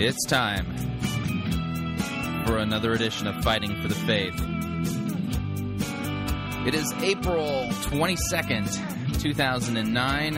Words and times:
It's 0.00 0.24
time 0.26 0.64
for 2.46 2.58
another 2.58 2.92
edition 2.92 3.26
of 3.26 3.42
Fighting 3.42 3.82
for 3.82 3.88
the 3.88 3.96
Faith. 3.96 4.40
It 6.68 6.74
is 6.74 6.92
April 7.02 7.66
22nd, 7.68 9.20
2009. 9.20 10.36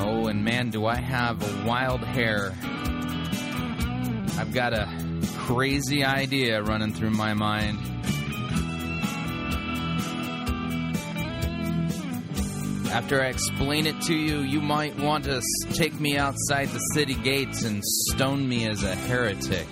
Oh, 0.00 0.26
and 0.26 0.44
man, 0.44 0.70
do 0.70 0.86
I 0.86 0.96
have 0.96 1.64
wild 1.64 2.00
hair. 2.00 2.56
I've 4.36 4.52
got 4.52 4.72
a 4.72 4.88
crazy 5.36 6.04
idea 6.04 6.60
running 6.64 6.92
through 6.92 7.10
my 7.10 7.34
mind. 7.34 7.97
After 12.98 13.22
I 13.22 13.26
explain 13.26 13.86
it 13.86 14.00
to 14.02 14.12
you, 14.12 14.40
you 14.40 14.60
might 14.60 14.98
want 14.98 15.22
to 15.26 15.40
take 15.72 16.00
me 16.00 16.16
outside 16.16 16.66
the 16.70 16.80
city 16.94 17.14
gates 17.14 17.62
and 17.62 17.80
stone 17.84 18.48
me 18.48 18.68
as 18.68 18.82
a 18.82 18.92
heretic. 18.92 19.68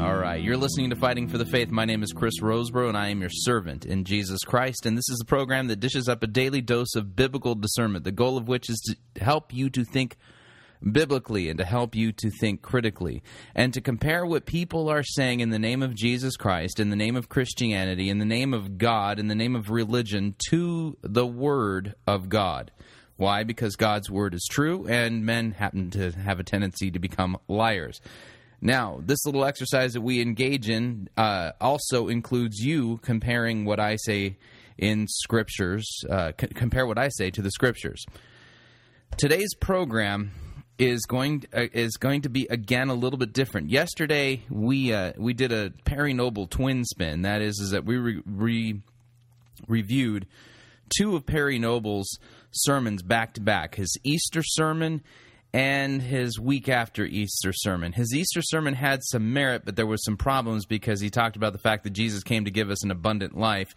All 0.00 0.16
right, 0.16 0.42
you're 0.42 0.56
listening 0.56 0.90
to 0.90 0.96
Fighting 0.96 1.28
for 1.28 1.38
the 1.38 1.46
Faith. 1.46 1.70
My 1.70 1.84
name 1.84 2.02
is 2.02 2.12
Chris 2.12 2.40
Rosebrough, 2.40 2.88
and 2.88 2.98
I 2.98 3.10
am 3.10 3.20
your 3.20 3.30
servant 3.30 3.86
in 3.86 4.02
Jesus 4.02 4.40
Christ. 4.40 4.84
And 4.84 4.98
this 4.98 5.08
is 5.08 5.20
a 5.22 5.24
program 5.24 5.68
that 5.68 5.78
dishes 5.78 6.08
up 6.08 6.24
a 6.24 6.26
daily 6.26 6.60
dose 6.60 6.96
of 6.96 7.14
biblical 7.14 7.54
discernment, 7.54 8.02
the 8.02 8.10
goal 8.10 8.36
of 8.36 8.48
which 8.48 8.68
is 8.68 8.80
to 9.14 9.24
help 9.24 9.54
you 9.54 9.70
to 9.70 9.84
think 9.84 10.16
biblically 10.90 11.48
and 11.48 11.58
to 11.58 11.64
help 11.64 11.94
you 11.94 12.12
to 12.12 12.30
think 12.30 12.62
critically 12.62 13.22
and 13.54 13.72
to 13.74 13.80
compare 13.80 14.26
what 14.26 14.46
people 14.46 14.88
are 14.88 15.02
saying 15.02 15.40
in 15.40 15.50
the 15.50 15.58
name 15.58 15.82
of 15.82 15.94
Jesus 15.94 16.36
Christ, 16.36 16.80
in 16.80 16.90
the 16.90 16.96
name 16.96 17.16
of 17.16 17.28
Christianity, 17.28 18.08
in 18.08 18.18
the 18.18 18.24
name 18.24 18.52
of 18.54 18.78
God, 18.78 19.18
in 19.18 19.28
the 19.28 19.34
name 19.34 19.54
of 19.54 19.70
religion 19.70 20.34
to 20.50 20.96
the 21.02 21.26
Word 21.26 21.94
of 22.06 22.28
God. 22.28 22.70
Why? 23.16 23.44
Because 23.44 23.76
God's 23.76 24.10
Word 24.10 24.34
is 24.34 24.46
true 24.50 24.86
and 24.88 25.24
men 25.24 25.52
happen 25.52 25.90
to 25.90 26.10
have 26.12 26.40
a 26.40 26.44
tendency 26.44 26.90
to 26.90 26.98
become 26.98 27.36
liars. 27.46 28.00
Now, 28.60 29.00
this 29.04 29.26
little 29.26 29.44
exercise 29.44 29.92
that 29.94 30.02
we 30.02 30.20
engage 30.20 30.68
in 30.68 31.08
uh, 31.16 31.50
also 31.60 32.08
includes 32.08 32.58
you 32.58 32.98
comparing 32.98 33.64
what 33.64 33.80
I 33.80 33.96
say 33.96 34.38
in 34.78 35.06
scriptures, 35.08 35.86
uh, 36.08 36.32
c- 36.40 36.46
compare 36.48 36.86
what 36.86 36.96
I 36.96 37.08
say 37.08 37.30
to 37.30 37.42
the 37.42 37.50
scriptures. 37.50 38.04
Today's 39.16 39.54
program 39.54 40.30
is 40.82 41.02
going 41.06 41.44
uh, 41.54 41.66
is 41.72 41.96
going 41.96 42.22
to 42.22 42.28
be 42.28 42.46
again 42.50 42.88
a 42.88 42.94
little 42.94 43.18
bit 43.18 43.32
different. 43.32 43.70
Yesterday 43.70 44.42
we 44.50 44.92
uh, 44.92 45.12
we 45.16 45.32
did 45.32 45.52
a 45.52 45.72
Perry 45.84 46.12
Noble 46.12 46.46
twin 46.46 46.84
spin. 46.84 47.22
That 47.22 47.40
is, 47.40 47.58
is 47.60 47.70
that 47.70 47.84
we 47.84 47.96
re- 47.96 48.22
re- 48.26 48.80
reviewed 49.68 50.26
two 50.96 51.16
of 51.16 51.24
Perry 51.24 51.58
Noble's 51.58 52.18
sermons 52.50 53.02
back 53.02 53.34
to 53.34 53.40
back. 53.40 53.76
His 53.76 53.96
Easter 54.02 54.42
sermon 54.42 55.02
and 55.54 56.00
his 56.02 56.40
week 56.40 56.68
after 56.68 57.04
Easter 57.04 57.52
sermon. 57.52 57.92
His 57.92 58.14
Easter 58.14 58.40
sermon 58.42 58.74
had 58.74 59.00
some 59.04 59.32
merit, 59.32 59.62
but 59.64 59.76
there 59.76 59.86
was 59.86 60.04
some 60.04 60.16
problems 60.16 60.66
because 60.66 61.00
he 61.00 61.10
talked 61.10 61.36
about 61.36 61.52
the 61.52 61.58
fact 61.58 61.84
that 61.84 61.90
Jesus 61.90 62.22
came 62.22 62.44
to 62.46 62.50
give 62.50 62.70
us 62.70 62.82
an 62.84 62.90
abundant 62.90 63.36
life. 63.36 63.74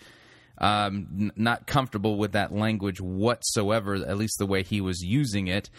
Um, 0.58 1.08
n- 1.20 1.32
not 1.36 1.68
comfortable 1.68 2.18
with 2.18 2.32
that 2.32 2.54
language 2.54 3.02
whatsoever, 3.02 3.96
at 3.96 4.18
least 4.18 4.38
the 4.40 4.46
way 4.46 4.64
he 4.64 4.80
was 4.80 5.02
using 5.02 5.48
it. 5.48 5.70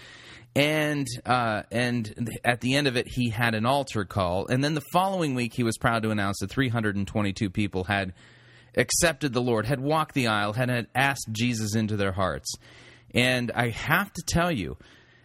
And 0.57 1.07
uh, 1.27 1.65
and 1.71 2.31
at 2.43 2.63
the 2.63 2.77
end 2.77 2.87
of 2.87 2.97
it, 2.97 3.07
he 3.07 3.29
had 3.29 3.55
an 3.55 3.67
altar 3.67 4.07
call. 4.07 4.47
And 4.47 4.65
then 4.65 4.73
the 4.73 4.85
following 4.91 5.35
week, 5.35 5.53
he 5.53 5.63
was 5.63 5.77
proud 5.77 6.03
to 6.05 6.11
announce 6.11 6.39
that 6.41 6.51
322 6.51 7.51
people 7.51 7.85
had 7.85 8.15
accepted 8.75 9.35
the 9.35 9.43
Lord, 9.43 9.67
had 9.67 9.81
walked 9.81 10.15
the 10.15 10.29
aisle, 10.29 10.55
had, 10.55 10.87
asked 10.95 11.29
Jesus 11.31 11.75
into 11.75 11.99
their 11.99 12.13
hearts. 12.13 12.55
And 13.15 13.53
I 13.55 13.69
have 13.69 14.11
to 14.15 14.23
tell 14.27 14.51
you, 14.51 14.79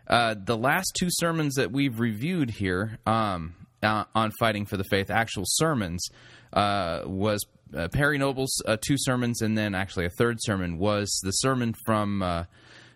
uh, 0.05 0.35
the 0.37 0.57
last 0.57 0.97
two 0.99 1.07
sermons 1.09 1.55
that 1.55 1.71
we've 1.71 2.01
reviewed 2.01 2.49
here 2.49 2.99
um, 3.05 3.55
uh, 3.81 4.03
on 4.13 4.31
fighting 4.37 4.65
for 4.65 4.75
the 4.75 4.83
faith, 4.83 5.09
actual 5.09 5.45
sermons, 5.45 6.09
uh, 6.51 7.03
was 7.05 7.45
uh, 7.73 7.87
Perry 7.87 8.17
Noble's 8.17 8.61
uh, 8.65 8.75
two 8.85 8.97
sermons, 8.97 9.41
and 9.41 9.57
then 9.57 9.75
actually 9.75 10.07
a 10.07 10.11
third 10.17 10.39
sermon 10.41 10.77
was 10.77 11.21
the 11.23 11.31
sermon 11.31 11.73
from 11.85 12.21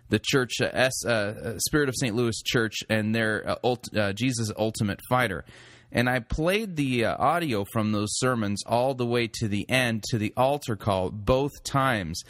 the 0.09 0.19
church 0.19 0.61
uh, 0.61 0.69
S, 0.71 1.05
uh, 1.05 1.09
uh, 1.09 1.59
Spirit 1.59 1.89
of 1.89 1.95
St. 1.97 2.15
Louis 2.15 2.41
Church 2.43 2.79
and 2.89 3.13
their 3.13 3.57
ult- 3.63 3.89
Jesus 4.15 4.51
Ultimate 4.57 5.01
Fighter. 5.09 5.45
And 5.91 6.09
I 6.09 6.19
played 6.19 6.75
the 6.75 7.05
audio 7.05 7.63
from 7.71 7.91
those 7.91 8.17
sermons 8.17 8.63
all 8.65 8.95
the 8.95 9.05
way 9.05 9.27
to 9.39 9.47
the 9.47 9.69
end 9.69 10.03
to 10.09 10.17
the 10.17 10.33
altar 10.35 10.75
call 10.75 11.09
both 11.09 11.63
times 11.63 12.23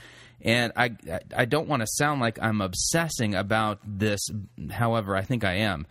and 0.45 0.71
I 0.75 0.95
I 1.35 1.45
don't 1.45 1.67
want 1.67 1.81
to 1.81 1.87
sound 1.87 2.21
like 2.21 2.37
I'm 2.41 2.61
obsessing 2.61 3.33
about 3.33 3.79
this. 3.83 4.21
However, 4.69 5.15
I 5.15 5.23
think 5.23 5.43
I 5.43 5.55
am. 5.55 5.87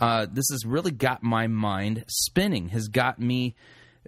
Uh, 0.00 0.26
this 0.30 0.46
has 0.50 0.64
really 0.64 0.90
got 0.90 1.22
my 1.22 1.46
mind 1.46 2.04
spinning. 2.08 2.70
Has 2.70 2.88
got 2.88 3.20
me 3.20 3.54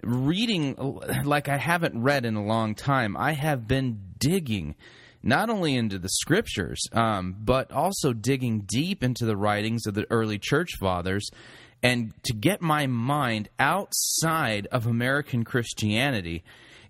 reading 0.01 0.75
like 1.23 1.47
I 1.47 1.57
haven't 1.57 2.01
read 2.01 2.25
in 2.25 2.35
a 2.35 2.43
long 2.43 2.73
time. 2.73 3.15
I 3.15 3.33
have 3.33 3.67
been 3.67 4.01
digging 4.17 4.75
not 5.23 5.49
only 5.49 5.75
into 5.75 5.97
the 5.97 6.09
scriptures, 6.09 6.81
um, 6.91 7.35
but 7.39 7.71
also 7.71 8.13
digging 8.13 8.61
deep 8.67 9.01
into 9.03 9.25
the 9.25 9.37
writings 9.37 9.87
of 9.87 9.93
the 9.93 10.05
early 10.11 10.37
church 10.37 10.71
fathers. 10.79 11.29
And 11.81 12.13
to 12.23 12.33
get 12.33 12.61
my 12.61 12.87
mind 12.87 13.49
outside 13.57 14.67
of 14.71 14.85
American 14.85 15.43
Christianity 15.43 16.43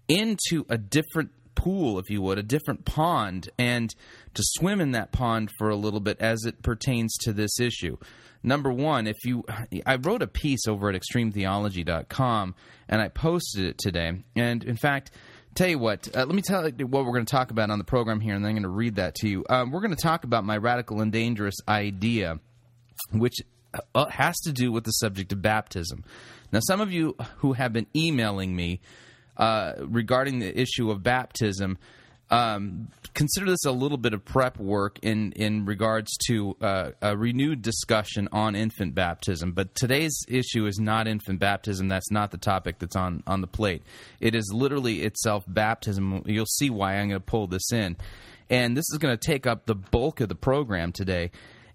into 0.07 0.65
a 0.69 0.77
different 0.77 1.31
pool, 1.55 1.99
if 1.99 2.09
you 2.09 2.21
would, 2.21 2.37
a 2.37 2.43
different 2.43 2.85
pond, 2.85 3.49
and 3.57 3.93
to 4.33 4.43
swim 4.43 4.81
in 4.81 4.91
that 4.91 5.11
pond 5.11 5.49
for 5.57 5.69
a 5.69 5.75
little 5.75 5.99
bit 5.99 6.19
as 6.19 6.45
it 6.45 6.61
pertains 6.61 7.15
to 7.17 7.33
this 7.33 7.59
issue. 7.59 7.97
Number 8.43 8.71
one, 8.71 9.07
if 9.07 9.15
you, 9.23 9.45
I 9.85 9.95
wrote 9.95 10.21
a 10.21 10.27
piece 10.27 10.67
over 10.67 10.89
at 10.89 11.01
extremetheology.com 11.01 12.55
and 12.89 13.01
I 13.01 13.07
posted 13.07 13.65
it 13.65 13.77
today. 13.77 14.21
And 14.35 14.63
in 14.63 14.75
fact, 14.75 15.11
tell 15.55 15.67
you 15.67 15.79
what, 15.79 16.07
uh, 16.15 16.19
let 16.19 16.35
me 16.35 16.41
tell 16.41 16.67
you 16.67 16.87
what 16.87 17.05
we're 17.05 17.13
going 17.13 17.25
to 17.25 17.31
talk 17.31 17.51
about 17.51 17.69
on 17.69 17.77
the 17.77 17.83
program 17.83 18.19
here, 18.19 18.35
and 18.35 18.43
then 18.43 18.49
I'm 18.49 18.55
going 18.55 18.63
to 18.63 18.69
read 18.69 18.95
that 18.95 19.15
to 19.15 19.29
you. 19.29 19.45
Um, 19.49 19.71
we're 19.71 19.81
going 19.81 19.95
to 19.95 20.01
talk 20.01 20.23
about 20.23 20.43
my 20.43 20.57
radical 20.57 21.01
and 21.01 21.11
dangerous 21.11 21.55
idea, 21.67 22.39
which 23.11 23.35
uh, 23.95 24.05
has 24.05 24.39
to 24.41 24.51
do 24.51 24.71
with 24.71 24.83
the 24.83 24.91
subject 24.91 25.31
of 25.31 25.41
baptism. 25.41 26.03
Now, 26.51 26.59
some 26.61 26.81
of 26.81 26.91
you 26.91 27.15
who 27.37 27.53
have 27.53 27.73
been 27.73 27.87
emailing 27.95 28.55
me 28.55 28.81
uh, 29.37 29.73
regarding 29.79 30.39
the 30.39 30.59
issue 30.59 30.91
of 30.91 31.01
baptism. 31.03 31.77
Um, 32.29 32.87
consider 33.13 33.45
this 33.45 33.65
a 33.65 33.71
little 33.71 33.97
bit 33.97 34.13
of 34.13 34.25
prep 34.25 34.57
work 34.57 34.97
in 35.03 35.33
in 35.33 35.65
regards 35.65 36.15
to 36.27 36.55
uh, 36.61 36.91
a 37.01 37.15
renewed 37.15 37.61
discussion 37.61 38.27
on 38.31 38.55
infant 38.55 38.95
baptism. 38.95 39.51
But 39.51 39.75
today's 39.75 40.17
issue 40.27 40.65
is 40.65 40.79
not 40.79 41.07
infant 41.07 41.39
baptism. 41.39 41.89
That's 41.89 42.11
not 42.11 42.31
the 42.31 42.37
topic 42.37 42.79
that's 42.79 42.95
on 42.95 43.23
on 43.27 43.41
the 43.41 43.47
plate. 43.47 43.83
It 44.19 44.35
is 44.35 44.51
literally 44.53 45.03
itself 45.03 45.43
baptism. 45.47 46.23
You'll 46.25 46.45
see 46.45 46.69
why 46.69 46.95
I'm 46.95 47.09
going 47.09 47.21
to 47.21 47.25
pull 47.25 47.47
this 47.47 47.71
in, 47.71 47.97
and 48.49 48.75
this 48.75 48.85
is 48.91 48.97
going 48.97 49.15
to 49.15 49.27
take 49.27 49.45
up 49.45 49.65
the 49.65 49.75
bulk 49.75 50.19
of 50.19 50.29
the 50.29 50.35
program 50.35 50.91
today. 50.91 51.31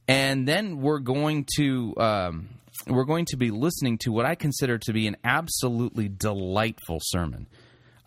And 0.08 0.48
then 0.48 0.80
we're 0.80 1.00
going 1.00 1.46
to 1.58 1.94
um, 1.98 2.48
we're 2.86 3.04
going 3.04 3.26
to 3.26 3.36
be 3.36 3.50
listening 3.50 3.98
to 3.98 4.12
what 4.12 4.24
I 4.24 4.34
consider 4.34 4.78
to 4.78 4.92
be 4.92 5.06
an 5.06 5.16
absolutely 5.24 6.08
delightful 6.08 6.98
sermon. 7.02 7.46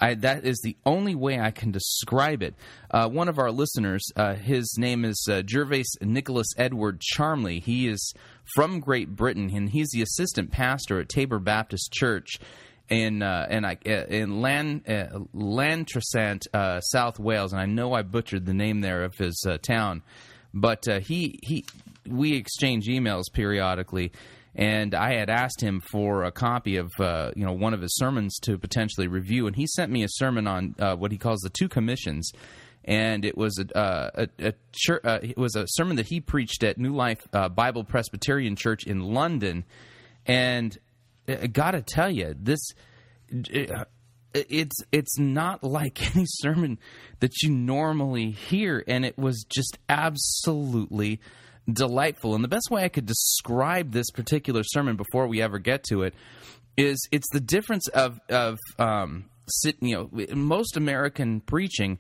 I, 0.02 0.16
that 0.16 0.46
is 0.46 0.60
the 0.64 0.76
only 0.86 1.14
way 1.14 1.40
I 1.40 1.52
can 1.52 1.72
describe 1.72 2.42
it. 2.42 2.56
Uh, 2.90 3.08
one 3.08 3.30
of 3.30 3.38
our 3.38 3.52
listeners, 3.52 4.04
uh, 4.16 4.34
his 4.34 4.76
name 4.78 5.06
is 5.06 5.28
uh, 5.30 5.44
Gervase 5.44 6.02
Nicholas 6.02 6.48
Edward 6.58 7.00
Charmley. 7.00 7.60
He 7.60 7.88
is 7.88 8.14
from 8.56 8.80
Great 8.80 9.16
Britain, 9.16 9.52
and 9.56 9.70
he's 9.70 9.92
the 9.92 10.02
assistant 10.02 10.52
pastor 10.52 11.00
at 11.00 11.08
Tabor 11.08 11.40
Baptist 11.40 11.94
Church 11.94 12.40
in 12.90 13.22
uh, 13.22 13.48
in, 13.50 13.64
uh, 13.64 13.76
in 13.86 14.42
Lan, 14.42 14.84
uh, 14.88 15.20
Llantrisant, 15.34 16.48
uh, 16.54 16.82
South 16.82 17.20
Wales. 17.20 17.54
And 17.54 17.62
I 17.62 17.66
know 17.66 17.94
I 17.94 18.02
butchered 18.02 18.46
the 18.46 18.54
name 18.54 18.82
there 18.82 19.04
of 19.04 19.16
his 19.16 19.46
uh, 19.48 19.58
town, 19.60 20.02
but 20.54 20.88
uh, 20.88 21.00
he 21.00 21.40
he 21.44 21.64
we 22.08 22.34
exchange 22.34 22.88
emails 22.88 23.26
periodically 23.32 24.12
and 24.56 24.94
I 24.94 25.14
had 25.14 25.30
asked 25.30 25.62
him 25.62 25.82
for 25.92 26.24
a 26.24 26.32
copy 26.32 26.78
of 26.78 26.92
uh, 27.00 27.32
you 27.36 27.46
know 27.46 27.54
one 27.54 27.74
of 27.74 27.82
his 27.82 27.96
sermons 27.96 28.38
to 28.44 28.58
potentially 28.58 29.08
review, 29.08 29.48
and 29.48 29.56
he 29.56 29.68
sent 29.68 29.92
me 29.92 30.04
a 30.04 30.10
sermon 30.10 30.48
on 30.48 30.76
uh, 30.80 30.96
what 30.96 31.12
he 31.12 31.18
calls 31.18 31.40
the 31.42 31.50
two 31.50 31.70
commissions, 31.70 32.32
and 32.84 33.24
it 33.24 33.38
was 33.38 33.58
a, 33.60 33.78
uh, 33.78 34.26
a, 34.40 34.48
a 34.48 34.54
uh, 35.08 35.20
it 35.22 35.38
was 35.38 35.56
a 35.56 35.66
sermon 35.68 35.96
that 35.98 36.08
he 36.08 36.20
preached 36.20 36.64
at 36.64 36.78
New 36.78 36.94
Life 36.94 37.26
uh, 37.34 37.48
Bible 37.50 37.84
Presbyterian 37.84 38.56
Church 38.56 38.86
in 38.86 39.00
London, 39.00 39.64
and 40.26 40.78
I 41.28 41.48
gotta 41.48 41.82
tell 41.82 42.12
you 42.12 42.36
this. 42.38 42.60
it's 44.34 44.76
it's 44.92 45.18
not 45.18 45.64
like 45.64 46.16
any 46.16 46.26
sermon 46.28 46.78
that 47.22 47.42
you 47.42 47.52
normally 47.52 48.32
hear, 48.32 48.84
and 48.86 49.06
it 49.06 49.18
was 49.18 49.46
just 49.48 49.78
absolutely 49.88 51.22
delightful. 51.72 52.36
And 52.36 52.44
the 52.44 52.50
best 52.50 52.70
way 52.72 52.84
I 52.84 52.90
could 52.90 53.06
describe 53.06 53.92
this 53.92 54.10
particular 54.12 54.64
sermon 54.64 54.96
before 54.96 55.28
we 55.28 55.42
ever 55.42 55.60
get 55.60 55.84
to 55.86 56.04
it 56.04 56.14
is 56.78 57.08
it's 57.12 57.30
the 57.32 57.40
difference 57.40 57.88
of 57.90 58.20
of 58.30 58.58
um, 58.80 59.26
sit, 59.48 59.78
you 59.82 59.96
know, 59.96 60.36
most 60.36 60.78
American 60.78 61.42
preaching 61.42 62.00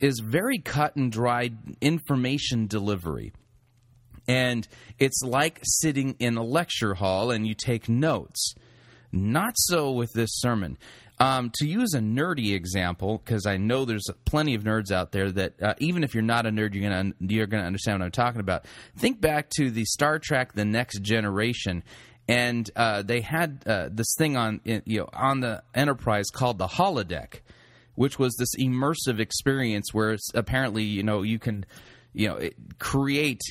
is 0.00 0.20
very 0.20 0.58
cut 0.58 0.96
and 0.96 1.12
dried 1.12 1.56
information 1.80 2.66
delivery. 2.66 3.32
And 4.28 4.66
it's 4.98 5.22
like 5.24 5.60
sitting 5.62 6.16
in 6.18 6.36
a 6.36 6.42
lecture 6.42 6.94
hall 6.94 7.30
and 7.30 7.46
you 7.46 7.54
take 7.54 7.88
notes. 7.88 8.54
Not 9.10 9.54
so 9.56 9.92
with 9.92 10.12
this 10.12 10.30
sermon. 10.32 10.78
Um, 11.22 11.52
to 11.54 11.66
use 11.68 11.94
a 11.94 12.00
nerdy 12.00 12.52
example, 12.52 13.22
because 13.24 13.46
I 13.46 13.56
know 13.56 13.84
there's 13.84 14.10
plenty 14.24 14.56
of 14.56 14.64
nerds 14.64 14.90
out 14.90 15.12
there 15.12 15.30
that 15.30 15.62
uh, 15.62 15.74
even 15.78 16.02
if 16.02 16.14
you're 16.14 16.22
not 16.24 16.46
a 16.46 16.50
nerd, 16.50 16.74
you're 16.74 16.90
gonna 16.90 17.12
you're 17.20 17.46
gonna 17.46 17.62
understand 17.62 18.00
what 18.00 18.06
I'm 18.06 18.10
talking 18.10 18.40
about. 18.40 18.64
Think 18.96 19.20
back 19.20 19.48
to 19.50 19.70
the 19.70 19.84
Star 19.84 20.18
Trek: 20.18 20.54
The 20.54 20.64
Next 20.64 21.00
Generation, 21.00 21.84
and 22.26 22.68
uh, 22.74 23.02
they 23.02 23.20
had 23.20 23.62
uh, 23.66 23.88
this 23.92 24.12
thing 24.18 24.36
on 24.36 24.62
you 24.64 24.82
know 24.86 25.08
on 25.12 25.38
the 25.38 25.62
Enterprise 25.76 26.26
called 26.28 26.58
the 26.58 26.66
holodeck, 26.66 27.42
which 27.94 28.18
was 28.18 28.34
this 28.34 28.56
immersive 28.56 29.20
experience 29.20 29.94
where 29.94 30.16
apparently 30.34 30.82
you 30.82 31.04
know 31.04 31.22
you 31.22 31.38
can 31.38 31.64
you 32.14 32.26
know 32.26 32.40
create 32.80 33.42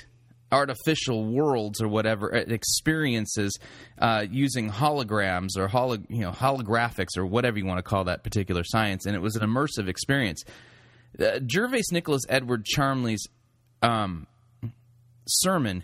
artificial 0.52 1.26
worlds 1.26 1.82
or 1.82 1.88
whatever 1.88 2.34
uh, 2.36 2.40
experiences 2.40 3.58
uh, 4.00 4.26
using 4.30 4.70
holograms 4.70 5.58
or 5.58 5.68
holo, 5.68 5.98
you 6.10 6.22
know 6.22 6.32
holographics 6.32 7.18
or 7.18 7.26
whatever 7.26 7.58
you 7.58 7.66
want 7.66 7.78
to 7.78 7.84
call 7.84 8.04
that 8.06 8.24
particular 8.24 8.64
science, 8.64 9.06
and 9.06 9.16
it 9.16 9.22
was 9.22 9.36
an 9.36 9.48
immersive 9.48 9.88
experience. 9.88 10.44
Uh, 11.20 11.40
Gervase 11.40 11.92
Nicholas 11.92 12.24
Edward 12.30 12.66
Charmley's 12.66 13.28
um, 13.82 14.28
sermon 15.28 15.84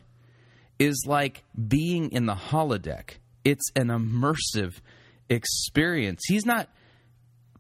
is 0.80 1.06
like 1.08 1.44
being 1.68 2.12
in 2.12 2.26
the 2.26 2.36
holodeck. 2.36 3.18
It's 3.44 3.72
an 3.76 3.88
immersive 3.88 4.76
experience. 5.30 6.22
He's 6.28 6.46
not 6.46 6.70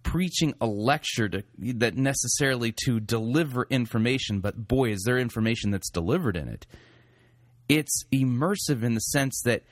preaching 0.04 0.54
a 0.62 0.66
lecture 0.68 1.28
to, 1.28 1.44
that 1.58 1.98
necessarily 1.98 2.74
to 2.86 3.00
deliver 3.00 3.68
information, 3.70 4.40
but 4.40 4.68
boy, 4.68 4.92
is 4.92 5.04
there 5.06 5.18
information 5.18 5.72
that's 5.72 5.90
delivered 5.90 6.38
in 6.38 6.48
it 6.48 6.66
it's 7.70 8.04
immersive 8.12 8.84
in 8.84 8.94
the 8.94 9.00
sense 9.00 9.42
that 9.46 9.64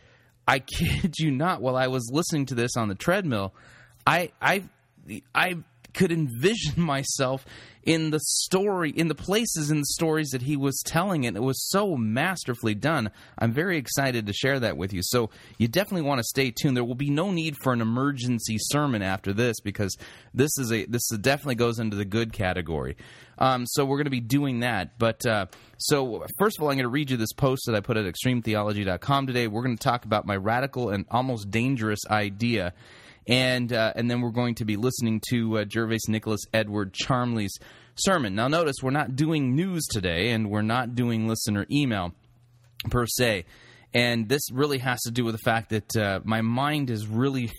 I 0.47 0.59
kid 0.77 1.15
you 1.17 1.31
not, 1.31 1.61
while 1.61 1.75
I 1.75 1.87
was 1.87 2.09
listening 2.11 2.45
to 2.47 2.55
this 2.55 2.75
on 2.77 2.87
the 2.87 2.95
treadmill, 2.95 3.53
I 4.05 4.31
I 4.41 4.63
I 5.33 5.57
could 5.93 6.11
envision 6.11 6.73
myself 6.77 7.45
in 7.85 8.09
the 8.09 8.19
story, 8.19 8.89
in 8.89 9.07
the 9.07 9.15
places 9.15 9.69
in 9.69 9.79
the 9.79 9.85
stories 9.85 10.29
that 10.29 10.41
he 10.41 10.57
was 10.57 10.81
telling, 10.85 11.25
and 11.25 11.37
it 11.37 11.43
was 11.43 11.69
so 11.69 11.95
masterfully 11.95 12.73
done. 12.73 13.11
I'm 13.37 13.51
very 13.51 13.77
excited 13.77 14.25
to 14.25 14.33
share 14.33 14.59
that 14.59 14.75
with 14.75 14.91
you. 14.91 15.01
So 15.03 15.29
you 15.59 15.67
definitely 15.67 16.01
want 16.01 16.19
to 16.19 16.23
stay 16.23 16.51
tuned. 16.51 16.75
There 16.75 16.83
will 16.83 16.95
be 16.95 17.11
no 17.11 17.31
need 17.31 17.55
for 17.61 17.73
an 17.73 17.81
emergency 17.81 18.57
sermon 18.59 19.03
after 19.03 19.33
this 19.33 19.59
because 19.59 19.95
this 20.33 20.51
is 20.57 20.71
a 20.71 20.85
this 20.85 21.07
definitely 21.21 21.55
goes 21.55 21.79
into 21.79 21.95
the 21.95 22.05
good 22.05 22.33
category. 22.33 22.97
Um, 23.37 23.65
so 23.67 23.85
we're 23.85 23.97
going 23.97 24.05
to 24.05 24.11
be 24.11 24.21
doing 24.21 24.61
that. 24.61 24.97
But 24.97 25.25
uh, 25.25 25.45
so 25.77 26.25
first 26.39 26.57
of 26.57 26.63
all, 26.63 26.69
I'm 26.69 26.77
going 26.77 26.83
to 26.83 26.89
read 26.89 27.11
you 27.11 27.17
this 27.17 27.33
post 27.33 27.63
that 27.67 27.75
I 27.75 27.81
put 27.81 27.97
at 27.97 28.05
extremetheology.com 28.05 29.27
today. 29.27 29.47
We're 29.47 29.63
going 29.63 29.77
to 29.77 29.83
talk 29.83 30.05
about 30.05 30.25
my 30.25 30.35
radical 30.35 30.89
and 30.89 31.05
almost 31.11 31.51
dangerous 31.51 31.99
idea 32.09 32.73
and 33.27 33.71
uh, 33.71 33.93
and 33.95 34.09
then 34.09 34.21
we're 34.21 34.31
going 34.31 34.55
to 34.55 34.65
be 34.65 34.77
listening 34.77 35.21
to 35.29 35.59
uh, 35.59 35.65
Gervase 35.65 36.07
Nicholas 36.07 36.41
Edward 36.53 36.93
Charmley's 36.93 37.57
sermon. 37.95 38.35
Now, 38.35 38.47
notice 38.47 38.77
we're 38.81 38.91
not 38.91 39.15
doing 39.15 39.55
news 39.55 39.85
today, 39.87 40.31
and 40.31 40.49
we're 40.49 40.61
not 40.61 40.95
doing 40.95 41.27
listener 41.27 41.65
email 41.71 42.13
per 42.89 43.05
se, 43.05 43.45
and 43.93 44.29
this 44.29 44.51
really 44.51 44.79
has 44.79 45.01
to 45.03 45.11
do 45.11 45.25
with 45.25 45.33
the 45.33 45.39
fact 45.43 45.69
that 45.69 45.95
uh, 45.95 46.19
my 46.23 46.41
mind 46.41 46.89
is 46.89 47.07
really 47.07 47.51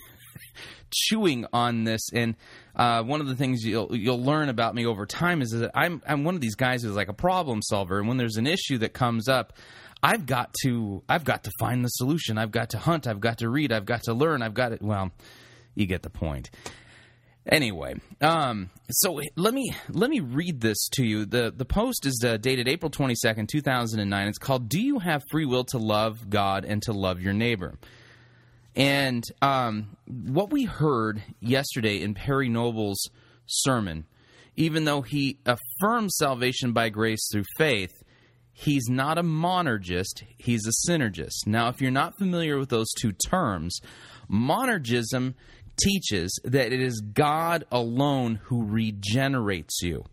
chewing 0.95 1.47
on 1.53 1.85
this. 1.85 2.09
And 2.13 2.37
uh, 2.75 3.03
one 3.03 3.21
of 3.21 3.27
the 3.27 3.37
things 3.37 3.65
you'll 3.65 3.95
you'll 3.97 4.23
learn 4.23 4.49
about 4.49 4.75
me 4.75 4.87
over 4.87 5.07
time 5.07 5.43
is 5.43 5.51
that 5.51 5.73
I'm 5.75 6.03
I'm 6.07 6.25
one 6.25 6.35
of 6.35 6.41
these 6.41 6.57
guys 6.57 6.83
who's 6.83 6.97
like 6.97 7.09
a 7.09 7.15
problem 7.15 7.61
solver. 7.63 7.99
And 7.99 8.07
when 8.07 8.17
there's 8.17 8.37
an 8.37 8.47
issue 8.47 8.79
that 8.79 8.93
comes 8.93 9.29
up 9.29 9.53
I've 10.03 10.27
got 10.27 10.55
to 10.63 11.03
I've 11.09 11.25
got 11.25 11.45
to 11.45 11.51
find 11.59 11.85
the 11.85 11.89
solution. 11.89 12.39
I've 12.39 12.51
got 12.51 12.71
to 12.71 12.79
hunt. 12.79 13.07
I've 13.07 13.21
got 13.21 13.39
to 13.39 13.49
read. 13.49 13.73
I've 13.73 13.87
got 13.87 14.05
to 14.05 14.15
learn. 14.15 14.43
I've 14.43 14.55
got 14.55 14.69
to 14.69 14.79
well 14.81 15.11
you 15.77 15.87
get 15.87 16.03
the 16.03 16.11
point. 16.11 16.51
Anyway, 17.49 17.95
um, 18.23 18.71
so 18.91 19.21
let 19.37 19.55
me 19.55 19.73
let 19.91 20.11
me 20.11 20.19
read 20.19 20.61
this 20.61 20.89
to 20.95 21.05
you. 21.05 21.25
the 21.25 21.53
The 21.55 21.65
post 21.65 22.05
is 22.05 22.25
uh, 22.27 22.39
dated 22.39 22.67
April 22.67 22.91
twenty 22.91 23.15
second, 23.15 23.49
two 23.49 23.61
thousand 23.61 24.01
and 24.01 24.11
nine. 24.11 24.27
It's 24.27 24.39
called 24.39 24.69
"Do 24.69 24.81
You 24.81 24.99
Have 24.99 25.23
Free 25.31 25.45
Will 25.45 25.63
to 25.67 25.79
Love 25.79 26.29
God 26.29 26.65
and 26.65 26.83
to 26.83 26.93
Love 26.93 27.21
Your 27.21 27.33
Neighbor?" 27.33 27.79
And 28.75 29.25
um, 29.41 29.97
what 30.07 30.51
we 30.51 30.65
heard 30.65 31.23
yesterday 31.41 32.03
in 32.03 32.15
Perry 32.15 32.49
Noble's 32.49 33.09
sermon, 33.47 34.07
even 34.57 34.85
though 34.85 35.03
he 35.03 35.39
affirms 35.47 36.17
salvation 36.19 36.73
by 36.73 36.89
grace 36.89 37.29
through 37.31 37.45
faith, 37.57 37.93
he's 38.53 38.89
not 38.89 39.19
a 39.19 39.23
monergist; 39.23 40.25
he's 40.37 40.67
a 40.67 40.91
synergist. 40.91 41.47
Now, 41.47 41.69
if 41.69 41.81
you're 41.81 41.93
not 41.93 42.19
familiar 42.19 42.59
with 42.59 42.71
those 42.71 42.93
two 43.01 43.13
terms, 43.13 43.79
monergism 44.29 45.35
teaches 45.83 46.39
that 46.45 46.73
it 46.73 46.81
is 46.81 47.01
God 47.01 47.65
alone 47.71 48.41
who 48.45 48.65
regenerates 48.65 49.81
you. 49.83 50.05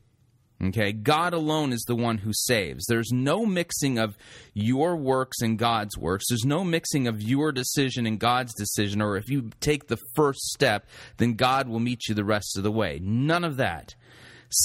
Okay, 0.61 0.93
God 0.93 1.33
alone 1.33 1.73
is 1.73 1.83
the 1.87 1.95
one 1.95 2.19
who 2.19 2.31
saves. 2.33 2.85
There's 2.85 3.11
no 3.11 3.45
mixing 3.45 3.97
of 3.97 4.17
your 4.53 4.95
works 4.95 5.41
and 5.41 5.59
God's 5.59 5.97
works. 5.97 6.25
There's 6.29 6.45
no 6.45 6.63
mixing 6.63 7.07
of 7.07 7.21
your 7.21 7.51
decision 7.51 8.05
and 8.05 8.19
God's 8.19 8.53
decision, 8.53 9.01
or 9.01 9.17
if 9.17 9.29
you 9.29 9.49
take 9.59 9.87
the 9.87 9.97
first 10.15 10.41
step, 10.51 10.87
then 11.17 11.33
God 11.33 11.67
will 11.67 11.81
meet 11.81 12.07
you 12.07 12.15
the 12.15 12.23
rest 12.23 12.55
of 12.55 12.63
the 12.63 12.71
way. 12.71 12.99
None 13.01 13.43
of 13.43 13.57
that. 13.57 13.95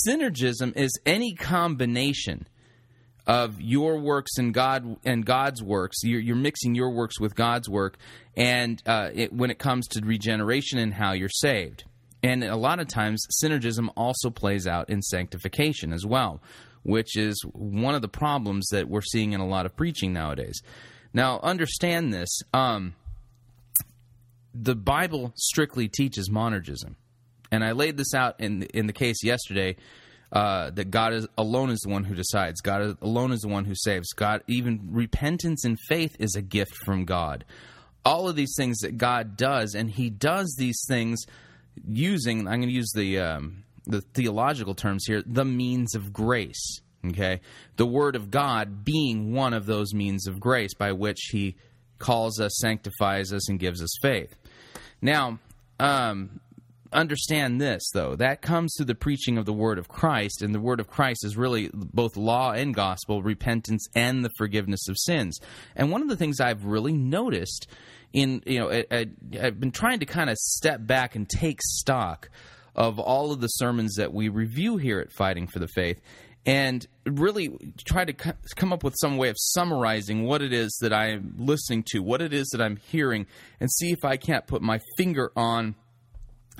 Synergism 0.06 0.76
is 0.76 0.92
any 1.04 1.34
combination 1.34 2.46
of 3.28 3.60
your 3.60 3.98
works 3.98 4.32
and 4.38 4.54
God 4.54 4.96
and 5.04 5.24
God's 5.24 5.62
works. 5.62 5.98
You're, 6.02 6.20
you're 6.20 6.34
mixing 6.34 6.74
your 6.74 6.90
works 6.90 7.20
with 7.20 7.34
God's 7.34 7.68
work, 7.68 7.98
and 8.34 8.82
uh, 8.86 9.10
it, 9.14 9.32
when 9.32 9.50
it 9.50 9.58
comes 9.58 9.86
to 9.88 10.00
regeneration 10.02 10.78
and 10.78 10.94
how 10.94 11.12
you're 11.12 11.28
saved. 11.28 11.84
And 12.22 12.42
a 12.42 12.56
lot 12.56 12.80
of 12.80 12.88
times, 12.88 13.24
synergism 13.44 13.90
also 13.96 14.30
plays 14.30 14.66
out 14.66 14.90
in 14.90 15.02
sanctification 15.02 15.92
as 15.92 16.04
well, 16.04 16.42
which 16.82 17.16
is 17.16 17.40
one 17.52 17.94
of 17.94 18.02
the 18.02 18.08
problems 18.08 18.66
that 18.72 18.88
we're 18.88 19.02
seeing 19.02 19.34
in 19.34 19.40
a 19.40 19.46
lot 19.46 19.66
of 19.66 19.76
preaching 19.76 20.12
nowadays. 20.12 20.60
Now, 21.12 21.38
understand 21.40 22.12
this. 22.12 22.40
Um, 22.52 22.94
the 24.54 24.74
Bible 24.74 25.32
strictly 25.36 25.88
teaches 25.88 26.28
monergism. 26.28 26.96
And 27.52 27.62
I 27.62 27.72
laid 27.72 27.96
this 27.96 28.14
out 28.14 28.40
in 28.40 28.62
in 28.74 28.86
the 28.86 28.92
case 28.92 29.22
yesterday 29.22 29.76
uh, 30.32 30.70
that 30.70 30.90
God 30.90 31.14
is 31.14 31.26
alone 31.38 31.70
is 31.70 31.80
the 31.80 31.88
one 31.88 32.04
who 32.04 32.14
decides. 32.14 32.60
God 32.60 32.98
alone 33.00 33.32
is 33.32 33.40
the 33.40 33.48
one 33.48 33.64
who 33.64 33.74
saves. 33.74 34.12
God, 34.12 34.42
even 34.46 34.80
repentance 34.90 35.64
and 35.64 35.78
faith 35.88 36.16
is 36.18 36.34
a 36.34 36.42
gift 36.42 36.74
from 36.84 37.04
God. 37.04 37.44
All 38.04 38.28
of 38.28 38.36
these 38.36 38.54
things 38.56 38.78
that 38.78 38.98
God 38.98 39.36
does, 39.36 39.74
and 39.74 39.90
He 39.90 40.10
does 40.10 40.54
these 40.58 40.80
things 40.88 41.24
using. 41.86 42.40
I'm 42.40 42.60
going 42.60 42.68
to 42.68 42.74
use 42.74 42.92
the 42.94 43.20
um, 43.20 43.64
the 43.86 44.00
theological 44.00 44.74
terms 44.74 45.04
here. 45.06 45.22
The 45.24 45.44
means 45.44 45.94
of 45.94 46.12
grace. 46.12 46.80
Okay, 47.06 47.40
the 47.76 47.86
Word 47.86 48.16
of 48.16 48.30
God 48.30 48.84
being 48.84 49.32
one 49.32 49.54
of 49.54 49.66
those 49.66 49.94
means 49.94 50.26
of 50.26 50.40
grace 50.40 50.74
by 50.74 50.92
which 50.92 51.28
He 51.32 51.56
calls 51.98 52.40
us, 52.40 52.56
sanctifies 52.58 53.32
us, 53.32 53.48
and 53.48 53.58
gives 53.58 53.82
us 53.82 53.90
faith. 54.02 54.34
Now, 55.00 55.38
um, 55.80 56.40
understand 56.92 57.60
this 57.60 57.90
though. 57.92 58.16
That 58.16 58.42
comes 58.42 58.74
through 58.76 58.86
the 58.86 58.94
preaching 58.94 59.38
of 59.38 59.46
the 59.46 59.52
word 59.52 59.78
of 59.78 59.88
christ 59.88 60.42
and 60.42 60.54
the 60.54 60.60
word 60.60 60.80
of 60.80 60.88
christ 60.88 61.24
is 61.24 61.36
really 61.36 61.70
both 61.72 62.16
law 62.16 62.52
and 62.52 62.74
gospel 62.74 63.22
repentance 63.22 63.86
and 63.94 64.24
the 64.24 64.30
forgiveness 64.36 64.88
of 64.88 64.96
sins. 64.98 65.38
And 65.76 65.90
one 65.90 66.02
of 66.02 66.08
the 66.08 66.16
things 66.16 66.40
i've 66.40 66.64
really 66.64 66.92
noticed 66.92 67.66
in 68.12 68.42
you 68.46 68.58
know 68.58 68.70
I, 68.70 69.06
i've 69.40 69.60
been 69.60 69.72
trying 69.72 70.00
to 70.00 70.06
kind 70.06 70.30
of 70.30 70.36
step 70.38 70.86
back 70.86 71.14
and 71.14 71.28
take 71.28 71.60
stock 71.62 72.30
of 72.74 72.98
all 72.98 73.32
of 73.32 73.40
the 73.40 73.48
sermons 73.48 73.96
that 73.96 74.12
we 74.12 74.28
review 74.28 74.76
here 74.76 75.00
at 75.00 75.12
fighting 75.12 75.46
for 75.46 75.58
the 75.58 75.68
faith 75.68 76.00
and 76.46 76.86
really 77.04 77.50
try 77.84 78.04
to 78.04 78.12
come 78.12 78.72
up 78.72 78.84
with 78.84 78.94
some 79.00 79.16
way 79.16 79.28
of 79.28 79.36
summarizing 79.38 80.24
what 80.24 80.40
it 80.40 80.52
is 80.52 80.76
that 80.80 80.92
i'm 80.92 81.34
listening 81.36 81.82
to 81.88 81.98
what 81.98 82.22
it 82.22 82.32
is 82.32 82.48
that 82.48 82.62
i'm 82.62 82.76
hearing 82.76 83.26
and 83.60 83.70
see 83.70 83.90
if 83.90 84.04
i 84.04 84.16
can't 84.16 84.46
put 84.46 84.62
my 84.62 84.80
finger 84.96 85.30
on 85.36 85.74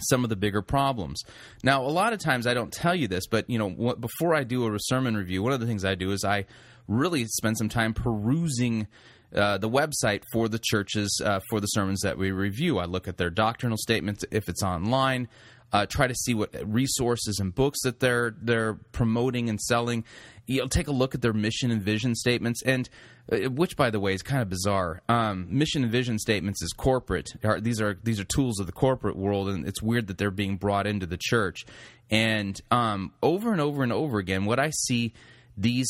some 0.00 0.24
of 0.24 0.30
the 0.30 0.36
bigger 0.36 0.62
problems. 0.62 1.22
Now, 1.62 1.84
a 1.84 1.88
lot 1.88 2.12
of 2.12 2.18
times 2.18 2.46
I 2.46 2.54
don't 2.54 2.72
tell 2.72 2.94
you 2.94 3.08
this, 3.08 3.26
but 3.26 3.48
you 3.48 3.58
know, 3.58 3.68
what, 3.68 4.00
before 4.00 4.34
I 4.34 4.44
do 4.44 4.72
a 4.72 4.78
sermon 4.78 5.16
review, 5.16 5.42
one 5.42 5.52
of 5.52 5.60
the 5.60 5.66
things 5.66 5.84
I 5.84 5.94
do 5.94 6.12
is 6.12 6.24
I 6.24 6.46
really 6.86 7.26
spend 7.26 7.58
some 7.58 7.68
time 7.68 7.94
perusing 7.94 8.86
uh, 9.34 9.58
the 9.58 9.68
website 9.68 10.22
for 10.32 10.48
the 10.48 10.58
churches 10.58 11.20
uh, 11.24 11.40
for 11.50 11.60
the 11.60 11.66
sermons 11.66 12.00
that 12.00 12.16
we 12.16 12.30
review. 12.30 12.78
I 12.78 12.86
look 12.86 13.08
at 13.08 13.18
their 13.18 13.30
doctrinal 13.30 13.76
statements 13.76 14.24
if 14.30 14.48
it's 14.48 14.62
online. 14.62 15.28
Uh, 15.70 15.84
try 15.84 16.06
to 16.06 16.14
see 16.14 16.32
what 16.32 16.54
resources 16.64 17.38
and 17.40 17.54
books 17.54 17.80
that 17.82 18.00
they're 18.00 18.34
they're 18.40 18.74
promoting 18.92 19.50
and 19.50 19.60
selling. 19.60 20.04
You 20.46 20.60
know, 20.60 20.66
take 20.66 20.88
a 20.88 20.92
look 20.92 21.14
at 21.14 21.20
their 21.20 21.34
mission 21.34 21.70
and 21.70 21.82
vision 21.82 22.14
statements, 22.14 22.62
and 22.62 22.88
uh, 23.30 23.50
which, 23.50 23.76
by 23.76 23.90
the 23.90 24.00
way, 24.00 24.14
is 24.14 24.22
kind 24.22 24.40
of 24.40 24.48
bizarre. 24.48 25.02
Um, 25.10 25.46
mission 25.50 25.82
and 25.82 25.92
vision 25.92 26.18
statements 26.18 26.62
is 26.62 26.72
corporate. 26.72 27.28
These 27.60 27.82
are 27.82 27.98
these 28.02 28.18
are 28.18 28.24
tools 28.24 28.60
of 28.60 28.66
the 28.66 28.72
corporate 28.72 29.16
world, 29.16 29.50
and 29.50 29.66
it's 29.66 29.82
weird 29.82 30.06
that 30.06 30.16
they're 30.16 30.30
being 30.30 30.56
brought 30.56 30.86
into 30.86 31.04
the 31.04 31.18
church. 31.20 31.66
And 32.10 32.58
um, 32.70 33.12
over 33.22 33.52
and 33.52 33.60
over 33.60 33.82
and 33.82 33.92
over 33.92 34.18
again, 34.18 34.46
what 34.46 34.58
I 34.58 34.70
see 34.70 35.12
these 35.58 35.88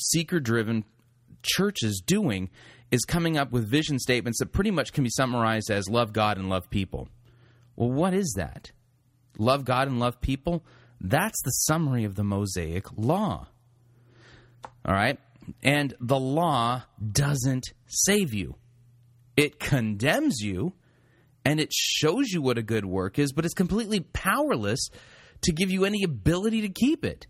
seeker-driven 0.00 0.84
churches 1.42 2.02
doing 2.06 2.48
is 2.90 3.04
coming 3.04 3.36
up 3.36 3.52
with 3.52 3.68
vision 3.68 3.98
statements 3.98 4.38
that 4.38 4.52
pretty 4.52 4.70
much 4.70 4.94
can 4.94 5.04
be 5.04 5.10
summarized 5.10 5.70
as 5.70 5.90
love 5.90 6.14
God 6.14 6.38
and 6.38 6.48
love 6.48 6.70
people. 6.70 7.08
Well, 7.76 7.90
what 7.90 8.14
is 8.14 8.32
that? 8.38 8.72
Love 9.38 9.64
God 9.64 9.88
and 9.88 9.98
love 9.98 10.20
people? 10.20 10.64
That's 11.00 11.40
the 11.42 11.50
summary 11.50 12.04
of 12.04 12.14
the 12.14 12.24
Mosaic 12.24 12.86
Law. 12.96 13.48
All 14.84 14.94
right? 14.94 15.18
And 15.62 15.94
the 16.00 16.18
law 16.18 16.84
doesn't 17.12 17.72
save 17.86 18.32
you, 18.32 18.56
it 19.36 19.58
condemns 19.58 20.40
you 20.40 20.74
and 21.44 21.60
it 21.60 21.72
shows 21.72 22.30
you 22.30 22.40
what 22.40 22.56
a 22.56 22.62
good 22.62 22.86
work 22.86 23.18
is, 23.18 23.32
but 23.32 23.44
it's 23.44 23.54
completely 23.54 24.00
powerless 24.00 24.88
to 25.42 25.52
give 25.52 25.70
you 25.70 25.84
any 25.84 26.02
ability 26.02 26.62
to 26.62 26.70
keep 26.70 27.04
it. 27.04 27.26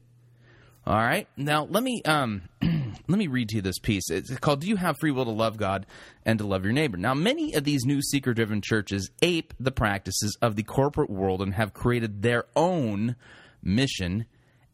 All 0.87 0.96
right. 0.96 1.26
Now 1.37 1.64
let 1.64 1.82
me 1.82 2.02
um, 2.04 2.42
let 3.08 3.18
me 3.18 3.26
read 3.26 3.49
to 3.50 3.56
you 3.56 3.62
this 3.62 3.78
piece. 3.78 4.11
It's 4.11 4.34
called 4.38 4.61
"Do 4.61 4.68
You 4.68 4.76
Have 4.76 4.99
Free 4.99 5.11
Will 5.11 5.25
to 5.25 5.30
Love 5.30 5.56
God 5.56 5.87
and 6.25 6.38
to 6.38 6.46
Love 6.46 6.64
Your 6.64 6.73
Neighbor?" 6.73 6.96
Now, 6.96 7.14
many 7.14 7.54
of 7.54 7.64
these 7.64 7.84
new 7.84 8.00
seeker-driven 8.00 8.62
churches 8.62 9.11
ape 9.23 9.54
the 9.61 9.73
practices 9.73 10.37
of 10.40 10.56
the 10.56 10.62
corporate 10.62 11.11
world 11.11 11.42
and 11.42 11.54
have 11.54 11.75
created 11.75 12.23
their 12.23 12.46
own 12.56 13.16
mission 13.62 14.26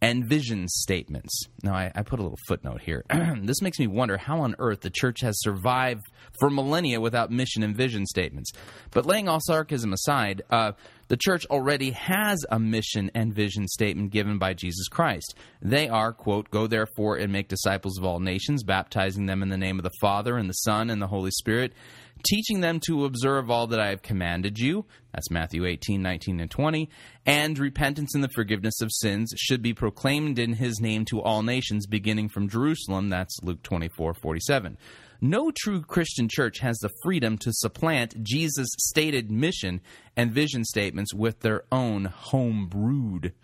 and 0.03 0.25
vision 0.25 0.67
statements. 0.69 1.47
Now, 1.63 1.75
I, 1.75 1.93
I, 1.95 2.03
put 2.03 2.21
a 2.21 2.23
little 2.23 2.39
footnote 2.49 2.81
here. 2.81 3.05
this 3.43 3.61
makes 3.61 3.79
me 3.79 3.87
wonder 3.87 4.17
how 4.17 4.41
on 4.41 4.57
earth 4.59 4.81
the 4.81 4.91
church 4.91 5.21
has 5.21 5.39
survived 5.41 6.07
for 6.39 6.49
millennia 6.49 7.01
without 7.01 7.31
mission 7.31 7.63
and 7.63 7.77
vision 7.77 8.07
statements. 8.07 8.53
But 8.93 9.05
laying 9.05 9.29
all 9.29 9.41
sarcasm 9.43 9.93
aside, 9.93 10.43
uh, 10.51 10.73
the 11.11 11.17
church 11.17 11.45
already 11.47 11.91
has 11.91 12.39
a 12.53 12.61
mission 12.61 13.11
and 13.17 13.35
vision 13.35 13.67
statement 13.67 14.13
given 14.13 14.39
by 14.39 14.55
Jesus 14.55 14.87
Christ. 14.87 15.35
They 15.61 15.89
are, 15.89 16.13
quote, 16.13 16.53
Go 16.53 16.69
therefore 16.69 17.17
and 17.17 17.33
make 17.33 17.49
disciples 17.49 17.99
of 17.99 18.05
all 18.05 18.21
nations, 18.21 18.63
baptizing 18.63 19.27
them 19.27 19.43
in 19.43 19.49
the 19.49 19.59
name 19.59 19.81
of 19.81 19.83
the 19.83 19.91
Father 20.01 20.37
and 20.37 20.49
the 20.49 20.55
Son 20.55 20.89
and 20.89 21.03
the 21.03 21.09
Holy 21.09 21.33
Spirit 21.33 21.73
teaching 22.23 22.61
them 22.61 22.81
to 22.87 23.05
observe 23.05 23.51
all 23.51 23.67
that 23.69 23.81
I 23.81 23.89
have 23.89 24.03
commanded 24.03 24.59
you. 24.59 24.85
That's 25.13 25.31
Matthew 25.31 25.67
18, 25.67 26.01
19, 26.03 26.41
and 26.41 26.51
20. 26.51 26.89
And 27.27 27.59
repentance 27.59 28.15
and 28.15 28.23
the 28.23 28.29
forgiveness 28.35 28.81
of 28.81 28.91
sins 28.93 29.33
should 29.37 29.63
be 29.63 29.75
proclaimed 29.75 30.39
in 30.39 30.55
his 30.55 30.81
name 30.81 31.05
to 31.07 31.21
all 31.21 31.43
nations, 31.43 31.87
beginning 31.87 32.29
from 32.29 32.49
Jerusalem. 32.49 33.09
That's 33.09 33.37
Luke 33.43 33.63
24, 33.63 34.15
47. 34.15 34.77
No 35.21 35.51
true 35.51 35.83
Christian 35.83 36.29
church 36.31 36.61
has 36.61 36.79
the 36.79 36.91
freedom 37.03 37.37
to 37.39 37.53
supplant 37.53 38.23
Jesus' 38.23 38.71
stated 38.79 39.31
mission 39.31 39.81
and 40.17 40.33
vision 40.33 40.65
statements 40.65 41.13
with 41.13 41.41
their 41.41 41.65
own 41.71 42.07
home 42.07 42.69
brewed 42.69 43.35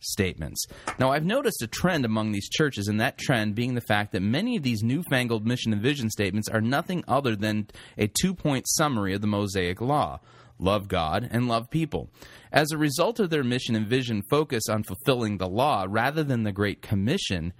statements. 0.00 0.66
Now, 0.98 1.10
I've 1.10 1.24
noticed 1.24 1.62
a 1.62 1.68
trend 1.68 2.04
among 2.04 2.32
these 2.32 2.48
churches, 2.48 2.88
and 2.88 3.00
that 3.00 3.18
trend 3.18 3.54
being 3.54 3.74
the 3.74 3.80
fact 3.80 4.12
that 4.12 4.20
many 4.20 4.56
of 4.56 4.62
these 4.62 4.82
newfangled 4.82 5.46
mission 5.46 5.72
and 5.72 5.82
vision 5.82 6.10
statements 6.10 6.48
are 6.48 6.60
nothing 6.60 7.04
other 7.06 7.36
than 7.36 7.68
a 7.96 8.08
two 8.08 8.34
point 8.34 8.66
summary 8.68 9.14
of 9.14 9.20
the 9.20 9.26
Mosaic 9.26 9.80
Law 9.80 10.20
love 10.58 10.88
God 10.88 11.28
and 11.30 11.48
love 11.48 11.70
people. 11.70 12.10
As 12.50 12.70
a 12.70 12.78
result 12.78 13.20
of 13.20 13.30
their 13.30 13.44
mission 13.44 13.76
and 13.76 13.86
vision 13.86 14.22
focus 14.30 14.68
on 14.68 14.84
fulfilling 14.84 15.36
the 15.36 15.48
law 15.48 15.86
rather 15.88 16.24
than 16.24 16.44
the 16.44 16.52
Great 16.52 16.80
Commission, 16.80 17.52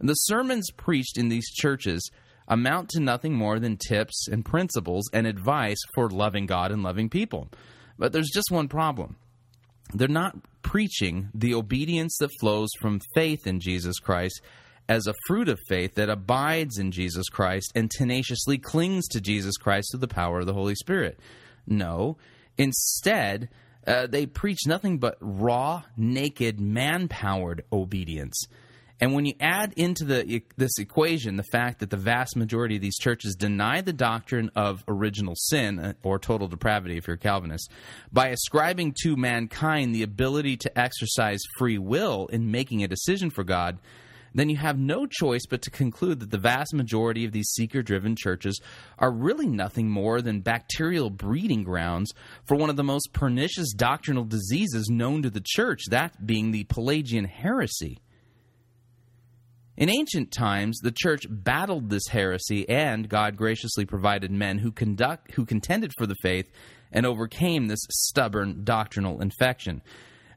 the 0.00 0.14
sermons 0.14 0.68
preached 0.76 1.16
in 1.16 1.28
these 1.28 1.48
churches 1.50 2.10
amount 2.48 2.90
to 2.90 3.00
nothing 3.00 3.34
more 3.34 3.58
than 3.58 3.76
tips 3.76 4.28
and 4.30 4.44
principles 4.44 5.08
and 5.12 5.26
advice 5.26 5.78
for 5.94 6.10
loving 6.10 6.46
God 6.46 6.72
and 6.72 6.82
loving 6.82 7.08
people. 7.08 7.48
But 7.98 8.12
there's 8.12 8.30
just 8.30 8.50
one 8.50 8.68
problem 8.68 9.16
they're 9.94 10.08
not 10.08 10.36
preaching 10.62 11.28
the 11.34 11.54
obedience 11.54 12.16
that 12.18 12.30
flows 12.40 12.70
from 12.80 13.00
faith 13.14 13.46
in 13.46 13.60
Jesus 13.60 13.98
Christ 13.98 14.40
as 14.88 15.06
a 15.06 15.14
fruit 15.26 15.48
of 15.48 15.58
faith 15.68 15.94
that 15.94 16.10
abides 16.10 16.78
in 16.78 16.90
Jesus 16.90 17.28
Christ 17.28 17.70
and 17.74 17.90
tenaciously 17.90 18.58
clings 18.58 19.06
to 19.08 19.20
Jesus 19.20 19.56
Christ 19.56 19.88
through 19.90 20.00
the 20.00 20.08
power 20.08 20.40
of 20.40 20.46
the 20.46 20.54
Holy 20.54 20.74
Spirit. 20.74 21.18
No, 21.66 22.16
instead, 22.58 23.48
uh, 23.86 24.06
they 24.06 24.26
preach 24.26 24.66
nothing 24.66 24.98
but 24.98 25.16
raw, 25.20 25.82
naked, 25.96 26.60
man 26.60 27.08
powered 27.08 27.64
obedience. 27.72 28.46
And 29.02 29.14
when 29.14 29.26
you 29.26 29.34
add 29.40 29.72
into 29.76 30.04
the 30.04 30.44
this 30.56 30.78
equation 30.78 31.34
the 31.34 31.42
fact 31.42 31.80
that 31.80 31.90
the 31.90 31.96
vast 31.96 32.36
majority 32.36 32.76
of 32.76 32.82
these 32.82 32.96
churches 32.96 33.34
deny 33.34 33.80
the 33.80 33.92
doctrine 33.92 34.48
of 34.54 34.84
original 34.86 35.34
sin 35.36 35.80
uh, 35.80 35.94
or 36.04 36.20
total 36.20 36.46
depravity 36.46 36.98
if 36.98 37.08
you're 37.08 37.16
a 37.16 37.18
Calvinist 37.18 37.68
by 38.12 38.28
ascribing 38.28 38.94
to 39.02 39.16
mankind 39.16 39.92
the 39.92 40.04
ability 40.04 40.56
to 40.58 40.78
exercise 40.78 41.40
free 41.58 41.78
will 41.78 42.28
in 42.28 42.52
making 42.52 42.84
a 42.84 42.88
decision 42.88 43.28
for 43.28 43.42
God, 43.42 43.80
then 44.36 44.48
you 44.48 44.56
have 44.56 44.78
no 44.78 45.06
choice 45.06 45.46
but 45.50 45.62
to 45.62 45.70
conclude 45.70 46.20
that 46.20 46.30
the 46.30 46.38
vast 46.38 46.72
majority 46.72 47.24
of 47.24 47.32
these 47.32 47.50
seeker 47.50 47.82
driven 47.82 48.14
churches 48.14 48.60
are 49.00 49.10
really 49.10 49.48
nothing 49.48 49.90
more 49.90 50.22
than 50.22 50.42
bacterial 50.42 51.10
breeding 51.10 51.64
grounds 51.64 52.12
for 52.44 52.56
one 52.56 52.70
of 52.70 52.76
the 52.76 52.84
most 52.84 53.12
pernicious 53.12 53.72
doctrinal 53.72 54.24
diseases 54.24 54.88
known 54.88 55.22
to 55.22 55.30
the 55.30 55.42
church, 55.44 55.80
that 55.90 56.24
being 56.24 56.52
the 56.52 56.62
Pelagian 56.62 57.24
heresy. 57.24 57.98
In 59.82 59.90
ancient 59.90 60.30
times, 60.30 60.78
the 60.78 60.92
church 60.92 61.26
battled 61.28 61.90
this 61.90 62.06
heresy, 62.06 62.68
and 62.68 63.08
God 63.08 63.36
graciously 63.36 63.84
provided 63.84 64.30
men 64.30 64.58
who 64.58 64.70
conduct 64.70 65.32
who 65.32 65.44
contended 65.44 65.90
for 65.98 66.06
the 66.06 66.14
faith 66.22 66.48
and 66.92 67.04
overcame 67.04 67.66
this 67.66 67.80
stubborn 67.90 68.62
doctrinal 68.62 69.20
infection. 69.20 69.82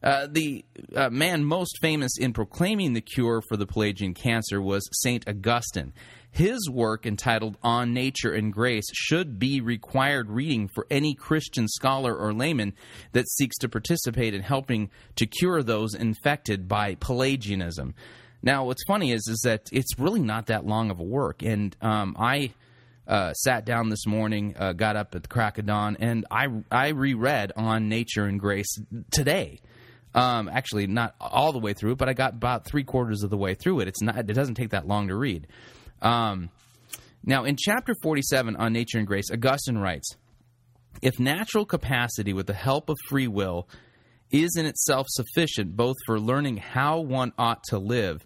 Uh, 0.02 0.26
the 0.32 0.66
uh, 0.96 1.12
man 1.12 1.44
most 1.44 1.78
famous 1.80 2.18
in 2.18 2.34
proclaiming 2.34 2.94
the 2.94 3.02
cure 3.02 3.44
for 3.48 3.56
the 3.56 3.68
Pelagian 3.68 4.16
cancer 4.16 4.60
was 4.60 4.90
Saint 5.04 5.30
Augustine. 5.30 5.94
His 6.32 6.68
work 6.68 7.06
entitled 7.06 7.56
On 7.62 7.94
Nature 7.94 8.34
and 8.34 8.52
Grace 8.52 8.88
should 8.94 9.38
be 9.38 9.62
required 9.62 10.32
reading 10.32 10.70
for 10.74 10.88
any 10.90 11.14
Christian 11.14 11.68
scholar 11.68 12.18
or 12.18 12.34
layman 12.34 12.74
that 13.12 13.30
seeks 13.30 13.60
to 13.60 13.70
participate 13.70 14.34
in 14.34 14.42
helping 14.42 14.90
to 15.18 15.28
cure 15.28 15.62
those 15.62 15.94
infected 15.94 16.68
by 16.68 16.96
Pelagianism. 16.96 17.94
Now, 18.42 18.66
what's 18.66 18.84
funny 18.86 19.12
is 19.12 19.28
is 19.28 19.42
that 19.44 19.70
it's 19.72 19.98
really 19.98 20.22
not 20.22 20.48
that 20.48 20.66
long 20.66 20.92
of 20.92 21.00
a 21.00 21.04
work, 21.04 21.42
and 21.42 21.76
um, 21.82 22.16
I 22.20 22.54
uh, 23.08 23.34
sat 23.34 23.66
down 23.66 23.90
this 23.90 24.06
morning, 24.06 24.56
uh, 24.58 24.74
got 24.74 24.96
up 24.96 25.16
at 25.16 25.24
the 25.24 25.28
crack 25.28 25.58
of 25.58 25.66
dawn, 25.66 25.98
and 26.00 26.26
I 26.30 26.48
I 26.72 26.90
reread 26.90 27.52
on 27.56 27.90
nature 27.90 28.26
and 28.26 28.40
grace 28.40 28.78
today. 29.12 29.60
Um, 30.14 30.48
actually, 30.48 30.88
not 30.88 31.14
all 31.20 31.52
the 31.52 31.60
way 31.60 31.74
through 31.74 31.98
but 31.98 32.08
I 32.08 32.14
got 32.14 32.34
about 32.34 32.66
three 32.66 32.84
quarters 32.86 33.24
of 33.24 33.30
the 33.30 33.38
way 33.38 33.54
through 33.54 33.82
it. 33.82 33.88
It's 33.88 34.02
not. 34.02 34.18
It 34.18 34.34
doesn't 34.34 34.56
take 34.56 34.70
that 34.70 34.88
long 34.88 35.10
to 35.10 35.16
read. 35.16 35.48
Um, 36.02 36.50
now, 37.24 37.44
in 37.44 37.58
chapter 37.58 37.94
forty-seven 38.02 38.56
on 38.56 38.74
nature 38.74 38.98
and 38.98 39.08
grace, 39.08 39.32
Augustine 39.32 39.78
writes, 39.78 40.16
"If 41.02 41.20
natural 41.20 41.66
capacity, 41.66 42.32
with 42.32 42.48
the 42.48 42.54
help 42.54 42.90
of 42.90 42.96
free 43.10 43.28
will, 43.28 43.68
is 44.32 44.56
in 44.58 44.66
itself 44.66 45.08
sufficient 45.10 45.76
both 45.76 45.96
for 46.06 46.20
learning 46.20 46.58
how 46.58 47.00
one 47.00 47.32
ought 47.38 47.64
to 47.70 47.78
live 47.78 48.26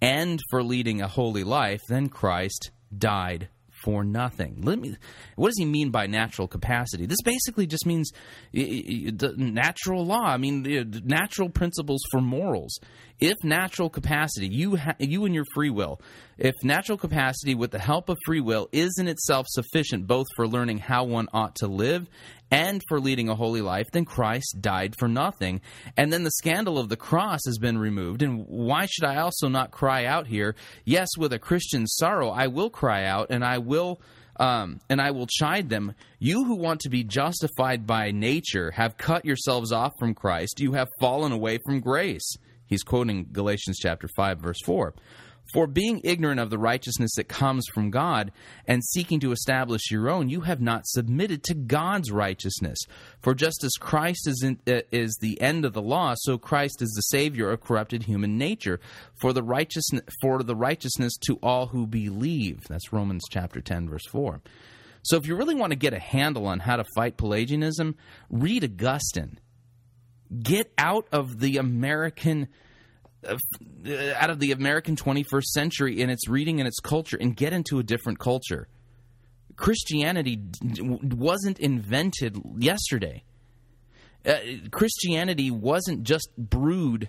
and 0.00 0.40
for 0.50 0.62
leading 0.62 1.00
a 1.00 1.08
holy 1.08 1.44
life, 1.44 1.80
then 1.88 2.08
Christ 2.08 2.70
died 2.96 3.48
for 3.84 4.02
nothing. 4.02 4.60
Let 4.62 4.78
me. 4.78 4.96
What 5.36 5.48
does 5.48 5.58
he 5.58 5.64
mean 5.64 5.90
by 5.90 6.06
natural 6.06 6.48
capacity? 6.48 7.06
This 7.06 7.22
basically 7.22 7.66
just 7.66 7.86
means 7.86 8.10
natural 8.52 10.06
law. 10.06 10.24
I 10.24 10.38
mean, 10.38 11.02
natural 11.04 11.50
principles 11.50 12.00
for 12.10 12.20
morals. 12.20 12.78
If 13.20 13.36
natural 13.44 13.88
capacity, 13.88 14.48
you 14.48 14.76
ha- 14.76 14.96
you 14.98 15.24
and 15.24 15.34
your 15.34 15.44
free 15.54 15.70
will, 15.70 16.00
if 16.36 16.54
natural 16.62 16.98
capacity 16.98 17.54
with 17.54 17.70
the 17.70 17.78
help 17.78 18.08
of 18.08 18.18
free 18.26 18.40
will 18.40 18.68
is 18.72 18.96
in 18.98 19.06
itself 19.06 19.46
sufficient 19.48 20.06
both 20.06 20.26
for 20.34 20.48
learning 20.48 20.78
how 20.78 21.04
one 21.04 21.28
ought 21.32 21.54
to 21.56 21.68
live 21.68 22.08
and 22.50 22.82
for 22.88 23.00
leading 23.00 23.28
a 23.28 23.34
holy 23.34 23.60
life, 23.60 23.86
then 23.92 24.04
Christ 24.04 24.58
died 24.60 24.94
for 24.98 25.08
nothing. 25.08 25.60
And 25.96 26.12
then 26.12 26.24
the 26.24 26.30
scandal 26.30 26.78
of 26.78 26.88
the 26.88 26.96
cross 26.96 27.40
has 27.46 27.58
been 27.58 27.78
removed. 27.78 28.22
And 28.22 28.46
why 28.46 28.86
should 28.86 29.04
I 29.04 29.16
also 29.16 29.48
not 29.48 29.70
cry 29.70 30.04
out 30.04 30.26
here? 30.26 30.54
Yes, 30.84 31.08
with 31.16 31.32
a 31.32 31.38
Christian 31.38 31.86
sorrow, 31.86 32.30
I 32.30 32.48
will 32.48 32.70
cry 32.70 33.04
out 33.04 33.28
and 33.30 33.44
I 33.44 33.58
will. 33.58 34.00
Um, 34.36 34.80
and 34.90 35.00
I 35.00 35.12
will 35.12 35.28
chide 35.28 35.68
them. 35.68 35.94
You 36.18 36.42
who 36.42 36.56
want 36.56 36.80
to 36.80 36.88
be 36.88 37.04
justified 37.04 37.86
by 37.86 38.10
nature 38.10 38.72
have 38.72 38.98
cut 38.98 39.24
yourselves 39.24 39.70
off 39.70 39.92
from 39.96 40.12
Christ. 40.12 40.58
You 40.58 40.72
have 40.72 40.88
fallen 40.98 41.30
away 41.30 41.60
from 41.64 41.78
grace. 41.78 42.34
He's 42.66 42.82
quoting 42.82 43.28
Galatians 43.32 43.78
chapter 43.78 44.08
5, 44.08 44.38
verse 44.38 44.60
4. 44.64 44.94
For 45.52 45.66
being 45.66 46.00
ignorant 46.04 46.40
of 46.40 46.48
the 46.50 46.58
righteousness 46.58 47.12
that 47.16 47.28
comes 47.28 47.66
from 47.74 47.90
God 47.90 48.32
and 48.66 48.82
seeking 48.82 49.20
to 49.20 49.30
establish 49.30 49.90
your 49.90 50.08
own, 50.08 50.30
you 50.30 50.40
have 50.40 50.60
not 50.60 50.86
submitted 50.86 51.44
to 51.44 51.54
God's 51.54 52.10
righteousness. 52.10 52.78
For 53.20 53.34
just 53.34 53.62
as 53.62 53.72
Christ 53.78 54.26
is, 54.26 54.42
in, 54.42 54.58
uh, 54.66 54.80
is 54.90 55.18
the 55.20 55.40
end 55.40 55.64
of 55.64 55.74
the 55.74 55.82
law, 55.82 56.14
so 56.16 56.38
Christ 56.38 56.80
is 56.80 56.90
the 56.90 57.02
Savior 57.02 57.50
of 57.50 57.60
corrupted 57.60 58.04
human 58.04 58.38
nature 58.38 58.80
for 59.20 59.32
the 59.32 59.42
righteousness 59.42 60.02
for 60.22 60.42
the 60.42 60.56
righteousness 60.56 61.16
to 61.26 61.38
all 61.42 61.66
who 61.66 61.86
believe. 61.86 62.60
That's 62.68 62.92
Romans 62.92 63.24
chapter 63.30 63.60
ten, 63.60 63.88
verse 63.88 64.06
four. 64.06 64.40
So 65.02 65.16
if 65.18 65.26
you 65.26 65.36
really 65.36 65.54
want 65.54 65.72
to 65.72 65.78
get 65.78 65.92
a 65.92 65.98
handle 65.98 66.46
on 66.46 66.60
how 66.60 66.76
to 66.76 66.84
fight 66.96 67.18
Pelagianism, 67.18 67.96
read 68.30 68.64
Augustine. 68.64 69.38
Get 70.42 70.72
out 70.78 71.06
of 71.12 71.40
the 71.40 71.58
American 71.58 72.48
uh, 73.26 73.36
out 74.16 74.30
of 74.30 74.38
the 74.38 74.52
American 74.52 74.96
21st 74.96 75.44
century 75.44 76.00
in 76.00 76.10
its 76.10 76.28
reading 76.28 76.60
and 76.60 76.66
its 76.66 76.80
culture 76.80 77.16
and 77.18 77.36
get 77.36 77.52
into 77.52 77.78
a 77.78 77.82
different 77.82 78.18
culture. 78.18 78.68
Christianity 79.56 80.40
wasn't 81.00 81.58
invented 81.58 82.38
yesterday. 82.58 83.24
Uh, 84.26 84.38
Christianity 84.70 85.50
wasn't 85.50 86.02
just 86.02 86.30
brewed 86.36 87.08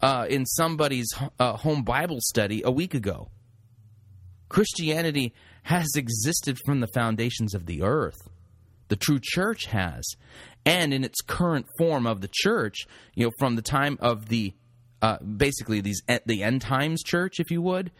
uh, 0.00 0.26
in 0.28 0.44
somebody's 0.44 1.08
uh, 1.38 1.56
home 1.56 1.82
Bible 1.82 2.18
study 2.20 2.62
a 2.64 2.70
week 2.70 2.94
ago. 2.94 3.30
Christianity 4.48 5.34
has 5.64 5.88
existed 5.96 6.58
from 6.64 6.80
the 6.80 6.88
foundations 6.88 7.54
of 7.54 7.66
the 7.66 7.82
earth. 7.82 8.28
The 8.88 8.96
true 8.96 9.20
church 9.20 9.66
has. 9.66 10.04
And 10.68 10.92
in 10.92 11.04
its 11.04 11.20
current 11.20 11.66
form 11.78 12.06
of 12.06 12.20
the 12.20 12.30
church, 12.30 12.86
you 13.14 13.26
know, 13.26 13.32
from 13.38 13.56
the 13.56 13.62
time 13.62 13.98
of 14.00 14.28
the 14.28 14.54
uh, 15.00 15.18
basically 15.18 15.80
these 15.80 16.02
the 16.26 16.42
end 16.42 16.60
times 16.60 17.02
church, 17.02 17.38
if 17.38 17.50
you 17.50 17.62
would, 17.62 17.90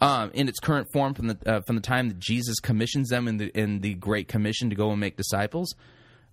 um, 0.00 0.30
in 0.34 0.48
its 0.48 0.60
current 0.60 0.88
form 0.92 1.14
from 1.14 1.28
the 1.28 1.38
uh, 1.46 1.60
from 1.66 1.76
the 1.76 1.82
time 1.82 2.08
that 2.08 2.18
Jesus 2.18 2.60
commissions 2.60 3.08
them 3.08 3.28
in 3.28 3.38
the 3.38 3.46
in 3.58 3.80
the 3.80 3.94
Great 3.94 4.28
Commission 4.28 4.70
to 4.70 4.76
go 4.76 4.90
and 4.90 5.00
make 5.00 5.16
disciples. 5.16 5.74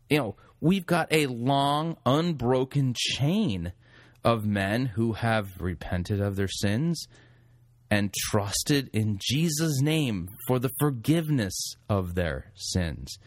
You 0.10 0.18
know, 0.18 0.36
we've 0.60 0.86
got 0.86 1.08
a 1.12 1.28
long, 1.28 1.98
unbroken 2.06 2.94
chain 2.98 3.72
of 4.24 4.46
men 4.46 4.88
who 4.88 5.14
have 5.14 5.62
repented 5.62 6.20
of 6.20 6.36
their 6.36 6.48
sins 6.48 7.08
and 7.90 8.14
trusted 8.14 8.90
in 8.94 9.20
Jesus' 9.22 9.82
name 9.82 10.30
for 10.48 10.60
the 10.60 10.72
forgiveness 10.80 11.76
of 11.90 12.16
their 12.16 12.52
sins. 12.56 13.18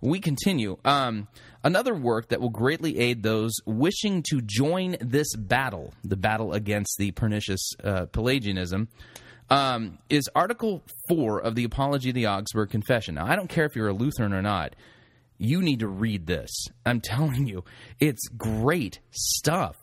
We 0.00 0.20
continue. 0.20 0.78
Um, 0.84 1.28
another 1.62 1.94
work 1.94 2.28
that 2.28 2.40
will 2.40 2.50
greatly 2.50 2.98
aid 2.98 3.22
those 3.22 3.52
wishing 3.66 4.22
to 4.30 4.40
join 4.40 4.96
this 5.00 5.34
battle, 5.36 5.92
the 6.04 6.16
battle 6.16 6.52
against 6.52 6.96
the 6.98 7.10
pernicious 7.10 7.72
uh, 7.84 8.06
Pelagianism, 8.06 8.88
um, 9.50 9.98
is 10.08 10.28
Article 10.34 10.82
4 11.08 11.40
of 11.40 11.54
the 11.54 11.64
Apology 11.64 12.10
of 12.10 12.14
the 12.14 12.28
Augsburg 12.28 12.70
Confession. 12.70 13.16
Now, 13.16 13.26
I 13.26 13.36
don't 13.36 13.48
care 13.48 13.64
if 13.64 13.74
you're 13.74 13.88
a 13.88 13.92
Lutheran 13.92 14.32
or 14.32 14.42
not. 14.42 14.76
You 15.38 15.60
need 15.60 15.80
to 15.80 15.88
read 15.88 16.26
this. 16.26 16.50
I'm 16.86 17.00
telling 17.02 17.46
you, 17.46 17.64
it's 17.98 18.28
great 18.28 19.00
stuff. 19.10 19.76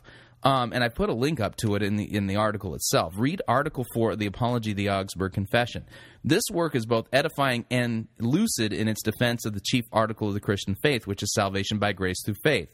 Um, 0.43 0.71
and 0.71 0.83
I 0.83 0.89
put 0.89 1.09
a 1.09 1.13
link 1.13 1.39
up 1.39 1.57
to 1.57 1.75
it 1.75 1.81
in 1.81 1.95
the 1.95 2.15
in 2.15 2.27
the 2.27 2.36
article 2.36 2.75
itself. 2.75 3.13
Read 3.17 3.41
Article 3.47 3.83
Four 3.93 4.12
of 4.12 4.19
the 4.19 4.27
Apology 4.27 4.71
of 4.71 4.77
the 4.77 4.89
Augsburg 4.91 5.33
Confession. 5.33 5.86
This 6.27 6.43
work 6.51 6.75
is 6.75 6.86
both 6.86 7.07
edifying 7.13 7.63
and 7.72 8.10
lucid 8.19 8.74
in 8.74 8.89
its 8.89 9.01
defense 9.01 9.46
of 9.46 9.53
the 9.53 9.62
chief 9.62 9.86
article 9.93 10.27
of 10.27 10.34
the 10.34 10.41
Christian 10.41 10.75
faith, 10.84 11.07
which 11.07 11.24
is 11.24 11.34
salvation 11.34 11.79
by 11.79 11.93
grace 11.93 12.17
through 12.25 12.36
faith. 12.43 12.67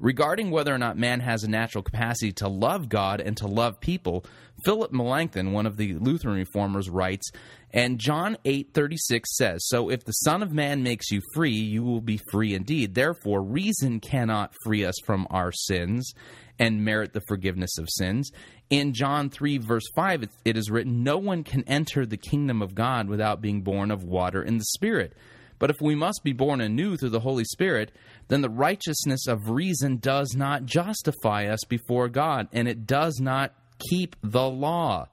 Regarding 0.00 0.50
whether 0.50 0.74
or 0.74 0.78
not 0.78 0.96
man 0.96 1.20
has 1.20 1.44
a 1.44 1.50
natural 1.50 1.82
capacity 1.82 2.32
to 2.32 2.48
love 2.48 2.88
God 2.88 3.20
and 3.20 3.36
to 3.36 3.46
love 3.46 3.78
people, 3.78 4.24
Philip 4.64 4.90
Melanchthon, 4.90 5.52
one 5.52 5.66
of 5.66 5.76
the 5.76 5.94
Lutheran 5.94 6.36
reformers, 6.36 6.88
writes, 6.88 7.30
and 7.74 7.98
John 7.98 8.38
8:36 8.46 9.36
says, 9.36 9.68
"So 9.68 9.90
if 9.90 10.02
the 10.04 10.12
Son 10.12 10.42
of 10.42 10.52
Man 10.52 10.82
makes 10.82 11.10
you 11.10 11.20
free, 11.34 11.52
you 11.52 11.82
will 11.82 12.00
be 12.00 12.20
free 12.30 12.54
indeed. 12.54 12.94
Therefore, 12.94 13.42
reason 13.42 14.00
cannot 14.00 14.54
free 14.64 14.82
us 14.82 14.96
from 15.04 15.26
our 15.28 15.52
sins, 15.52 16.10
and 16.58 16.84
merit 16.84 17.12
the 17.12 17.22
forgiveness 17.28 17.78
of 17.78 17.88
sins. 17.90 18.30
In 18.70 18.92
John 18.92 19.30
3, 19.30 19.58
verse 19.58 19.84
5, 19.94 20.28
it 20.44 20.56
is 20.56 20.70
written, 20.70 21.02
No 21.02 21.18
one 21.18 21.44
can 21.44 21.64
enter 21.64 22.06
the 22.06 22.16
kingdom 22.16 22.62
of 22.62 22.74
God 22.74 23.08
without 23.08 23.40
being 23.40 23.62
born 23.62 23.90
of 23.90 24.04
water 24.04 24.42
and 24.42 24.60
the 24.60 24.64
Spirit. 24.64 25.14
But 25.58 25.70
if 25.70 25.80
we 25.80 25.94
must 25.94 26.22
be 26.24 26.32
born 26.32 26.60
anew 26.60 26.96
through 26.96 27.10
the 27.10 27.20
Holy 27.20 27.44
Spirit, 27.44 27.92
then 28.28 28.40
the 28.40 28.50
righteousness 28.50 29.26
of 29.26 29.50
reason 29.50 29.98
does 29.98 30.34
not 30.36 30.64
justify 30.64 31.46
us 31.46 31.60
before 31.68 32.08
God, 32.08 32.48
and 32.52 32.66
it 32.68 32.86
does 32.86 33.18
not 33.20 33.54
keep 33.90 34.16
the 34.22 34.48
law. 34.48 35.08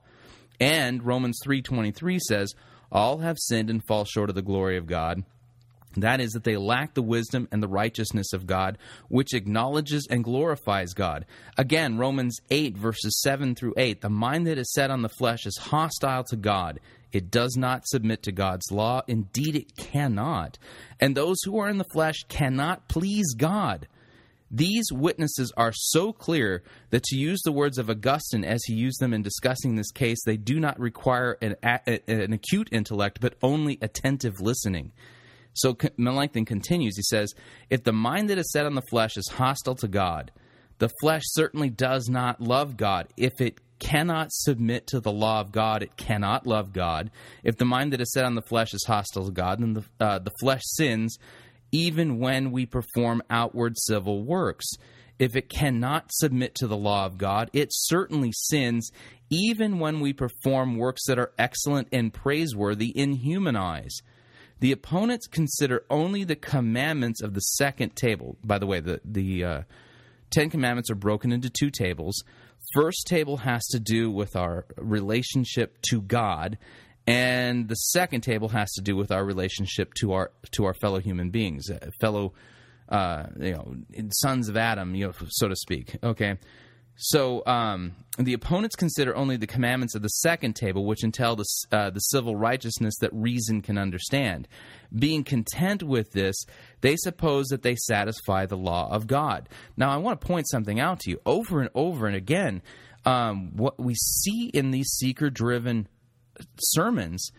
And 0.59 1.03
Romans 1.03 1.39
3:23 1.43 2.19
says, 2.19 2.53
"All 2.91 3.19
have 3.19 3.37
sinned 3.39 3.69
and 3.69 3.85
fall 3.87 4.05
short 4.05 4.29
of 4.29 4.35
the 4.35 4.41
glory 4.41 4.77
of 4.77 4.87
God." 4.87 5.23
That 5.97 6.21
is, 6.21 6.31
that 6.31 6.43
they 6.43 6.57
lack 6.57 6.93
the 6.93 7.01
wisdom 7.01 7.47
and 7.51 7.61
the 7.61 7.67
righteousness 7.67 8.33
of 8.33 8.47
God, 8.47 8.77
which 9.09 9.33
acknowledges 9.33 10.07
and 10.09 10.23
glorifies 10.23 10.93
God. 10.93 11.25
Again, 11.57 11.97
Romans 11.97 12.39
8, 12.49 12.77
verses 12.77 13.19
7 13.21 13.55
through 13.55 13.73
8 13.77 14.01
the 14.01 14.09
mind 14.09 14.47
that 14.47 14.57
is 14.57 14.71
set 14.71 14.91
on 14.91 15.01
the 15.01 15.09
flesh 15.09 15.45
is 15.45 15.57
hostile 15.57 16.23
to 16.25 16.35
God. 16.35 16.79
It 17.11 17.29
does 17.29 17.57
not 17.57 17.87
submit 17.87 18.23
to 18.23 18.31
God's 18.31 18.71
law. 18.71 19.01
Indeed, 19.07 19.55
it 19.55 19.75
cannot. 19.75 20.57
And 20.99 21.15
those 21.15 21.37
who 21.43 21.59
are 21.59 21.69
in 21.69 21.77
the 21.77 21.85
flesh 21.91 22.23
cannot 22.29 22.87
please 22.87 23.33
God. 23.35 23.87
These 24.53 24.91
witnesses 24.91 25.53
are 25.55 25.71
so 25.73 26.11
clear 26.11 26.63
that 26.89 27.03
to 27.03 27.17
use 27.17 27.41
the 27.41 27.53
words 27.53 27.77
of 27.77 27.89
Augustine 27.89 28.43
as 28.43 28.61
he 28.65 28.73
used 28.73 28.99
them 28.99 29.13
in 29.13 29.21
discussing 29.21 29.75
this 29.75 29.91
case, 29.91 30.19
they 30.25 30.35
do 30.35 30.59
not 30.59 30.77
require 30.77 31.37
an, 31.41 31.55
an 31.63 32.33
acute 32.33 32.67
intellect, 32.71 33.19
but 33.21 33.35
only 33.41 33.77
attentive 33.81 34.41
listening. 34.41 34.91
So 35.53 35.75
Melanchthon 35.97 36.45
continues. 36.45 36.95
He 36.95 37.03
says, 37.03 37.33
If 37.69 37.83
the 37.83 37.91
mind 37.91 38.29
that 38.29 38.37
is 38.37 38.51
set 38.51 38.65
on 38.65 38.75
the 38.75 38.81
flesh 38.89 39.17
is 39.17 39.27
hostile 39.27 39.75
to 39.75 39.87
God, 39.87 40.31
the 40.79 40.89
flesh 41.01 41.23
certainly 41.25 41.69
does 41.69 42.09
not 42.09 42.41
love 42.41 42.77
God. 42.77 43.07
If 43.17 43.41
it 43.41 43.59
cannot 43.79 44.31
submit 44.31 44.87
to 44.87 44.99
the 44.99 45.11
law 45.11 45.41
of 45.41 45.51
God, 45.51 45.83
it 45.83 45.97
cannot 45.97 46.47
love 46.47 46.71
God. 46.71 47.11
If 47.43 47.57
the 47.57 47.65
mind 47.65 47.93
that 47.93 48.01
is 48.01 48.11
set 48.11 48.25
on 48.25 48.35
the 48.35 48.41
flesh 48.41 48.73
is 48.73 48.85
hostile 48.85 49.25
to 49.25 49.31
God, 49.31 49.59
then 49.59 49.73
the, 49.73 49.83
uh, 49.99 50.19
the 50.19 50.31
flesh 50.39 50.61
sins 50.63 51.17
even 51.71 52.19
when 52.19 52.51
we 52.51 52.65
perform 52.65 53.23
outward 53.29 53.77
civil 53.77 54.23
works. 54.23 54.67
If 55.19 55.35
it 55.35 55.49
cannot 55.49 56.11
submit 56.11 56.55
to 56.55 56.67
the 56.67 56.77
law 56.77 57.05
of 57.05 57.17
God, 57.17 57.49
it 57.53 57.69
certainly 57.71 58.31
sins 58.33 58.91
even 59.29 59.79
when 59.79 59.99
we 59.99 60.13
perform 60.13 60.77
works 60.77 61.05
that 61.05 61.19
are 61.19 61.31
excellent 61.37 61.87
and 61.91 62.13
praiseworthy 62.13 62.87
in 62.87 63.13
human 63.13 63.55
eyes. 63.55 63.99
The 64.61 64.71
opponents 64.71 65.25
consider 65.25 65.83
only 65.89 66.23
the 66.23 66.35
commandments 66.35 67.21
of 67.21 67.33
the 67.33 67.41
second 67.41 67.95
table. 67.95 68.37
By 68.43 68.59
the 68.59 68.67
way, 68.67 68.79
the 68.79 69.01
the 69.03 69.43
uh, 69.43 69.61
Ten 70.29 70.51
Commandments 70.51 70.91
are 70.91 70.95
broken 70.95 71.31
into 71.31 71.49
two 71.49 71.71
tables. 71.71 72.23
First 72.75 73.07
table 73.07 73.37
has 73.37 73.65
to 73.71 73.79
do 73.79 74.11
with 74.11 74.35
our 74.35 74.65
relationship 74.77 75.81
to 75.89 75.99
God, 75.99 76.59
and 77.07 77.67
the 77.67 77.75
second 77.75 78.21
table 78.21 78.49
has 78.49 78.71
to 78.73 78.81
do 78.81 78.95
with 78.95 79.11
our 79.11 79.25
relationship 79.25 79.95
to 79.95 80.13
our 80.13 80.31
to 80.51 80.65
our 80.65 80.75
fellow 80.75 80.99
human 80.99 81.31
beings, 81.31 81.71
uh, 81.71 81.89
fellow 81.99 82.33
uh, 82.89 83.23
you 83.39 83.53
know 83.53 83.75
sons 84.11 84.47
of 84.47 84.57
Adam, 84.57 84.93
you 84.93 85.07
know, 85.07 85.13
so 85.29 85.47
to 85.47 85.55
speak. 85.55 85.97
Okay, 86.03 86.37
so 87.03 87.43
um, 87.47 87.95
the 88.19 88.33
opponents 88.33 88.75
consider 88.75 89.15
only 89.15 89.35
the 89.35 89.47
commandments 89.47 89.95
of 89.95 90.03
the 90.03 90.07
second 90.09 90.55
table, 90.55 90.85
which 90.85 91.03
entail 91.03 91.35
the, 91.35 91.45
uh, 91.71 91.89
the 91.89 91.99
civil 91.99 92.35
righteousness 92.35 92.93
that 93.01 93.11
reason 93.11 93.63
can 93.63 93.79
understand. 93.79 94.47
Being 94.93 95.23
content 95.23 95.81
with 95.81 96.11
this, 96.11 96.35
they 96.81 96.95
suppose 96.97 97.47
that 97.47 97.63
they 97.63 97.75
satisfy 97.75 98.45
the 98.45 98.55
law 98.55 98.87
of 98.91 99.07
God. 99.07 99.49
Now, 99.75 99.89
I 99.89 99.97
want 99.97 100.21
to 100.21 100.27
point 100.27 100.47
something 100.47 100.79
out 100.79 100.99
to 100.99 101.09
you 101.09 101.19
over 101.25 101.59
and 101.59 101.71
over 101.73 102.05
and 102.05 102.15
again. 102.15 102.61
Um, 103.03 103.57
what 103.57 103.79
we 103.79 103.95
see 103.95 104.51
in 104.53 104.69
these 104.69 104.89
seeker 104.89 105.31
driven 105.31 105.87
sermons 106.59 107.31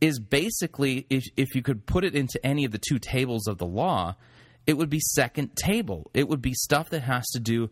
is 0.00 0.18
basically, 0.18 1.06
if, 1.10 1.24
if 1.36 1.54
you 1.54 1.60
could 1.60 1.84
put 1.84 2.04
it 2.04 2.14
into 2.14 2.40
any 2.42 2.64
of 2.64 2.72
the 2.72 2.80
two 2.88 2.98
tables 2.98 3.46
of 3.46 3.58
the 3.58 3.66
law, 3.66 4.16
it 4.66 4.78
would 4.78 4.88
be 4.88 5.00
second 5.00 5.56
table. 5.56 6.10
It 6.14 6.28
would 6.28 6.40
be 6.40 6.54
stuff 6.54 6.88
that 6.90 7.02
has 7.02 7.26
to 7.32 7.40
do 7.40 7.70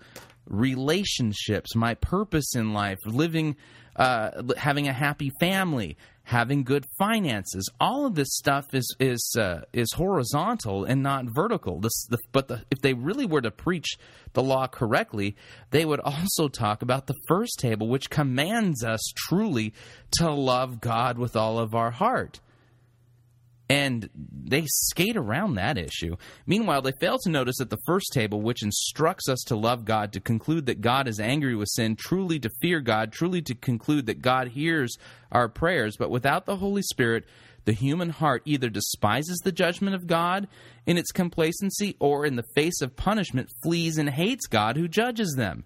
relationships, 0.48 1.74
my 1.74 1.94
purpose 1.94 2.54
in 2.54 2.72
life, 2.72 2.98
living, 3.04 3.56
uh, 3.96 4.42
having 4.56 4.88
a 4.88 4.92
happy 4.92 5.30
family, 5.40 5.96
having 6.24 6.62
good 6.62 6.84
finances. 6.98 7.68
All 7.80 8.06
of 8.06 8.14
this 8.14 8.28
stuff 8.30 8.66
is 8.74 8.94
is 9.00 9.34
uh, 9.38 9.62
is 9.72 9.92
horizontal 9.94 10.84
and 10.84 11.02
not 11.02 11.24
vertical. 11.34 11.80
This, 11.80 12.06
the, 12.08 12.18
but 12.32 12.48
the, 12.48 12.62
if 12.70 12.80
they 12.80 12.94
really 12.94 13.26
were 13.26 13.40
to 13.40 13.50
preach 13.50 13.96
the 14.34 14.42
law 14.42 14.66
correctly, 14.66 15.36
they 15.70 15.84
would 15.84 16.00
also 16.00 16.48
talk 16.48 16.82
about 16.82 17.06
the 17.06 17.16
first 17.26 17.58
table, 17.58 17.88
which 17.88 18.10
commands 18.10 18.84
us 18.84 19.00
truly 19.16 19.72
to 20.18 20.30
love 20.30 20.80
God 20.80 21.18
with 21.18 21.34
all 21.34 21.58
of 21.58 21.74
our 21.74 21.90
heart. 21.90 22.40
And 23.68 24.08
they 24.14 24.64
skate 24.66 25.16
around 25.16 25.54
that 25.54 25.76
issue. 25.76 26.16
Meanwhile, 26.46 26.82
they 26.82 26.92
fail 26.92 27.18
to 27.18 27.30
notice 27.30 27.58
that 27.58 27.70
the 27.70 27.82
first 27.86 28.12
table, 28.12 28.40
which 28.40 28.62
instructs 28.62 29.28
us 29.28 29.40
to 29.46 29.56
love 29.56 29.84
God, 29.84 30.12
to 30.14 30.20
conclude 30.20 30.66
that 30.66 30.80
God 30.80 31.06
is 31.06 31.20
angry 31.20 31.54
with 31.54 31.68
sin, 31.68 31.94
truly 31.96 32.38
to 32.40 32.50
fear 32.62 32.80
God, 32.80 33.12
truly 33.12 33.42
to 33.42 33.54
conclude 33.54 34.06
that 34.06 34.22
God 34.22 34.48
hears 34.48 34.96
our 35.30 35.48
prayers, 35.48 35.96
but 35.98 36.10
without 36.10 36.46
the 36.46 36.56
Holy 36.56 36.82
Spirit, 36.82 37.24
the 37.66 37.72
human 37.72 38.08
heart 38.08 38.40
either 38.46 38.70
despises 38.70 39.38
the 39.44 39.52
judgment 39.52 39.94
of 39.94 40.06
God 40.06 40.48
in 40.86 40.96
its 40.96 41.12
complacency 41.12 41.96
or 42.00 42.24
in 42.24 42.36
the 42.36 42.46
face 42.54 42.80
of 42.80 42.96
punishment 42.96 43.50
flees 43.62 43.98
and 43.98 44.08
hates 44.08 44.46
God 44.46 44.78
who 44.78 44.88
judges 44.88 45.34
them. 45.36 45.64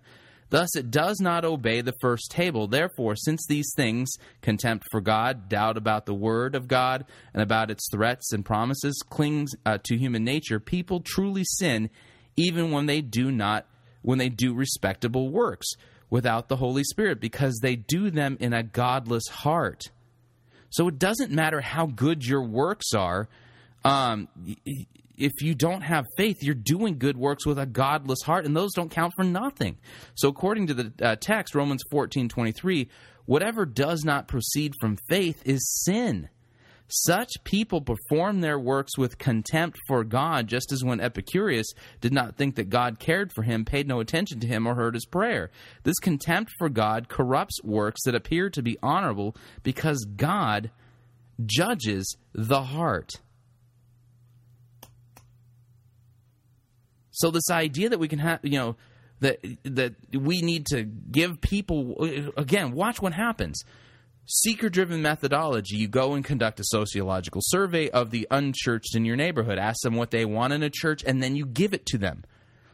Thus, 0.53 0.77
it 0.77 0.91
does 0.91 1.19
not 1.19 1.47
obey 1.47 1.81
the 1.81 1.95
first 2.03 2.31
table. 2.31 2.67
Therefore, 2.67 3.17
since 3.17 3.47
these 3.47 3.73
things, 3.75 4.13
contempt 4.43 4.85
for 4.91 5.01
God, 5.01 5.49
doubt 5.49 5.79
about 5.79 6.05
the 6.05 6.13
word 6.13 6.55
of 6.55 6.69
God, 6.69 7.07
and 7.33 7.43
about 7.43 7.71
its 7.71 7.89
threats 7.91 8.35
and 8.35 8.45
promises, 8.45 9.03
clings 9.09 9.53
uh, 9.65 9.79
to 9.85 9.97
human 9.97 10.25
nature, 10.25 10.61
people 10.61 11.01
truly 11.01 11.43
sin 11.43 11.89
even 12.37 12.71
when 12.71 12.85
they 12.85 13.01
do 13.01 13.33
not, 13.33 13.67
when 14.03 14.19
they 14.19 14.29
do 14.29 14.53
respectable 14.53 15.31
works 15.31 15.69
without 16.11 16.51
the 16.51 16.57
Holy 16.57 16.85
Spirit, 16.85 17.19
because 17.19 17.59
they 17.63 17.75
do 17.75 18.11
them 18.11 18.37
in 18.39 18.53
a 18.53 18.63
godless 18.63 19.29
heart. 19.29 19.85
So 20.69 20.87
it 20.87 20.99
doesn't 20.99 21.33
matter 21.33 21.63
how 21.63 21.87
good 21.87 22.27
your 22.27 22.45
works 22.45 22.93
are. 22.93 23.27
Um, 23.87 24.29
if 25.17 25.33
you 25.43 25.55
don't 25.55 25.83
have 25.83 26.07
faith, 26.17 26.43
you're 26.43 26.55
doing 26.55 26.99
good 26.99 27.17
works 27.17 27.47
with 27.47 27.59
a 27.59 27.67
godless 27.67 28.23
heart, 28.23 28.45
and 28.45 28.57
those 28.57 28.73
don't 28.75 28.91
count 28.91 29.13
for 29.17 29.25
nothing. 29.25 29.79
So, 30.15 30.29
according 30.29 30.69
to 30.69 30.75
the 30.75 30.93
uh, 31.01 31.17
text, 31.17 31.55
Romans 31.55 31.83
14 31.91 32.29
23, 32.29 32.89
whatever 33.27 33.67
does 33.67 34.05
not 34.05 34.29
proceed 34.29 34.75
from 34.81 34.99
faith 35.09 35.43
is 35.45 35.83
sin. 35.85 36.29
Such 36.95 37.31
people 37.45 37.81
perform 37.81 38.41
their 38.41 38.59
works 38.59 38.99
with 38.99 39.17
contempt 39.17 39.79
for 39.89 40.05
God, 40.05 40.47
just 40.47 40.73
as 40.73 40.85
when 40.85 41.01
Epicurus 41.01 41.73
did 42.03 42.13
not 42.13 42.37
think 42.37 42.57
that 42.57 42.69
God 42.69 42.99
cared 42.99 43.33
for 43.33 43.43
him, 43.43 43.65
paid 43.65 43.89
no 43.89 44.01
attention 44.01 44.41
to 44.41 44.47
him, 44.47 44.67
or 44.67 44.75
heard 44.75 44.93
his 44.93 45.07
prayer. 45.07 45.51
This 45.85 45.99
contempt 45.99 46.53
for 46.59 46.69
God 46.69 47.09
corrupts 47.09 47.63
works 47.65 48.03
that 48.05 48.15
appear 48.15 48.51
to 48.51 48.63
be 48.63 48.77
honorable 48.83 49.35
because 49.63 50.05
God 50.17 50.71
judges 51.47 52.17
the 52.35 52.63
heart. 52.63 53.21
So 57.13 57.31
this 57.31 57.51
idea 57.51 57.91
that 57.91 57.99
we 57.99 58.09
can 58.09 58.19
have, 58.19 58.41
you 58.43 58.59
know, 58.59 58.77
that 59.21 59.39
that 59.65 59.95
we 60.13 60.43
need 60.43 60.67
to 60.67 60.83
give 60.83 61.41
people 61.41 62.31
again, 62.37 62.73
watch 62.73 63.01
what 63.01 63.13
happens. 63.13 63.63
Seeker 64.27 64.69
driven 64.69 65.03
methodology. 65.03 65.77
You 65.77 65.89
go 65.89 66.15
and 66.15 66.25
conduct 66.25 66.61
a 66.61 66.65
sociological 66.65 67.41
survey 67.45 67.91
of 67.91 68.11
the 68.11 68.27
unchurched 68.31 68.95
in 68.95 69.05
your 69.05 69.17
neighborhood. 69.17 69.59
Ask 69.59 69.81
them 69.83 69.97
what 69.97 70.11
they 70.11 70.25
want 70.25 70.53
in 70.53 70.63
a 70.63 70.71
church, 70.71 71.03
and 71.05 71.23
then 71.23 71.37
you 71.37 71.45
give 71.45 71.75
it 71.75 71.87
to 71.87 71.99
them. 71.99 72.25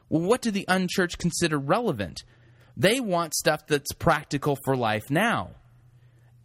Well, 0.08 0.22
what 0.22 0.42
do 0.42 0.50
the 0.50 0.66
unchurched 0.68 1.18
consider 1.18 1.58
relevant? 1.58 2.22
They 2.76 3.00
want 3.00 3.34
stuff 3.34 3.66
that's 3.66 3.92
practical 3.92 4.56
for 4.64 4.76
life 4.76 5.10
now. 5.10 5.50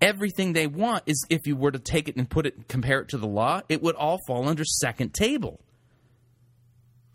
Everything 0.02 0.54
they 0.54 0.68
want 0.68 1.04
is 1.06 1.26
if 1.30 1.46
you 1.46 1.56
were 1.56 1.72
to 1.72 1.80
take 1.80 2.10
it 2.10 2.16
and 2.16 2.30
put 2.30 2.46
it 2.46 2.68
compare 2.68 3.00
it 3.02 3.10
to 3.10 3.18
the 3.18 3.28
law, 3.28 3.62
it 3.70 3.82
would 3.82 3.96
all 3.96 4.20
fall 4.26 4.50
under 4.50 4.66
second 4.66 5.14
table 5.14 5.60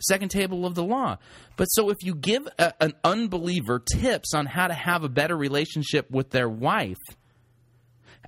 second 0.01 0.31
table 0.31 0.67
of 0.67 0.75
the 0.75 0.85
law. 0.85 1.19
But 1.57 1.67
so 1.67 1.91
if 1.91 1.97
you 2.03 2.15
give 2.15 2.47
a, 2.59 2.73
an 2.81 2.95
unbeliever 3.05 3.81
tips 3.81 4.35
on 4.35 4.47
how 4.47 4.69
to 4.69 4.75
have 4.75 5.05
a 5.05 5.09
better 5.09 5.37
relationship 5.37 6.11
with 6.11 6.31
their 6.31 6.49
wife, 6.49 6.97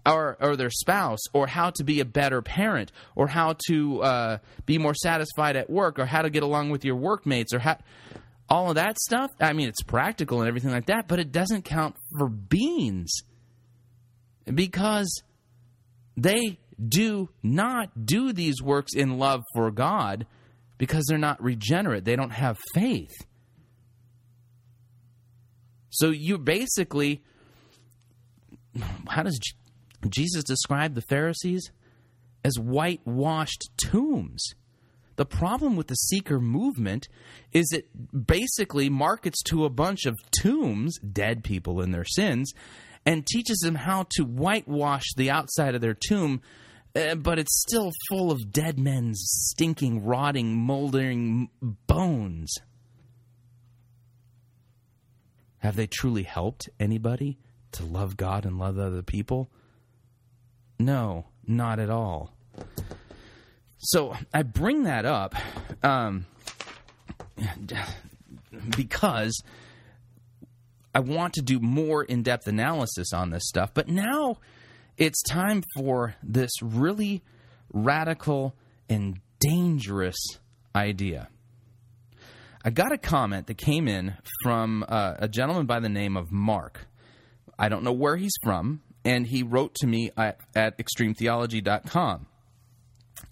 or, 0.06 0.36
or 0.40 0.56
their 0.56 0.70
spouse, 0.70 1.20
or 1.34 1.46
how 1.46 1.70
to 1.70 1.84
be 1.84 2.00
a 2.00 2.04
better 2.04 2.40
parent, 2.40 2.90
or 3.14 3.26
how 3.26 3.56
to 3.68 4.02
uh, 4.02 4.38
be 4.64 4.78
more 4.78 4.94
satisfied 4.94 5.56
at 5.56 5.68
work, 5.68 5.98
or 5.98 6.06
how 6.06 6.22
to 6.22 6.30
get 6.30 6.42
along 6.42 6.70
with 6.70 6.84
your 6.84 6.96
workmates, 6.96 7.52
or 7.52 7.58
how, 7.58 7.76
all 8.48 8.70
of 8.70 8.76
that 8.76 8.98
stuff. 8.98 9.30
I 9.40 9.52
mean, 9.52 9.68
it's 9.68 9.82
practical 9.82 10.40
and 10.40 10.48
everything 10.48 10.70
like 10.70 10.86
that, 10.86 11.06
but 11.06 11.18
it 11.18 11.32
doesn't 11.32 11.64
count 11.64 11.96
for 12.18 12.28
beans 12.28 13.22
because 14.52 15.22
they 16.16 16.58
do 16.88 17.28
not 17.42 18.06
do 18.06 18.32
these 18.32 18.62
works 18.62 18.94
in 18.94 19.18
love 19.18 19.44
for 19.54 19.70
God 19.70 20.26
because 20.80 21.04
they're 21.06 21.18
not 21.18 21.42
regenerate. 21.42 22.06
They 22.06 22.16
don't 22.16 22.30
have 22.30 22.56
faith. 22.72 23.12
So 25.90 26.08
you 26.08 26.38
basically, 26.38 27.22
how 29.06 29.22
does 29.22 29.38
Jesus 30.08 30.42
describe 30.42 30.94
the 30.94 31.02
Pharisees? 31.02 31.70
As 32.42 32.58
whitewashed 32.58 33.68
tombs. 33.76 34.42
The 35.16 35.26
problem 35.26 35.76
with 35.76 35.88
the 35.88 35.96
seeker 35.96 36.40
movement 36.40 37.08
is 37.52 37.70
it 37.74 37.88
basically 38.26 38.88
markets 38.88 39.42
to 39.48 39.66
a 39.66 39.70
bunch 39.70 40.06
of 40.06 40.16
tombs, 40.40 40.98
dead 41.00 41.44
people 41.44 41.82
in 41.82 41.90
their 41.90 42.06
sins, 42.06 42.54
and 43.04 43.26
teaches 43.26 43.58
them 43.58 43.74
how 43.74 44.06
to 44.12 44.24
whitewash 44.24 45.04
the 45.18 45.30
outside 45.30 45.74
of 45.74 45.82
their 45.82 45.96
tomb 46.08 46.40
uh, 46.94 47.14
but 47.14 47.38
it's 47.38 47.62
still 47.62 47.90
full 48.08 48.30
of 48.30 48.52
dead 48.52 48.78
men's 48.78 49.22
stinking, 49.22 50.04
rotting, 50.04 50.56
moldering 50.56 51.48
bones. 51.86 52.54
Have 55.58 55.76
they 55.76 55.86
truly 55.86 56.22
helped 56.22 56.68
anybody 56.78 57.38
to 57.72 57.84
love 57.84 58.16
God 58.16 58.44
and 58.44 58.58
love 58.58 58.78
other 58.78 59.02
people? 59.02 59.50
No, 60.78 61.26
not 61.46 61.78
at 61.78 61.90
all. 61.90 62.34
So 63.78 64.14
I 64.32 64.42
bring 64.42 64.84
that 64.84 65.04
up 65.04 65.34
um, 65.82 66.26
because 68.76 69.42
I 70.94 71.00
want 71.00 71.34
to 71.34 71.42
do 71.42 71.60
more 71.60 72.02
in 72.02 72.22
depth 72.22 72.46
analysis 72.46 73.12
on 73.12 73.30
this 73.30 73.46
stuff. 73.46 73.72
But 73.74 73.88
now 73.88 74.38
it's 75.00 75.22
time 75.22 75.64
for 75.74 76.14
this 76.22 76.50
really 76.62 77.22
radical 77.72 78.54
and 78.88 79.18
dangerous 79.40 80.18
idea. 80.76 81.28
I 82.62 82.68
got 82.68 82.92
a 82.92 82.98
comment 82.98 83.46
that 83.46 83.56
came 83.56 83.88
in 83.88 84.14
from 84.44 84.84
uh, 84.86 85.14
a 85.18 85.26
gentleman 85.26 85.64
by 85.64 85.80
the 85.80 85.88
name 85.88 86.18
of 86.18 86.30
Mark. 86.30 86.86
I 87.58 87.70
don't 87.70 87.82
know 87.82 87.94
where 87.94 88.18
he's 88.18 88.36
from, 88.42 88.82
and 89.02 89.26
he 89.26 89.42
wrote 89.42 89.74
to 89.76 89.86
me 89.86 90.10
at, 90.18 90.38
at 90.54 90.76
extremetheology.com. 90.76 92.26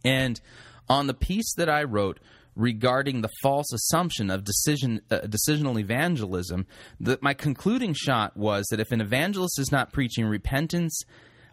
And 0.02 0.40
on 0.88 1.06
the 1.06 1.14
piece 1.14 1.52
that 1.58 1.68
I 1.68 1.82
wrote 1.82 2.18
regarding 2.56 3.20
the 3.20 3.28
false 3.42 3.70
assumption 3.74 4.30
of 4.30 4.42
decision 4.42 5.02
uh, 5.10 5.20
decisional 5.20 5.78
evangelism, 5.78 6.66
that 6.98 7.22
my 7.22 7.34
concluding 7.34 7.92
shot 7.92 8.38
was 8.38 8.66
that 8.70 8.80
if 8.80 8.90
an 8.90 9.02
evangelist 9.02 9.58
is 9.60 9.70
not 9.70 9.92
preaching 9.92 10.24
repentance 10.24 11.02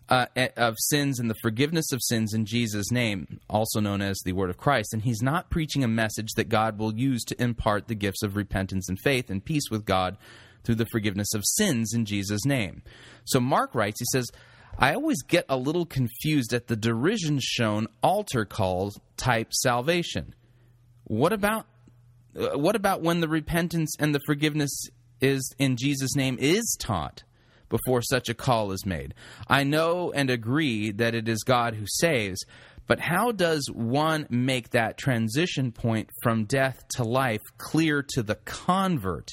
uh, 0.10 0.28
of 0.56 0.76
sins 0.78 1.20
and 1.20 1.30
the 1.30 1.36
forgiveness 1.41 1.91
of 1.91 2.02
sins 2.04 2.34
in 2.34 2.46
Jesus' 2.46 2.91
name, 2.91 3.39
also 3.50 3.80
known 3.80 4.02
as 4.02 4.20
the 4.20 4.34
Word 4.34 4.50
of 4.50 4.58
Christ. 4.58 4.94
And 4.94 5.02
he's 5.02 5.22
not 5.22 5.50
preaching 5.50 5.84
a 5.84 5.88
message 5.88 6.30
that 6.36 6.50
God 6.50 6.78
will 6.78 6.94
use 6.94 7.24
to 7.26 7.41
impart 7.41 7.88
the 7.88 7.96
gifts 7.96 8.24
of 8.24 8.36
repentance 8.36 8.88
and 8.88 9.00
faith 9.00 9.30
and 9.30 9.44
peace 9.44 9.70
with 9.72 9.86
God 9.86 10.18
through 10.63 10.76
the 10.76 10.86
forgiveness 10.86 11.34
of 11.34 11.44
sins 11.46 11.94
in 11.94 12.06
Jesus' 12.06 12.46
name. 12.46 12.82
So 13.26 13.39
Mark 13.39 13.74
writes, 13.74 14.00
he 14.00 14.06
says, 14.12 14.30
I 14.78 14.94
always 14.94 15.22
get 15.22 15.46
a 15.48 15.58
little 15.58 15.86
confused 15.86 16.54
at 16.54 16.68
the 16.68 16.76
derision 16.76 17.39
shown 17.41 17.88
altar 18.04 18.46
calls 18.46 19.00
type 19.15 19.54
salvation. 19.54 20.36
What 21.06 21.32
about 21.32 21.65
uh, 22.38 22.58
what 22.58 22.76
about 22.76 23.02
when 23.02 23.22
the 23.22 23.30
repentance 23.30 23.96
and 24.00 24.13
the 24.13 24.20
forgiveness 24.26 24.72
is 25.22 25.56
in 25.58 25.78
Jesus' 25.78 26.15
name 26.15 26.38
is 26.39 26.76
taught? 26.80 27.24
Before 27.69 28.01
such 28.01 28.30
a 28.30 28.34
call 28.34 28.71
is 28.71 28.86
made. 28.86 29.13
I 29.47 29.63
know 29.63 30.12
and 30.12 30.30
agree 30.30 30.91
that 30.91 31.15
it 31.15 31.28
is 31.28 31.43
God 31.43 31.75
who 31.75 31.86
saves, 31.88 32.43
but 32.88 32.99
how 32.99 33.32
does 33.32 33.67
one 33.71 34.28
make 34.30 34.71
that 34.71 34.97
transition 34.97 35.71
point 35.71 36.10
from 36.21 36.45
death 36.45 36.84
to 36.95 37.04
life 37.04 37.41
clear 37.58 38.04
to 38.13 38.23
the 38.23 38.36
convert? 38.36 39.32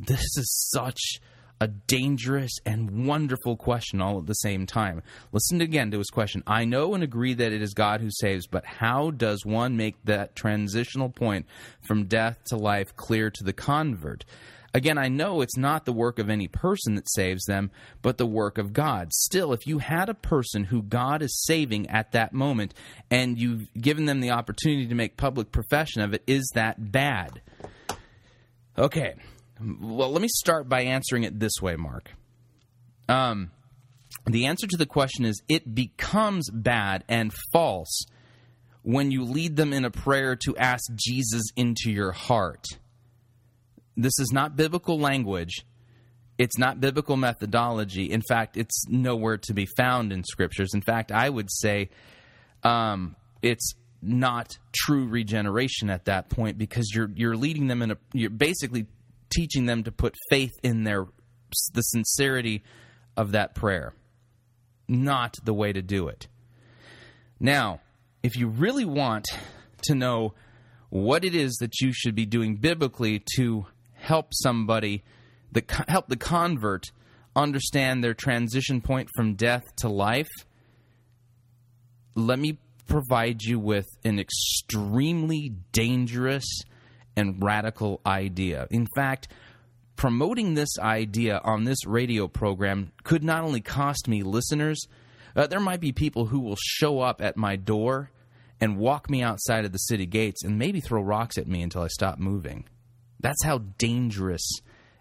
This 0.00 0.36
is 0.36 0.70
such 0.72 1.20
a 1.60 1.68
dangerous 1.68 2.52
and 2.66 3.06
wonderful 3.06 3.56
question 3.56 4.00
all 4.00 4.18
at 4.18 4.26
the 4.26 4.34
same 4.34 4.66
time. 4.66 5.02
Listen 5.32 5.60
again 5.60 5.90
to 5.92 5.98
his 5.98 6.10
question. 6.10 6.42
I 6.46 6.64
know 6.64 6.94
and 6.94 7.02
agree 7.02 7.34
that 7.34 7.52
it 7.52 7.62
is 7.62 7.74
God 7.74 8.00
who 8.00 8.10
saves, 8.10 8.46
but 8.46 8.64
how 8.64 9.12
does 9.12 9.46
one 9.46 9.76
make 9.76 9.96
that 10.04 10.34
transitional 10.34 11.08
point 11.08 11.46
from 11.86 12.06
death 12.06 12.38
to 12.46 12.56
life 12.56 12.94
clear 12.96 13.30
to 13.30 13.44
the 13.44 13.52
convert? 13.52 14.24
Again, 14.74 14.98
I 14.98 15.06
know 15.06 15.40
it's 15.40 15.56
not 15.56 15.84
the 15.84 15.92
work 15.92 16.18
of 16.18 16.28
any 16.28 16.48
person 16.48 16.96
that 16.96 17.08
saves 17.08 17.44
them, 17.44 17.70
but 18.02 18.18
the 18.18 18.26
work 18.26 18.58
of 18.58 18.72
God. 18.72 19.12
Still, 19.12 19.52
if 19.52 19.68
you 19.68 19.78
had 19.78 20.08
a 20.08 20.14
person 20.14 20.64
who 20.64 20.82
God 20.82 21.22
is 21.22 21.44
saving 21.44 21.88
at 21.90 22.10
that 22.10 22.32
moment 22.32 22.74
and 23.08 23.38
you've 23.38 23.72
given 23.74 24.06
them 24.06 24.20
the 24.20 24.32
opportunity 24.32 24.88
to 24.88 24.94
make 24.96 25.16
public 25.16 25.52
profession 25.52 26.02
of 26.02 26.12
it, 26.12 26.24
is 26.26 26.50
that 26.56 26.90
bad? 26.90 27.40
Okay. 28.76 29.14
Well, 29.60 30.10
let 30.10 30.20
me 30.20 30.28
start 30.28 30.68
by 30.68 30.82
answering 30.82 31.22
it 31.22 31.38
this 31.38 31.62
way, 31.62 31.76
Mark. 31.76 32.10
Um, 33.08 33.52
The 34.26 34.46
answer 34.46 34.66
to 34.66 34.76
the 34.76 34.86
question 34.86 35.24
is 35.24 35.42
it 35.48 35.74
becomes 35.74 36.50
bad 36.50 37.04
and 37.08 37.32
false 37.52 38.06
when 38.82 39.10
you 39.10 39.24
lead 39.24 39.56
them 39.56 39.72
in 39.72 39.84
a 39.84 39.90
prayer 39.90 40.34
to 40.36 40.56
ask 40.56 40.84
Jesus 40.94 41.44
into 41.56 41.90
your 41.90 42.12
heart. 42.12 42.64
This 43.96 44.18
is 44.18 44.30
not 44.32 44.56
biblical 44.56 44.98
language. 44.98 45.64
It's 46.36 46.58
not 46.58 46.80
biblical 46.80 47.16
methodology. 47.16 48.10
In 48.10 48.22
fact, 48.28 48.56
it's 48.56 48.88
nowhere 48.88 49.38
to 49.38 49.54
be 49.54 49.66
found 49.76 50.12
in 50.12 50.24
scriptures. 50.24 50.74
In 50.74 50.82
fact, 50.82 51.12
I 51.12 51.28
would 51.28 51.48
say 51.50 51.90
um, 52.64 53.14
it's 53.40 53.74
not 54.02 54.58
true 54.72 55.06
regeneration 55.06 55.90
at 55.90 56.06
that 56.06 56.28
point 56.28 56.58
because 56.58 56.90
you're 56.94 57.10
you're 57.14 57.36
leading 57.36 57.68
them 57.68 57.82
in 57.82 57.92
a 57.92 57.96
you're 58.12 58.30
basically 58.30 58.86
teaching 59.34 59.66
them 59.66 59.84
to 59.84 59.92
put 59.92 60.14
faith 60.28 60.52
in 60.62 60.84
their 60.84 61.06
the 61.72 61.82
sincerity 61.82 62.64
of 63.16 63.32
that 63.32 63.54
prayer. 63.54 63.94
Not 64.88 65.36
the 65.44 65.54
way 65.54 65.72
to 65.72 65.82
do 65.82 66.08
it. 66.08 66.26
Now, 67.40 67.80
if 68.22 68.36
you 68.36 68.48
really 68.48 68.84
want 68.84 69.26
to 69.82 69.94
know 69.94 70.34
what 70.90 71.24
it 71.24 71.34
is 71.34 71.54
that 71.56 71.80
you 71.80 71.92
should 71.92 72.14
be 72.14 72.26
doing 72.26 72.56
biblically 72.56 73.22
to 73.36 73.66
help 74.04 74.28
somebody 74.32 75.02
the 75.52 75.64
help 75.88 76.08
the 76.08 76.16
convert 76.16 76.90
understand 77.34 78.02
their 78.02 78.14
transition 78.14 78.80
point 78.80 79.08
from 79.16 79.34
death 79.34 79.62
to 79.76 79.88
life, 79.88 80.30
let 82.14 82.38
me 82.38 82.58
provide 82.86 83.42
you 83.42 83.58
with 83.58 83.86
an 84.04 84.18
extremely 84.18 85.52
dangerous 85.72 86.44
and 87.16 87.42
radical 87.42 88.00
idea. 88.04 88.66
In 88.70 88.86
fact, 88.94 89.28
promoting 89.96 90.54
this 90.54 90.78
idea 90.78 91.40
on 91.44 91.64
this 91.64 91.86
radio 91.86 92.28
program 92.28 92.92
could 93.04 93.24
not 93.24 93.42
only 93.42 93.60
cost 93.60 94.06
me 94.06 94.22
listeners, 94.22 94.86
uh, 95.34 95.46
there 95.46 95.60
might 95.60 95.80
be 95.80 95.92
people 95.92 96.26
who 96.26 96.40
will 96.40 96.58
show 96.60 97.00
up 97.00 97.22
at 97.22 97.36
my 97.36 97.56
door 97.56 98.10
and 98.60 98.76
walk 98.76 99.10
me 99.10 99.22
outside 99.22 99.64
of 99.64 99.72
the 99.72 99.78
city 99.78 100.06
gates 100.06 100.44
and 100.44 100.58
maybe 100.58 100.80
throw 100.80 101.02
rocks 101.02 101.38
at 101.38 101.48
me 101.48 101.62
until 101.62 101.82
I 101.82 101.88
stop 101.88 102.18
moving. 102.18 102.64
That's 103.24 103.42
how 103.42 103.58
dangerous 103.78 104.46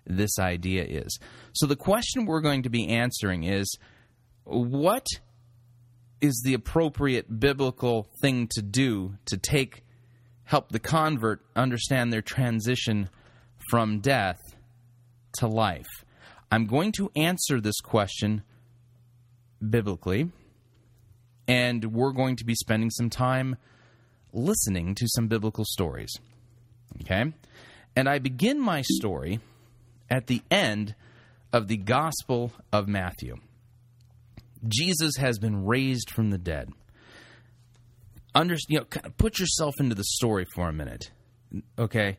this 0.07 0.39
idea 0.39 0.85
is. 0.85 1.19
So, 1.55 1.65
the 1.65 1.75
question 1.75 2.25
we're 2.25 2.39
going 2.39 2.63
to 2.63 2.69
be 2.69 2.87
answering 2.87 3.43
is 3.43 3.77
what 4.45 5.05
is 6.21 6.41
the 6.45 6.53
appropriate 6.53 7.41
biblical 7.41 8.07
thing 8.21 8.47
to 8.51 8.61
do 8.61 9.15
to 9.25 9.37
take 9.37 9.83
help 10.45 10.69
the 10.69 10.79
convert 10.79 11.41
understand 11.53 12.13
their 12.13 12.21
transition 12.21 13.09
from 13.69 13.99
death 13.99 14.39
to 15.39 15.47
life? 15.47 16.05
I'm 16.49 16.65
going 16.65 16.93
to 16.93 17.11
answer 17.17 17.59
this 17.59 17.81
question 17.81 18.43
biblically, 19.69 20.31
and 21.45 21.83
we're 21.91 22.13
going 22.13 22.37
to 22.37 22.45
be 22.45 22.55
spending 22.55 22.89
some 22.89 23.09
time 23.09 23.57
listening 24.31 24.95
to 24.95 25.09
some 25.09 25.27
biblical 25.27 25.65
stories. 25.65 26.13
Okay? 27.01 27.33
And 27.95 28.09
I 28.09 28.19
begin 28.19 28.59
my 28.59 28.81
story 28.81 29.39
at 30.09 30.27
the 30.27 30.41
end 30.49 30.95
of 31.51 31.67
the 31.67 31.77
Gospel 31.77 32.51
of 32.71 32.87
Matthew. 32.87 33.35
Jesus 34.67 35.15
has 35.17 35.37
been 35.39 35.65
raised 35.65 36.09
from 36.09 36.31
the 36.31 36.37
dead. 36.37 36.71
Under, 38.33 38.55
you 38.67 38.79
know, 38.79 38.85
kind 38.85 39.05
of 39.05 39.17
put 39.17 39.39
yourself 39.39 39.75
into 39.79 39.93
the 39.93 40.03
story 40.03 40.45
for 40.55 40.67
a 40.67 40.73
minute. 40.73 41.11
Okay, 41.77 42.17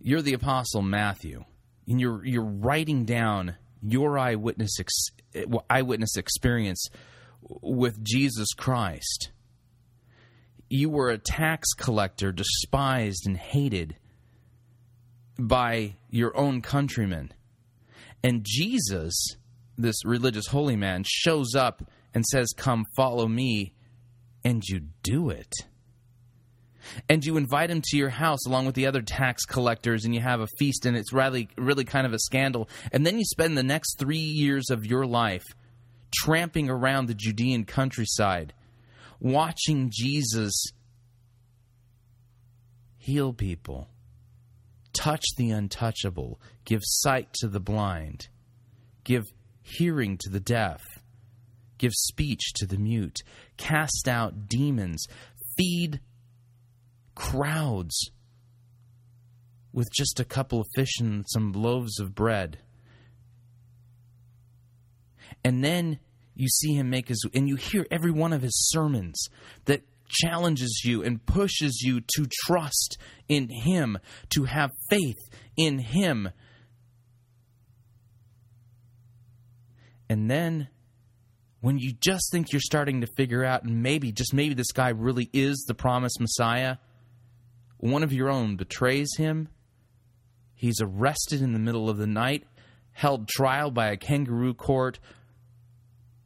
you're 0.00 0.22
the 0.22 0.32
apostle 0.32 0.80
Matthew, 0.80 1.44
and 1.86 2.00
you're 2.00 2.24
you're 2.24 2.42
writing 2.42 3.04
down 3.04 3.56
your 3.82 4.18
eyewitness 4.18 4.80
ex, 4.80 4.92
eyewitness 5.68 6.16
experience 6.16 6.88
with 7.42 8.02
Jesus 8.02 8.54
Christ. 8.54 9.30
You 10.70 10.88
were 10.88 11.10
a 11.10 11.18
tax 11.18 11.74
collector, 11.74 12.32
despised 12.32 13.26
and 13.26 13.36
hated 13.36 13.96
by 15.38 15.96
your 16.10 16.36
own 16.36 16.62
countrymen. 16.62 17.32
And 18.22 18.44
Jesus 18.44 19.36
this 19.78 20.04
religious 20.04 20.46
holy 20.46 20.76
man 20.76 21.04
shows 21.06 21.54
up 21.54 21.82
and 22.14 22.24
says, 22.24 22.52
Come 22.56 22.86
follow 22.96 23.28
me, 23.28 23.74
and 24.44 24.62
you 24.64 24.80
do 25.02 25.30
it. 25.30 25.52
And 27.08 27.24
you 27.24 27.36
invite 27.36 27.70
him 27.70 27.82
to 27.82 27.96
your 27.96 28.10
house 28.10 28.46
along 28.46 28.66
with 28.66 28.76
the 28.76 28.86
other 28.86 29.02
tax 29.02 29.44
collectors, 29.44 30.04
and 30.04 30.14
you 30.14 30.20
have 30.20 30.40
a 30.40 30.46
feast, 30.58 30.86
and 30.86 30.96
it's 30.96 31.12
really, 31.12 31.48
really 31.56 31.84
kind 31.84 32.06
of 32.06 32.12
a 32.12 32.18
scandal. 32.18 32.68
And 32.92 33.04
then 33.04 33.18
you 33.18 33.24
spend 33.24 33.58
the 33.58 33.62
next 33.62 33.98
three 33.98 34.18
years 34.18 34.70
of 34.70 34.86
your 34.86 35.04
life 35.04 35.44
tramping 36.14 36.70
around 36.70 37.06
the 37.06 37.14
Judean 37.14 37.64
countryside, 37.64 38.54
watching 39.20 39.90
Jesus 39.92 40.66
heal 42.98 43.32
people, 43.32 43.88
touch 44.96 45.24
the 45.36 45.50
untouchable, 45.50 46.40
give 46.64 46.80
sight 46.82 47.32
to 47.34 47.48
the 47.48 47.60
blind, 47.60 48.28
give 49.04 49.24
hearing 49.62 50.16
to 50.18 50.30
the 50.30 50.40
deaf, 50.40 50.82
give 51.78 51.92
speech 51.92 52.52
to 52.54 52.66
the 52.66 52.78
mute, 52.78 53.22
cast 53.56 54.08
out 54.08 54.48
demons, 54.48 55.06
feed 55.56 56.00
crowds 57.14 58.10
with 59.72 59.88
just 59.92 60.18
a 60.20 60.24
couple 60.24 60.60
of 60.60 60.66
fish 60.74 61.00
and 61.00 61.24
some 61.28 61.52
loaves 61.52 62.00
of 62.00 62.14
bread. 62.14 62.58
And 65.44 65.62
then 65.62 65.98
you 66.34 66.48
see 66.48 66.74
him 66.74 66.90
make 66.90 67.08
his, 67.08 67.24
and 67.34 67.48
you 67.48 67.56
hear 67.56 67.86
every 67.90 68.10
one 68.10 68.32
of 68.32 68.42
his 68.42 68.68
sermons 68.70 69.28
that 69.66 69.82
challenges 70.08 70.82
you 70.84 71.02
and 71.02 71.24
pushes 71.24 71.80
you 71.82 72.00
to 72.16 72.26
trust 72.44 72.98
in 73.28 73.48
him, 73.48 73.98
to 74.30 74.44
have 74.44 74.70
faith 74.88 75.30
in 75.56 75.78
him, 75.78 76.30
And 80.08 80.30
then 80.30 80.68
when 81.60 81.78
you 81.78 81.92
just 81.92 82.30
think 82.30 82.52
you're 82.52 82.60
starting 82.60 83.00
to 83.00 83.06
figure 83.16 83.44
out, 83.44 83.64
and 83.64 83.82
maybe, 83.82 84.12
just 84.12 84.32
maybe, 84.32 84.54
this 84.54 84.72
guy 84.72 84.90
really 84.90 85.28
is 85.32 85.64
the 85.66 85.74
promised 85.74 86.20
Messiah, 86.20 86.76
one 87.78 88.02
of 88.02 88.12
your 88.12 88.30
own 88.30 88.56
betrays 88.56 89.08
him. 89.16 89.48
He's 90.54 90.80
arrested 90.80 91.42
in 91.42 91.52
the 91.52 91.58
middle 91.58 91.90
of 91.90 91.98
the 91.98 92.06
night, 92.06 92.44
held 92.92 93.28
trial 93.28 93.70
by 93.70 93.88
a 93.88 93.96
kangaroo 93.96 94.54
court, 94.54 94.98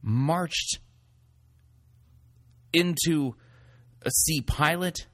marched 0.03 0.79
into 2.73 3.35
a 4.03 4.11
sea 4.11 4.41
Pilate. 4.41 5.07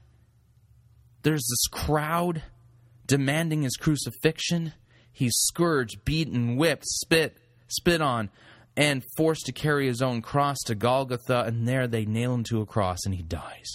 There's 1.23 1.45
this 1.49 1.67
crowd 1.71 2.43
demanding 3.05 3.63
his 3.63 3.75
crucifixion. 3.75 4.73
He's 5.11 5.35
scourged, 5.35 6.05
beaten, 6.05 6.55
whipped, 6.57 6.85
spit, 6.85 7.37
spit 7.67 8.01
on, 8.01 8.29
and 8.75 9.03
forced 9.17 9.45
to 9.47 9.51
carry 9.51 9.87
his 9.87 10.01
own 10.01 10.21
cross 10.21 10.57
to 10.65 10.75
Golgotha, 10.75 11.43
and 11.45 11.67
there 11.67 11.87
they 11.87 12.05
nail 12.05 12.33
him 12.33 12.43
to 12.45 12.61
a 12.61 12.65
cross 12.65 12.99
and 13.05 13.15
he 13.15 13.23
dies. 13.23 13.71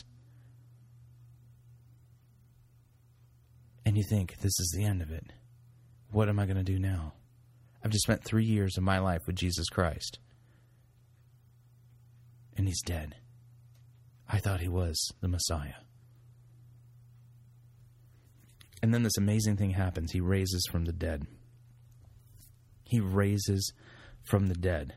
And 3.85 3.97
you 3.97 4.05
think, 4.09 4.37
this 4.39 4.59
is 4.61 4.73
the 4.77 4.85
end 4.85 5.03
of 5.03 5.11
it. 5.11 5.33
What 6.13 6.29
am 6.29 6.39
I 6.39 6.47
going 6.47 6.57
to 6.57 6.63
do 6.63 6.79
now? 6.79 7.15
I've 7.85 7.91
just 7.91 8.05
spent 8.05 8.23
three 8.23 8.45
years 8.45 8.79
of 8.79 8.85
my 8.85 9.01
life 9.01 9.23
with 9.27 9.35
Jesus 9.35 9.69
Christ. 9.69 10.21
And 12.57 12.69
he's 12.69 12.83
dead. 12.83 13.17
I 14.33 14.39
thought 14.39 14.61
he 14.61 14.69
was 14.69 14.99
the 15.21 15.29
Messiah. 15.29 15.75
And 18.83 18.93
then 18.93 19.03
this 19.03 19.19
amazing 19.19 19.59
thing 19.59 19.71
happens. 19.71 20.11
He 20.11 20.21
raises 20.21 20.67
from 20.73 20.87
the 20.87 20.93
dead. 20.93 21.27
He 22.85 22.99
raises 22.99 23.73
from 24.25 24.47
the 24.47 24.55
dead. 24.55 24.95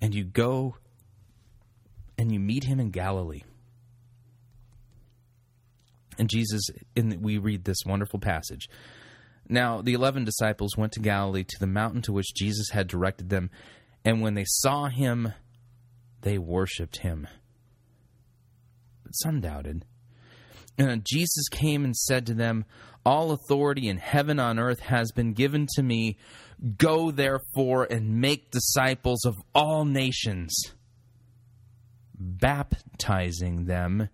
And 0.00 0.14
you 0.14 0.24
go 0.24 0.76
and 2.18 2.32
you 2.32 2.40
meet 2.40 2.64
him 2.64 2.80
in 2.80 2.90
Galilee. 2.90 3.42
And 6.18 6.28
Jesus, 6.28 6.62
in 6.96 7.22
we 7.22 7.38
read 7.38 7.64
this 7.64 7.78
wonderful 7.86 8.18
passage. 8.18 8.68
Now 9.48 9.80
the 9.80 9.94
eleven 9.94 10.24
disciples 10.24 10.76
went 10.76 10.92
to 10.92 11.00
Galilee 11.00 11.44
to 11.44 11.58
the 11.60 11.66
mountain 11.66 12.02
to 12.02 12.12
which 12.12 12.34
Jesus 12.34 12.70
had 12.70 12.88
directed 12.88 13.28
them, 13.28 13.50
and 14.04 14.20
when 14.20 14.34
they 14.34 14.44
saw 14.46 14.88
him, 14.88 15.32
they 16.22 16.38
worshipped 16.38 16.98
him. 16.98 17.28
But 19.02 19.12
some 19.12 19.40
doubted. 19.40 19.84
And 20.78 21.04
Jesus 21.04 21.48
came 21.50 21.84
and 21.84 21.94
said 21.94 22.26
to 22.26 22.34
them, 22.34 22.64
all 23.04 23.32
authority 23.32 23.88
in 23.88 23.96
heaven 23.96 24.38
on 24.38 24.58
earth 24.58 24.80
has 24.80 25.10
been 25.12 25.32
given 25.32 25.66
to 25.74 25.82
me. 25.82 26.16
Go 26.76 27.10
therefore 27.10 27.86
and 27.90 28.20
make 28.20 28.52
disciples 28.52 29.24
of 29.24 29.34
all 29.54 29.84
nations, 29.84 30.54
baptizing 32.14 33.64
them 33.64 34.08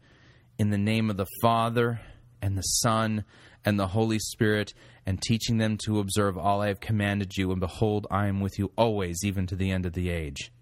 in 0.58 0.70
the 0.70 0.78
name 0.78 1.10
of 1.10 1.18
the 1.18 1.26
Father 1.42 2.00
and 2.40 2.56
the 2.56 2.62
Son 2.62 3.24
and 3.64 3.78
the 3.78 3.88
Holy 3.88 4.18
Spirit, 4.18 4.72
and 5.08 5.22
teaching 5.22 5.56
them 5.56 5.78
to 5.78 6.00
observe 6.00 6.36
all 6.36 6.60
I 6.60 6.68
have 6.68 6.80
commanded 6.80 7.34
you, 7.34 7.50
and 7.50 7.60
behold, 7.60 8.06
I 8.10 8.26
am 8.26 8.40
with 8.40 8.58
you 8.58 8.72
always, 8.76 9.24
even 9.24 9.46
to 9.46 9.56
the 9.56 9.70
end 9.70 9.86
of 9.86 9.94
the 9.94 10.10
age. 10.10 10.52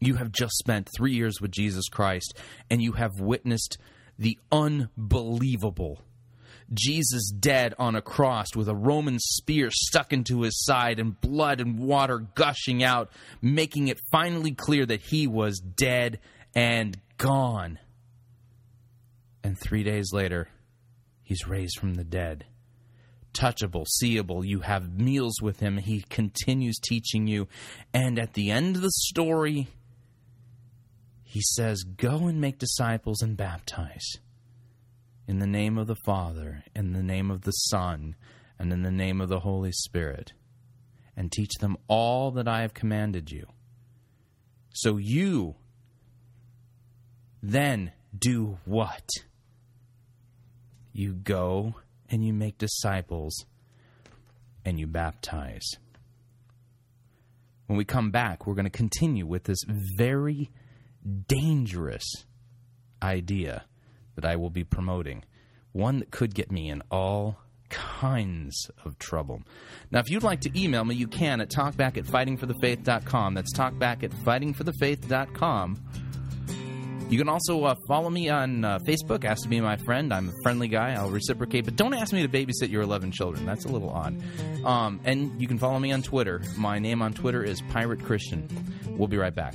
You 0.00 0.16
have 0.16 0.30
just 0.30 0.58
spent 0.58 0.86
three 0.94 1.14
years 1.14 1.40
with 1.40 1.50
Jesus 1.50 1.88
Christ, 1.88 2.36
and 2.68 2.82
you 2.82 2.92
have 2.92 3.18
witnessed 3.18 3.78
the 4.18 4.38
unbelievable. 4.52 6.02
Jesus 6.74 7.30
dead 7.30 7.74
on 7.78 7.96
a 7.96 8.02
cross 8.02 8.54
with 8.54 8.68
a 8.68 8.76
Roman 8.76 9.18
spear 9.18 9.70
stuck 9.72 10.12
into 10.12 10.42
his 10.42 10.62
side 10.62 10.98
and 10.98 11.18
blood 11.22 11.62
and 11.62 11.78
water 11.78 12.18
gushing 12.34 12.84
out, 12.84 13.10
making 13.40 13.88
it 13.88 13.98
finally 14.12 14.52
clear 14.52 14.84
that 14.84 15.00
he 15.00 15.26
was 15.26 15.58
dead 15.58 16.20
and 16.54 17.00
gone. 17.16 17.78
And 19.42 19.58
three 19.58 19.84
days 19.84 20.12
later, 20.12 20.50
he's 21.22 21.48
raised 21.48 21.78
from 21.78 21.94
the 21.94 22.04
dead. 22.04 22.44
Touchable, 23.32 23.86
seeable, 23.86 24.44
you 24.44 24.60
have 24.60 24.98
meals 24.98 25.40
with 25.40 25.60
him. 25.60 25.78
He 25.78 26.02
continues 26.08 26.78
teaching 26.78 27.26
you. 27.26 27.48
And 27.94 28.18
at 28.18 28.34
the 28.34 28.50
end 28.50 28.76
of 28.76 28.82
the 28.82 28.90
story, 28.90 29.68
he 31.22 31.40
says, 31.42 31.84
Go 31.84 32.26
and 32.26 32.40
make 32.40 32.58
disciples 32.58 33.22
and 33.22 33.36
baptize 33.36 34.16
in 35.28 35.38
the 35.38 35.46
name 35.46 35.78
of 35.78 35.86
the 35.86 35.96
Father, 36.04 36.64
in 36.74 36.92
the 36.92 37.04
name 37.04 37.30
of 37.30 37.42
the 37.42 37.52
Son, 37.52 38.16
and 38.58 38.72
in 38.72 38.82
the 38.82 38.90
name 38.90 39.20
of 39.20 39.28
the 39.28 39.38
Holy 39.38 39.70
Spirit, 39.70 40.32
and 41.16 41.30
teach 41.30 41.54
them 41.60 41.76
all 41.86 42.32
that 42.32 42.48
I 42.48 42.62
have 42.62 42.74
commanded 42.74 43.30
you. 43.30 43.46
So 44.72 44.96
you 44.96 45.54
then 47.42 47.92
do 48.16 48.58
what? 48.64 49.08
You 50.92 51.14
go 51.14 51.76
and 52.10 52.24
you 52.24 52.32
make 52.32 52.58
disciples 52.58 53.44
and 54.64 54.78
you 54.78 54.86
baptize. 54.86 55.66
When 57.66 57.76
we 57.76 57.84
come 57.84 58.10
back, 58.10 58.46
we're 58.46 58.54
going 58.54 58.64
to 58.64 58.70
continue 58.70 59.26
with 59.26 59.44
this 59.44 59.62
very 59.68 60.50
dangerous 61.28 62.04
idea 63.02 63.64
that 64.16 64.24
I 64.24 64.36
will 64.36 64.50
be 64.50 64.64
promoting, 64.64 65.24
one 65.72 66.00
that 66.00 66.10
could 66.10 66.34
get 66.34 66.50
me 66.50 66.68
in 66.68 66.82
all 66.90 67.38
kinds 67.68 68.70
of 68.84 68.98
trouble. 68.98 69.42
Now, 69.90 70.00
if 70.00 70.10
you'd 70.10 70.24
like 70.24 70.40
to 70.40 70.60
email 70.60 70.84
me, 70.84 70.96
you 70.96 71.06
can 71.06 71.40
at 71.40 71.48
talkback 71.48 71.96
at 71.96 72.04
fightingforthefaith.com. 72.04 73.34
That's 73.34 73.56
talkback 73.56 74.02
at 74.02 74.10
fightingforthefaith.com. 74.10 76.09
You 77.10 77.18
can 77.18 77.28
also 77.28 77.64
uh, 77.64 77.74
follow 77.88 78.08
me 78.08 78.28
on 78.28 78.64
uh, 78.64 78.78
Facebook. 78.78 79.24
Ask 79.24 79.42
to 79.42 79.48
be 79.48 79.60
my 79.60 79.76
friend. 79.78 80.14
I'm 80.14 80.28
a 80.28 80.32
friendly 80.44 80.68
guy. 80.68 80.92
I'll 80.92 81.10
reciprocate, 81.10 81.64
but 81.64 81.74
don't 81.74 81.92
ask 81.92 82.12
me 82.12 82.22
to 82.22 82.28
babysit 82.28 82.70
your 82.70 82.82
11 82.82 83.10
children. 83.10 83.44
That's 83.44 83.64
a 83.64 83.68
little 83.68 83.90
odd. 83.90 84.16
Um, 84.64 85.00
and 85.04 85.40
you 85.42 85.48
can 85.48 85.58
follow 85.58 85.80
me 85.80 85.90
on 85.90 86.02
Twitter. 86.02 86.40
My 86.56 86.78
name 86.78 87.02
on 87.02 87.12
Twitter 87.12 87.42
is 87.42 87.62
Pirate 87.62 88.04
Christian. 88.04 88.48
We'll 88.90 89.08
be 89.08 89.16
right 89.16 89.34
back. 89.34 89.54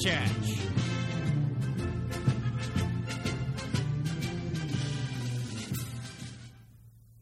Church. 0.00 0.58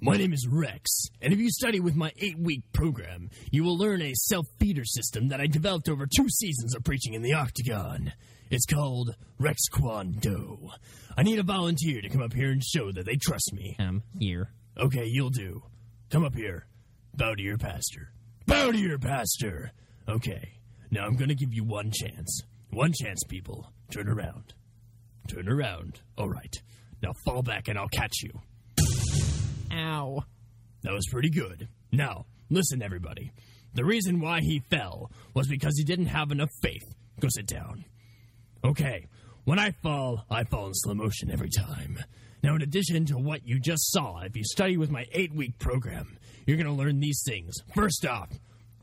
My 0.01 0.17
name 0.17 0.33
is 0.33 0.47
Rex, 0.47 1.09
and 1.23 1.33
if 1.33 1.39
you 1.39 1.51
study 1.51 1.81
with 1.81 1.97
my 1.97 2.13
eight 2.19 2.39
week 2.39 2.63
program, 2.73 3.31
you 3.51 3.65
will 3.65 3.79
learn 3.79 4.03
a 4.03 4.13
self 4.15 4.47
feeder 4.61 4.85
system 4.85 5.29
that 5.29 5.41
I 5.41 5.47
developed 5.47 5.89
over 5.89 6.07
two 6.07 6.29
seasons 6.29 6.77
of 6.77 6.85
preaching 6.85 7.15
in 7.15 7.23
the 7.23 7.33
Octagon. 7.33 8.13
It's 8.51 8.67
called 8.67 9.17
Rex 9.39 9.63
Kwon 9.73 10.21
Do. 10.21 10.71
I 11.17 11.23
need 11.23 11.39
a 11.39 11.43
volunteer 11.43 12.03
to 12.03 12.09
come 12.09 12.23
up 12.23 12.35
here 12.35 12.51
and 12.51 12.63
show 12.63 12.93
that 12.93 13.07
they 13.07 13.17
trust 13.17 13.53
me. 13.55 13.75
Um, 13.79 14.03
here. 14.19 14.51
Okay, 14.79 15.07
you'll 15.07 15.31
do. 15.31 15.63
Come 16.11 16.25
up 16.25 16.35
here. 16.35 16.67
Bow 17.15 17.35
to 17.35 17.43
your 17.43 17.59
pastor. 17.59 18.13
Bow 18.47 18.71
to 18.71 18.79
your 18.79 18.99
pastor. 18.99 19.73
Okay, 20.09 20.53
now 20.91 21.07
I'm 21.07 21.17
gonna 21.17 21.35
give 21.35 21.53
you 21.55 21.65
one 21.65 21.91
chance. 21.91 22.43
One 22.77 22.93
chance, 22.93 23.23
people. 23.27 23.73
Turn 23.91 24.07
around. 24.07 24.53
Turn 25.29 25.49
around. 25.49 26.03
All 26.19 26.29
right. 26.29 26.55
Now 27.03 27.15
fall 27.25 27.41
back 27.41 27.69
and 27.69 27.79
I'll 27.79 27.89
catch 27.89 28.23
you. 28.23 28.39
Ow. 29.73 30.23
That 30.83 30.93
was 30.93 31.07
pretty 31.11 31.31
good. 31.31 31.69
Now, 31.91 32.27
listen, 32.51 32.83
everybody. 32.83 33.33
The 33.73 33.87
reason 33.87 34.21
why 34.21 34.41
he 34.43 34.63
fell 34.69 35.11
was 35.33 35.49
because 35.49 35.79
he 35.79 35.85
didn't 35.85 36.09
have 36.09 36.31
enough 36.31 36.51
faith. 36.61 36.85
Go 37.19 37.29
sit 37.31 37.47
down. 37.47 37.87
Okay, 38.63 39.07
when 39.45 39.59
I 39.59 39.71
fall, 39.83 40.27
I 40.29 40.45
fall 40.45 40.67
in 40.67 40.75
slow 40.75 40.93
motion 40.93 41.31
every 41.31 41.49
time. 41.49 41.99
Now, 42.43 42.57
in 42.57 42.63
addition 42.63 43.07
to 43.07 43.17
what 43.17 43.47
you 43.47 43.59
just 43.59 43.91
saw, 43.91 44.21
if 44.21 44.37
you 44.37 44.45
study 44.45 44.77
with 44.77 44.91
my 44.91 45.07
eight 45.13 45.35
week 45.35 45.59
program, 45.59 46.19
you're 46.47 46.59
going 46.59 46.67
to 46.67 46.75
learn 46.75 47.01
these 47.01 47.23
things. 47.27 47.55
First 47.75 48.05
off, 48.05 48.29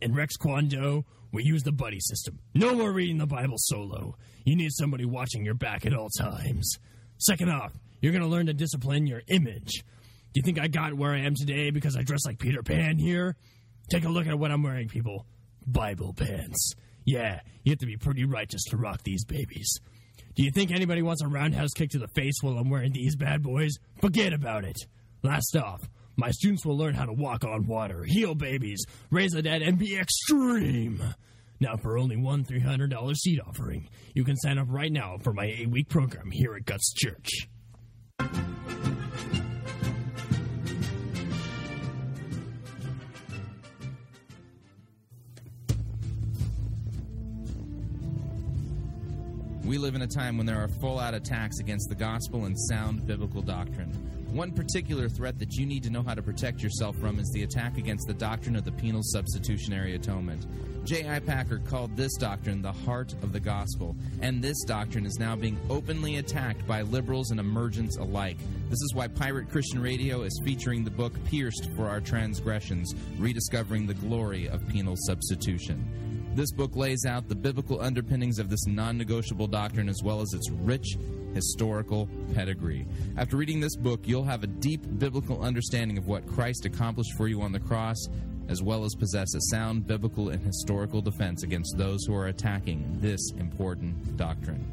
in 0.01 0.15
Rex 0.15 0.35
Kwon 0.35 0.67
Do, 0.67 1.05
we 1.33 1.43
use 1.43 1.63
the 1.63 1.71
buddy 1.71 1.99
system. 1.99 2.39
No 2.53 2.75
more 2.75 2.91
reading 2.91 3.17
the 3.17 3.25
Bible 3.25 3.57
solo. 3.57 4.15
You 4.45 4.55
need 4.55 4.71
somebody 4.71 5.03
watching 5.03 5.43
your 5.43 5.55
back 5.55 5.85
at 5.85 5.93
all 5.93 6.09
times. 6.09 6.77
Second 7.17 7.49
off, 7.49 7.73
you're 7.99 8.11
going 8.11 8.23
to 8.23 8.29
learn 8.29 8.45
to 8.45 8.53
discipline 8.53 9.07
your 9.07 9.23
image. 9.27 9.83
Do 10.33 10.39
you 10.39 10.43
think 10.43 10.59
I 10.59 10.67
got 10.67 10.93
where 10.93 11.11
I 11.11 11.21
am 11.21 11.35
today 11.35 11.71
because 11.71 11.97
I 11.97 12.03
dress 12.03 12.25
like 12.25 12.37
Peter 12.37 12.61
Pan 12.61 12.97
here? 12.97 13.35
Take 13.89 14.05
a 14.05 14.09
look 14.09 14.27
at 14.27 14.37
what 14.37 14.51
I'm 14.51 14.63
wearing, 14.63 14.87
people. 14.87 15.25
Bible 15.65 16.13
pants. 16.13 16.73
Yeah, 17.05 17.41
you 17.63 17.71
have 17.71 17.79
to 17.79 17.85
be 17.85 17.97
pretty 17.97 18.25
righteous 18.25 18.63
to 18.65 18.77
rock 18.77 19.01
these 19.03 19.25
babies. 19.25 19.79
Do 20.35 20.43
you 20.43 20.51
think 20.51 20.71
anybody 20.71 21.01
wants 21.01 21.21
a 21.21 21.27
roundhouse 21.27 21.73
kick 21.75 21.91
to 21.91 21.99
the 21.99 22.07
face 22.07 22.35
while 22.41 22.57
I'm 22.57 22.69
wearing 22.69 22.93
these 22.93 23.15
bad 23.15 23.43
boys? 23.43 23.73
Forget 24.01 24.33
about 24.33 24.65
it. 24.65 24.77
Last 25.21 25.55
off, 25.55 25.89
my 26.15 26.31
students 26.31 26.65
will 26.65 26.77
learn 26.77 26.93
how 26.93 27.05
to 27.05 27.13
walk 27.13 27.43
on 27.43 27.65
water, 27.65 28.03
heal 28.03 28.35
babies, 28.35 28.85
raise 29.09 29.31
the 29.31 29.41
dead, 29.41 29.61
and 29.61 29.77
be 29.77 29.97
extreme. 29.97 31.03
Now, 31.59 31.75
for 31.77 31.97
only 31.97 32.17
one 32.17 32.43
$300 32.43 33.15
seat 33.15 33.39
offering, 33.39 33.89
you 34.13 34.23
can 34.23 34.35
sign 34.35 34.57
up 34.57 34.67
right 34.69 34.91
now 34.91 35.17
for 35.17 35.33
my 35.33 35.45
eight 35.45 35.69
week 35.69 35.89
program 35.89 36.29
here 36.29 36.55
at 36.55 36.65
Guts 36.65 36.93
Church. 36.93 37.47
We 49.63 49.77
live 49.77 49.95
in 49.95 50.01
a 50.01 50.07
time 50.07 50.37
when 50.37 50.45
there 50.45 50.61
are 50.61 50.67
full 50.67 50.99
out 50.99 51.13
attacks 51.13 51.59
against 51.59 51.87
the 51.87 51.95
gospel 51.95 52.45
and 52.45 52.55
sound 52.69 53.07
biblical 53.07 53.41
doctrine. 53.41 54.12
One 54.33 54.51
particular 54.51 55.09
threat 55.09 55.37
that 55.37 55.53
you 55.57 55.67
need 55.67 55.83
to 55.83 55.91
know 55.91 56.01
how 56.01 56.15
to 56.15 56.23
protect 56.23 56.63
yourself 56.63 56.95
from 56.95 57.19
is 57.19 57.29
the 57.35 57.43
attack 57.43 57.77
against 57.77 58.07
the 58.07 58.15
doctrine 58.15 58.55
of 58.55 58.65
the 58.65 58.71
penal 58.71 59.03
substitutionary 59.03 59.93
atonement. 59.93 60.47
J.I. 60.85 61.19
Packer 61.19 61.59
called 61.59 61.95
this 61.95 62.17
doctrine 62.17 62.59
the 62.63 62.71
heart 62.71 63.13
of 63.21 63.31
the 63.31 63.39
gospel, 63.39 63.95
and 64.21 64.41
this 64.41 64.63
doctrine 64.63 65.05
is 65.05 65.19
now 65.19 65.35
being 65.35 65.59
openly 65.69 66.17
attacked 66.17 66.65
by 66.65 66.81
liberals 66.81 67.29
and 67.29 67.39
emergents 67.39 67.97
alike. 67.97 68.39
This 68.71 68.81
is 68.81 68.95
why 68.95 69.07
Pirate 69.07 69.51
Christian 69.51 69.79
Radio 69.79 70.23
is 70.23 70.41
featuring 70.43 70.83
the 70.83 70.89
book 70.89 71.13
Pierced 71.25 71.69
for 71.75 71.87
Our 71.87 72.01
Transgressions 72.01 72.95
Rediscovering 73.19 73.85
the 73.85 73.93
Glory 73.93 74.47
of 74.47 74.67
Penal 74.67 74.95
Substitution. 74.97 76.12
This 76.35 76.51
book 76.51 76.75
lays 76.75 77.05
out 77.05 77.29
the 77.29 77.35
biblical 77.35 77.79
underpinnings 77.79 78.39
of 78.39 78.49
this 78.49 78.65
non 78.65 78.97
negotiable 78.97 79.45
doctrine 79.45 79.87
as 79.87 80.01
well 80.03 80.19
as 80.19 80.33
its 80.33 80.49
rich 80.49 80.97
historical 81.35 82.09
pedigree. 82.33 82.87
After 83.17 83.37
reading 83.37 83.59
this 83.59 83.75
book, 83.75 84.01
you'll 84.05 84.23
have 84.23 84.43
a 84.43 84.47
deep 84.47 84.81
biblical 84.97 85.41
understanding 85.43 85.97
of 85.97 86.07
what 86.07 86.25
Christ 86.27 86.65
accomplished 86.65 87.13
for 87.17 87.27
you 87.27 87.41
on 87.41 87.51
the 87.51 87.59
cross 87.59 88.07
as 88.49 88.61
well 88.61 88.83
as 88.83 88.95
possess 88.95 89.33
a 89.35 89.41
sound 89.51 89.87
biblical 89.87 90.29
and 90.29 90.41
historical 90.43 91.01
defense 91.01 91.43
against 91.43 91.77
those 91.77 92.03
who 92.05 92.15
are 92.15 92.27
attacking 92.27 92.97
this 92.99 93.31
important 93.37 94.17
doctrine. 94.17 94.65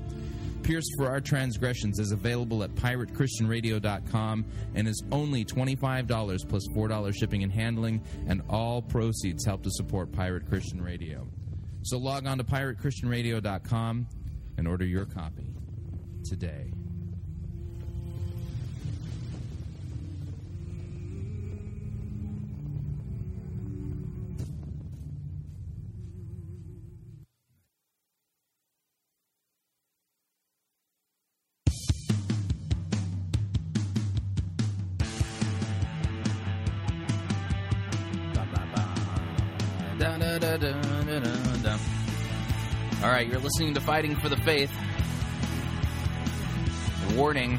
Pierced 0.63 0.93
for 0.97 1.09
Our 1.09 1.21
Transgressions 1.21 1.99
is 1.99 2.13
available 2.13 2.63
at 2.63 2.75
piratechristianradio.com 2.75 4.45
and 4.75 4.89
is 4.89 5.03
only 5.11 5.45
$25 5.45 6.49
plus 6.49 6.67
$4 6.69 7.15
shipping 7.15 7.43
and 7.43 7.53
handling, 7.53 8.03
and 8.29 8.43
all 8.49 8.83
proceeds 8.83 9.45
help 9.45 9.63
to 9.63 9.71
support 9.71 10.13
Pirate 10.13 10.49
Christian 10.49 10.83
Radio. 10.83 11.27
So 11.83 11.99
log 11.99 12.27
on 12.27 12.39
to 12.39 12.45
piratechristianradio.com 12.45 14.07
and 14.59 14.69
order 14.69 14.85
your 14.85 15.07
copy 15.07 15.55
today. 16.25 16.73
All 43.03 43.09
right, 43.09 43.27
you're 43.27 43.41
listening 43.41 43.73
to 43.73 43.81
Fighting 43.81 44.15
for 44.15 44.29
the 44.29 44.37
Faith. 44.37 44.71
Warning 47.17 47.59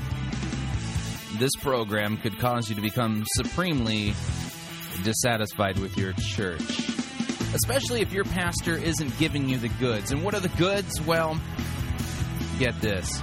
this 1.40 1.50
program 1.62 2.18
could 2.18 2.38
cause 2.38 2.70
you 2.70 2.76
to 2.76 2.82
become 2.82 3.26
supremely 3.34 4.14
dissatisfied 5.04 5.80
with 5.80 5.98
your 5.98 6.14
church, 6.14 6.62
especially 7.56 8.02
if 8.02 8.14
your 8.14 8.24
pastor 8.24 8.78
isn't 8.78 9.18
giving 9.18 9.50
you 9.50 9.58
the 9.58 9.70
goods. 9.80 10.12
And 10.12 10.24
what 10.24 10.36
are 10.36 10.40
the 10.40 10.50
goods? 10.50 11.02
Well, 11.02 11.42
get 12.60 12.80
this. 12.80 13.20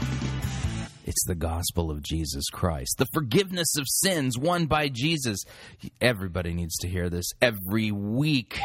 It's 1.05 1.25
the 1.29 1.37
gospel 1.37 1.89
of 1.89 2.03
Jesus 2.03 2.51
Christ, 2.51 2.97
the 2.99 3.07
forgiveness 3.15 3.77
of 3.79 3.85
sins 3.87 4.37
won 4.37 4.67
by 4.67 4.89
Jesus. 4.89 5.39
Everybody 6.01 6.53
needs 6.53 6.77
to 6.79 6.89
hear 6.89 7.09
this 7.11 7.31
every 7.41 7.93
week 7.93 8.59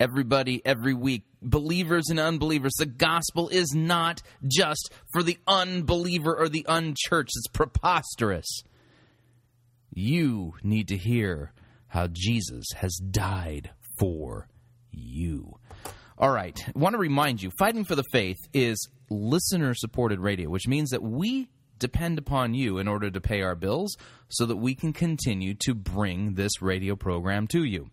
everybody 0.00 0.62
every 0.64 0.94
week, 0.94 1.24
believers 1.42 2.08
and 2.08 2.18
unbelievers. 2.18 2.72
The 2.78 2.86
gospel 2.86 3.48
is 3.50 3.72
not 3.74 4.22
just 4.48 4.90
for 5.12 5.22
the 5.22 5.38
unbeliever 5.46 6.34
or 6.34 6.48
the 6.48 6.64
unchurched. 6.66 7.32
It's 7.36 7.48
preposterous. 7.48 8.62
You 9.92 10.54
need 10.62 10.88
to 10.88 10.96
hear 10.96 11.52
how 11.88 12.08
Jesus 12.10 12.66
has 12.76 12.96
died 12.96 13.70
for 13.98 14.48
you. 14.90 15.58
All 16.16 16.30
right, 16.30 16.58
I 16.66 16.78
want 16.78 16.94
to 16.94 16.98
remind 16.98 17.42
you 17.42 17.50
Fighting 17.58 17.84
for 17.84 17.94
the 17.94 18.04
Faith 18.12 18.38
is 18.52 18.88
listener 19.10 19.74
supported 19.74 20.20
radio, 20.20 20.48
which 20.48 20.68
means 20.68 20.90
that 20.90 21.02
we 21.02 21.48
depend 21.78 22.18
upon 22.18 22.54
you 22.54 22.78
in 22.78 22.86
order 22.86 23.10
to 23.10 23.20
pay 23.20 23.40
our 23.40 23.54
bills 23.54 23.96
so 24.28 24.46
that 24.46 24.56
we 24.56 24.74
can 24.74 24.92
continue 24.92 25.54
to 25.54 25.74
bring 25.74 26.34
this 26.34 26.60
radio 26.60 26.94
program 26.94 27.46
to 27.48 27.64
you 27.64 27.90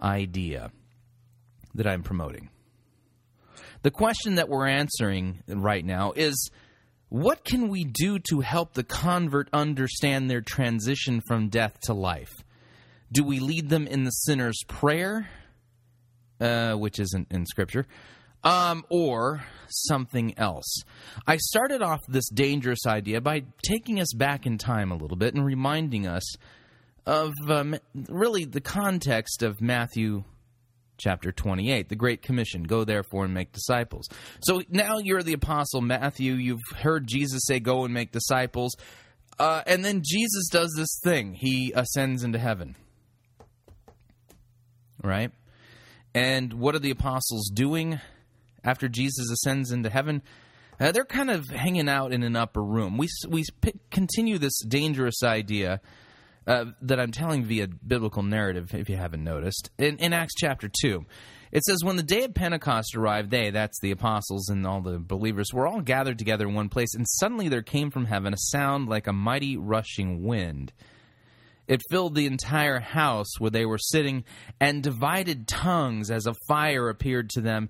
idea 0.00 0.70
that 1.74 1.86
I'm 1.86 2.02
promoting. 2.02 2.50
The 3.82 3.90
question 3.90 4.36
that 4.36 4.48
we're 4.48 4.66
answering 4.66 5.42
right 5.46 5.84
now 5.84 6.12
is 6.16 6.50
what 7.16 7.44
can 7.44 7.68
we 7.68 7.82
do 7.82 8.18
to 8.18 8.40
help 8.40 8.74
the 8.74 8.84
convert 8.84 9.48
understand 9.50 10.28
their 10.28 10.42
transition 10.42 11.22
from 11.26 11.48
death 11.48 11.78
to 11.84 11.94
life? 11.94 12.32
Do 13.10 13.24
we 13.24 13.40
lead 13.40 13.70
them 13.70 13.86
in 13.86 14.04
the 14.04 14.10
sinner's 14.10 14.60
prayer, 14.68 15.26
uh, 16.40 16.74
which 16.74 16.98
isn't 17.00 17.28
in 17.30 17.46
Scripture, 17.46 17.86
um, 18.44 18.84
or 18.90 19.42
something 19.68 20.38
else? 20.38 20.82
I 21.26 21.38
started 21.38 21.80
off 21.80 22.00
this 22.06 22.28
dangerous 22.28 22.86
idea 22.86 23.22
by 23.22 23.44
taking 23.62 23.98
us 23.98 24.12
back 24.12 24.44
in 24.44 24.58
time 24.58 24.92
a 24.92 24.96
little 24.96 25.16
bit 25.16 25.34
and 25.34 25.42
reminding 25.42 26.06
us 26.06 26.34
of 27.06 27.32
um, 27.48 27.76
really 28.10 28.44
the 28.44 28.60
context 28.60 29.42
of 29.42 29.62
Matthew 29.62 30.24
chapter 30.98 31.32
28, 31.32 31.88
the 31.88 31.96
Great 31.96 32.22
Commission 32.22 32.62
go 32.62 32.84
therefore 32.84 33.24
and 33.24 33.34
make 33.34 33.52
disciples. 33.52 34.08
So 34.40 34.62
now 34.68 34.98
you're 34.98 35.22
the 35.22 35.34
Apostle 35.34 35.80
Matthew. 35.80 36.34
You've 36.34 36.60
heard 36.76 37.06
Jesus 37.06 37.42
say, 37.46 37.60
go 37.60 37.84
and 37.84 37.92
make 37.92 38.12
disciples. 38.12 38.74
Uh, 39.38 39.62
and 39.66 39.84
then 39.84 40.02
Jesus 40.04 40.48
does 40.50 40.72
this 40.76 40.98
thing 41.04 41.34
he 41.34 41.72
ascends 41.74 42.22
into 42.24 42.38
heaven. 42.38 42.76
Right? 45.02 45.30
And 46.14 46.54
what 46.54 46.74
are 46.74 46.78
the 46.78 46.90
apostles 46.90 47.50
doing 47.52 48.00
after 48.64 48.88
Jesus 48.88 49.30
ascends 49.30 49.70
into 49.70 49.90
heaven? 49.90 50.22
Uh, 50.80 50.92
they're 50.92 51.04
kind 51.04 51.30
of 51.30 51.48
hanging 51.48 51.88
out 51.88 52.12
in 52.12 52.22
an 52.22 52.36
upper 52.36 52.62
room. 52.62 52.96
We, 52.96 53.08
we 53.28 53.44
continue 53.90 54.38
this 54.38 54.58
dangerous 54.66 55.22
idea 55.22 55.80
uh, 56.46 56.66
that 56.82 57.00
I'm 57.00 57.12
telling 57.12 57.44
via 57.44 57.66
biblical 57.66 58.22
narrative, 58.22 58.74
if 58.74 58.88
you 58.88 58.96
haven't 58.96 59.24
noticed. 59.24 59.70
In, 59.78 59.96
in 59.98 60.12
Acts 60.12 60.34
chapter 60.36 60.70
2, 60.80 61.04
it 61.52 61.64
says, 61.64 61.82
When 61.82 61.96
the 61.96 62.02
day 62.02 62.24
of 62.24 62.34
Pentecost 62.34 62.94
arrived, 62.94 63.30
they, 63.30 63.50
that's 63.50 63.80
the 63.80 63.90
apostles 63.90 64.48
and 64.48 64.66
all 64.66 64.80
the 64.80 64.98
believers, 64.98 65.52
were 65.52 65.66
all 65.66 65.80
gathered 65.80 66.18
together 66.18 66.46
in 66.46 66.54
one 66.54 66.68
place, 66.68 66.94
and 66.94 67.06
suddenly 67.08 67.48
there 67.48 67.62
came 67.62 67.90
from 67.90 68.04
heaven 68.04 68.32
a 68.32 68.38
sound 68.38 68.88
like 68.88 69.06
a 69.06 69.12
mighty 69.12 69.56
rushing 69.56 70.24
wind. 70.24 70.72
It 71.66 71.82
filled 71.90 72.14
the 72.14 72.26
entire 72.26 72.78
house 72.78 73.40
where 73.40 73.50
they 73.50 73.66
were 73.66 73.78
sitting, 73.78 74.24
and 74.60 74.82
divided 74.82 75.48
tongues 75.48 76.10
as 76.10 76.26
a 76.26 76.34
fire 76.46 76.88
appeared 76.88 77.30
to 77.30 77.40
them. 77.40 77.68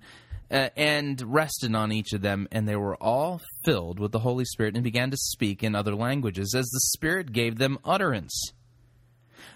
Uh, 0.49 0.69
and 0.77 1.21
rested 1.23 1.75
on 1.75 1.91
each 1.91 2.13
of 2.13 2.21
them, 2.21 2.47
and 2.53 2.65
they 2.65 2.75
were 2.77 2.95
all 3.03 3.41
filled 3.65 3.99
with 3.99 4.13
the 4.13 4.19
Holy 4.19 4.45
Spirit 4.45 4.75
and 4.75 4.83
began 4.85 5.11
to 5.11 5.17
speak 5.17 5.61
in 5.61 5.75
other 5.75 5.93
languages 5.93 6.55
as 6.55 6.65
the 6.67 6.79
Spirit 6.93 7.33
gave 7.33 7.57
them 7.57 7.77
utterance. 7.83 8.53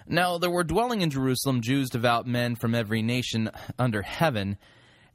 Now 0.06 0.38
there 0.38 0.50
were 0.50 0.64
dwelling 0.64 1.00
in 1.00 1.10
Jerusalem 1.10 1.60
Jews, 1.60 1.90
devout 1.90 2.26
men 2.26 2.56
from 2.56 2.74
every 2.74 3.02
nation 3.02 3.50
under 3.78 4.02
heaven. 4.02 4.58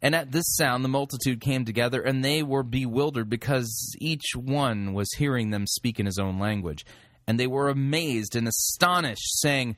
And 0.01 0.13
at 0.15 0.31
this 0.31 0.55
sound 0.55 0.83
the 0.83 0.89
multitude 0.89 1.41
came 1.41 1.65
together, 1.65 2.01
and 2.01 2.23
they 2.23 2.43
were 2.43 2.63
bewildered, 2.63 3.29
because 3.29 3.95
each 3.99 4.35
one 4.35 4.93
was 4.93 5.11
hearing 5.17 5.49
them 5.49 5.65
speak 5.67 5.99
in 5.99 6.05
his 6.05 6.19
own 6.19 6.39
language. 6.39 6.85
And 7.25 7.39
they 7.39 7.47
were 7.47 7.69
amazed 7.69 8.35
and 8.35 8.47
astonished, 8.47 9.39
saying, 9.41 9.75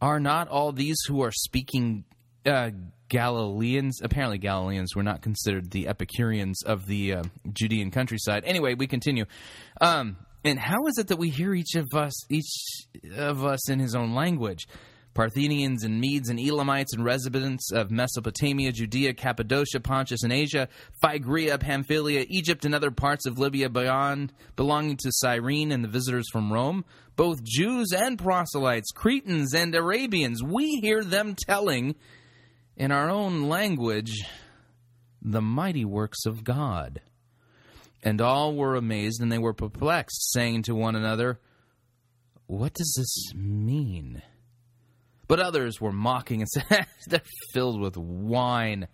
Are 0.00 0.20
not 0.20 0.48
all 0.48 0.72
these 0.72 0.98
who 1.06 1.22
are 1.22 1.32
speaking 1.32 2.04
uh, 2.44 2.70
Galileans? 3.08 4.00
Apparently, 4.02 4.38
Galileans 4.38 4.94
were 4.94 5.04
not 5.04 5.22
considered 5.22 5.70
the 5.70 5.88
Epicureans 5.88 6.62
of 6.64 6.86
the 6.86 7.14
uh, 7.14 7.22
Judean 7.52 7.90
countryside. 7.90 8.44
Anyway, 8.44 8.74
we 8.74 8.86
continue. 8.86 9.24
Um, 9.80 10.16
and 10.44 10.58
how 10.58 10.86
is 10.86 10.98
it 10.98 11.08
that 11.08 11.18
we 11.18 11.30
hear 11.30 11.54
each 11.54 11.74
of 11.74 11.94
us, 11.94 12.12
each 12.30 12.52
of 13.16 13.44
us 13.44 13.68
in 13.68 13.78
his 13.78 13.94
own 13.94 14.14
language? 14.14 14.66
Parthians 15.14 15.84
and 15.84 16.00
Medes 16.00 16.30
and 16.30 16.40
Elamites 16.40 16.94
and 16.94 17.04
residents 17.04 17.70
of 17.70 17.90
Mesopotamia, 17.90 18.72
Judea, 18.72 19.12
Cappadocia, 19.12 19.80
Pontus 19.80 20.22
and 20.22 20.32
Asia, 20.32 20.68
Phrygia, 21.02 21.58
Pamphylia, 21.58 22.24
Egypt, 22.28 22.64
and 22.64 22.74
other 22.74 22.90
parts 22.90 23.26
of 23.26 23.38
Libya 23.38 23.68
beyond, 23.68 24.32
belonging 24.56 24.96
to 24.96 25.12
Cyrene 25.12 25.70
and 25.70 25.84
the 25.84 25.88
visitors 25.88 26.28
from 26.32 26.50
Rome, 26.50 26.84
both 27.14 27.44
Jews 27.44 27.92
and 27.94 28.18
proselytes, 28.18 28.90
Cretans 28.90 29.54
and 29.54 29.74
Arabians, 29.74 30.42
we 30.42 30.80
hear 30.80 31.04
them 31.04 31.34
telling 31.34 31.94
in 32.76 32.90
our 32.90 33.10
own 33.10 33.50
language 33.50 34.24
the 35.20 35.42
mighty 35.42 35.84
works 35.84 36.24
of 36.24 36.42
God. 36.42 37.02
And 38.02 38.20
all 38.20 38.54
were 38.56 38.74
amazed 38.74 39.20
and 39.22 39.30
they 39.30 39.38
were 39.38 39.54
perplexed, 39.54 40.32
saying 40.32 40.64
to 40.64 40.74
one 40.74 40.96
another, 40.96 41.40
What 42.46 42.74
does 42.74 42.94
this 42.96 43.34
mean? 43.34 44.22
But 45.28 45.40
others 45.40 45.80
were 45.80 45.92
mocking 45.92 46.40
and 46.40 46.48
said, 46.50 46.86
They're 47.06 47.22
filled 47.52 47.80
with 47.80 47.96
wine. 47.96 48.88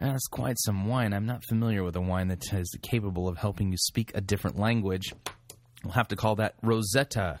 Ah, 0.00 0.12
That's 0.12 0.28
quite 0.28 0.56
some 0.60 0.86
wine. 0.86 1.12
I'm 1.12 1.26
not 1.26 1.44
familiar 1.48 1.82
with 1.82 1.96
a 1.96 2.00
wine 2.00 2.28
that 2.28 2.52
is 2.52 2.76
capable 2.82 3.28
of 3.28 3.38
helping 3.38 3.70
you 3.70 3.78
speak 3.78 4.12
a 4.14 4.20
different 4.20 4.58
language. 4.58 5.12
We'll 5.82 5.94
have 5.94 6.08
to 6.08 6.16
call 6.16 6.36
that 6.36 6.54
Rosetta 6.62 7.40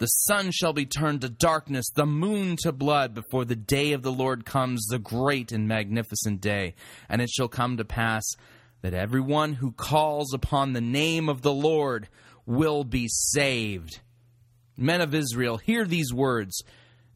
The 0.00 0.06
sun 0.06 0.50
shall 0.50 0.72
be 0.72 0.86
turned 0.86 1.20
to 1.20 1.28
darkness, 1.28 1.90
the 1.94 2.06
moon 2.06 2.56
to 2.62 2.72
blood, 2.72 3.12
before 3.12 3.44
the 3.44 3.54
day 3.54 3.92
of 3.92 4.00
the 4.00 4.10
Lord 4.10 4.46
comes, 4.46 4.86
the 4.86 4.98
great 4.98 5.52
and 5.52 5.68
magnificent 5.68 6.40
day. 6.40 6.74
And 7.10 7.20
it 7.20 7.28
shall 7.28 7.48
come 7.48 7.76
to 7.76 7.84
pass 7.84 8.24
that 8.80 8.94
everyone 8.94 9.52
who 9.52 9.72
calls 9.72 10.32
upon 10.32 10.72
the 10.72 10.80
name 10.80 11.28
of 11.28 11.42
the 11.42 11.52
Lord 11.52 12.08
will 12.46 12.82
be 12.82 13.08
saved. 13.08 14.00
Men 14.74 15.02
of 15.02 15.14
Israel, 15.14 15.58
hear 15.58 15.84
these 15.84 16.14
words. 16.14 16.62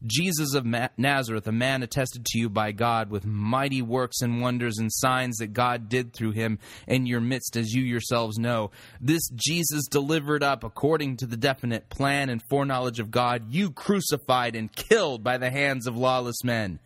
Jesus 0.05 0.53
of 0.53 0.65
Nazareth, 0.97 1.47
a 1.47 1.51
man 1.51 1.83
attested 1.83 2.25
to 2.25 2.39
you 2.39 2.49
by 2.49 2.71
God 2.71 3.09
with 3.09 3.25
mighty 3.25 3.81
works 3.81 4.21
and 4.21 4.41
wonders 4.41 4.77
and 4.77 4.91
signs 4.91 5.37
that 5.37 5.53
God 5.53 5.89
did 5.89 6.13
through 6.13 6.31
him 6.31 6.59
in 6.87 7.05
your 7.05 7.21
midst, 7.21 7.57
as 7.57 7.71
you 7.71 7.83
yourselves 7.83 8.37
know. 8.37 8.71
This 9.01 9.29
Jesus 9.33 9.87
delivered 9.89 10.43
up 10.43 10.63
according 10.63 11.17
to 11.17 11.25
the 11.25 11.37
definite 11.37 11.89
plan 11.89 12.29
and 12.29 12.41
foreknowledge 12.49 12.99
of 12.99 13.11
God, 13.11 13.53
you 13.53 13.71
crucified 13.71 14.55
and 14.55 14.71
killed 14.71 15.23
by 15.23 15.37
the 15.37 15.49
hands 15.49 15.87
of 15.87 15.97
lawless 15.97 16.43
men. 16.43 16.79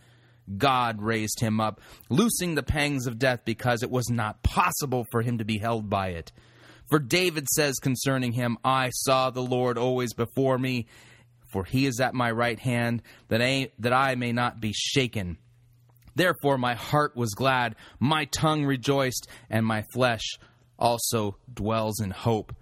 God 0.57 1.01
raised 1.01 1.39
him 1.39 1.59
up, 1.59 1.81
loosing 2.09 2.55
the 2.55 2.63
pangs 2.63 3.05
of 3.05 3.19
death 3.19 3.41
because 3.45 3.83
it 3.83 3.91
was 3.91 4.09
not 4.09 4.41
possible 4.41 5.05
for 5.11 5.21
him 5.21 5.37
to 5.37 5.45
be 5.45 5.59
held 5.59 5.89
by 5.89 6.09
it. 6.09 6.31
For 6.89 6.97
David 6.97 7.47
says 7.49 7.75
concerning 7.75 8.31
him, 8.31 8.57
I 8.63 8.89
saw 8.89 9.29
the 9.29 9.43
Lord 9.43 9.77
always 9.77 10.13
before 10.13 10.57
me 10.57 10.87
for 11.49 11.65
he 11.65 11.85
is 11.85 11.99
at 11.99 12.13
my 12.13 12.31
right 12.31 12.59
hand, 12.59 13.01
that 13.27 13.41
I, 13.41 13.71
that 13.79 13.93
I 13.93 14.15
may 14.15 14.31
not 14.31 14.61
be 14.61 14.73
shaken. 14.73 15.37
Therefore 16.15 16.57
my 16.57 16.75
heart 16.75 17.15
was 17.15 17.33
glad, 17.33 17.75
my 17.99 18.25
tongue 18.25 18.65
rejoiced, 18.65 19.27
and 19.49 19.65
my 19.65 19.83
flesh 19.93 20.37
also 20.77 21.37
dwells 21.53 21.99
in 21.99 22.11
hope. 22.11 22.55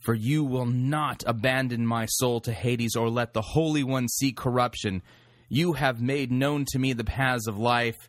For 0.00 0.14
you 0.14 0.44
will 0.44 0.66
not 0.66 1.22
abandon 1.26 1.86
my 1.86 2.06
soul 2.06 2.40
to 2.40 2.52
Hades 2.52 2.96
or 2.96 3.10
let 3.10 3.34
the 3.34 3.42
Holy 3.42 3.84
One 3.84 4.08
see 4.08 4.32
corruption. 4.32 5.02
You 5.48 5.74
have 5.74 6.00
made 6.00 6.32
known 6.32 6.64
to 6.72 6.78
me 6.78 6.94
the 6.94 7.04
paths 7.04 7.46
of 7.46 7.58
life, 7.58 8.08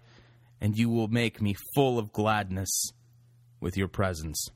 and 0.61 0.77
you 0.77 0.89
will 0.89 1.09
make 1.09 1.41
me 1.41 1.55
full 1.75 1.99
of 1.99 2.13
gladness 2.13 2.91
with 3.59 3.75
your 3.75 3.89
presence. 3.89 4.47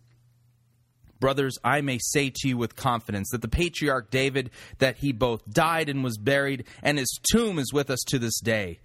Brothers, 1.19 1.57
I 1.63 1.81
may 1.81 1.99
say 1.99 2.29
to 2.29 2.47
you 2.47 2.57
with 2.57 2.75
confidence 2.75 3.29
that 3.31 3.41
the 3.41 3.47
patriarch 3.47 4.11
David, 4.11 4.51
that 4.79 4.97
he 4.97 5.11
both 5.11 5.49
died 5.49 5.89
and 5.89 6.03
was 6.03 6.17
buried, 6.17 6.65
and 6.83 6.97
his 6.97 7.19
tomb 7.31 7.59
is 7.59 7.71
with 7.73 7.89
us 7.89 8.03
to 8.07 8.19
this 8.19 8.39
day. 8.39 8.79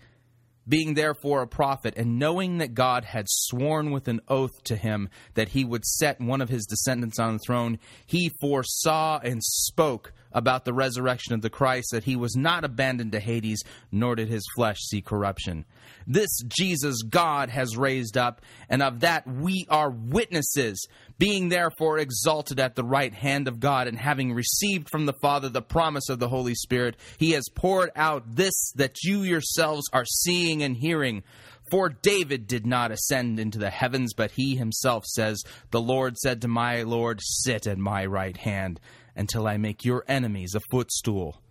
Being 0.68 0.95
therefore 0.95 1.43
a 1.43 1.49
prophet, 1.49 1.95
and 1.97 2.18
knowing 2.18 2.59
that 2.59 2.74
God 2.74 3.05
had 3.05 3.26
sworn 3.28 3.91
with 3.91 4.07
an 4.07 4.20
oath 4.28 4.62
to 4.64 4.76
him 4.76 5.09
that 5.35 5.49
he 5.49 5.64
would 5.64 5.85
set 5.85 6.20
one 6.20 6.41
of 6.41 6.49
his 6.49 6.66
descendants 6.66 7.18
on 7.18 7.35
the 7.35 7.41
throne, 7.45 7.78
he 8.07 8.31
foresaw 8.41 9.18
and 9.18 9.43
spoke 9.43 10.12
about 10.33 10.64
the 10.64 10.72
resurrection 10.72 11.35
of 11.35 11.43
the 11.43 11.51
Christ, 11.51 11.89
that 11.93 12.05
he 12.05 12.16
was 12.16 12.37
not 12.37 12.64
abandoned 12.64 13.12
to 13.12 13.20
Hades, 13.20 13.62
nor 13.91 14.16
did 14.16 14.28
his 14.28 14.47
flesh 14.55 14.78
see 14.81 15.01
corruption. 15.01 15.64
This 16.07 16.31
Jesus 16.47 17.03
God 17.03 17.51
has 17.51 17.76
raised 17.76 18.16
up, 18.16 18.41
and 18.68 18.83
of 18.83 19.01
that 19.01 19.26
we 19.26 19.66
are 19.68 19.91
witnesses, 19.91 20.87
being 21.18 21.49
therefore 21.49 21.99
exalted 21.99 22.59
at 22.59 22.74
the 22.74 22.85
right 22.85 23.12
hand 23.12 23.49
of 23.49 23.61
God, 23.61 23.87
and 23.87 23.99
having 23.99 24.33
received 24.33 24.89
from 24.91 25.07
the 25.07 25.14
Father 25.20 25.49
the 25.49 25.62
promise 25.62 26.09
of 26.09 26.18
the 26.18 26.28
Holy 26.28 26.55
Spirit, 26.55 26.97
he 27.18 27.33
has 27.33 27.49
poured 27.55 27.91
out 27.97 28.37
this 28.37 28.72
that 28.76 29.03
you 29.03 29.22
yourselves 29.22 29.85
are 29.93 30.05
seeing 30.05 30.62
and 30.62 30.76
hearing. 30.76 31.22
For 31.70 31.89
David 31.89 32.49
did 32.49 32.66
not 32.66 32.91
ascend 32.91 33.39
into 33.39 33.59
the 33.59 33.70
heavens, 33.70 34.12
but 34.12 34.33
he 34.33 34.57
himself 34.57 35.05
says, 35.05 35.45
The 35.70 35.81
Lord 35.81 36.18
said 36.18 36.43
to 36.43 36.49
my 36.49 36.83
Lord, 36.83 37.20
Sit 37.22 37.68
at 37.68 37.78
my 37.78 38.05
right 38.07 38.37
hand 38.37 38.81
until 39.21 39.47
I 39.47 39.59
make 39.59 39.85
your 39.85 40.03
enemies 40.09 40.55
a 40.55 40.61
footstool. 40.71 41.43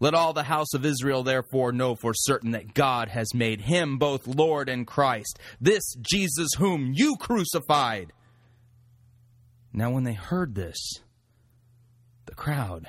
Let 0.00 0.14
all 0.14 0.32
the 0.32 0.44
house 0.44 0.72
of 0.72 0.86
Israel 0.86 1.22
therefore 1.22 1.70
know 1.70 1.94
for 1.94 2.14
certain 2.14 2.52
that 2.52 2.72
God 2.72 3.10
has 3.10 3.34
made 3.34 3.60
him 3.60 3.98
both 3.98 4.26
Lord 4.26 4.70
and 4.70 4.86
Christ, 4.86 5.38
this 5.60 5.82
Jesus 6.00 6.48
whom 6.56 6.94
you 6.94 7.16
crucified. 7.20 8.14
Now, 9.70 9.90
when 9.90 10.04
they 10.04 10.14
heard 10.14 10.54
this, 10.54 10.78
the 12.24 12.34
crowd, 12.34 12.88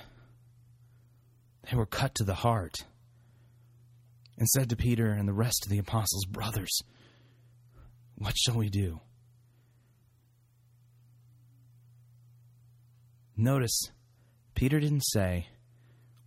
they 1.70 1.76
were 1.76 1.86
cut 1.86 2.16
to 2.16 2.24
the 2.24 2.36
heart 2.36 2.86
and 4.38 4.48
said 4.48 4.70
to 4.70 4.78
Peter 4.78 5.12
and 5.12 5.28
the 5.28 5.34
rest 5.34 5.66
of 5.66 5.70
the 5.70 5.78
apostles, 5.78 6.24
Brothers, 6.24 6.80
what 8.16 8.36
shall 8.38 8.56
we 8.56 8.70
do? 8.70 9.02
Notice 13.36 13.92
Peter 14.62 14.80
didn't 14.80 15.02
say, 15.08 15.48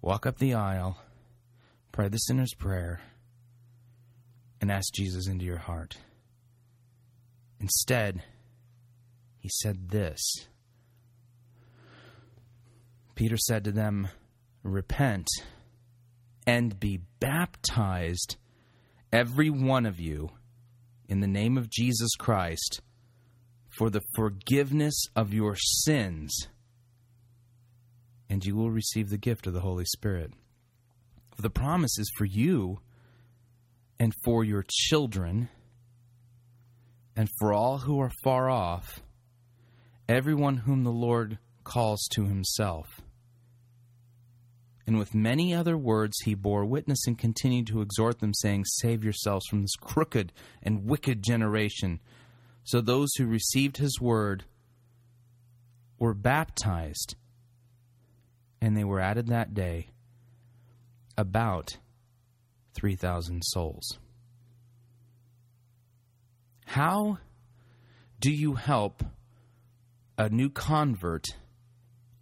walk 0.03 0.27
up 0.27 0.39
the 0.39 0.55
aisle, 0.55 0.99
pray 1.93 2.09
the 2.09 2.17
sinner's 2.17 2.53
prayer, 2.53 3.01
and 4.61 4.73
ask 4.73 4.93
Jesus 4.93 5.29
into 5.29 5.45
your 5.45 5.59
heart. 5.59 5.99
Instead, 7.61 8.25
he 9.39 9.49
said 9.49 9.89
this 9.91 10.21
Peter 13.15 13.37
said 13.37 13.63
to 13.63 13.71
them, 13.71 14.09
Repent 14.65 15.29
and 16.45 16.81
be 16.81 17.03
baptized, 17.21 18.35
every 19.13 19.49
one 19.49 19.87
of 19.87 20.01
you, 20.01 20.29
in 21.09 21.21
the 21.21 21.29
name 21.29 21.57
of 21.57 21.71
Jesus 21.71 22.11
Christ, 22.17 22.81
for 23.79 23.91
the 23.91 24.03
forgiveness 24.17 25.05
of 25.15 25.33
your 25.33 25.55
sins 25.55 26.49
and 28.35 28.45
you 28.45 28.57
will 28.57 28.73
receive 28.73 29.11
the 29.11 29.17
gift 29.17 29.47
of 29.47 29.53
the 29.53 29.61
Holy 29.61 29.85
Spirit. 29.85 30.33
The 31.39 31.51
promise 31.51 31.97
is 32.01 32.11
for 32.19 32.25
you 32.25 32.81
and 34.01 34.13
for 34.25 34.43
your 34.43 34.65
children 34.69 35.51
and 37.15 37.29
for 37.39 37.53
all 37.53 37.79
who 37.79 38.01
are 38.01 38.11
far 38.25 38.51
off, 38.51 39.05
everyone 40.09 40.57
whom 40.57 40.83
the 40.83 40.91
Lord 40.91 41.39
calls 41.63 42.09
to 42.15 42.25
himself. 42.25 43.03
And 44.85 44.99
with 44.99 45.15
many 45.15 45.55
other 45.55 45.79
words 45.79 46.17
he 46.25 46.35
bore 46.35 46.65
witness 46.65 47.07
and 47.07 47.17
continued 47.17 47.69
to 47.69 47.83
exhort 47.83 48.19
them, 48.19 48.35
saying, 48.35 48.65
Save 48.65 49.05
yourselves 49.05 49.47
from 49.47 49.63
this 49.63 49.77
crooked 49.77 50.33
and 50.61 50.87
wicked 50.87 51.23
generation. 51.23 52.01
So 52.65 52.81
those 52.81 53.11
who 53.17 53.27
received 53.27 53.77
his 53.77 54.01
word 54.01 54.43
were 56.01 56.15
baptized 56.15 57.15
and 58.65 58.75
they 58.75 58.83
were 58.83 58.99
added 58.99 59.27
that 59.27 59.53
day 59.53 59.89
about 61.19 61.77
3,000 62.73 63.43
souls. 63.43 63.99
How 66.65 67.19
do 68.19 68.33
you 68.33 68.55
help 68.55 69.05
a 70.17 70.31
new 70.31 70.49
convert 70.49 71.27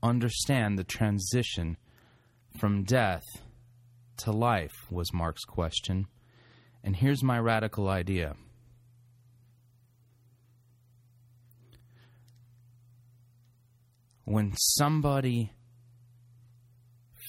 understand 0.02 0.76
the 0.76 0.82
transition 0.82 1.76
from 2.58 2.82
death 2.82 3.22
to 4.16 4.32
life? 4.32 4.90
was 4.90 5.14
Mark's 5.14 5.44
question. 5.44 6.08
And 6.82 6.96
here's 6.96 7.22
my 7.22 7.38
radical 7.38 7.88
idea. 7.88 8.34
When 14.24 14.54
somebody 14.56 15.52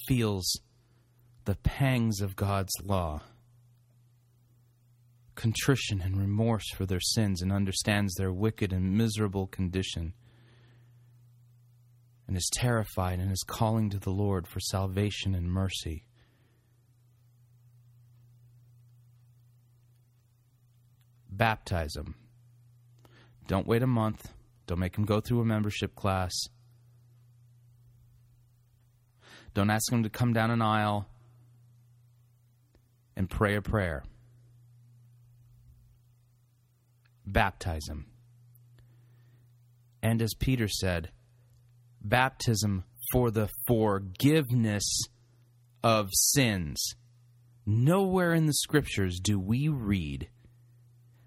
feels 0.06 0.60
the 1.44 1.56
pangs 1.56 2.20
of 2.20 2.36
God's 2.36 2.72
law, 2.82 3.20
contrition 5.34 6.00
and 6.00 6.16
remorse 6.16 6.70
for 6.70 6.86
their 6.86 7.00
sins, 7.00 7.42
and 7.42 7.52
understands 7.52 8.14
their 8.14 8.32
wicked 8.32 8.72
and 8.72 8.96
miserable 8.96 9.46
condition, 9.46 10.14
and 12.26 12.36
is 12.36 12.50
terrified 12.54 13.18
and 13.18 13.30
is 13.30 13.44
calling 13.46 13.90
to 13.90 13.98
the 13.98 14.10
Lord 14.10 14.46
for 14.46 14.60
salvation 14.60 15.34
and 15.34 15.50
mercy. 15.50 16.04
Baptize 21.30 21.92
them. 21.92 22.14
Don't 23.46 23.66
wait 23.66 23.82
a 23.82 23.86
month. 23.86 24.32
Don't 24.66 24.78
make 24.78 24.94
them 24.94 25.04
go 25.04 25.20
through 25.20 25.40
a 25.40 25.44
membership 25.44 25.94
class. 25.94 26.32
Don't 29.54 29.70
ask 29.70 29.90
them 29.90 30.02
to 30.02 30.10
come 30.10 30.32
down 30.32 30.50
an 30.50 30.60
aisle 30.60 31.06
and 33.16 33.30
pray 33.30 33.54
a 33.54 33.62
prayer. 33.62 34.02
Baptize 37.24 37.84
them. 37.84 38.06
And 40.02 40.20
as 40.20 40.34
Peter 40.34 40.68
said, 40.68 41.10
baptism 42.02 42.84
for 43.12 43.30
the 43.30 43.48
forgiveness 43.66 44.84
of 45.82 46.10
sins. 46.12 46.94
Nowhere 47.64 48.34
in 48.34 48.46
the 48.46 48.52
scriptures 48.52 49.20
do 49.20 49.38
we 49.38 49.68
read 49.68 50.28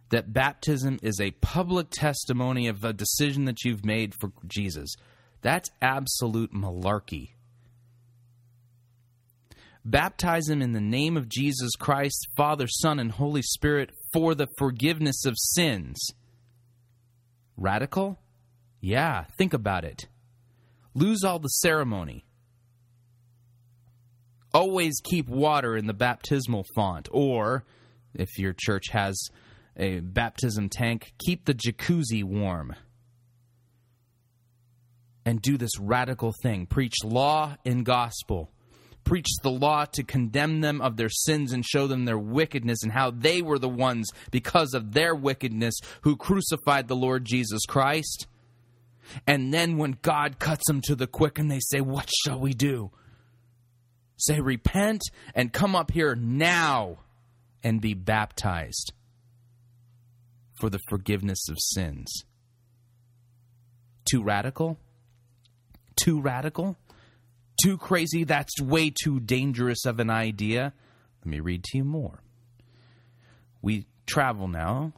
that 0.09 0.33
baptism 0.33 0.99
is 1.01 1.19
a 1.19 1.31
public 1.31 1.87
testimony 1.89 2.67
of 2.67 2.83
a 2.83 2.93
decision 2.93 3.45
that 3.45 3.63
you've 3.63 3.85
made 3.85 4.13
for 4.19 4.31
Jesus. 4.47 4.95
That's 5.41 5.69
absolute 5.81 6.53
malarkey. 6.53 7.31
Baptize 9.89 10.49
him 10.49 10.61
in 10.61 10.73
the 10.73 10.81
name 10.81 11.15
of 11.15 11.29
Jesus 11.29 11.71
Christ, 11.79 12.27
Father, 12.35 12.67
Son, 12.67 12.99
and 12.99 13.09
Holy 13.09 13.41
Spirit 13.41 13.91
for 14.11 14.35
the 14.35 14.49
forgiveness 14.57 15.23
of 15.25 15.35
sins. 15.37 15.97
Radical? 17.55 18.19
Yeah, 18.81 19.23
think 19.37 19.53
about 19.53 19.85
it. 19.85 20.09
Lose 20.93 21.23
all 21.23 21.39
the 21.39 21.47
ceremony. 21.47 22.25
Always 24.53 24.99
keep 25.01 25.29
water 25.29 25.77
in 25.77 25.87
the 25.87 25.93
baptismal 25.93 26.65
font. 26.75 27.07
Or, 27.09 27.63
if 28.13 28.37
your 28.37 28.53
church 28.59 28.89
has 28.89 29.17
a 29.77 30.01
baptism 30.01 30.67
tank, 30.67 31.13
keep 31.17 31.45
the 31.45 31.53
jacuzzi 31.53 32.25
warm. 32.25 32.75
And 35.23 35.41
do 35.41 35.57
this 35.57 35.79
radical 35.79 36.33
thing 36.43 36.65
preach 36.65 37.05
law 37.05 37.55
and 37.63 37.85
gospel. 37.85 38.51
Preach 39.07 39.27
the 39.41 39.49
law 39.49 39.85
to 39.93 40.03
condemn 40.03 40.59
them 40.59 40.81
of 40.81 40.97
their 40.97 41.07
sins 41.09 41.53
and 41.53 41.65
show 41.65 41.87
them 41.87 42.03
their 42.03 42.19
wickedness 42.19 42.83
and 42.83 42.91
how 42.91 43.09
they 43.09 43.41
were 43.41 43.57
the 43.57 43.69
ones, 43.69 44.09
because 44.31 44.73
of 44.73 44.91
their 44.91 45.15
wickedness, 45.15 45.75
who 46.01 46.17
crucified 46.17 46.89
the 46.89 46.95
Lord 46.95 47.23
Jesus 47.23 47.61
Christ. 47.65 48.27
And 49.25 49.53
then 49.53 49.77
when 49.77 49.97
God 50.01 50.39
cuts 50.39 50.67
them 50.67 50.81
to 50.81 50.95
the 50.95 51.07
quick 51.07 51.39
and 51.39 51.49
they 51.49 51.61
say, 51.61 51.79
What 51.79 52.09
shall 52.25 52.37
we 52.37 52.51
do? 52.51 52.91
Say, 54.17 54.41
Repent 54.41 55.03
and 55.33 55.53
come 55.53 55.73
up 55.73 55.91
here 55.91 56.13
now 56.13 56.97
and 57.63 57.79
be 57.79 57.93
baptized 57.93 58.91
for 60.59 60.69
the 60.69 60.79
forgiveness 60.89 61.47
of 61.47 61.55
sins. 61.59 62.25
Too 64.03 64.21
radical? 64.21 64.77
Too 65.95 66.19
radical? 66.19 66.75
Too 67.61 67.77
crazy? 67.77 68.23
That's 68.23 68.61
way 68.61 68.91
too 68.91 69.19
dangerous 69.19 69.85
of 69.85 69.99
an 69.99 70.09
idea. 70.09 70.73
Let 71.21 71.27
me 71.27 71.39
read 71.39 71.63
to 71.65 71.77
you 71.77 71.83
more. 71.83 72.21
We 73.61 73.87
travel 74.05 74.47
now 74.47 74.93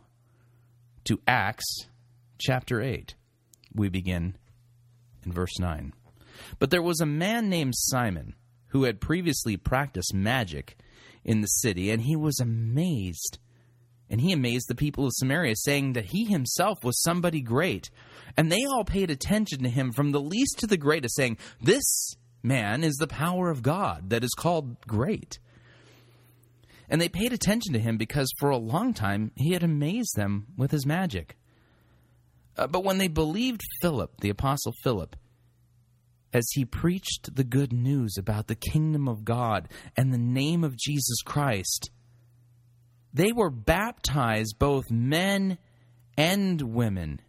to 1.05 1.19
Acts 1.27 1.87
chapter 2.37 2.81
8 2.81 3.15
we 3.73 3.89
begin 3.89 4.35
in 5.25 5.31
verse 5.31 5.59
9. 5.59 5.93
But 6.57 6.69
there 6.69 6.81
was 6.81 7.01
a 7.01 7.05
man 7.05 7.49
named 7.49 7.73
Simon 7.75 8.35
who 8.67 8.83
had 8.83 9.01
previously 9.01 9.57
practiced 9.57 10.13
magic 10.13 10.77
in 11.23 11.41
the 11.41 11.47
city, 11.47 11.89
and 11.91 12.01
he 12.01 12.15
was 12.15 12.39
amazed. 12.39 13.39
And 14.09 14.21
he 14.21 14.31
amazed 14.31 14.67
the 14.67 14.75
people 14.75 15.05
of 15.05 15.11
Samaria, 15.15 15.55
saying 15.55 15.93
that 15.93 16.05
he 16.05 16.25
himself 16.25 16.83
was 16.83 17.01
somebody 17.01 17.41
great. 17.41 17.89
And 18.37 18.51
they 18.51 18.65
all 18.65 18.83
paid 18.83 19.11
attention 19.11 19.63
to 19.63 19.69
him 19.69 19.91
from 19.91 20.11
the 20.11 20.21
least 20.21 20.59
to 20.59 20.67
the 20.67 20.77
greatest, 20.77 21.15
saying, 21.15 21.37
This 21.61 22.15
man 22.43 22.83
is 22.83 22.95
the 22.95 23.07
power 23.07 23.49
of 23.49 23.63
God 23.63 24.09
that 24.09 24.23
is 24.23 24.33
called 24.37 24.79
great. 24.81 25.39
And 26.89 26.99
they 26.99 27.09
paid 27.09 27.33
attention 27.33 27.73
to 27.73 27.79
him 27.79 27.97
because 27.97 28.31
for 28.39 28.49
a 28.49 28.57
long 28.57 28.93
time 28.93 29.31
he 29.35 29.53
had 29.53 29.63
amazed 29.63 30.15
them 30.15 30.47
with 30.57 30.71
his 30.71 30.85
magic. 30.85 31.37
Uh, 32.57 32.67
but 32.67 32.83
when 32.83 32.97
they 32.97 33.07
believed 33.07 33.61
Philip, 33.81 34.21
the 34.21 34.29
Apostle 34.29 34.73
Philip, 34.83 35.15
as 36.33 36.47
he 36.53 36.65
preached 36.65 37.35
the 37.35 37.43
good 37.43 37.73
news 37.73 38.15
about 38.17 38.47
the 38.47 38.55
kingdom 38.55 39.07
of 39.07 39.25
God 39.25 39.69
and 39.95 40.13
the 40.13 40.17
name 40.17 40.63
of 40.63 40.77
Jesus 40.77 41.21
Christ, 41.23 41.89
they 43.13 43.31
were 43.31 43.49
baptized, 43.49 44.59
both 44.59 44.91
men 44.91 45.57
and 46.17 46.61
women. 46.61 47.21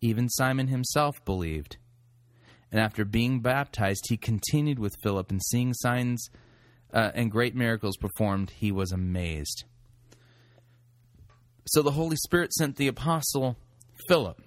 Even 0.00 0.28
Simon 0.28 0.68
himself 0.68 1.24
believed. 1.24 1.78
And 2.70 2.80
after 2.80 3.04
being 3.04 3.40
baptized, 3.40 4.06
he 4.08 4.16
continued 4.16 4.78
with 4.78 4.96
Philip, 5.02 5.30
and 5.30 5.42
seeing 5.42 5.72
signs 5.74 6.28
uh, 6.92 7.10
and 7.14 7.30
great 7.30 7.54
miracles 7.54 7.96
performed, 7.96 8.50
he 8.50 8.72
was 8.72 8.92
amazed. 8.92 9.64
So 11.68 11.82
the 11.82 11.92
Holy 11.92 12.16
Spirit 12.16 12.52
sent 12.52 12.76
the 12.76 12.88
apostle 12.88 13.56
Philip 14.08 14.40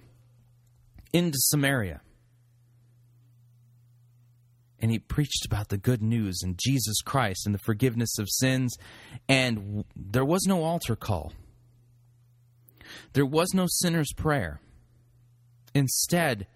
into 1.12 1.38
Samaria. 1.38 2.00
And 4.82 4.90
he 4.90 4.98
preached 4.98 5.44
about 5.44 5.68
the 5.68 5.76
good 5.76 6.02
news 6.02 6.40
and 6.42 6.58
Jesus 6.58 7.02
Christ 7.02 7.44
and 7.44 7.54
the 7.54 7.58
forgiveness 7.58 8.18
of 8.18 8.28
sins. 8.30 8.74
And 9.28 9.84
there 9.94 10.24
was 10.24 10.46
no 10.46 10.62
altar 10.62 10.96
call, 10.96 11.32
there 13.12 13.26
was 13.26 13.52
no 13.54 13.66
sinner's 13.68 14.12
prayer. 14.14 14.60
Instead, 15.74 16.46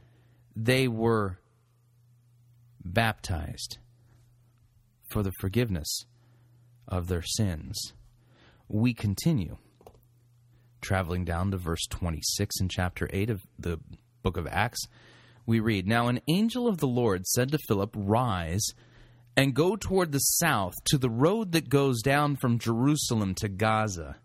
they 0.57 0.89
were 0.89 1.39
baptized 2.85 3.79
for 5.11 5.23
the 5.23 5.33
forgiveness 5.41 6.05
of 6.87 7.09
their 7.09 7.23
sins. 7.23 7.93
We 8.69 8.95
continue 8.95 9.59
traveling 10.85 11.25
down 11.25 11.51
to 11.51 11.57
verse 11.57 11.87
26 11.91 12.61
in 12.61 12.69
chapter 12.69 13.09
8 13.13 13.31
of 13.31 13.43
the 13.59 13.81
book 14.23 14.37
of 14.37 14.47
Acts, 14.47 14.87
we 15.47 15.59
read 15.61 15.87
Now 15.87 16.09
an 16.09 16.21
angel 16.29 16.69
of 16.69 16.79
the 16.79 16.87
Lord 16.87 17.27
said 17.27 17.51
to 17.53 17.59
Philip, 17.67 17.95
Rise 17.97 18.67
and 19.37 19.55
go 19.55 19.77
toward 19.77 20.13
the 20.13 20.19
south 20.19 20.75
to 20.87 20.99
the 20.99 21.11
road 21.11 21.53
that 21.53 21.69
goes 21.69 22.03
down 22.03 22.37
from 22.37 22.59
Jerusalem 22.59 23.35
to 23.37 23.49
Gaza. 23.49 24.17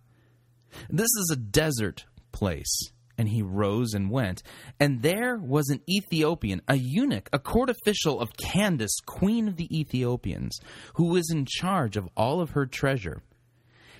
This 0.89 1.09
is 1.19 1.31
a 1.33 1.39
desert 1.39 2.05
place. 2.31 2.91
And 3.19 3.27
he 3.27 3.43
rose 3.43 3.93
and 3.93 4.09
went. 4.09 4.41
And 4.79 5.03
there 5.03 5.37
was 5.37 5.69
an 5.69 5.81
Ethiopian, 5.87 6.61
a 6.67 6.75
eunuch, 6.75 7.29
a 7.31 7.37
court 7.37 7.69
official 7.69 8.19
of 8.19 8.35
Candace, 8.37 8.95
queen 9.05 9.47
of 9.47 9.57
the 9.57 9.67
Ethiopians, 9.77 10.57
who 10.95 11.09
was 11.09 11.29
in 11.29 11.45
charge 11.45 11.97
of 11.97 12.07
all 12.15 12.39
of 12.39 12.51
her 12.51 12.65
treasure. 12.65 13.21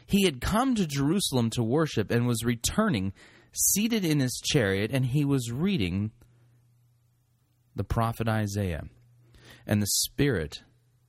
He 0.08 0.24
had 0.24 0.42
come 0.42 0.74
to 0.74 0.88
Jerusalem 0.88 1.50
to 1.52 1.62
worship 1.62 2.10
and 2.10 2.26
was 2.26 2.44
returning, 2.44 3.14
seated 3.54 4.04
in 4.06 4.22
his 4.22 4.42
chariot, 4.44 4.90
and 4.92 5.06
he 5.06 5.26
was 5.26 5.52
reading 5.52 6.12
the 7.76 7.84
prophet 7.84 8.28
Isaiah. 8.28 8.86
And 9.68 9.82
the 9.82 9.88
Spirit 9.88 10.64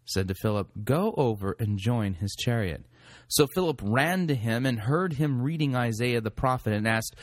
said 0.05 0.29
to 0.29 0.35
Philip, 0.35 0.69
Go 0.85 1.15
over 1.17 1.57
and 1.59 1.79
join 1.79 2.15
his 2.15 2.35
chariot. 2.39 2.85
So 3.29 3.47
Philip 3.55 3.81
ran 3.83 4.27
to 4.27 4.35
him 4.35 4.67
and 4.67 4.79
heard 4.79 5.15
him 5.15 5.41
reading 5.41 5.75
Isaiah 5.75 6.21
the 6.21 6.31
prophet 6.31 6.73
and 6.73 6.87
asked 6.87 7.17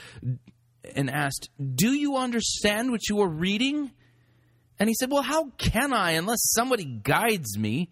and 0.95 1.09
asked, 1.09 1.49
"Do 1.75 1.93
you 1.93 2.17
understand 2.17 2.91
what 2.91 3.07
you 3.09 3.19
are 3.21 3.29
reading?" 3.29 3.91
And 4.79 4.89
he 4.89 4.95
said, 4.95 5.11
"Well, 5.11 5.23
how 5.23 5.51
can 5.57 5.93
I 5.93 6.11
unless 6.11 6.51
somebody 6.53 6.85
guides 6.85 7.57
me?" 7.57 7.89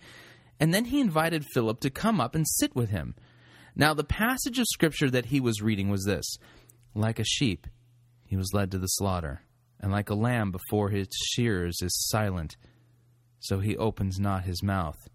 And 0.59 0.73
then 0.73 0.85
he 0.85 1.01
invited 1.01 1.45
Philip 1.53 1.79
to 1.81 1.89
come 1.89 2.21
up 2.21 2.35
and 2.35 2.47
sit 2.47 2.75
with 2.75 2.89
him. 2.89 3.15
Now, 3.75 3.93
the 3.93 4.05
passage 4.05 4.57
of 4.57 4.65
scripture 4.67 5.09
that 5.09 5.25
he 5.25 5.41
was 5.41 5.61
reading 5.61 5.89
was 5.89 6.05
this 6.05 6.37
Like 6.93 7.19
a 7.19 7.25
sheep, 7.25 7.67
he 8.23 8.37
was 8.37 8.53
led 8.53 8.71
to 8.71 8.79
the 8.79 8.87
slaughter, 8.87 9.41
and 9.79 9.91
like 9.91 10.09
a 10.09 10.15
lamb 10.15 10.51
before 10.51 10.89
his 10.89 11.09
shearers 11.33 11.81
is 11.81 12.07
silent, 12.07 12.55
so 13.39 13.59
he 13.59 13.75
opens 13.75 14.17
not 14.19 14.45
his 14.45 14.63
mouth. 14.63 15.09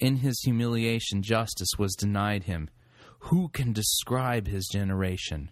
In 0.00 0.16
his 0.16 0.40
humiliation, 0.40 1.22
justice 1.22 1.70
was 1.78 1.94
denied 1.94 2.44
him. 2.44 2.68
Who 3.24 3.48
can 3.48 3.72
describe 3.72 4.48
his 4.48 4.66
generation? 4.66 5.50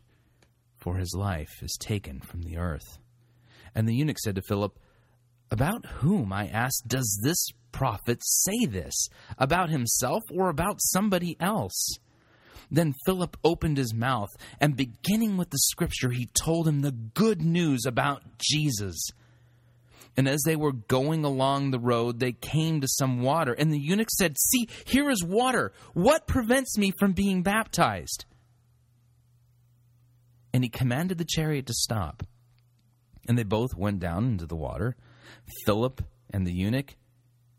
For 0.79 0.97
his 0.97 1.15
life 1.15 1.63
is 1.63 1.77
taken 1.79 2.21
from 2.21 2.43
the 2.43 2.57
earth. 2.57 2.99
And 3.75 3.89
the 3.89 3.95
eunuch 3.95 4.19
said 4.19 4.37
to 4.37 4.43
Philip, 4.43 4.79
About 5.51 5.85
whom, 5.87 6.33
I 6.33 6.47
ask, 6.47 6.85
does 6.87 7.21
this 7.23 7.49
prophet 7.73 8.21
say 8.23 8.67
this? 8.67 9.09
About 9.37 9.71
himself 9.71 10.23
or 10.33 10.49
about 10.49 10.81
somebody 10.81 11.37
else? 11.41 11.99
Then 12.71 12.95
Philip 13.07 13.37
opened 13.43 13.79
his 13.79 13.95
mouth, 13.95 14.29
and 14.61 14.77
beginning 14.77 15.37
with 15.37 15.51
the 15.51 15.59
scripture, 15.59 16.11
he 16.11 16.27
told 16.27 16.69
him 16.69 16.83
the 16.83 16.93
good 16.93 17.41
news 17.41 17.87
about 17.87 18.23
Jesus. 18.39 19.11
And 20.17 20.29
as 20.29 20.43
they 20.45 20.57
were 20.57 20.73
going 20.73 21.25
along 21.25 21.71
the 21.71 21.79
road, 21.79 22.19
they 22.19 22.33
came 22.33 22.81
to 22.81 22.89
some 22.89 23.23
water. 23.23 23.53
And 23.53 23.73
the 23.73 23.81
eunuch 23.81 24.11
said, 24.11 24.37
See, 24.39 24.69
here 24.85 25.11
is 25.11 25.23
water. 25.25 25.73
What 25.95 26.27
prevents 26.27 26.77
me 26.77 26.93
from 26.99 27.13
being 27.13 27.43
baptized? 27.43 28.25
And 30.53 30.65
he 30.65 30.71
commanded 30.71 31.19
the 31.19 31.25
chariot 31.25 31.67
to 31.67 31.75
stop. 31.75 32.23
And 33.29 33.37
they 33.37 33.45
both 33.45 33.77
went 33.77 34.01
down 34.01 34.25
into 34.25 34.47
the 34.47 34.57
water, 34.57 34.97
Philip 35.67 36.03
and 36.31 36.47
the 36.47 36.53
eunuch, 36.53 36.97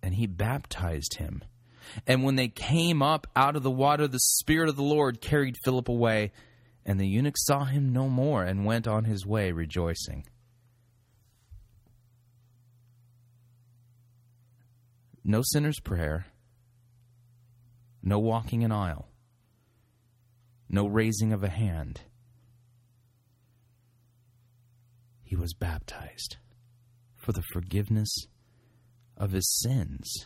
and 0.01 0.15
he 0.15 0.27
baptized 0.27 1.17
him. 1.17 1.43
And 2.05 2.23
when 2.23 2.35
they 2.35 2.47
came 2.47 3.01
up 3.01 3.27
out 3.35 3.55
of 3.55 3.63
the 3.63 3.71
water, 3.71 4.07
the 4.07 4.19
Spirit 4.19 4.69
of 4.69 4.75
the 4.75 4.83
Lord 4.83 5.21
carried 5.21 5.55
Philip 5.63 5.89
away, 5.89 6.31
and 6.85 6.99
the 6.99 7.07
eunuch 7.07 7.35
saw 7.37 7.65
him 7.65 7.91
no 7.91 8.09
more 8.09 8.43
and 8.43 8.65
went 8.65 8.87
on 8.87 9.05
his 9.05 9.25
way 9.25 9.51
rejoicing. 9.51 10.25
No 15.23 15.41
sinner's 15.43 15.79
prayer, 15.79 16.25
no 18.01 18.17
walking 18.17 18.63
an 18.63 18.71
aisle, 18.71 19.07
no 20.69 20.87
raising 20.87 21.33
of 21.33 21.43
a 21.43 21.49
hand. 21.49 22.01
He 25.29 25.35
was 25.35 25.53
baptized 25.53 26.37
for 27.15 27.33
the 27.33 27.43
forgiveness 27.53 28.09
of 29.15 29.31
his 29.31 29.47
sins. 29.61 30.25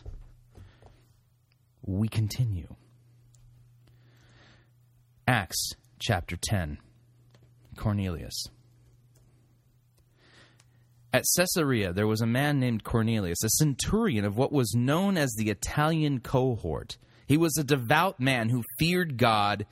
We 1.84 2.08
continue. 2.08 2.76
Acts 5.28 5.72
chapter 5.98 6.38
10 6.40 6.78
Cornelius. 7.76 8.46
At 11.12 11.24
Caesarea, 11.36 11.92
there 11.92 12.06
was 12.06 12.22
a 12.22 12.26
man 12.26 12.58
named 12.58 12.82
Cornelius, 12.82 13.44
a 13.44 13.50
centurion 13.50 14.24
of 14.24 14.38
what 14.38 14.52
was 14.52 14.72
known 14.74 15.18
as 15.18 15.34
the 15.34 15.50
Italian 15.50 16.20
cohort. 16.20 16.96
He 17.26 17.36
was 17.36 17.58
a 17.58 17.64
devout 17.64 18.20
man 18.20 18.48
who 18.48 18.64
feared 18.78 19.18
God 19.18 19.66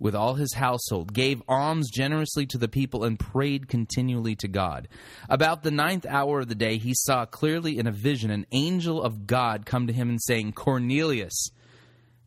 with 0.00 0.14
all 0.14 0.34
his 0.34 0.54
household, 0.54 1.12
gave 1.12 1.42
alms 1.46 1.90
generously 1.90 2.46
to 2.46 2.58
the 2.58 2.66
people, 2.66 3.04
and 3.04 3.20
prayed 3.20 3.68
continually 3.68 4.34
to 4.36 4.48
God. 4.48 4.88
About 5.28 5.62
the 5.62 5.70
ninth 5.70 6.06
hour 6.06 6.40
of 6.40 6.48
the 6.48 6.54
day, 6.54 6.78
he 6.78 6.94
saw 6.94 7.26
clearly 7.26 7.78
in 7.78 7.86
a 7.86 7.92
vision 7.92 8.30
an 8.30 8.46
angel 8.50 9.00
of 9.02 9.26
God 9.26 9.66
come 9.66 9.86
to 9.86 9.92
him 9.92 10.08
and 10.08 10.20
saying, 10.22 10.54
Cornelius. 10.54 11.50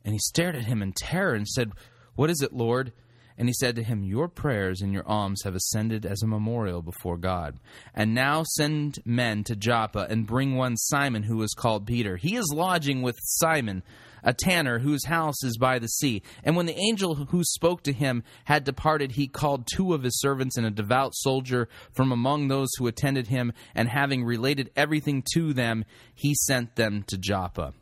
And 0.06 0.14
he 0.14 0.20
stared 0.20 0.56
at 0.56 0.66
him 0.66 0.82
in 0.82 0.94
terror 0.94 1.34
and 1.34 1.48
said, 1.48 1.72
What 2.16 2.30
is 2.30 2.42
it, 2.42 2.54
Lord? 2.54 2.94
And 3.38 3.50
he 3.50 3.54
said 3.54 3.76
to 3.78 3.84
him, 3.84 4.04
Your 4.04 4.28
prayers 4.28 4.82
and 4.82 4.94
your 4.94 5.08
alms 5.08 5.42
have 5.44 5.56
ascended 5.56 6.06
as 6.06 6.22
a 6.22 6.28
memorial 6.28 6.82
before 6.82 7.18
God. 7.18 7.58
And 7.96 8.14
now 8.14 8.44
send 8.44 9.00
men 9.06 9.44
to 9.46 9.56
Joppa 9.56 10.06
and 10.10 10.28
bring 10.28 10.56
one 10.56 10.78
Simon 10.78 11.24
who 11.24 11.42
is 11.42 11.54
called 11.54 11.88
Peter. 11.88 12.18
He 12.18 12.36
is 12.36 12.54
lodging 12.54 13.02
with 13.02 13.18
Simon, 13.24 13.82
a 14.24 14.34
tanner 14.34 14.80
whose 14.80 15.06
house 15.06 15.44
is 15.44 15.58
by 15.58 15.80
the 15.80 15.88
sea. 15.88 16.24
And 16.44 16.56
when 16.56 16.66
the 16.66 16.78
angel 16.78 17.16
who 17.16 17.44
spoke 17.44 17.84
to 17.84 17.94
him 17.94 18.24
had 18.46 18.64
departed, 18.64 19.12
he 19.12 19.28
called 19.28 19.68
two 19.68 19.94
of 19.94 20.04
his 20.04 20.20
servants 20.20 20.58
and 20.58 20.66
a 20.66 20.72
devout 20.72 21.14
soldier 21.16 21.68
from 21.92 22.12
among 22.12 22.48
those 22.48 22.70
who 22.78 22.88
attended 22.88 23.28
him, 23.28 23.54
and 23.76 23.90
having 23.90 24.24
related 24.24 24.72
everything 24.76 25.24
to 25.34 25.54
them, 25.54 25.86
he 26.14 26.34
sent 26.36 26.76
them 26.76 27.04
to 27.08 27.18
Joppa. 27.18 27.74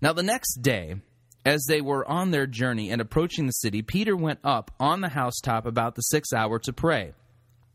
Now 0.00 0.12
the 0.12 0.22
next 0.22 0.62
day, 0.62 0.96
as 1.44 1.64
they 1.68 1.80
were 1.80 2.08
on 2.08 2.30
their 2.30 2.46
journey 2.46 2.90
and 2.90 3.00
approaching 3.00 3.46
the 3.46 3.52
city, 3.52 3.82
Peter 3.82 4.16
went 4.16 4.38
up 4.42 4.70
on 4.80 5.00
the 5.00 5.10
housetop 5.10 5.66
about 5.66 5.94
the 5.94 6.02
sixth 6.02 6.32
hour 6.34 6.58
to 6.60 6.72
pray. 6.72 7.12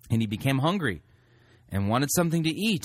And 0.10 0.22
he 0.22 0.28
became 0.28 0.58
hungry 0.58 1.04
and 1.72 1.88
wanted 1.88 2.10
something 2.16 2.44
to 2.44 2.50
eat. 2.50 2.84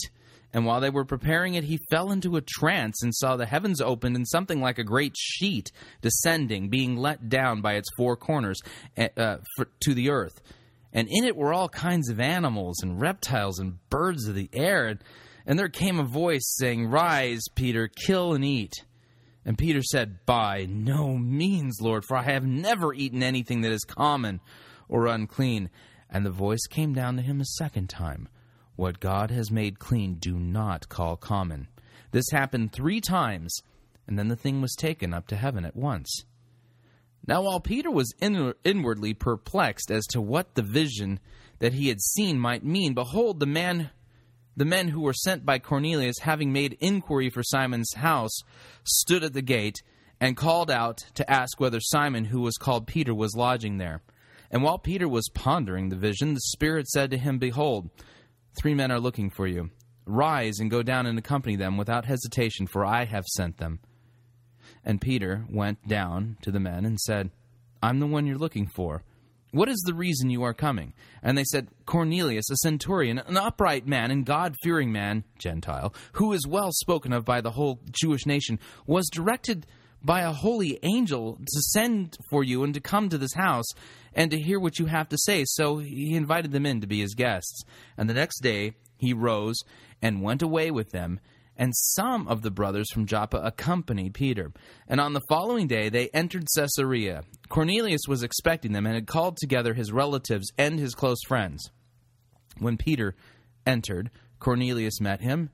And 0.54 0.64
while 0.64 0.80
they 0.80 0.88
were 0.88 1.04
preparing 1.04 1.54
it, 1.54 1.64
he 1.64 1.80
fell 1.90 2.12
into 2.12 2.36
a 2.36 2.40
trance 2.40 3.02
and 3.02 3.12
saw 3.12 3.36
the 3.36 3.44
heavens 3.44 3.80
opened 3.80 4.14
and 4.14 4.26
something 4.26 4.60
like 4.60 4.78
a 4.78 4.84
great 4.84 5.16
sheet 5.18 5.72
descending, 6.00 6.68
being 6.68 6.96
let 6.96 7.28
down 7.28 7.60
by 7.60 7.74
its 7.74 7.88
four 7.96 8.16
corners 8.16 8.60
uh, 8.96 9.38
for, 9.56 9.66
to 9.80 9.94
the 9.94 10.10
earth. 10.10 10.40
And 10.92 11.08
in 11.10 11.24
it 11.24 11.34
were 11.34 11.52
all 11.52 11.68
kinds 11.68 12.08
of 12.08 12.20
animals 12.20 12.80
and 12.84 13.00
reptiles 13.00 13.58
and 13.58 13.80
birds 13.90 14.28
of 14.28 14.36
the 14.36 14.48
air. 14.52 14.86
And, 14.86 15.00
and 15.44 15.58
there 15.58 15.68
came 15.68 15.98
a 15.98 16.04
voice 16.04 16.54
saying, 16.56 16.86
Rise, 16.86 17.42
Peter, 17.56 17.88
kill 17.88 18.32
and 18.32 18.44
eat. 18.44 18.84
And 19.44 19.58
Peter 19.58 19.82
said, 19.82 20.24
By 20.24 20.68
no 20.70 21.16
means, 21.16 21.80
Lord, 21.80 22.04
for 22.04 22.16
I 22.16 22.22
have 22.22 22.46
never 22.46 22.94
eaten 22.94 23.24
anything 23.24 23.62
that 23.62 23.72
is 23.72 23.82
common 23.82 24.40
or 24.88 25.08
unclean. 25.08 25.68
And 26.08 26.24
the 26.24 26.30
voice 26.30 26.64
came 26.70 26.94
down 26.94 27.16
to 27.16 27.22
him 27.22 27.40
a 27.40 27.44
second 27.44 27.90
time 27.90 28.28
What 28.76 29.00
God 29.00 29.30
has 29.30 29.50
made 29.50 29.78
clean, 29.78 30.14
do 30.14 30.38
not 30.38 30.88
call 30.88 31.16
common. 31.16 31.68
This 32.10 32.30
happened 32.32 32.72
three 32.72 33.00
times, 33.00 33.56
and 34.06 34.18
then 34.18 34.28
the 34.28 34.36
thing 34.36 34.60
was 34.60 34.74
taken 34.74 35.14
up 35.14 35.26
to 35.28 35.36
heaven 35.36 35.64
at 35.64 35.76
once. 35.76 36.24
Now, 37.26 37.42
while 37.42 37.60
Peter 37.60 37.90
was 37.90 38.12
in- 38.20 38.54
inwardly 38.64 39.14
perplexed 39.14 39.90
as 39.90 40.04
to 40.08 40.20
what 40.20 40.54
the 40.54 40.62
vision 40.62 41.20
that 41.58 41.72
he 41.72 41.88
had 41.88 42.00
seen 42.00 42.38
might 42.38 42.64
mean, 42.64 42.94
behold, 42.94 43.40
the 43.40 43.46
man 43.46 43.90
the 44.56 44.64
men 44.64 44.88
who 44.88 45.00
were 45.00 45.12
sent 45.12 45.44
by 45.44 45.58
Cornelius, 45.58 46.20
having 46.20 46.52
made 46.52 46.76
inquiry 46.80 47.28
for 47.28 47.42
Simon's 47.42 47.92
house, 47.94 48.38
stood 48.84 49.24
at 49.24 49.32
the 49.32 49.42
gate 49.42 49.82
and 50.20 50.36
called 50.36 50.70
out 50.70 50.98
to 51.14 51.28
ask 51.28 51.58
whether 51.58 51.80
Simon, 51.80 52.26
who 52.26 52.40
was 52.40 52.56
called 52.56 52.86
Peter, 52.86 53.12
was 53.12 53.34
lodging 53.34 53.78
there. 53.78 54.02
And 54.50 54.62
while 54.62 54.78
Peter 54.78 55.08
was 55.08 55.28
pondering 55.34 55.88
the 55.88 55.96
vision, 55.96 56.34
the 56.34 56.40
Spirit 56.40 56.86
said 56.86 57.10
to 57.10 57.18
him, 57.18 57.38
Behold, 57.38 57.90
three 58.56 58.74
men 58.74 58.90
are 58.90 59.00
looking 59.00 59.30
for 59.30 59.46
you. 59.46 59.70
Rise 60.06 60.58
and 60.58 60.70
go 60.70 60.82
down 60.82 61.06
and 61.06 61.18
accompany 61.18 61.56
them 61.56 61.76
without 61.76 62.04
hesitation, 62.04 62.66
for 62.66 62.84
I 62.84 63.04
have 63.04 63.24
sent 63.26 63.58
them. 63.58 63.80
And 64.84 65.00
Peter 65.00 65.44
went 65.50 65.86
down 65.88 66.36
to 66.42 66.50
the 66.50 66.60
men 66.60 66.84
and 66.84 67.00
said, 67.00 67.30
I'm 67.82 68.00
the 68.00 68.06
one 68.06 68.26
you're 68.26 68.38
looking 68.38 68.66
for. 68.66 69.02
What 69.54 69.68
is 69.68 69.80
the 69.86 69.94
reason 69.94 70.30
you 70.30 70.42
are 70.42 70.52
coming? 70.52 70.94
And 71.22 71.38
they 71.38 71.44
said, 71.44 71.68
Cornelius, 71.86 72.50
a 72.50 72.56
centurion, 72.56 73.18
an 73.20 73.36
upright 73.36 73.86
man 73.86 74.10
and 74.10 74.26
God 74.26 74.56
fearing 74.62 74.90
man, 74.90 75.22
Gentile, 75.38 75.94
who 76.14 76.32
is 76.32 76.46
well 76.46 76.72
spoken 76.72 77.12
of 77.12 77.24
by 77.24 77.40
the 77.40 77.52
whole 77.52 77.78
Jewish 77.92 78.26
nation, 78.26 78.58
was 78.86 79.08
directed 79.08 79.66
by 80.04 80.20
a 80.20 80.32
holy 80.32 80.78
angel 80.82 81.36
to 81.36 81.60
send 81.72 82.16
for 82.30 82.44
you 82.44 82.62
and 82.62 82.74
to 82.74 82.80
come 82.80 83.08
to 83.08 83.18
this 83.18 83.34
house 83.34 83.66
and 84.12 84.30
to 84.30 84.38
hear 84.38 84.60
what 84.60 84.78
you 84.78 84.86
have 84.86 85.08
to 85.08 85.18
say. 85.18 85.44
So 85.46 85.78
he 85.78 86.14
invited 86.14 86.52
them 86.52 86.66
in 86.66 86.80
to 86.82 86.86
be 86.86 87.00
his 87.00 87.14
guests. 87.14 87.62
And 87.96 88.08
the 88.08 88.14
next 88.14 88.40
day 88.40 88.74
he 88.98 89.12
rose 89.12 89.56
and 90.02 90.22
went 90.22 90.42
away 90.42 90.70
with 90.70 90.90
them 90.90 91.20
and 91.56 91.72
some 91.74 92.26
of 92.28 92.42
the 92.42 92.50
brothers 92.50 92.90
from 92.92 93.06
Joppa 93.06 93.38
accompanied 93.38 94.14
Peter. 94.14 94.52
And 94.88 95.00
on 95.00 95.12
the 95.12 95.22
following 95.28 95.66
day 95.66 95.88
they 95.88 96.08
entered 96.08 96.46
Caesarea. 96.54 97.22
Cornelius 97.48 98.02
was 98.08 98.22
expecting 98.22 98.72
them 98.72 98.86
and 98.86 98.94
had 98.94 99.06
called 99.06 99.36
together 99.36 99.74
his 99.74 99.92
relatives 99.92 100.50
and 100.58 100.78
his 100.78 100.94
close 100.94 101.22
friends. 101.26 101.70
When 102.58 102.76
Peter 102.76 103.14
entered, 103.66 104.10
Cornelius 104.38 105.00
met 105.00 105.20
him 105.20 105.50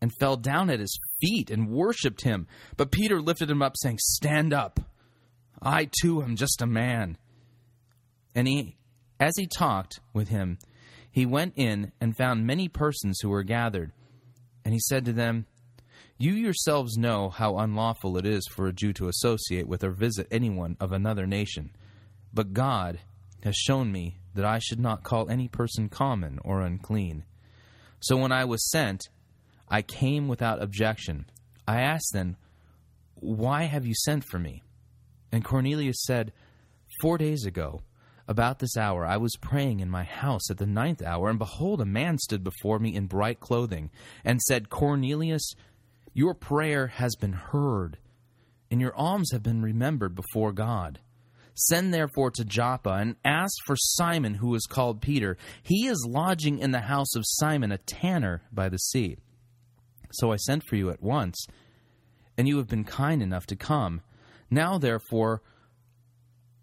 and 0.00 0.12
fell 0.18 0.36
down 0.36 0.70
at 0.70 0.80
his 0.80 0.98
feet 1.20 1.50
and 1.50 1.68
worshipped 1.68 2.22
him. 2.22 2.46
But 2.76 2.90
Peter 2.90 3.20
lifted 3.20 3.50
him 3.50 3.62
up, 3.62 3.74
saying, 3.76 3.98
Stand 4.00 4.52
up. 4.52 4.80
I 5.62 5.88
too 6.02 6.22
am 6.22 6.36
just 6.36 6.62
a 6.62 6.66
man. 6.66 7.18
And 8.34 8.48
he, 8.48 8.76
as 9.18 9.34
he 9.36 9.46
talked 9.46 10.00
with 10.14 10.28
him, 10.28 10.58
he 11.10 11.26
went 11.26 11.54
in 11.56 11.92
and 12.00 12.16
found 12.16 12.46
many 12.46 12.68
persons 12.68 13.18
who 13.20 13.28
were 13.28 13.42
gathered. 13.42 13.92
And 14.64 14.72
he 14.72 14.80
said 14.80 15.04
to 15.04 15.12
them, 15.12 15.46
You 16.16 16.32
yourselves 16.32 16.96
know 16.96 17.28
how 17.28 17.58
unlawful 17.58 18.16
it 18.16 18.24
is 18.24 18.46
for 18.50 18.66
a 18.66 18.72
Jew 18.72 18.92
to 18.94 19.08
associate 19.08 19.66
with 19.66 19.82
or 19.84 19.90
visit 19.90 20.28
anyone 20.30 20.76
of 20.80 20.92
another 20.92 21.26
nation. 21.26 21.70
But 22.32 22.52
God 22.52 23.00
has 23.42 23.56
shown 23.56 23.90
me 23.90 24.18
that 24.34 24.44
I 24.44 24.60
should 24.60 24.78
not 24.78 25.02
call 25.02 25.28
any 25.28 25.48
person 25.48 25.88
common 25.88 26.38
or 26.44 26.60
unclean. 26.60 27.24
So 27.98 28.16
when 28.16 28.32
I 28.32 28.44
was 28.44 28.70
sent, 28.70 29.08
I 29.70 29.82
came 29.82 30.28
without 30.28 30.62
objection. 30.62 31.26
I 31.66 31.80
asked 31.80 32.10
then, 32.12 32.36
Why 33.14 33.64
have 33.64 33.86
you 33.86 33.94
sent 33.94 34.24
for 34.24 34.38
me? 34.38 34.62
And 35.30 35.44
Cornelius 35.44 36.02
said, 36.02 36.32
Four 37.00 37.18
days 37.18 37.46
ago, 37.46 37.82
about 38.26 38.60
this 38.60 38.76
hour 38.76 39.04
I 39.04 39.16
was 39.16 39.36
praying 39.40 39.80
in 39.80 39.90
my 39.90 40.04
house 40.04 40.50
at 40.50 40.58
the 40.58 40.66
ninth 40.66 41.02
hour, 41.02 41.28
and 41.28 41.38
behold, 41.38 41.80
a 41.80 41.86
man 41.86 42.18
stood 42.18 42.44
before 42.44 42.78
me 42.78 42.94
in 42.94 43.06
bright 43.06 43.40
clothing, 43.40 43.90
and 44.24 44.40
said, 44.40 44.70
Cornelius, 44.70 45.52
your 46.12 46.34
prayer 46.34 46.88
has 46.88 47.16
been 47.16 47.32
heard, 47.32 47.98
and 48.70 48.80
your 48.80 48.96
alms 48.96 49.30
have 49.32 49.42
been 49.42 49.62
remembered 49.62 50.14
before 50.14 50.52
God. 50.52 51.00
Send 51.54 51.92
therefore 51.92 52.30
to 52.32 52.44
Joppa 52.44 52.90
and 52.90 53.16
ask 53.24 53.52
for 53.66 53.76
Simon, 53.76 54.34
who 54.34 54.54
is 54.54 54.66
called 54.66 55.02
Peter. 55.02 55.36
He 55.62 55.86
is 55.86 56.06
lodging 56.08 56.58
in 56.58 56.70
the 56.70 56.80
house 56.80 57.14
of 57.16 57.24
Simon, 57.26 57.72
a 57.72 57.78
tanner 57.78 58.42
by 58.52 58.68
the 58.68 58.78
sea. 58.78 59.18
So 60.12 60.32
I 60.32 60.36
sent 60.36 60.64
for 60.64 60.76
you 60.76 60.90
at 60.90 61.02
once, 61.02 61.46
and 62.36 62.48
you 62.48 62.56
have 62.58 62.68
been 62.68 62.84
kind 62.84 63.22
enough 63.22 63.46
to 63.46 63.56
come. 63.56 64.02
Now, 64.50 64.78
therefore, 64.78 65.42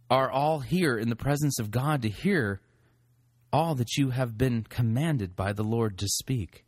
are 0.09 0.29
all 0.31 0.59
here 0.59 0.97
in 0.97 1.09
the 1.09 1.15
presence 1.15 1.59
of 1.59 1.71
God 1.71 2.01
to 2.01 2.09
hear 2.09 2.61
all 3.51 3.75
that 3.75 3.97
you 3.97 4.09
have 4.09 4.37
been 4.37 4.63
commanded 4.63 5.35
by 5.35 5.53
the 5.53 5.63
Lord 5.63 5.97
to 5.99 6.07
speak. 6.07 6.65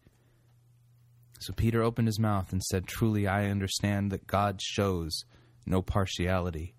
So 1.40 1.54
Peter 1.54 1.82
opened 1.82 2.08
his 2.08 2.20
mouth 2.20 2.52
and 2.52 2.62
said, 2.64 2.88
Truly 2.88 3.28
I 3.28 3.46
understand 3.46 4.12
that 4.12 4.28
God 4.28 4.62
shows 4.62 5.24
no 5.66 5.82
partiality. 5.82 6.74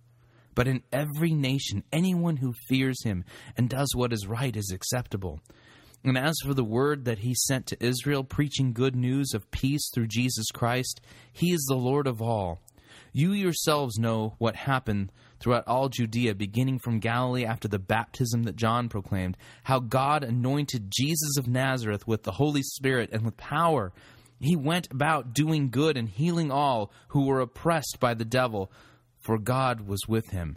But 0.55 0.69
in 0.69 0.83
every 0.93 1.33
nation, 1.33 1.85
anyone 1.93 2.37
who 2.37 2.55
fears 2.69 3.03
him 3.03 3.25
and 3.57 3.69
does 3.69 3.95
what 3.95 4.13
is 4.13 4.27
right 4.27 4.55
is 4.55 4.71
acceptable. 4.75 5.41
And 6.03 6.17
as 6.17 6.37
for 6.45 6.55
the 6.55 6.65
word 6.65 7.05
that 7.05 7.19
he 7.19 7.35
sent 7.35 7.67
to 7.67 7.85
Israel, 7.85 8.25
preaching 8.25 8.73
good 8.73 8.97
news 8.97 9.35
of 9.35 9.51
peace 9.51 9.91
through 9.93 10.07
Jesus 10.07 10.51
Christ, 10.51 11.01
he 11.33 11.53
is 11.53 11.65
the 11.69 11.77
Lord 11.77 12.07
of 12.07 12.23
all. 12.23 12.61
You 13.13 13.33
yourselves 13.33 13.99
know 13.99 14.35
what 14.39 14.57
happened 14.57 15.13
throughout 15.41 15.67
all 15.67 15.89
Judea, 15.89 16.35
beginning 16.35 16.79
from 16.79 17.01
Galilee 17.01 17.45
after 17.45 17.67
the 17.67 17.79
baptism 17.79 18.45
that 18.45 18.57
John 18.57 18.89
proclaimed, 18.89 19.37
how 19.65 19.81
God 19.81 20.23
anointed 20.23 20.91
Jesus 20.91 21.37
of 21.37 21.49
Nazareth 21.49 22.07
with 22.07 22.23
the 22.23 22.33
Holy 22.33 22.63
Spirit 22.63 23.11
and 23.13 23.25
with 23.25 23.37
power. 23.37 23.93
He 24.39 24.57
went 24.57 24.91
about 24.91 25.35
doing 25.35 25.71
good 25.71 25.97
and 25.97 26.09
healing 26.09 26.51
all 26.51 26.93
who 27.09 27.27
were 27.27 27.41
oppressed 27.41 27.99
by 28.01 28.15
the 28.15 28.25
devil, 28.25 28.71
for 29.19 29.39
God 29.39 29.83
was 29.87 30.01
with 30.09 30.31
him. 30.31 30.57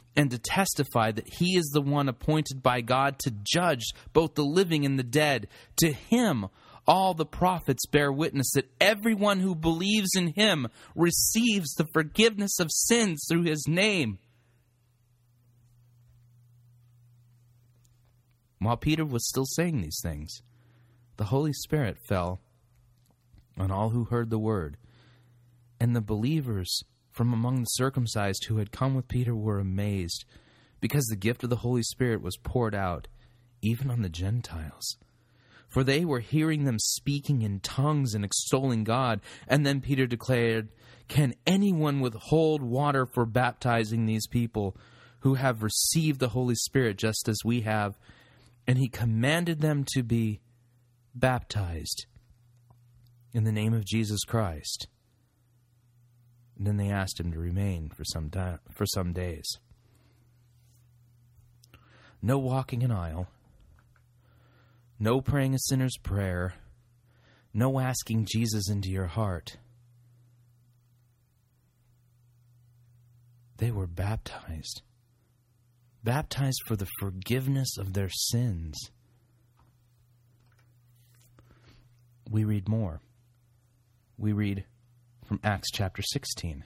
and 0.15 0.29
to 0.31 0.37
testify 0.37 1.11
that 1.11 1.33
he 1.33 1.55
is 1.55 1.69
the 1.73 1.81
one 1.81 2.09
appointed 2.09 2.61
by 2.61 2.81
God 2.81 3.19
to 3.19 3.33
judge 3.43 3.83
both 4.13 4.35
the 4.35 4.43
living 4.43 4.85
and 4.85 4.99
the 4.99 5.03
dead. 5.03 5.47
To 5.77 5.91
him, 5.91 6.47
all 6.87 7.13
the 7.13 7.25
prophets 7.25 7.85
bear 7.85 8.11
witness 8.11 8.51
that 8.53 8.69
everyone 8.79 9.39
who 9.39 9.55
believes 9.55 10.09
in 10.15 10.33
him 10.35 10.67
receives 10.95 11.73
the 11.73 11.87
forgiveness 11.93 12.59
of 12.59 12.67
sins 12.71 13.25
through 13.29 13.43
his 13.43 13.65
name. 13.67 14.19
While 18.59 18.77
Peter 18.77 19.05
was 19.05 19.27
still 19.27 19.45
saying 19.45 19.81
these 19.81 19.99
things, 20.03 20.41
the 21.17 21.25
Holy 21.25 21.53
Spirit 21.53 21.97
fell 22.07 22.41
on 23.57 23.71
all 23.71 23.89
who 23.89 24.05
heard 24.05 24.29
the 24.29 24.39
word, 24.39 24.77
and 25.79 25.95
the 25.95 26.01
believers 26.01 26.83
from 27.21 27.33
among 27.33 27.59
the 27.59 27.65
circumcised 27.65 28.45
who 28.45 28.57
had 28.57 28.71
come 28.71 28.95
with 28.95 29.07
Peter 29.07 29.35
were 29.35 29.59
amazed, 29.59 30.25
because 30.79 31.05
the 31.05 31.15
gift 31.15 31.43
of 31.43 31.51
the 31.51 31.57
Holy 31.57 31.83
Spirit 31.83 32.19
was 32.19 32.35
poured 32.35 32.73
out 32.73 33.07
even 33.61 33.91
on 33.91 34.01
the 34.01 34.09
Gentiles. 34.09 34.97
For 35.67 35.83
they 35.83 36.03
were 36.03 36.21
hearing 36.21 36.63
them 36.63 36.79
speaking 36.79 37.43
in 37.43 37.59
tongues 37.59 38.15
and 38.15 38.25
extolling 38.25 38.83
God. 38.83 39.21
And 39.47 39.63
then 39.63 39.81
Peter 39.81 40.07
declared, 40.07 40.69
Can 41.09 41.35
anyone 41.45 41.99
withhold 41.99 42.63
water 42.63 43.05
for 43.05 43.27
baptizing 43.27 44.07
these 44.07 44.25
people 44.25 44.75
who 45.19 45.35
have 45.35 45.61
received 45.61 46.19
the 46.19 46.29
Holy 46.29 46.55
Spirit 46.55 46.97
just 46.97 47.29
as 47.29 47.37
we 47.45 47.61
have? 47.61 47.99
And 48.65 48.79
he 48.79 48.87
commanded 48.89 49.61
them 49.61 49.85
to 49.93 50.01
be 50.01 50.39
baptized 51.13 52.07
in 53.31 53.43
the 53.43 53.51
name 53.51 53.75
of 53.75 53.85
Jesus 53.85 54.23
Christ. 54.23 54.87
And 56.61 56.67
then 56.67 56.77
they 56.77 56.93
asked 56.93 57.19
him 57.19 57.31
to 57.31 57.39
remain 57.39 57.89
for 57.89 58.03
some 58.03 58.29
time, 58.29 58.59
for 58.69 58.85
some 58.85 59.13
days. 59.13 59.57
No 62.21 62.37
walking 62.37 62.83
an 62.83 62.91
aisle, 62.91 63.29
no 64.99 65.21
praying 65.21 65.55
a 65.55 65.59
sinner's 65.59 65.97
prayer, 65.97 66.53
no 67.51 67.79
asking 67.79 68.27
Jesus 68.31 68.69
into 68.69 68.91
your 68.91 69.07
heart. 69.07 69.57
They 73.57 73.71
were 73.71 73.87
baptized, 73.87 74.83
baptized 76.03 76.61
for 76.67 76.75
the 76.75 76.89
forgiveness 76.99 77.75
of 77.79 77.93
their 77.93 78.11
sins. 78.11 78.77
We 82.29 82.43
read 82.43 82.69
more. 82.69 83.01
We 84.15 84.31
read 84.31 84.65
from 85.31 85.39
Acts 85.45 85.69
chapter 85.71 86.01
16. 86.01 86.65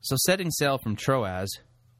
So, 0.00 0.14
setting 0.16 0.52
sail 0.52 0.78
from 0.78 0.94
Troas, 0.94 1.48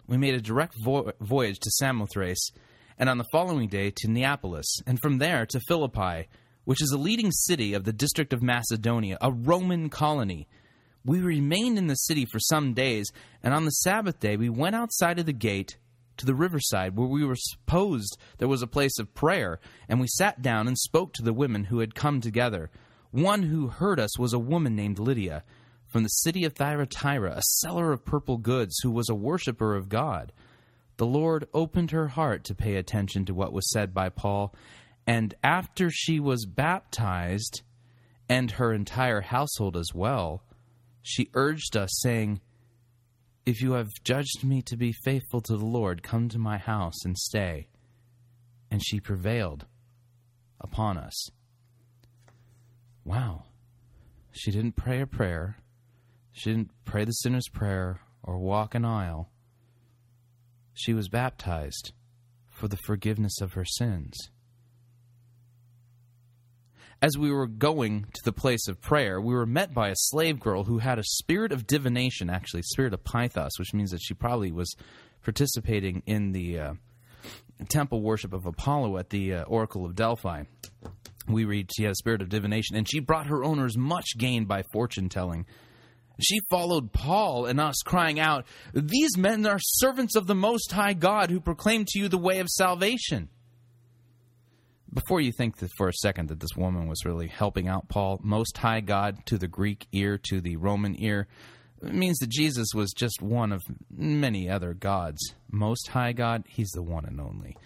we 0.07 0.17
made 0.17 0.35
a 0.35 0.41
direct 0.41 0.75
vo- 0.85 1.11
voyage 1.21 1.59
to 1.59 1.71
Samothrace, 1.81 2.53
and 2.97 3.09
on 3.09 3.19
the 3.19 3.27
following 3.33 3.69
day 3.69 3.91
to 3.97 4.09
Neapolis, 4.09 4.83
and 4.87 5.01
from 5.01 5.19
there 5.19 5.45
to 5.47 5.59
Philippi, 5.67 6.29
which 6.63 6.81
is 6.81 6.93
a 6.93 6.97
leading 6.97 7.33
city 7.33 7.75
of 7.75 7.83
the 7.83 7.93
district 7.93 8.33
of 8.33 8.41
Macedonia, 8.41 9.19
a 9.21 9.33
Roman 9.33 9.91
colony. 9.91 10.47
We 11.05 11.19
remained 11.19 11.77
in 11.77 11.89
the 11.89 11.97
city 11.97 12.25
for 12.31 12.39
some 12.39 12.73
days, 12.73 13.11
and 13.43 13.53
on 13.53 13.65
the 13.65 13.73
Sabbath 13.73 14.21
day 14.21 14.37
we 14.37 14.49
went 14.49 14.77
outside 14.77 15.19
of 15.19 15.27
the 15.27 15.33
gate 15.33 15.77
to 16.19 16.27
the 16.27 16.35
riverside 16.35 16.97
where 16.97 17.09
we 17.09 17.25
were 17.25 17.37
supposed 17.37 18.19
there 18.39 18.49
was 18.49 18.63
a 18.63 18.67
place 18.67 18.99
of 18.99 19.15
prayer, 19.15 19.61
and 19.89 20.01
we 20.01 20.07
sat 20.09 20.43
down 20.43 20.69
and 20.69 20.79
spoke 20.79 21.13
to 21.15 21.23
the 21.23 21.33
women 21.33 21.65
who 21.65 21.81
had 21.81 21.95
come 21.95 22.21
together. 22.21 22.71
One 23.11 23.45
who 23.45 23.69
heard 23.69 23.99
us 23.99 24.19
was 24.19 24.33
a 24.33 24.39
woman 24.39 24.77
named 24.77 24.99
Lydia 24.99 25.45
from 25.87 26.03
the 26.03 26.09
city 26.09 26.45
of 26.45 26.53
Thyatira, 26.53 27.33
a 27.37 27.43
seller 27.43 27.93
of 27.93 28.05
purple 28.05 28.37
goods, 28.37 28.79
who 28.83 28.91
was 28.91 29.09
a 29.09 29.15
worshiper 29.15 29.75
of 29.75 29.89
God. 29.89 30.33
The 30.99 31.07
Lord 31.07 31.49
opened 31.55 31.93
her 31.93 32.09
heart 32.09 32.45
to 32.45 32.55
pay 32.55 32.77
attention 32.77 33.25
to 33.25 33.35
what 33.35 33.53
was 33.53 33.71
said 33.71 33.95
by 33.95 34.11
Paul, 34.11 34.55
and 35.07 35.35
after 35.43 35.91
she 35.91 36.21
was 36.21 36.45
baptized, 36.45 37.63
and 38.29 38.51
her 38.53 38.75
entire 38.75 39.23
household 39.23 39.77
as 39.77 39.95
well, 39.95 40.43
she 41.03 41.31
urged 41.33 41.77
us, 41.77 41.91
saying, 42.03 42.41
If 43.49 43.63
you 43.63 43.73
have 43.73 43.89
judged 44.05 44.45
me 44.45 44.61
to 44.67 44.77
be 44.77 44.93
faithful 44.93 45.41
to 45.41 45.57
the 45.57 45.65
Lord, 45.65 46.03
come 46.03 46.29
to 46.29 46.39
my 46.39 46.59
house 46.59 47.07
and 47.07 47.17
stay. 47.17 47.69
And 48.71 48.85
she 48.85 49.01
prevailed 49.01 49.65
upon 50.61 50.99
us. 50.99 51.31
Wow. 53.07 53.45
She 54.33 54.51
didn't 54.51 54.77
pray 54.77 55.01
a 55.01 55.07
prayer. 55.07 55.57
She 56.31 56.51
didn't 56.51 56.73
pray 56.85 57.07
the 57.07 57.13
sinner's 57.13 57.49
prayer 57.49 58.01
or 58.23 58.37
walk 58.37 58.75
an 58.75 58.85
aisle. 58.85 59.31
She 60.75 60.93
was 60.93 61.09
baptized 61.09 61.95
for 62.51 62.69
the 62.69 62.77
forgiveness 62.77 63.41
of 63.41 63.55
her 63.55 63.65
sins. 63.65 64.29
As 67.01 67.17
we 67.17 67.31
were 67.31 67.47
going 67.47 68.07
to 68.13 68.25
the 68.25 68.33
place 68.33 68.67
of 68.67 68.81
prayer, 68.81 69.21
we 69.21 69.33
were 69.33 69.47
met 69.47 69.73
by 69.73 69.91
a 69.91 69.97
slave 69.97 70.41
girl 70.41 70.65
who 70.65 70.79
had 70.79 70.99
a 70.99 71.05
spirit 71.05 71.53
of 71.53 71.65
divination, 71.65 72.29
actually, 72.29 72.63
spirit 72.63 72.93
of 72.93 73.05
Pythos, 73.05 73.57
which 73.57 73.73
means 73.73 73.93
that 73.93 74.03
she 74.03 74.15
probably 74.15 74.51
was 74.51 74.75
participating 75.23 76.03
in 76.07 76.33
the 76.33 76.59
uh, 76.59 76.75
temple 77.69 78.03
worship 78.03 78.33
of 78.33 78.47
Apollo 78.47 78.99
at 78.99 79.11
the 79.11 79.35
uh, 79.35 79.43
Oracle 79.45 79.87
of 79.87 79.95
Delphi. 79.95 80.43
We 81.29 81.45
read 81.45 81.71
she 81.73 81.85
had 81.85 81.93
a 81.93 81.97
spirit 81.97 82.21
of 82.21 82.31
divination, 82.31 82.75
and 82.75 82.89
she 82.89 82.99
brought 82.99 83.29
her 83.29 83.45
owners 83.45 83.77
much 83.77 84.17
gain 84.17 84.47
by 84.47 84.65
fortune 84.73 85.09
telling. 85.09 85.47
She 86.21 86.41
followed 86.51 86.93
Paul 86.93 87.47
and 87.47 87.61
us, 87.61 87.77
crying 87.85 88.19
out, 88.19 88.45
These 88.75 89.17
men 89.17 89.47
are 89.47 89.61
servants 89.61 90.17
of 90.17 90.27
the 90.27 90.35
Most 90.35 90.73
High 90.73 90.95
God 90.95 91.31
who 91.31 91.39
proclaim 91.39 91.85
to 91.87 91.99
you 92.01 92.09
the 92.09 92.19
way 92.19 92.41
of 92.41 92.49
salvation. 92.49 93.29
Before 94.93 95.21
you 95.21 95.33
think 95.33 95.57
for 95.77 95.89
a 95.89 95.93
second 95.93 96.29
that 96.29 96.41
this 96.41 96.57
woman 96.57 96.89
was 96.89 97.05
really 97.05 97.29
helping 97.29 97.69
out 97.69 97.89
Paul, 97.89 98.21
Most 98.23 98.57
High 98.57 98.81
God 98.81 99.25
to 99.27 99.37
the 99.37 99.49
Greek 99.49 99.87
ear, 99.93 100.19
to 100.29 100.41
the 100.41 100.57
Roman 100.57 101.01
ear, 101.01 101.29
means 101.83 102.19
that 102.19 102.31
Jesus 102.31 102.69
was 102.75 102.93
just 102.93 103.21
one 103.21 103.53
of 103.53 103.63
many 103.91 104.49
other 104.49 104.75
gods. 104.75 105.35
Most 105.51 105.89
High 105.89 106.13
God, 106.13 106.45
he's 106.49 106.71
the 106.71 106.83
one 106.83 107.05
and 107.05 107.21
only. 107.21 107.57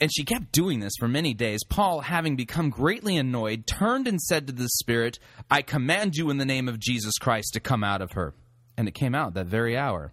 And 0.00 0.10
she 0.14 0.24
kept 0.24 0.52
doing 0.52 0.80
this 0.80 0.92
for 0.98 1.08
many 1.08 1.34
days. 1.34 1.64
Paul, 1.68 2.00
having 2.00 2.36
become 2.36 2.70
greatly 2.70 3.16
annoyed, 3.16 3.66
turned 3.66 4.06
and 4.06 4.20
said 4.20 4.46
to 4.46 4.52
the 4.52 4.68
spirit, 4.68 5.18
I 5.50 5.62
command 5.62 6.16
you 6.16 6.30
in 6.30 6.38
the 6.38 6.44
name 6.44 6.68
of 6.68 6.78
Jesus 6.78 7.14
Christ 7.18 7.54
to 7.54 7.60
come 7.60 7.82
out 7.82 8.00
of 8.00 8.12
her. 8.12 8.34
And 8.76 8.86
it 8.86 8.94
came 8.94 9.14
out 9.14 9.34
that 9.34 9.46
very 9.46 9.76
hour. 9.76 10.12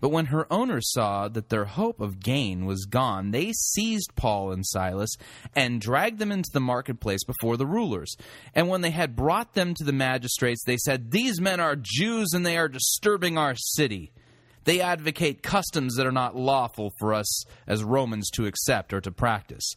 But 0.00 0.10
when 0.10 0.26
her 0.26 0.50
owners 0.52 0.92
saw 0.92 1.28
that 1.28 1.48
their 1.48 1.64
hope 1.64 2.00
of 2.00 2.20
gain 2.20 2.66
was 2.66 2.84
gone, 2.84 3.30
they 3.30 3.52
seized 3.52 4.14
Paul 4.14 4.52
and 4.52 4.66
Silas 4.66 5.10
and 5.54 5.80
dragged 5.80 6.18
them 6.18 6.32
into 6.32 6.50
the 6.52 6.60
marketplace 6.60 7.24
before 7.24 7.56
the 7.56 7.66
rulers. 7.66 8.14
And 8.54 8.68
when 8.68 8.82
they 8.82 8.90
had 8.90 9.16
brought 9.16 9.54
them 9.54 9.74
to 9.74 9.84
the 9.84 9.92
magistrates, 9.92 10.62
they 10.64 10.76
said, 10.76 11.10
These 11.10 11.40
men 11.40 11.60
are 11.60 11.76
Jews 11.80 12.32
and 12.34 12.44
they 12.44 12.58
are 12.58 12.68
disturbing 12.68 13.38
our 13.38 13.54
city. 13.56 14.12
They 14.64 14.80
advocate 14.80 15.42
customs 15.42 15.94
that 15.94 16.06
are 16.06 16.12
not 16.12 16.36
lawful 16.36 16.92
for 16.98 17.14
us 17.14 17.44
as 17.66 17.84
Romans 17.84 18.28
to 18.30 18.46
accept 18.46 18.92
or 18.92 19.00
to 19.00 19.12
practice. 19.12 19.76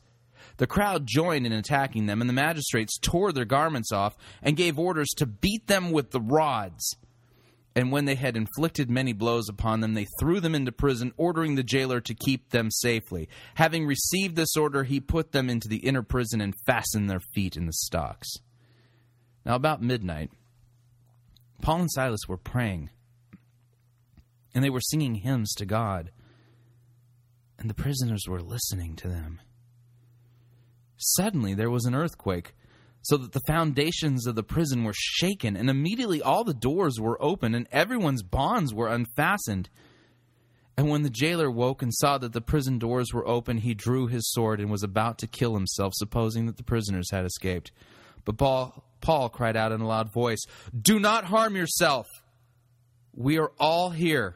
The 0.57 0.67
crowd 0.67 1.05
joined 1.05 1.45
in 1.45 1.53
attacking 1.53 2.07
them, 2.07 2.21
and 2.21 2.29
the 2.29 2.33
magistrates 2.33 2.97
tore 2.99 3.31
their 3.31 3.45
garments 3.45 3.91
off 3.91 4.17
and 4.41 4.57
gave 4.57 4.77
orders 4.77 5.09
to 5.17 5.25
beat 5.25 5.67
them 5.67 5.91
with 5.91 6.11
the 6.11 6.19
rods. 6.19 6.97
And 7.75 7.91
when 7.91 8.05
they 8.05 8.15
had 8.15 8.35
inflicted 8.35 8.89
many 8.89 9.13
blows 9.13 9.47
upon 9.47 9.79
them, 9.79 9.93
they 9.93 10.07
threw 10.19 10.39
them 10.39 10.55
into 10.55 10.71
prison, 10.71 11.13
ordering 11.17 11.55
the 11.55 11.63
jailer 11.63 12.01
to 12.01 12.15
keep 12.15 12.49
them 12.49 12.71
safely. 12.71 13.29
Having 13.55 13.85
received 13.85 14.35
this 14.35 14.57
order, 14.57 14.83
he 14.83 14.99
put 14.99 15.31
them 15.31 15.49
into 15.49 15.67
the 15.67 15.77
inner 15.77 16.01
prison 16.01 16.41
and 16.41 16.55
fastened 16.65 17.09
their 17.09 17.21
feet 17.33 17.55
in 17.55 17.67
the 17.67 17.73
stocks. 17.73 18.27
Now, 19.45 19.55
about 19.55 19.81
midnight, 19.81 20.31
Paul 21.61 21.81
and 21.81 21.91
Silas 21.91 22.27
were 22.27 22.37
praying, 22.37 22.89
and 24.53 24.63
they 24.63 24.69
were 24.69 24.81
singing 24.81 25.15
hymns 25.15 25.53
to 25.55 25.65
God, 25.65 26.11
and 27.57 27.69
the 27.69 27.75
prisoners 27.75 28.25
were 28.27 28.41
listening 28.41 28.95
to 28.97 29.07
them. 29.07 29.41
Suddenly, 30.97 31.53
there 31.53 31.69
was 31.69 31.85
an 31.85 31.95
earthquake 31.95 32.53
so 33.01 33.17
that 33.17 33.31
the 33.31 33.41
foundations 33.41 34.27
of 34.27 34.35
the 34.35 34.43
prison 34.43 34.83
were 34.83 34.93
shaken, 34.95 35.55
and 35.55 35.69
immediately 35.69 36.21
all 36.21 36.43
the 36.43 36.53
doors 36.53 36.99
were 36.99 37.21
open, 37.21 37.55
and 37.55 37.67
everyone's 37.71 38.23
bonds 38.23 38.73
were 38.73 38.87
unfastened. 38.87 39.69
And 40.77 40.89
when 40.89 41.03
the 41.03 41.09
jailer 41.09 41.51
woke 41.51 41.81
and 41.81 41.93
saw 41.93 42.17
that 42.17 42.33
the 42.33 42.41
prison 42.41 42.77
doors 42.77 43.13
were 43.13 43.27
open, 43.27 43.57
he 43.57 43.73
drew 43.73 44.07
his 44.07 44.29
sword 44.31 44.59
and 44.59 44.69
was 44.69 44.83
about 44.83 45.17
to 45.19 45.27
kill 45.27 45.53
himself, 45.53 45.93
supposing 45.95 46.45
that 46.45 46.57
the 46.57 46.63
prisoners 46.63 47.11
had 47.11 47.25
escaped. 47.25 47.71
But 48.25 48.37
Paul, 48.37 48.83
Paul 49.01 49.29
cried 49.29 49.57
out 49.57 49.71
in 49.71 49.81
a 49.81 49.87
loud 49.87 50.11
voice, 50.11 50.39
Do 50.79 50.99
not 50.99 51.25
harm 51.25 51.55
yourself! 51.55 52.07
We 53.13 53.37
are 53.39 53.51
all 53.59 53.89
here. 53.89 54.35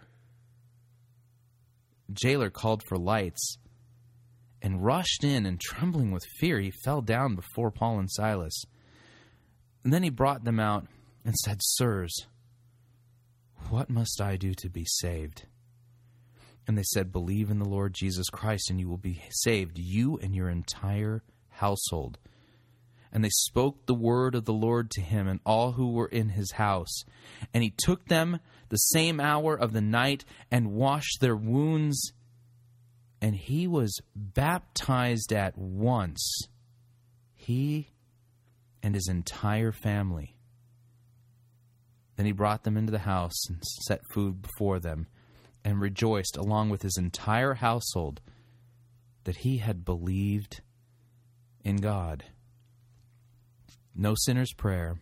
The 2.09 2.15
jailer 2.15 2.49
called 2.49 2.83
for 2.83 2.97
lights 2.97 3.57
and 4.63 4.83
rushed 4.83 5.25
in, 5.25 5.45
and 5.45 5.59
trembling 5.59 6.11
with 6.11 6.23
fear, 6.39 6.59
he 6.59 6.71
fell 6.71 7.01
down 7.01 7.35
before 7.35 7.69
Paul 7.69 7.99
and 7.99 8.09
Silas. 8.09 8.63
And 9.83 9.93
then 9.93 10.03
he 10.03 10.09
brought 10.09 10.45
them 10.45 10.59
out 10.59 10.87
and 11.25 11.35
said, 11.35 11.57
Sirs, 11.61 12.25
what 13.69 13.89
must 13.89 14.21
I 14.21 14.37
do 14.37 14.53
to 14.55 14.69
be 14.69 14.85
saved? 14.87 15.45
And 16.65 16.77
they 16.77 16.83
said, 16.83 17.11
Believe 17.11 17.51
in 17.51 17.59
the 17.59 17.67
Lord 17.67 17.93
Jesus 17.93 18.29
Christ, 18.29 18.69
and 18.69 18.79
you 18.79 18.87
will 18.87 18.97
be 18.97 19.21
saved, 19.29 19.77
you 19.77 20.17
and 20.19 20.33
your 20.33 20.49
entire 20.49 21.23
household. 21.49 22.17
And 23.11 23.23
they 23.23 23.29
spoke 23.29 23.85
the 23.85 23.93
word 23.93 24.33
of 24.33 24.45
the 24.45 24.53
Lord 24.53 24.89
to 24.91 25.01
him 25.01 25.27
and 25.27 25.39
all 25.45 25.73
who 25.73 25.91
were 25.91 26.07
in 26.07 26.29
his 26.29 26.53
house. 26.53 27.03
And 27.53 27.63
he 27.63 27.73
took 27.77 28.05
them 28.07 28.39
the 28.69 28.77
same 28.77 29.19
hour 29.19 29.55
of 29.55 29.73
the 29.73 29.81
night 29.81 30.25
and 30.49 30.71
washed 30.71 31.19
their 31.19 31.35
wounds 31.35 32.13
and 33.23 33.37
he 33.37 33.67
was 33.67 34.01
baptized 34.13 35.31
at 35.31 35.57
once, 35.57 36.49
he 37.33 37.87
and 38.83 38.93
his 38.93 39.07
entire 39.07 39.71
family. 39.71 40.35
Then 42.17 42.25
he 42.25 42.33
brought 42.33 42.65
them 42.65 42.75
into 42.75 42.91
the 42.91 42.99
house 42.99 43.47
and 43.47 43.63
set 43.63 44.01
food 44.11 44.41
before 44.41 44.81
them, 44.81 45.07
and 45.63 45.79
rejoiced 45.79 46.35
along 46.35 46.69
with 46.69 46.81
his 46.81 46.97
entire 46.97 47.53
household 47.53 48.19
that 49.23 49.37
he 49.37 49.59
had 49.59 49.85
believed 49.85 50.59
in 51.63 51.77
God. 51.77 52.25
No 53.95 54.15
sinner's 54.17 54.51
prayer, 54.51 54.97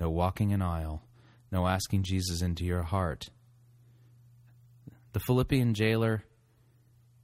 no 0.00 0.10
walking 0.10 0.52
an 0.52 0.62
aisle, 0.62 1.04
no 1.52 1.68
asking 1.68 2.02
Jesus 2.02 2.42
into 2.42 2.64
your 2.64 2.82
heart. 2.82 3.30
The 5.12 5.20
Philippian 5.20 5.74
jailer 5.74 6.24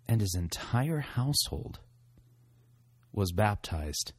and 0.08 0.20
his 0.20 0.34
entire 0.34 1.00
household 1.00 1.80
was 3.12 3.32
baptized 3.32 4.12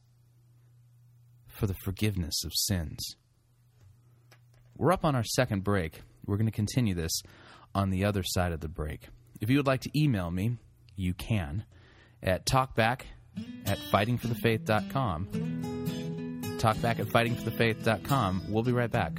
for 1.46 1.66
the 1.66 1.74
forgiveness 1.84 2.44
of 2.44 2.52
sins. 2.54 3.16
We're 4.76 4.92
up 4.92 5.04
on 5.04 5.16
our 5.16 5.24
second 5.24 5.64
break. 5.64 6.02
We're 6.24 6.36
going 6.36 6.46
to 6.46 6.52
continue 6.52 6.94
this 6.94 7.22
on 7.74 7.90
the 7.90 8.04
other 8.04 8.22
side 8.22 8.52
of 8.52 8.60
the 8.60 8.68
break. 8.68 9.08
If 9.40 9.50
you 9.50 9.56
would 9.56 9.66
like 9.66 9.80
to 9.82 9.90
email 9.98 10.30
me, 10.30 10.58
you 10.96 11.14
can 11.14 11.64
at 12.22 12.46
talkback 12.46 13.02
at 13.66 13.78
fightingforthefaith.com. 13.78 15.26
Talkback 16.58 16.98
at 16.98 17.06
fightingforthefaith.com. 17.06 18.42
We'll 18.48 18.64
be 18.64 18.72
right 18.72 18.90
back. 18.90 19.12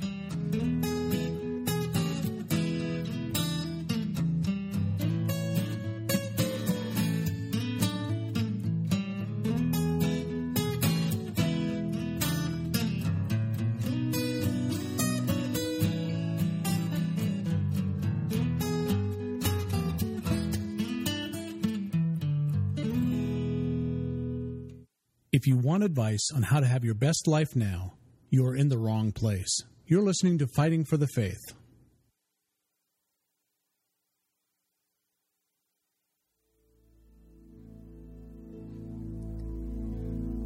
Want 25.79 25.91
advice 25.91 26.29
on 26.35 26.43
how 26.43 26.59
to 26.59 26.67
have 26.67 26.83
your 26.83 26.93
best 26.93 27.25
life 27.25 27.55
now, 27.55 27.93
you 28.29 28.45
are 28.45 28.53
in 28.53 28.67
the 28.67 28.77
wrong 28.77 29.13
place. 29.13 29.61
You're 29.87 30.03
listening 30.03 30.37
to 30.39 30.47
Fighting 30.47 30.83
for 30.83 30.97
the 30.97 31.07
Faith. 31.07 31.53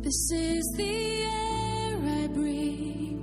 This 0.01 0.31
is 0.31 0.73
the 0.77 1.23
air 1.23 1.97
I 1.97 2.27
breathe. 2.27 3.19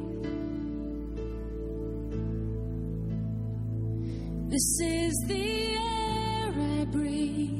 This 4.51 4.81
is 4.83 5.25
the 5.29 5.77
air 5.77 6.81
I 6.81 6.85
breathe. 6.87 7.60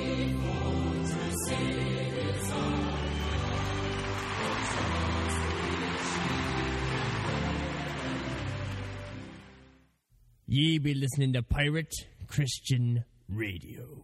Ye 10.53 10.79
be 10.79 10.93
listening 10.93 11.31
to 11.31 11.43
Pirate 11.43 11.93
Christian 12.27 13.05
Radio. 13.29 14.03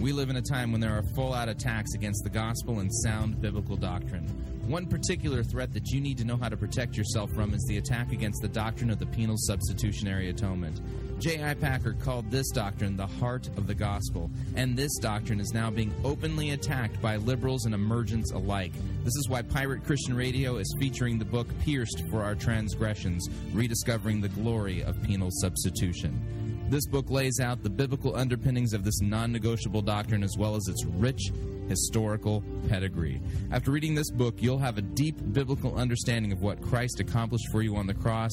We 0.00 0.12
live 0.12 0.30
in 0.30 0.36
a 0.36 0.40
time 0.40 0.72
when 0.72 0.80
there 0.80 0.96
are 0.96 1.02
full 1.14 1.34
out 1.34 1.50
attacks 1.50 1.92
against 1.92 2.24
the 2.24 2.30
gospel 2.30 2.78
and 2.78 2.90
sound 3.04 3.42
biblical 3.42 3.76
doctrine. 3.76 4.24
One 4.66 4.86
particular 4.86 5.42
threat 5.42 5.74
that 5.74 5.90
you 5.90 6.00
need 6.00 6.16
to 6.16 6.24
know 6.24 6.38
how 6.38 6.48
to 6.48 6.56
protect 6.56 6.96
yourself 6.96 7.30
from 7.32 7.52
is 7.52 7.62
the 7.68 7.76
attack 7.76 8.12
against 8.12 8.40
the 8.40 8.48
doctrine 8.48 8.88
of 8.88 8.98
the 8.98 9.06
penal 9.06 9.36
substitutionary 9.36 10.30
atonement. 10.30 10.80
J.I. 11.18 11.54
Packer 11.54 11.94
called 11.94 12.30
this 12.30 12.48
doctrine 12.50 12.96
the 12.96 13.06
heart 13.06 13.48
of 13.56 13.66
the 13.66 13.74
gospel, 13.74 14.30
and 14.54 14.76
this 14.76 14.96
doctrine 14.98 15.40
is 15.40 15.52
now 15.52 15.68
being 15.68 15.92
openly 16.04 16.50
attacked 16.50 17.02
by 17.02 17.16
liberals 17.16 17.64
and 17.64 17.74
emergents 17.74 18.30
alike. 18.30 18.72
This 19.02 19.16
is 19.16 19.28
why 19.28 19.42
Pirate 19.42 19.82
Christian 19.84 20.14
Radio 20.14 20.58
is 20.58 20.76
featuring 20.78 21.18
the 21.18 21.24
book 21.24 21.48
Pierced 21.60 22.04
for 22.08 22.22
Our 22.22 22.36
Transgressions 22.36 23.28
Rediscovering 23.52 24.20
the 24.20 24.28
Glory 24.28 24.82
of 24.82 25.02
Penal 25.02 25.30
Substitution. 25.32 26.66
This 26.70 26.86
book 26.86 27.10
lays 27.10 27.40
out 27.40 27.64
the 27.64 27.70
biblical 27.70 28.14
underpinnings 28.14 28.72
of 28.72 28.84
this 28.84 29.00
non 29.00 29.32
negotiable 29.32 29.82
doctrine 29.82 30.22
as 30.22 30.36
well 30.38 30.54
as 30.54 30.68
its 30.68 30.84
rich 30.84 31.32
historical 31.68 32.44
pedigree. 32.68 33.20
After 33.50 33.72
reading 33.72 33.94
this 33.94 34.10
book, 34.10 34.36
you'll 34.38 34.58
have 34.58 34.78
a 34.78 34.82
deep 34.82 35.16
biblical 35.32 35.74
understanding 35.76 36.30
of 36.30 36.42
what 36.42 36.62
Christ 36.62 37.00
accomplished 37.00 37.48
for 37.50 37.62
you 37.62 37.76
on 37.76 37.86
the 37.86 37.94
cross, 37.94 38.32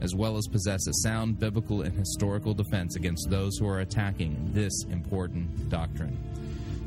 as 0.00 0.14
well 0.14 0.36
as 0.36 0.46
possess 0.46 0.86
a 0.86 0.92
sound 1.02 1.38
biblical 1.38 1.82
and 1.82 1.96
historical 1.96 2.54
defense 2.54 2.96
against 2.96 3.28
those 3.30 3.56
who 3.58 3.68
are 3.68 3.80
attacking 3.80 4.50
this 4.52 4.84
important 4.90 5.68
doctrine. 5.68 6.18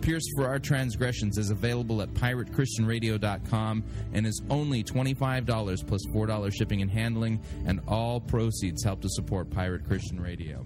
Pierced 0.02 0.32
for 0.36 0.48
Our 0.48 0.60
Transgressions 0.60 1.38
is 1.38 1.50
available 1.50 2.02
at 2.02 2.14
piratechristianradio.com 2.14 3.84
and 4.14 4.26
is 4.26 4.42
only 4.50 4.84
$25 4.84 5.88
plus 5.88 6.06
$4 6.08 6.54
shipping 6.54 6.82
and 6.82 6.90
handling, 6.90 7.42
and 7.66 7.82
all 7.88 8.20
proceeds 8.22 8.84
help 8.84 9.02
to 9.02 9.10
support 9.10 9.50
Pirate 9.50 9.86
Christian 9.86 10.20
Radio. 10.20 10.66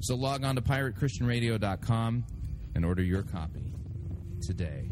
So 0.00 0.14
log 0.14 0.44
on 0.44 0.54
to 0.54 0.62
piratechristianradio.com 0.62 2.24
and 2.74 2.84
order 2.84 3.02
your 3.02 3.22
copy 3.22 3.74
today. 4.40 4.88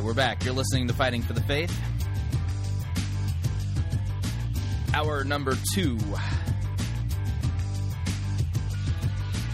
Right, 0.00 0.06
we're 0.06 0.14
back. 0.14 0.44
You're 0.44 0.54
listening 0.54 0.88
to 0.88 0.94
Fighting 0.94 1.20
for 1.20 1.34
the 1.34 1.42
Faith. 1.42 1.78
Hour 4.94 5.24
number 5.24 5.56
two. 5.74 5.98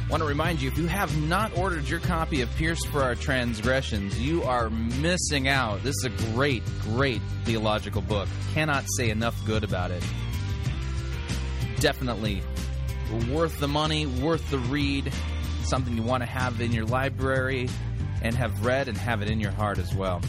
Want 0.08 0.22
to 0.22 0.24
remind 0.24 0.62
you 0.62 0.68
if 0.68 0.78
you 0.78 0.86
have 0.86 1.20
not 1.22 1.56
ordered 1.58 1.88
your 1.88 1.98
copy 1.98 2.42
of 2.42 2.50
Pierce 2.56 2.84
for 2.84 3.02
Our 3.02 3.16
Transgressions, 3.16 4.20
you 4.20 4.44
are 4.44 4.70
missing 4.70 5.48
out. 5.48 5.82
This 5.82 5.96
is 5.96 6.04
a 6.04 6.32
great, 6.32 6.62
great 6.82 7.20
theological 7.44 8.02
book. 8.02 8.28
Cannot 8.54 8.84
say 8.96 9.10
enough 9.10 9.34
good 9.46 9.64
about 9.64 9.90
it. 9.90 10.04
Definitely 11.80 12.40
worth 13.30 13.58
the 13.58 13.68
money, 13.68 14.06
worth 14.06 14.48
the 14.50 14.58
read. 14.58 15.12
Something 15.64 15.96
you 15.96 16.04
want 16.04 16.22
to 16.22 16.28
have 16.28 16.60
in 16.60 16.70
your 16.70 16.84
library 16.84 17.68
and 18.22 18.34
have 18.34 18.64
read 18.64 18.88
and 18.88 18.96
have 18.96 19.22
it 19.22 19.30
in 19.30 19.40
your 19.40 19.52
heart 19.52 19.78
as 19.78 19.94
well. 19.94 20.20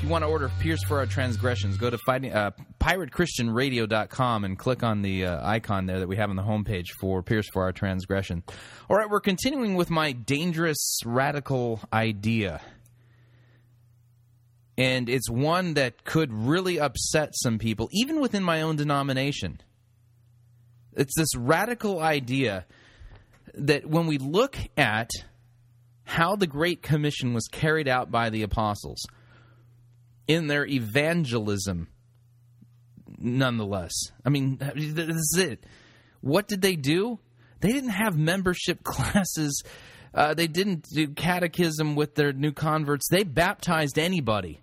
If 0.00 0.04
you 0.04 0.08
want 0.08 0.24
to 0.24 0.28
order 0.28 0.50
Pierce 0.60 0.82
for 0.82 0.98
Our 0.98 1.04
Transgressions, 1.04 1.76
go 1.76 1.90
to 1.90 1.98
fighting, 1.98 2.32
uh, 2.32 2.52
piratechristianradio.com 2.80 4.44
and 4.44 4.58
click 4.58 4.82
on 4.82 5.02
the 5.02 5.26
uh, 5.26 5.46
icon 5.46 5.84
there 5.84 5.98
that 5.98 6.08
we 6.08 6.16
have 6.16 6.30
on 6.30 6.36
the 6.36 6.42
homepage 6.42 6.86
for 6.98 7.22
Pierce 7.22 7.46
for 7.52 7.64
Our 7.64 7.72
Transgression. 7.72 8.42
All 8.88 8.96
right, 8.96 9.10
we're 9.10 9.20
continuing 9.20 9.74
with 9.74 9.90
my 9.90 10.12
dangerous 10.12 11.00
radical 11.04 11.80
idea. 11.92 12.62
And 14.78 15.10
it's 15.10 15.28
one 15.28 15.74
that 15.74 16.04
could 16.04 16.32
really 16.32 16.80
upset 16.80 17.34
some 17.34 17.58
people, 17.58 17.90
even 17.92 18.22
within 18.22 18.42
my 18.42 18.62
own 18.62 18.76
denomination. 18.76 19.60
It's 20.96 21.14
this 21.14 21.36
radical 21.36 22.00
idea 22.00 22.64
that 23.52 23.84
when 23.84 24.06
we 24.06 24.16
look 24.16 24.56
at 24.78 25.10
how 26.10 26.34
the 26.34 26.46
Great 26.48 26.82
Commission 26.82 27.32
was 27.34 27.46
carried 27.46 27.86
out 27.86 28.10
by 28.10 28.30
the 28.30 28.42
apostles 28.42 29.06
in 30.26 30.48
their 30.48 30.66
evangelism, 30.66 31.86
nonetheless. 33.16 33.92
I 34.24 34.28
mean, 34.30 34.56
this 34.58 35.16
is 35.16 35.38
it. 35.38 35.64
What 36.20 36.48
did 36.48 36.62
they 36.62 36.74
do? 36.74 37.20
They 37.60 37.70
didn't 37.70 37.90
have 37.90 38.18
membership 38.18 38.82
classes. 38.84 39.62
Uh, 40.12 40.34
they 40.34 40.48
didn't 40.48 40.88
do 40.92 41.06
catechism 41.08 41.94
with 41.94 42.16
their 42.16 42.32
new 42.32 42.50
converts. 42.50 43.06
They 43.08 43.22
baptized 43.22 43.96
anybody. 43.96 44.60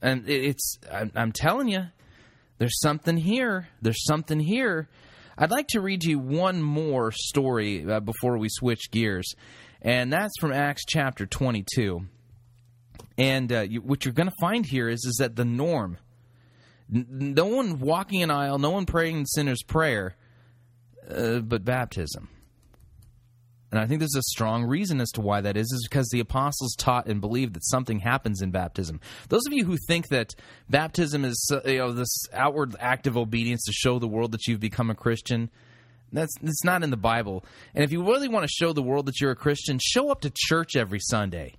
And 0.00 0.26
it's, 0.26 0.78
I'm, 0.90 1.32
telling 1.32 1.68
you, 1.68 1.84
there's 2.56 2.80
something 2.80 3.18
here. 3.18 3.68
There's 3.82 4.04
something 4.06 4.40
here. 4.40 4.88
I'd 5.36 5.50
like 5.50 5.68
to 5.68 5.82
read 5.82 6.02
you 6.02 6.18
one 6.18 6.62
more 6.62 7.12
story 7.12 7.84
uh, 7.86 8.00
before 8.00 8.38
we 8.38 8.48
switch 8.50 8.90
gears 8.90 9.34
and 9.82 10.12
that's 10.12 10.34
from 10.40 10.52
Acts 10.52 10.84
chapter 10.86 11.26
22. 11.26 12.06
And 13.18 13.52
uh, 13.52 13.60
you, 13.60 13.80
what 13.80 14.04
you're 14.04 14.14
going 14.14 14.28
to 14.28 14.36
find 14.40 14.66
here 14.66 14.88
is 14.88 15.04
is 15.04 15.16
that 15.20 15.36
the 15.36 15.44
norm, 15.44 15.98
n- 16.94 17.06
no 17.08 17.46
one 17.46 17.78
walking 17.78 18.22
an 18.22 18.30
aisle, 18.30 18.58
no 18.58 18.70
one 18.70 18.86
praying 18.86 19.20
the 19.20 19.26
sinner's 19.26 19.62
prayer, 19.62 20.16
uh, 21.10 21.38
but 21.38 21.64
baptism. 21.64 22.28
And 23.72 23.80
I 23.80 23.86
think 23.86 23.98
there's 23.98 24.16
a 24.16 24.22
strong 24.22 24.64
reason 24.64 25.00
as 25.00 25.10
to 25.12 25.20
why 25.20 25.40
that 25.40 25.56
is, 25.56 25.66
is 25.66 25.86
because 25.88 26.08
the 26.08 26.20
apostles 26.20 26.74
taught 26.76 27.08
and 27.08 27.20
believed 27.20 27.54
that 27.54 27.66
something 27.66 27.98
happens 27.98 28.40
in 28.40 28.50
baptism. 28.50 29.00
Those 29.28 29.44
of 29.46 29.52
you 29.52 29.64
who 29.64 29.76
think 29.88 30.08
that 30.08 30.34
baptism 30.70 31.24
is 31.24 31.50
uh, 31.52 31.68
you 31.68 31.78
know 31.78 31.92
this 31.92 32.26
outward 32.32 32.76
act 32.78 33.06
of 33.06 33.16
obedience 33.16 33.64
to 33.64 33.72
show 33.72 33.98
the 33.98 34.08
world 34.08 34.32
that 34.32 34.46
you've 34.46 34.60
become 34.60 34.88
a 34.88 34.94
Christian, 34.94 35.50
that's 36.12 36.34
it's 36.42 36.64
not 36.64 36.82
in 36.82 36.90
the 36.90 36.96
Bible. 36.96 37.44
And 37.74 37.84
if 37.84 37.92
you 37.92 38.02
really 38.02 38.28
want 38.28 38.44
to 38.44 38.52
show 38.52 38.72
the 38.72 38.82
world 38.82 39.06
that 39.06 39.20
you're 39.20 39.32
a 39.32 39.36
Christian, 39.36 39.78
show 39.82 40.10
up 40.10 40.20
to 40.22 40.32
church 40.34 40.76
every 40.76 41.00
Sunday. 41.00 41.54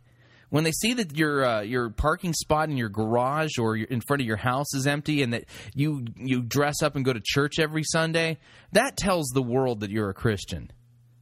When 0.49 0.63
they 0.63 0.71
see 0.71 0.93
that 0.93 1.17
your 1.17 1.45
uh, 1.45 1.61
your 1.61 1.89
parking 1.89 2.33
spot 2.33 2.69
in 2.69 2.77
your 2.77 2.87
garage 2.87 3.57
or 3.59 3.75
in 3.75 3.99
front 3.99 4.21
of 4.21 4.27
your 4.27 4.37
house 4.37 4.73
is 4.73 4.87
empty, 4.87 5.21
and 5.21 5.33
that 5.33 5.45
you 5.75 6.05
you 6.15 6.41
dress 6.41 6.81
up 6.81 6.95
and 6.95 7.03
go 7.03 7.11
to 7.11 7.21
church 7.21 7.59
every 7.59 7.83
Sunday, 7.83 8.37
that 8.71 8.95
tells 8.95 9.27
the 9.33 9.41
world 9.41 9.81
that 9.81 9.89
you're 9.89 10.09
a 10.09 10.13
Christian. 10.13 10.71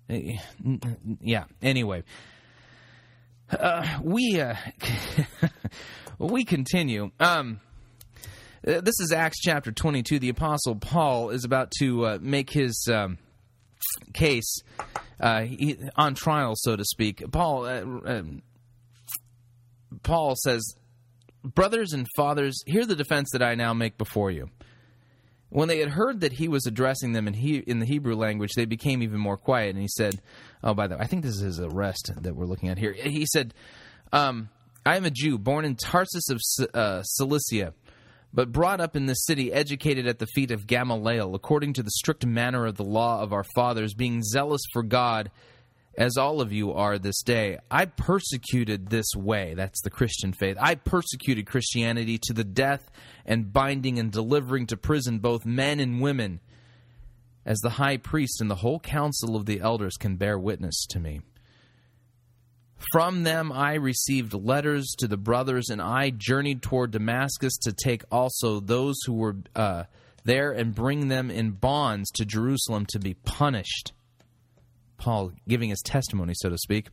Eh, 0.09 0.37
yeah. 1.21 1.45
Anyway, 1.63 2.03
uh, 3.51 3.99
we 4.03 4.39
uh, 4.39 4.55
we 6.19 6.45
continue. 6.45 7.09
Um, 7.19 7.59
this 8.65 8.99
is 8.99 9.13
Acts 9.15 9.39
chapter 9.39 9.71
22. 9.71 10.17
The 10.17 10.29
Apostle 10.29 10.75
Paul 10.75 11.29
is 11.29 11.45
about 11.45 11.71
to 11.79 12.05
uh, 12.05 12.17
make 12.19 12.49
his 12.49 12.89
um, 12.91 13.19
case 14.13 14.61
uh, 15.19 15.41
he, 15.41 15.77
on 15.95 16.15
trial, 16.15 16.53
so 16.55 16.75
to 16.75 16.83
speak. 16.83 17.23
Paul, 17.31 17.65
uh, 17.65 17.81
um, 18.05 18.41
Paul 20.01 20.33
says, 20.43 20.75
Brothers 21.43 21.93
and 21.93 22.07
fathers, 22.15 22.63
hear 22.65 22.87
the 22.87 22.95
defense 22.95 23.29
that 23.33 23.43
I 23.43 23.53
now 23.53 23.75
make 23.75 23.99
before 23.99 24.31
you. 24.31 24.49
When 25.49 25.67
they 25.67 25.77
had 25.77 25.89
heard 25.89 26.21
that 26.21 26.33
he 26.33 26.47
was 26.47 26.65
addressing 26.65 27.13
them 27.13 27.27
in, 27.27 27.35
he, 27.35 27.57
in 27.57 27.77
the 27.77 27.85
Hebrew 27.85 28.15
language, 28.15 28.53
they 28.55 28.65
became 28.65 29.03
even 29.03 29.19
more 29.19 29.37
quiet. 29.37 29.75
And 29.75 29.79
he 29.79 29.87
said, 29.87 30.19
Oh, 30.63 30.73
by 30.73 30.87
the 30.87 30.95
way, 30.95 31.01
I 31.01 31.07
think 31.07 31.21
this 31.21 31.35
is 31.35 31.41
his 31.41 31.59
arrest 31.59 32.11
that 32.19 32.35
we're 32.35 32.47
looking 32.47 32.69
at 32.69 32.79
here. 32.79 32.93
He 32.93 33.27
said, 33.31 33.53
um, 34.11 34.49
I 34.83 34.97
am 34.97 35.05
a 35.05 35.11
Jew, 35.11 35.37
born 35.37 35.65
in 35.65 35.75
Tarsus 35.75 36.29
of 36.29 36.41
uh, 36.73 37.03
Cilicia 37.03 37.73
but 38.35 38.51
brought 38.51 38.81
up 38.81 38.97
in 38.97 39.05
the 39.05 39.13
city, 39.13 39.51
educated 39.53 40.05
at 40.05 40.19
the 40.19 40.27
feet 40.27 40.51
of 40.51 40.67
Gamaliel, 40.67 41.33
according 41.33 41.71
to 41.73 41.83
the 41.83 41.89
strict 41.91 42.25
manner 42.25 42.65
of 42.65 42.75
the 42.75 42.83
law 42.83 43.21
of 43.21 43.31
our 43.31 43.45
fathers, 43.55 43.93
being 43.93 44.21
zealous 44.21 44.61
for 44.73 44.83
God, 44.83 45.31
as 45.97 46.17
all 46.17 46.41
of 46.41 46.51
you 46.51 46.73
are 46.73 46.99
this 46.99 47.23
day. 47.23 47.57
I 47.71 47.85
persecuted 47.85 48.89
this 48.89 49.07
way, 49.15 49.53
that's 49.55 49.81
the 49.83 49.89
Christian 49.89 50.33
faith. 50.33 50.57
I 50.59 50.75
persecuted 50.75 51.47
Christianity 51.47 52.19
to 52.23 52.33
the 52.33 52.43
death, 52.43 52.91
and 53.25 53.53
binding 53.53 53.97
and 53.99 54.11
delivering 54.11 54.67
to 54.67 54.77
prison 54.77 55.19
both 55.19 55.45
men 55.45 55.79
and 55.79 56.01
women, 56.01 56.41
as 57.45 57.59
the 57.59 57.69
high 57.69 57.95
priest 57.95 58.41
and 58.41 58.51
the 58.51 58.55
whole 58.55 58.81
council 58.81 59.37
of 59.37 59.45
the 59.45 59.61
elders 59.61 59.95
can 59.97 60.17
bear 60.17 60.37
witness 60.37 60.85
to 60.89 60.99
me. 60.99 61.21
From 62.91 63.23
them 63.23 63.51
I 63.51 63.75
received 63.75 64.33
letters 64.33 64.93
to 64.99 65.07
the 65.07 65.17
brothers, 65.17 65.69
and 65.69 65.81
I 65.81 66.11
journeyed 66.11 66.61
toward 66.61 66.91
Damascus 66.91 67.57
to 67.63 67.73
take 67.73 68.03
also 68.11 68.59
those 68.59 68.95
who 69.05 69.13
were 69.13 69.37
uh, 69.55 69.83
there 70.23 70.51
and 70.51 70.75
bring 70.75 71.07
them 71.07 71.31
in 71.31 71.51
bonds 71.51 72.11
to 72.11 72.25
Jerusalem 72.25 72.85
to 72.87 72.99
be 72.99 73.13
punished. 73.13 73.93
Paul 74.97 75.31
giving 75.47 75.69
his 75.69 75.81
testimony, 75.81 76.33
so 76.35 76.49
to 76.49 76.57
speak. 76.57 76.89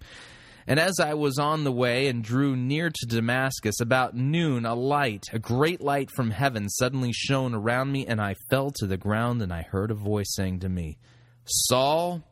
And 0.66 0.78
as 0.78 1.00
I 1.00 1.14
was 1.14 1.38
on 1.38 1.64
the 1.64 1.72
way 1.72 2.06
and 2.06 2.22
drew 2.22 2.54
near 2.54 2.88
to 2.88 3.06
Damascus, 3.06 3.80
about 3.80 4.14
noon, 4.14 4.64
a 4.64 4.74
light, 4.74 5.24
a 5.32 5.38
great 5.38 5.80
light 5.80 6.10
from 6.14 6.30
heaven, 6.30 6.68
suddenly 6.68 7.12
shone 7.12 7.54
around 7.54 7.90
me, 7.90 8.06
and 8.06 8.20
I 8.20 8.34
fell 8.48 8.70
to 8.76 8.86
the 8.86 8.96
ground, 8.96 9.42
and 9.42 9.52
I 9.52 9.62
heard 9.62 9.90
a 9.90 9.94
voice 9.94 10.32
saying 10.34 10.60
to 10.60 10.68
me, 10.68 10.98
Saul, 11.44 12.22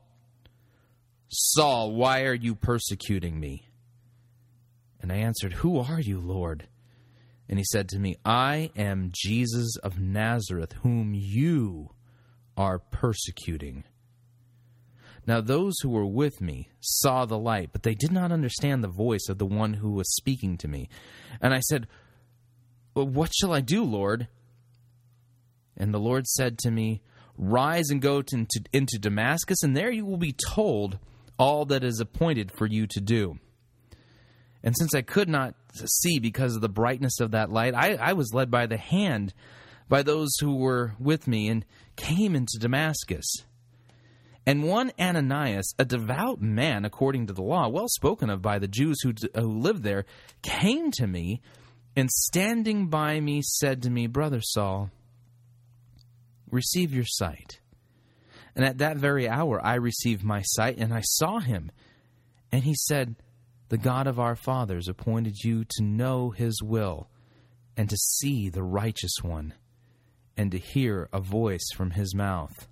Saul, 1.31 1.93
why 1.93 2.23
are 2.23 2.35
you 2.35 2.57
persecuting 2.57 3.39
me? 3.39 3.69
And 5.01 5.13
I 5.13 5.17
answered, 5.17 5.55
Who 5.55 5.79
are 5.79 6.01
you, 6.01 6.21
Lord? 6.21 6.67
And 7.49 7.59
he 7.59 7.65
said 7.65 7.89
to 7.91 7.99
me, 7.99 8.17
I 8.25 8.71
am 8.77 9.11
Jesus 9.13 9.77
of 9.83 9.99
Nazareth, 9.99 10.73
whom 10.83 11.15
you 11.15 11.91
are 12.57 12.79
persecuting. 12.79 13.85
Now, 15.27 15.41
those 15.41 15.75
who 15.81 15.91
were 15.91 16.07
with 16.07 16.41
me 16.41 16.69
saw 16.81 17.25
the 17.25 17.39
light, 17.39 17.71
but 17.73 17.83
they 17.83 17.95
did 17.95 18.11
not 18.11 18.33
understand 18.33 18.83
the 18.83 18.89
voice 18.89 19.29
of 19.29 19.39
the 19.39 19.47
one 19.47 19.75
who 19.75 19.93
was 19.93 20.15
speaking 20.17 20.57
to 20.59 20.69
me. 20.69 20.89
And 21.41 21.55
I 21.55 21.61
said, 21.61 21.87
What 22.95 23.33
shall 23.35 23.53
I 23.53 23.61
do, 23.61 23.85
Lord? 23.85 24.29
And 25.77 25.95
the 25.95 26.01
Lord 26.01 26.27
said 26.27 26.59
to 26.59 26.71
me, 26.71 27.03
Rise 27.37 27.91
and 27.91 28.03
go 28.03 28.21
to, 28.21 28.37
into, 28.37 28.65
into 28.73 28.99
Damascus, 28.99 29.63
and 29.63 29.77
there 29.77 29.91
you 29.91 30.05
will 30.05 30.19
be 30.19 30.35
told 30.35 30.99
all 31.41 31.65
that 31.65 31.83
is 31.83 32.01
appointed 32.01 32.53
for 32.53 32.67
you 32.67 32.87
to 32.87 33.01
do. 33.01 33.39
And 34.63 34.77
since 34.77 34.95
I 34.95 35.01
could 35.01 35.29
not 35.29 35.55
see 35.73 36.19
because 36.19 36.55
of 36.55 36.61
the 36.61 36.69
brightness 36.69 37.19
of 37.19 37.31
that 37.31 37.51
light, 37.51 37.75
I, 37.75 37.95
I 37.95 38.13
was 38.13 38.35
led 38.35 38.51
by 38.51 38.67
the 38.67 38.77
hand 38.77 39.33
by 39.89 40.03
those 40.03 40.29
who 40.41 40.57
were 40.57 40.93
with 41.01 41.27
me 41.27 41.49
and 41.49 41.65
came 41.97 42.37
into 42.37 42.59
Damascus. 42.61 43.27
And 44.45 44.65
one 44.65 44.93
Ananias, 45.01 45.73
a 45.79 45.87
devout 45.87 46.43
man 46.43 46.85
according 46.85 47.27
to 47.29 47.33
the 47.33 47.43
law, 47.43 47.69
well 47.69 47.89
spoken 47.89 48.29
of 48.29 48.43
by 48.43 48.59
the 48.59 48.69
Jews 48.69 49.01
who, 49.01 49.15
who 49.35 49.61
lived 49.61 49.83
there, 49.83 50.05
came 50.43 50.91
to 50.93 51.07
me 51.07 51.41
and 51.97 52.11
standing 52.11 52.89
by 52.89 53.19
me 53.19 53.41
said 53.43 53.83
to 53.83 53.91
me, 53.91 54.07
Brother 54.07 54.41
Saul, 54.43 54.91
receive 56.51 56.93
your 56.93 57.07
sight. 57.07 57.61
And 58.55 58.65
at 58.65 58.79
that 58.79 58.97
very 58.97 59.29
hour 59.29 59.65
I 59.65 59.75
received 59.75 60.25
my 60.25 60.43
sight 60.43 60.79
and 60.79 60.93
I 60.93 61.01
saw 61.03 61.39
him. 61.39 61.71
And 62.53 62.65
he 62.65 62.75
said, 62.75 63.17
The 63.69 63.79
God 63.79 64.07
of 64.07 64.19
our 64.19 64.37
fathers 64.37 64.89
appointed 64.89 65.43
you 65.45 65.65
to 65.65 65.83
know 65.83 66.31
his 66.31 66.63
will 66.63 67.09
and 67.77 67.89
to 67.89 67.97
see 67.97 68.49
the 68.49 68.63
righteous 68.63 69.15
one 69.23 69.55
and 70.37 70.51
to 70.53 70.59
hear 70.59 71.09
a 71.13 71.21
voice 71.21 71.69
from 71.75 71.91
his 71.91 72.15
mouth. 72.15 72.67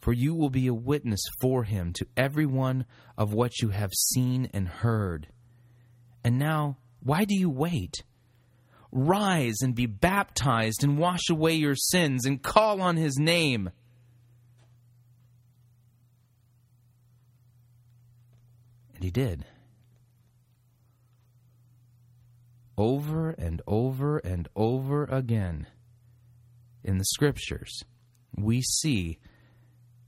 For 0.00 0.12
you 0.12 0.34
will 0.34 0.50
be 0.50 0.66
a 0.66 0.74
witness 0.74 1.20
for 1.40 1.64
him 1.64 1.92
to 1.94 2.06
everyone 2.16 2.86
of 3.16 3.32
what 3.32 3.60
you 3.60 3.70
have 3.70 3.92
seen 3.92 4.48
and 4.54 4.68
heard. 4.68 5.28
And 6.24 6.38
now, 6.38 6.78
why 7.00 7.24
do 7.24 7.34
you 7.34 7.50
wait? 7.50 8.02
Rise 8.90 9.56
and 9.60 9.74
be 9.74 9.86
baptized 9.86 10.82
and 10.82 10.98
wash 10.98 11.28
away 11.28 11.54
your 11.54 11.76
sins 11.76 12.24
and 12.24 12.42
call 12.42 12.80
on 12.80 12.96
his 12.96 13.18
name. 13.18 13.70
And 18.98 19.04
he 19.04 19.12
did. 19.12 19.44
Over 22.76 23.30
and 23.30 23.62
over 23.64 24.18
and 24.18 24.48
over 24.56 25.04
again 25.04 25.68
in 26.82 26.98
the 26.98 27.04
scriptures, 27.04 27.84
we 28.36 28.60
see 28.60 29.20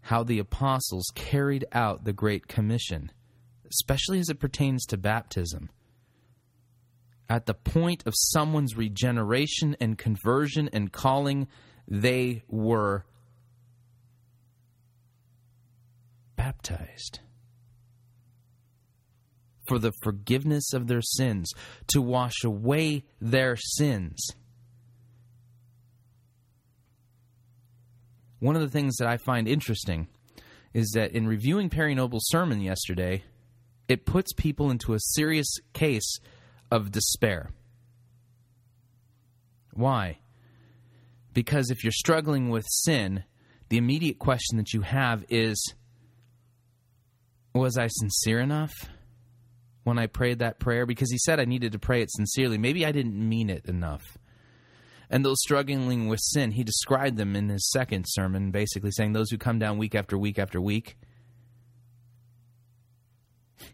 how 0.00 0.24
the 0.24 0.40
apostles 0.40 1.04
carried 1.14 1.66
out 1.70 2.02
the 2.02 2.12
Great 2.12 2.48
Commission, 2.48 3.12
especially 3.70 4.18
as 4.18 4.28
it 4.28 4.40
pertains 4.40 4.84
to 4.86 4.96
baptism. 4.96 5.70
At 7.28 7.46
the 7.46 7.54
point 7.54 8.02
of 8.06 8.14
someone's 8.16 8.76
regeneration 8.76 9.76
and 9.80 9.96
conversion 9.96 10.68
and 10.72 10.90
calling, 10.90 11.46
they 11.86 12.42
were 12.48 13.04
baptized 16.34 17.20
for 19.70 19.78
the 19.78 19.92
forgiveness 20.02 20.72
of 20.72 20.88
their 20.88 21.00
sins, 21.00 21.52
to 21.86 22.02
wash 22.02 22.42
away 22.42 23.04
their 23.20 23.54
sins. 23.56 24.18
One 28.40 28.56
of 28.56 28.62
the 28.62 28.68
things 28.68 28.96
that 28.96 29.06
I 29.06 29.16
find 29.16 29.46
interesting 29.46 30.08
is 30.74 30.90
that 30.96 31.12
in 31.12 31.28
reviewing 31.28 31.70
Perry 31.70 31.94
Noble's 31.94 32.26
sermon 32.26 32.60
yesterday, 32.60 33.22
it 33.86 34.06
puts 34.06 34.32
people 34.32 34.72
into 34.72 34.92
a 34.92 34.98
serious 34.98 35.58
case 35.72 36.18
of 36.72 36.90
despair. 36.90 37.50
Why? 39.72 40.18
Because 41.32 41.70
if 41.70 41.84
you're 41.84 41.92
struggling 41.92 42.50
with 42.50 42.66
sin, 42.68 43.22
the 43.68 43.76
immediate 43.76 44.18
question 44.18 44.56
that 44.56 44.72
you 44.72 44.80
have 44.80 45.24
is 45.28 45.74
Was 47.54 47.78
I 47.78 47.86
sincere 47.86 48.40
enough 48.40 48.72
when 49.90 49.98
I 49.98 50.06
prayed 50.06 50.38
that 50.38 50.58
prayer? 50.58 50.86
Because 50.86 51.10
he 51.10 51.18
said 51.18 51.38
I 51.38 51.44
needed 51.44 51.72
to 51.72 51.78
pray 51.78 52.00
it 52.00 52.10
sincerely. 52.10 52.56
Maybe 52.56 52.86
I 52.86 52.92
didn't 52.92 53.16
mean 53.16 53.50
it 53.50 53.66
enough 53.66 54.16
and 55.10 55.24
those 55.24 55.40
struggling 55.40 56.06
with 56.06 56.20
sin, 56.22 56.52
he 56.52 56.62
described 56.62 57.16
them 57.16 57.34
in 57.34 57.48
his 57.48 57.68
second 57.70 58.04
sermon, 58.06 58.52
basically 58.52 58.92
saying 58.92 59.12
those 59.12 59.30
who 59.30 59.38
come 59.38 59.58
down 59.58 59.76
week 59.76 59.96
after 59.96 60.16
week 60.16 60.38
after 60.38 60.60
week. 60.60 60.96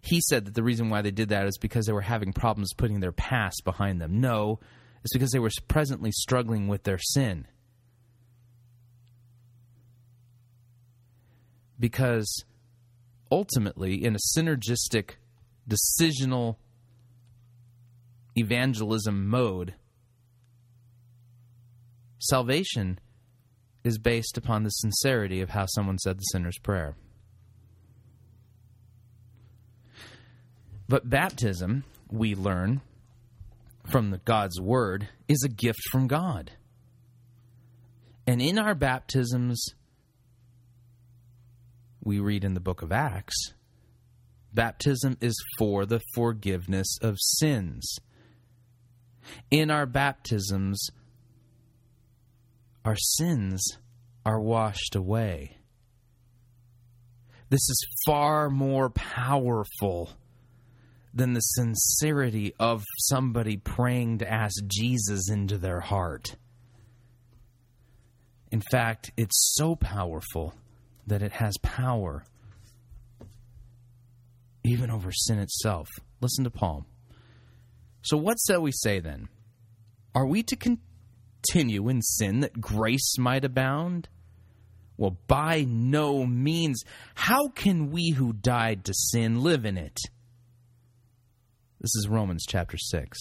He 0.01 0.21
said 0.23 0.47
that 0.47 0.55
the 0.55 0.63
reason 0.63 0.89
why 0.89 1.03
they 1.03 1.11
did 1.11 1.29
that 1.29 1.47
is 1.47 1.59
because 1.59 1.85
they 1.85 1.93
were 1.93 2.01
having 2.01 2.33
problems 2.33 2.73
putting 2.73 3.01
their 3.01 3.13
past 3.13 3.63
behind 3.65 4.01
them. 4.01 4.19
No, 4.19 4.59
it's 5.05 5.13
because 5.13 5.31
they 5.31 5.39
were 5.39 5.51
presently 5.69 6.11
struggling 6.11 6.69
with 6.69 6.85
their 6.85 6.99
sin. 6.99 7.47
Because 11.79 12.45
ultimately, 13.31 14.03
in 14.03 14.17
a 14.17 14.39
synergistic, 14.39 15.17
decisional 15.69 16.57
evangelism 18.37 19.29
mode, 19.29 19.75
Salvation 22.19 22.99
is 23.85 23.99
based 23.99 24.37
upon 24.37 24.65
the 24.65 24.71
sincerity 24.71 25.41
of 25.41 25.51
how 25.51 25.67
someone 25.67 25.99
said 25.99 26.19
the 26.19 26.23
sinner's 26.23 26.59
prayer. 26.59 26.97
But 30.89 31.09
baptism, 31.09 31.85
we 32.11 32.35
learn 32.35 32.81
from 33.85 34.11
the 34.11 34.19
God's 34.19 34.61
word, 34.61 35.09
is 35.29 35.43
a 35.45 35.49
gift 35.49 35.81
from 35.91 36.09
God. 36.09 36.53
And 38.27 38.43
in 38.43 38.59
our 38.59 38.75
baptisms, 38.75 39.75
we 42.03 42.19
read 42.19 42.45
in 42.45 42.55
the 42.55 42.61
book 42.61 42.83
of 42.83 42.91
Acts, 42.91 43.53
baptism 44.57 45.17
is 45.21 45.41
for 45.57 45.87
the 45.87 46.01
forgiveness 46.15 46.99
of 47.01 47.17
sins. 47.21 47.99
In 49.53 49.71
our 49.71 49.87
baptisms, 49.87 50.89
our 52.85 52.97
sins 52.97 53.63
are 54.25 54.41
washed 54.41 54.97
away. 54.97 55.59
This 57.49 57.61
is 57.61 57.87
far 58.05 58.51
more 58.51 58.91
powerful 58.91 60.11
than 61.15 61.33
the 61.33 61.41
sincerity 61.41 62.53
of 62.59 62.83
somebody 62.99 63.57
praying 63.57 64.19
to 64.19 64.31
ask 64.31 64.55
Jesus 64.67 65.31
into 65.31 65.59
their 65.59 65.81
heart. 65.81 66.37
In 68.51 68.63
fact, 68.71 69.13
it's 69.17 69.55
so 69.57 69.77
powerful 69.77 70.55
that 71.07 71.23
it 71.23 71.33
has 71.33 71.57
power 71.63 72.25
even 74.67 74.91
over 74.91 75.13
sin 75.13 75.39
itself. 75.39 75.89
Listen 76.21 76.45
to 76.45 76.51
Paul. 76.51 76.87
So, 78.03 78.17
what 78.17 78.37
shall 78.47 78.63
we 78.63 78.73
say 78.73 79.01
then? 79.01 79.29
Are 80.15 80.27
we 80.27 80.43
to 80.45 80.57
continue 80.57 81.89
in 81.89 82.03
sin 82.03 82.41
that 82.41 82.61
grace 82.61 83.19
might 83.19 83.45
abound? 83.45 84.09
Well, 84.97 85.19
by 85.27 85.65
no 85.69 86.25
means. 86.25 86.83
How 87.15 87.49
can 87.49 87.91
we 87.91 88.11
who 88.11 88.33
died 88.33 88.85
to 88.85 88.95
sin 88.95 89.43
live 89.43 89.67
in 89.67 89.77
it? 89.77 89.99
This 91.81 91.95
is 91.97 92.09
Romans 92.09 92.45
chapter 92.49 92.79
6. 92.79 93.19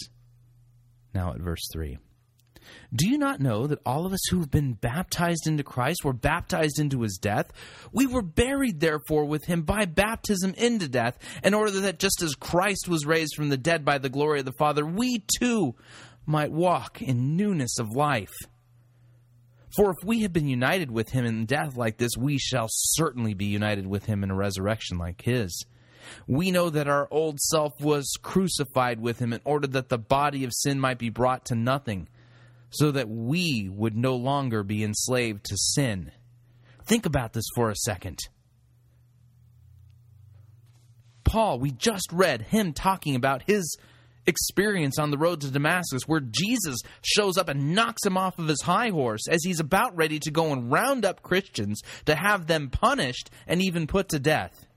Now 1.14 1.34
at 1.34 1.42
verse 1.42 1.68
3. 1.74 1.98
Do 2.94 3.10
you 3.10 3.18
not 3.18 3.40
know 3.40 3.68
that 3.68 3.82
all 3.86 4.06
of 4.06 4.14
us 4.14 4.26
who 4.30 4.40
have 4.40 4.52
been 4.52 4.74
baptized 4.74 5.48
into 5.48 5.64
Christ 5.64 6.04
were 6.04 6.14
baptized 6.14 6.80
into 6.80 7.02
his 7.02 7.18
death? 7.18 7.52
We 7.92 8.08
were 8.08 8.22
buried, 8.22 8.80
therefore, 8.80 9.26
with 9.26 9.46
him 9.46 9.64
by 9.64 9.86
baptism 9.86 10.54
into 10.56 10.88
death, 10.88 11.18
in 11.44 11.54
order 11.54 11.72
that 11.82 12.00
just 12.00 12.22
as 12.22 12.36
Christ 12.36 12.88
was 12.88 13.06
raised 13.06 13.36
from 13.36 13.50
the 13.50 13.58
dead 13.58 13.84
by 13.86 13.98
the 13.98 14.10
glory 14.10 14.40
of 14.40 14.46
the 14.46 14.52
Father, 14.54 14.86
we 14.86 15.24
too 15.40 15.76
might 16.26 16.52
walk 16.52 17.02
in 17.02 17.36
newness 17.36 17.80
of 17.80 17.92
life. 17.92 18.34
For 19.76 19.90
if 19.90 19.98
we 20.06 20.22
have 20.22 20.32
been 20.32 20.48
united 20.48 20.90
with 20.90 21.10
him 21.10 21.26
in 21.26 21.46
death 21.46 21.76
like 21.76 21.98
this, 21.98 22.16
we 22.18 22.38
shall 22.38 22.68
certainly 22.70 23.34
be 23.34 23.46
united 23.46 23.86
with 23.86 24.06
him 24.06 24.24
in 24.24 24.32
a 24.32 24.36
resurrection 24.36 24.98
like 24.98 25.22
his. 25.22 25.66
We 26.28 26.52
know 26.52 26.70
that 26.70 26.88
our 26.88 27.08
old 27.12 27.40
self 27.40 27.74
was 27.82 28.10
crucified 28.22 29.00
with 29.00 29.20
him 29.20 29.34
in 29.34 29.42
order 29.44 29.68
that 29.68 29.90
the 29.90 29.98
body 29.98 30.44
of 30.44 30.54
sin 30.54 30.80
might 30.80 31.00
be 31.00 31.10
brought 31.10 31.46
to 31.46 31.56
nothing, 31.56 32.08
so 32.76 32.92
that 32.92 33.10
we 33.10 33.70
would 33.72 33.96
no 33.96 34.16
longer 34.16 34.64
be 34.64 34.84
enslaved 34.84 35.46
to 35.46 35.58
sin. 35.58 36.12
Think 36.86 37.06
about 37.06 37.34
this 37.34 37.46
for 37.56 37.70
a 37.70 37.76
second. 37.76 38.20
Paul, 41.24 41.60
we 41.60 41.72
just 41.72 42.12
read 42.12 42.44
him 42.44 42.74
talking 42.74 43.16
about 43.16 43.44
his 43.48 43.78
experience 44.28 44.98
on 44.98 45.12
the 45.12 45.18
road 45.18 45.42
to 45.42 45.52
Damascus 45.52 46.04
where 46.08 46.22
Jesus 46.22 46.78
shows 47.04 47.38
up 47.38 47.50
and 47.50 47.76
knocks 47.76 48.06
him 48.06 48.18
off 48.18 48.40
of 48.40 48.48
his 48.48 48.62
high 48.62 48.90
horse 48.90 49.28
as 49.30 49.44
he's 49.44 49.60
about 49.60 49.96
ready 49.96 50.20
to 50.20 50.32
go 50.32 50.52
and 50.52 50.72
round 50.72 51.06
up 51.06 51.22
Christians 51.22 51.82
to 52.06 52.16
have 52.16 52.48
them 52.48 52.70
punished 52.70 53.30
and 53.48 53.62
even 53.62 53.88
put 53.88 54.10
to 54.10 54.20
death. 54.20 54.68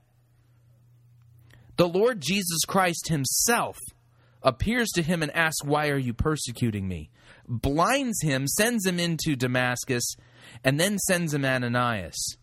The 1.77 1.87
Lord 1.87 2.21
Jesus 2.21 2.65
Christ 2.67 3.07
himself 3.07 3.77
appears 4.41 4.89
to 4.95 5.01
him 5.01 5.23
and 5.23 5.35
asks, 5.35 5.63
Why 5.63 5.89
are 5.89 5.97
you 5.97 6.13
persecuting 6.13 6.87
me? 6.87 7.09
Blinds 7.49 8.21
him, 8.21 8.47
sends 8.47 8.85
him 8.85 8.99
into 8.99 9.35
Damascus, 9.35 10.15
and 10.63 10.79
then 10.79 10.99
sends 10.99 11.33
him 11.33 11.43
Ananias. 11.43 12.37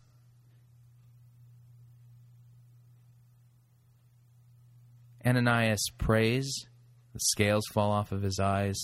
Ananias 5.25 5.81
prays, 5.97 6.65
the 7.13 7.19
scales 7.19 7.65
fall 7.71 7.91
off 7.91 8.11
of 8.11 8.21
his 8.21 8.37
eyes, 8.37 8.77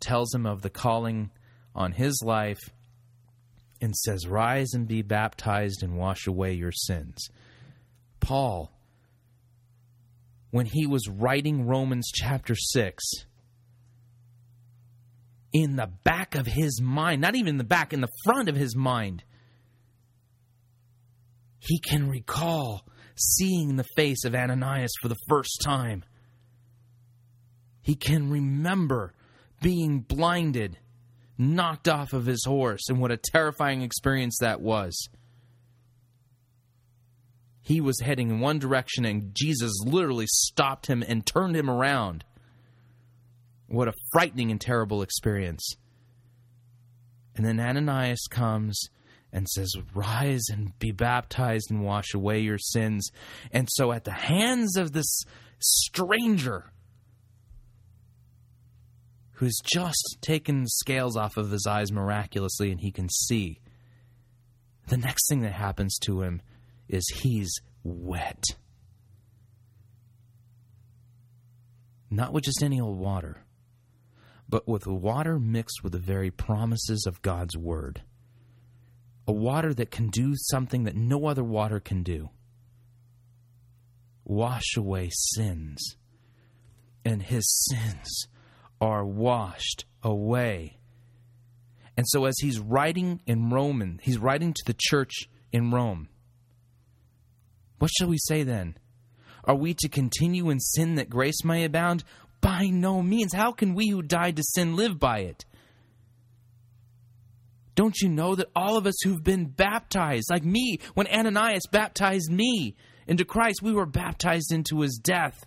tells 0.00 0.34
him 0.34 0.46
of 0.46 0.62
the 0.62 0.70
calling 0.70 1.30
on 1.74 1.92
his 1.92 2.22
life, 2.24 2.60
and 3.82 3.94
says, 3.94 4.26
Rise 4.26 4.72
and 4.72 4.88
be 4.88 5.02
baptized 5.02 5.82
and 5.82 5.98
wash 5.98 6.26
away 6.26 6.54
your 6.54 6.72
sins. 6.72 7.28
Paul, 8.20 8.72
when 10.50 10.66
he 10.66 10.86
was 10.86 11.06
writing 11.08 11.66
Romans 11.66 12.10
chapter 12.14 12.54
6, 12.54 13.02
in 15.54 15.76
the 15.76 15.88
back 16.02 16.34
of 16.34 16.46
his 16.46 16.82
mind, 16.82 17.22
not 17.22 17.36
even 17.36 17.50
in 17.50 17.58
the 17.58 17.64
back, 17.64 17.92
in 17.92 18.00
the 18.00 18.08
front 18.24 18.48
of 18.48 18.56
his 18.56 18.76
mind, 18.76 19.22
he 21.60 21.78
can 21.78 22.10
recall 22.10 22.84
seeing 23.16 23.76
the 23.76 23.86
face 23.96 24.24
of 24.24 24.34
Ananias 24.34 24.90
for 25.00 25.08
the 25.08 25.16
first 25.28 25.62
time. 25.64 26.04
He 27.80 27.94
can 27.94 28.30
remember 28.30 29.14
being 29.62 30.00
blinded, 30.00 30.76
knocked 31.38 31.88
off 31.88 32.12
of 32.12 32.26
his 32.26 32.44
horse, 32.44 32.88
and 32.88 33.00
what 33.00 33.12
a 33.12 33.16
terrifying 33.16 33.82
experience 33.82 34.38
that 34.40 34.60
was. 34.60 35.08
He 37.62 37.80
was 37.80 38.00
heading 38.00 38.28
in 38.28 38.40
one 38.40 38.58
direction, 38.58 39.04
and 39.04 39.34
Jesus 39.34 39.72
literally 39.86 40.26
stopped 40.28 40.86
him 40.86 41.04
and 41.06 41.24
turned 41.24 41.56
him 41.56 41.70
around. 41.70 42.24
What 43.66 43.88
a 43.88 43.94
frightening 44.12 44.50
and 44.50 44.60
terrible 44.60 45.02
experience. 45.02 45.76
And 47.36 47.44
then 47.44 47.58
Ananias 47.58 48.26
comes 48.30 48.88
and 49.32 49.48
says, 49.48 49.74
Rise 49.94 50.44
and 50.50 50.78
be 50.78 50.92
baptized 50.92 51.70
and 51.70 51.84
wash 51.84 52.14
away 52.14 52.40
your 52.40 52.58
sins. 52.58 53.10
And 53.50 53.68
so, 53.70 53.92
at 53.92 54.04
the 54.04 54.12
hands 54.12 54.76
of 54.76 54.92
this 54.92 55.24
stranger 55.58 56.70
who's 59.32 59.60
just 59.64 60.18
taken 60.20 60.66
scales 60.68 61.16
off 61.16 61.36
of 61.36 61.50
his 61.50 61.66
eyes 61.66 61.90
miraculously 61.90 62.70
and 62.70 62.80
he 62.80 62.92
can 62.92 63.08
see, 63.08 63.60
the 64.86 64.96
next 64.96 65.28
thing 65.28 65.40
that 65.40 65.52
happens 65.52 65.98
to 65.98 66.22
him 66.22 66.40
is 66.88 67.04
he's 67.22 67.52
wet. 67.82 68.44
Not 72.10 72.32
with 72.32 72.44
just 72.44 72.62
any 72.62 72.80
old 72.80 72.98
water, 72.98 73.43
but 74.54 74.68
with 74.68 74.86
water 74.86 75.36
mixed 75.36 75.82
with 75.82 75.90
the 75.90 75.98
very 75.98 76.30
promises 76.30 77.06
of 77.08 77.20
God's 77.22 77.56
Word. 77.56 78.02
A 79.26 79.32
water 79.32 79.74
that 79.74 79.90
can 79.90 80.10
do 80.10 80.34
something 80.36 80.84
that 80.84 80.94
no 80.94 81.26
other 81.26 81.42
water 81.42 81.80
can 81.80 82.04
do 82.04 82.30
wash 84.24 84.76
away 84.76 85.10
sins. 85.12 85.96
And 87.04 87.20
his 87.20 87.44
sins 87.68 88.28
are 88.80 89.04
washed 89.04 89.86
away. 90.04 90.78
And 91.96 92.06
so, 92.08 92.24
as 92.24 92.36
he's 92.40 92.60
writing 92.60 93.22
in 93.26 93.50
Roman, 93.50 93.98
he's 94.04 94.18
writing 94.18 94.52
to 94.52 94.62
the 94.66 94.76
church 94.78 95.28
in 95.50 95.72
Rome. 95.72 96.08
What 97.80 97.90
shall 97.90 98.06
we 98.06 98.18
say 98.18 98.44
then? 98.44 98.76
Are 99.46 99.56
we 99.56 99.74
to 99.74 99.88
continue 99.88 100.48
in 100.48 100.60
sin 100.60 100.94
that 100.94 101.10
grace 101.10 101.44
may 101.44 101.64
abound? 101.64 102.04
By 102.44 102.66
no 102.66 103.00
means. 103.00 103.32
How 103.32 103.52
can 103.52 103.74
we 103.74 103.88
who 103.88 104.02
died 104.02 104.36
to 104.36 104.42
sin 104.42 104.76
live 104.76 104.98
by 104.98 105.20
it? 105.20 105.46
Don't 107.74 107.96
you 108.02 108.10
know 108.10 108.34
that 108.34 108.50
all 108.54 108.76
of 108.76 108.86
us 108.86 109.00
who've 109.02 109.24
been 109.24 109.46
baptized, 109.46 110.26
like 110.30 110.44
me, 110.44 110.78
when 110.92 111.06
Ananias 111.06 111.62
baptized 111.72 112.30
me 112.30 112.76
into 113.06 113.24
Christ, 113.24 113.62
we 113.62 113.72
were 113.72 113.86
baptized 113.86 114.52
into 114.52 114.82
his 114.82 115.00
death. 115.02 115.42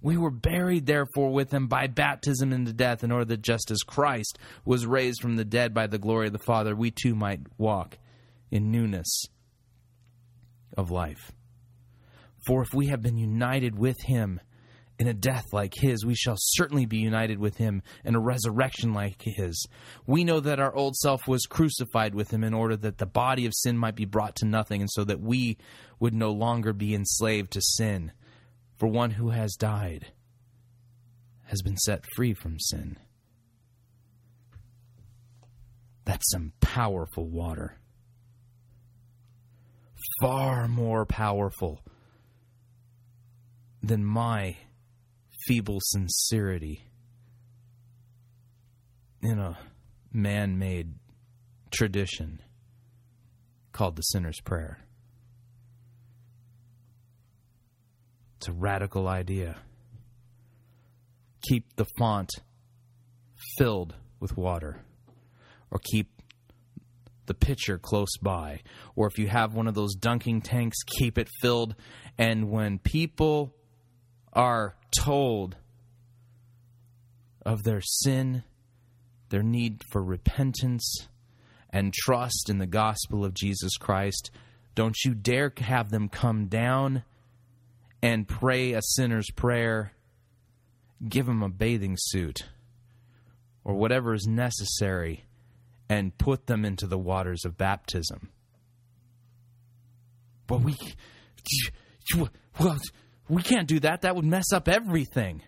We 0.00 0.16
were 0.16 0.30
buried, 0.30 0.86
therefore, 0.86 1.30
with 1.30 1.52
him 1.52 1.66
by 1.66 1.88
baptism 1.88 2.54
into 2.54 2.72
death, 2.72 3.04
in 3.04 3.12
order 3.12 3.26
that 3.26 3.42
just 3.42 3.70
as 3.70 3.82
Christ 3.82 4.38
was 4.64 4.86
raised 4.86 5.20
from 5.20 5.36
the 5.36 5.44
dead 5.44 5.74
by 5.74 5.88
the 5.88 5.98
glory 5.98 6.28
of 6.28 6.32
the 6.32 6.38
Father, 6.38 6.74
we 6.74 6.90
too 6.90 7.14
might 7.14 7.40
walk 7.58 7.98
in 8.50 8.70
newness 8.70 9.26
of 10.74 10.90
life. 10.90 11.32
For 12.46 12.62
if 12.62 12.72
we 12.72 12.86
have 12.86 13.02
been 13.02 13.18
united 13.18 13.78
with 13.78 14.00
him 14.00 14.40
in 14.98 15.08
a 15.08 15.14
death 15.14 15.52
like 15.52 15.74
his, 15.74 16.04
we 16.04 16.14
shall 16.14 16.36
certainly 16.38 16.86
be 16.86 16.98
united 16.98 17.38
with 17.38 17.56
him 17.56 17.82
in 18.04 18.14
a 18.14 18.20
resurrection 18.20 18.92
like 18.92 19.22
his. 19.22 19.66
We 20.06 20.24
know 20.24 20.40
that 20.40 20.60
our 20.60 20.74
old 20.74 20.96
self 20.96 21.26
was 21.26 21.46
crucified 21.46 22.14
with 22.14 22.30
him 22.30 22.44
in 22.44 22.54
order 22.54 22.76
that 22.76 22.98
the 22.98 23.06
body 23.06 23.46
of 23.46 23.52
sin 23.54 23.76
might 23.76 23.96
be 23.96 24.04
brought 24.04 24.36
to 24.36 24.46
nothing, 24.46 24.80
and 24.80 24.90
so 24.90 25.04
that 25.04 25.20
we 25.20 25.58
would 25.98 26.14
no 26.14 26.30
longer 26.30 26.72
be 26.72 26.94
enslaved 26.94 27.52
to 27.52 27.60
sin. 27.62 28.12
For 28.76 28.86
one 28.88 29.12
who 29.12 29.30
has 29.30 29.54
died 29.54 30.12
has 31.44 31.62
been 31.62 31.76
set 31.76 32.04
free 32.14 32.34
from 32.34 32.58
sin. 32.58 32.96
That's 36.04 36.30
some 36.30 36.52
powerful 36.60 37.28
water. 37.28 37.78
Far 40.20 40.66
more 40.66 41.06
powerful 41.06 41.80
than 43.82 44.04
my 44.04 44.56
feeble 45.46 45.78
sincerity 45.80 46.84
in 49.22 49.38
a 49.38 49.58
man 50.12 50.58
made 50.58 50.94
tradition 51.70 52.40
called 53.72 53.96
the 53.96 54.02
sinner's 54.02 54.40
prayer. 54.40 54.78
It's 58.36 58.48
a 58.48 58.52
radical 58.52 59.08
idea. 59.08 59.58
Keep 61.48 61.76
the 61.76 61.86
font 61.98 62.30
filled 63.56 63.94
with 64.20 64.36
water, 64.36 64.80
or 65.70 65.80
keep 65.90 66.22
the 67.26 67.34
pitcher 67.34 67.78
close 67.78 68.16
by. 68.20 68.60
Or 68.96 69.06
if 69.06 69.18
you 69.18 69.28
have 69.28 69.54
one 69.54 69.68
of 69.68 69.74
those 69.74 69.94
dunking 69.94 70.42
tanks, 70.42 70.78
keep 70.84 71.18
it 71.18 71.28
filled. 71.40 71.74
And 72.18 72.50
when 72.50 72.78
people 72.78 73.54
are 74.32 74.76
told 74.98 75.56
of 77.44 77.64
their 77.64 77.80
sin, 77.80 78.44
their 79.30 79.42
need 79.42 79.82
for 79.90 80.02
repentance, 80.02 81.08
and 81.70 81.92
trust 81.92 82.48
in 82.48 82.58
the 82.58 82.66
gospel 82.66 83.24
of 83.24 83.34
Jesus 83.34 83.76
Christ, 83.76 84.30
don't 84.74 84.96
you 85.04 85.14
dare 85.14 85.52
have 85.58 85.90
them 85.90 86.08
come 86.08 86.46
down 86.46 87.02
and 88.02 88.28
pray 88.28 88.72
a 88.72 88.82
sinner's 88.82 89.30
prayer. 89.30 89.92
Give 91.08 91.26
them 91.26 91.42
a 91.42 91.48
bathing 91.48 91.96
suit 91.98 92.44
or 93.64 93.74
whatever 93.74 94.14
is 94.14 94.26
necessary 94.26 95.24
and 95.88 96.16
put 96.18 96.46
them 96.46 96.64
into 96.64 96.86
the 96.86 96.98
waters 96.98 97.44
of 97.44 97.56
baptism. 97.56 98.30
But 100.46 100.62
we, 100.62 100.76
well, 102.58 102.78
we 103.28 103.42
can't 103.42 103.68
do 103.68 103.80
that. 103.80 104.02
That 104.02 104.16
would 104.16 104.24
mess 104.24 104.52
up 104.52 104.68
everything. 104.68 105.42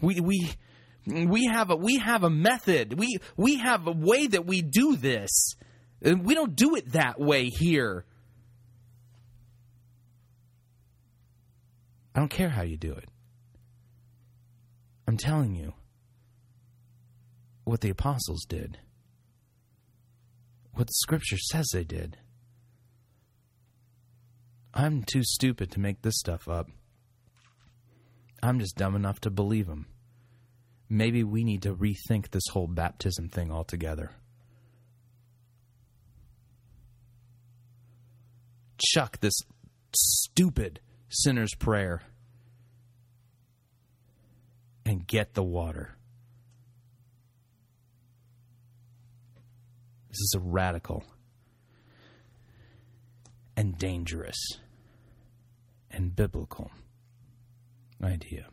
We 0.00 0.20
we 0.20 0.52
we 1.06 1.46
have 1.46 1.70
a 1.70 1.76
we 1.76 1.98
have 1.98 2.24
a 2.24 2.30
method. 2.30 2.98
We 2.98 3.18
we 3.36 3.56
have 3.58 3.86
a 3.86 3.92
way 3.92 4.26
that 4.26 4.46
we 4.46 4.62
do 4.62 4.96
this. 4.96 5.54
And 6.02 6.24
We 6.24 6.34
don't 6.34 6.56
do 6.56 6.76
it 6.76 6.92
that 6.92 7.20
way 7.20 7.46
here. 7.46 8.04
I 12.14 12.20
don't 12.20 12.30
care 12.30 12.48
how 12.48 12.62
you 12.62 12.76
do 12.76 12.92
it. 12.92 13.08
I'm 15.06 15.16
telling 15.16 15.54
you 15.54 15.74
what 17.64 17.80
the 17.80 17.90
apostles 17.90 18.44
did, 18.48 18.78
what 20.72 20.86
the 20.86 20.94
scripture 20.94 21.38
says 21.38 21.68
they 21.72 21.84
did. 21.84 22.16
I'm 24.72 25.02
too 25.02 25.22
stupid 25.24 25.70
to 25.72 25.80
make 25.80 26.02
this 26.02 26.18
stuff 26.18 26.48
up. 26.48 26.68
I'm 28.42 28.60
just 28.60 28.76
dumb 28.76 28.94
enough 28.94 29.20
to 29.20 29.30
believe 29.30 29.66
him. 29.66 29.86
Maybe 30.88 31.22
we 31.24 31.44
need 31.44 31.62
to 31.62 31.74
rethink 31.74 32.30
this 32.30 32.46
whole 32.52 32.66
baptism 32.66 33.28
thing 33.28 33.50
altogether. 33.50 34.12
Chuck 38.78 39.20
this 39.20 39.34
stupid 39.94 40.80
sinner's 41.08 41.54
prayer 41.54 42.02
and 44.86 45.06
get 45.06 45.34
the 45.34 45.42
water. 45.42 45.96
This 50.08 50.18
is 50.18 50.34
a 50.36 50.40
radical 50.40 51.04
and 53.70 53.78
dangerous 53.78 54.36
and 55.92 56.16
biblical 56.16 56.72
idea. 58.02 58.46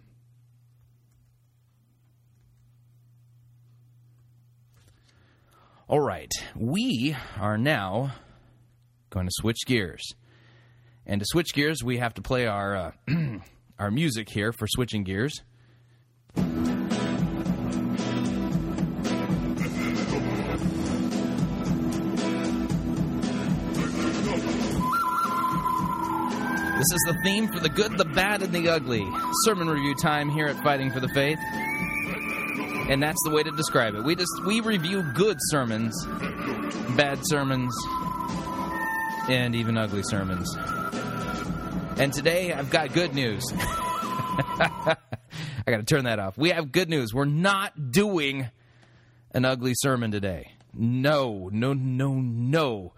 All 5.88 6.00
right, 6.02 6.32
we 6.56 7.16
are 7.40 7.58
now 7.58 8.12
going 9.10 9.26
to 9.26 9.32
switch 9.34 9.66
gears 9.66 10.04
And 11.06 11.22
to 11.22 11.26
switch 11.28 11.54
gears, 11.54 11.84
we 11.84 11.98
have 11.98 12.14
to 12.16 12.22
play 12.22 12.46
our 12.46 12.76
uh, 12.76 12.92
our 13.80 13.90
music 13.90 14.30
here 14.30 14.52
for 14.52 14.68
switching 14.68 15.04
gears. 15.04 15.42
This 26.88 27.02
is 27.06 27.16
the 27.16 27.22
theme 27.22 27.50
for 27.50 27.60
the 27.60 27.68
good, 27.68 27.98
the 27.98 28.06
bad, 28.06 28.42
and 28.42 28.54
the 28.54 28.70
ugly. 28.70 29.06
Sermon 29.44 29.70
review 29.70 29.94
time 29.94 30.30
here 30.30 30.48
at 30.48 30.56
Fighting 30.64 30.90
for 30.90 31.02
the 31.02 31.10
Faith. 31.10 31.38
And 32.88 33.04
that's 33.04 33.22
the 33.26 33.30
way 33.30 33.44
to 33.44 33.52
describe 33.52 33.96
it. 33.96 34.06
We 34.06 34.16
just 34.16 34.32
we 34.46 34.62
review 34.62 35.04
good 35.14 35.36
sermons, 35.50 35.94
bad 36.96 37.20
sermons, 37.24 37.76
and 39.28 39.54
even 39.54 39.78
ugly 39.78 40.02
sermons. 40.02 40.56
And 41.98 42.14
today 42.14 42.54
I've 42.54 42.70
got 42.70 42.94
good 42.94 43.14
news. 43.14 43.44
I 43.54 44.96
got 45.66 45.78
to 45.78 45.84
turn 45.84 46.06
that 46.06 46.20
off. 46.20 46.38
We 46.38 46.52
have 46.52 46.72
good 46.72 46.88
news. 46.88 47.14
We're 47.14 47.26
not 47.26 47.92
doing 47.92 48.48
an 49.32 49.44
ugly 49.44 49.74
sermon 49.76 50.12
today. 50.12 50.54
No, 50.74 51.50
no, 51.52 51.74
no, 51.74 52.14
no. 52.14 52.94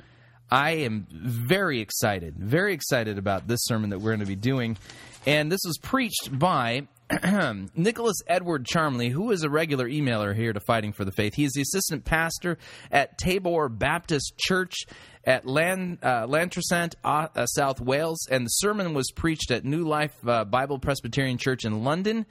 I 0.52 0.72
am 0.72 1.06
very 1.12 1.80
excited, 1.80 2.36
very 2.36 2.74
excited 2.74 3.18
about 3.18 3.48
this 3.48 3.60
sermon 3.64 3.92
that 3.92 4.00
we're 4.00 4.12
going 4.12 4.20
to 4.22 4.26
be 4.26 4.36
doing. 4.36 4.78
And 5.26 5.52
this 5.52 5.62
was 5.66 5.78
preached 5.78 6.30
by 6.32 6.88
Nicholas 7.76 8.18
Edward 8.28 8.66
Charmley, 8.66 9.10
who 9.10 9.32
is 9.32 9.44
a 9.44 9.50
regular 9.50 9.88
emailer 9.88 10.36
here 10.36 10.54
to 10.54 10.60
Fighting 10.60 10.94
for 10.94 11.06
the 11.06 11.12
Faith. 11.12 11.34
He 11.36 11.44
is 11.44 11.52
the 11.54 11.62
assistant 11.62 12.06
pastor 12.06 12.58
at 12.92 13.18
Tabor 13.18 13.70
Baptist 13.70 14.38
Church 14.38 14.76
at 15.24 15.46
Lan, 15.46 16.00
uh, 16.02 16.26
Llantrisant, 16.26 16.96
uh, 17.04 17.28
uh, 17.36 17.46
South 17.46 17.80
Wales. 17.80 18.28
And 18.32 18.46
the 18.46 18.50
sermon 18.50 18.94
was 18.94 19.12
preached 19.12 19.52
at 19.52 19.66
New 19.66 19.88
Life 19.88 20.16
uh, 20.28 20.46
Bible 20.46 20.80
Presbyterian 20.80 21.38
Church 21.38 21.66
in 21.66 21.84
London. 21.84 22.26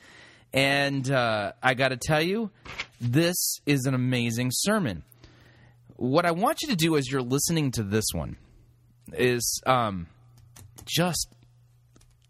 And 0.52 1.10
uh, 1.10 1.52
I 1.62 1.74
got 1.74 1.88
to 1.88 1.96
tell 1.96 2.22
you, 2.22 2.50
this 3.00 3.60
is 3.66 3.84
an 3.84 3.94
amazing 3.94 4.50
sermon 4.52 5.02
what 5.98 6.24
I 6.24 6.30
want 6.30 6.62
you 6.62 6.68
to 6.68 6.76
do 6.76 6.96
as 6.96 7.10
you're 7.10 7.20
listening 7.20 7.72
to 7.72 7.82
this 7.82 8.06
one 8.12 8.36
is 9.12 9.60
um, 9.66 10.06
just 10.86 11.28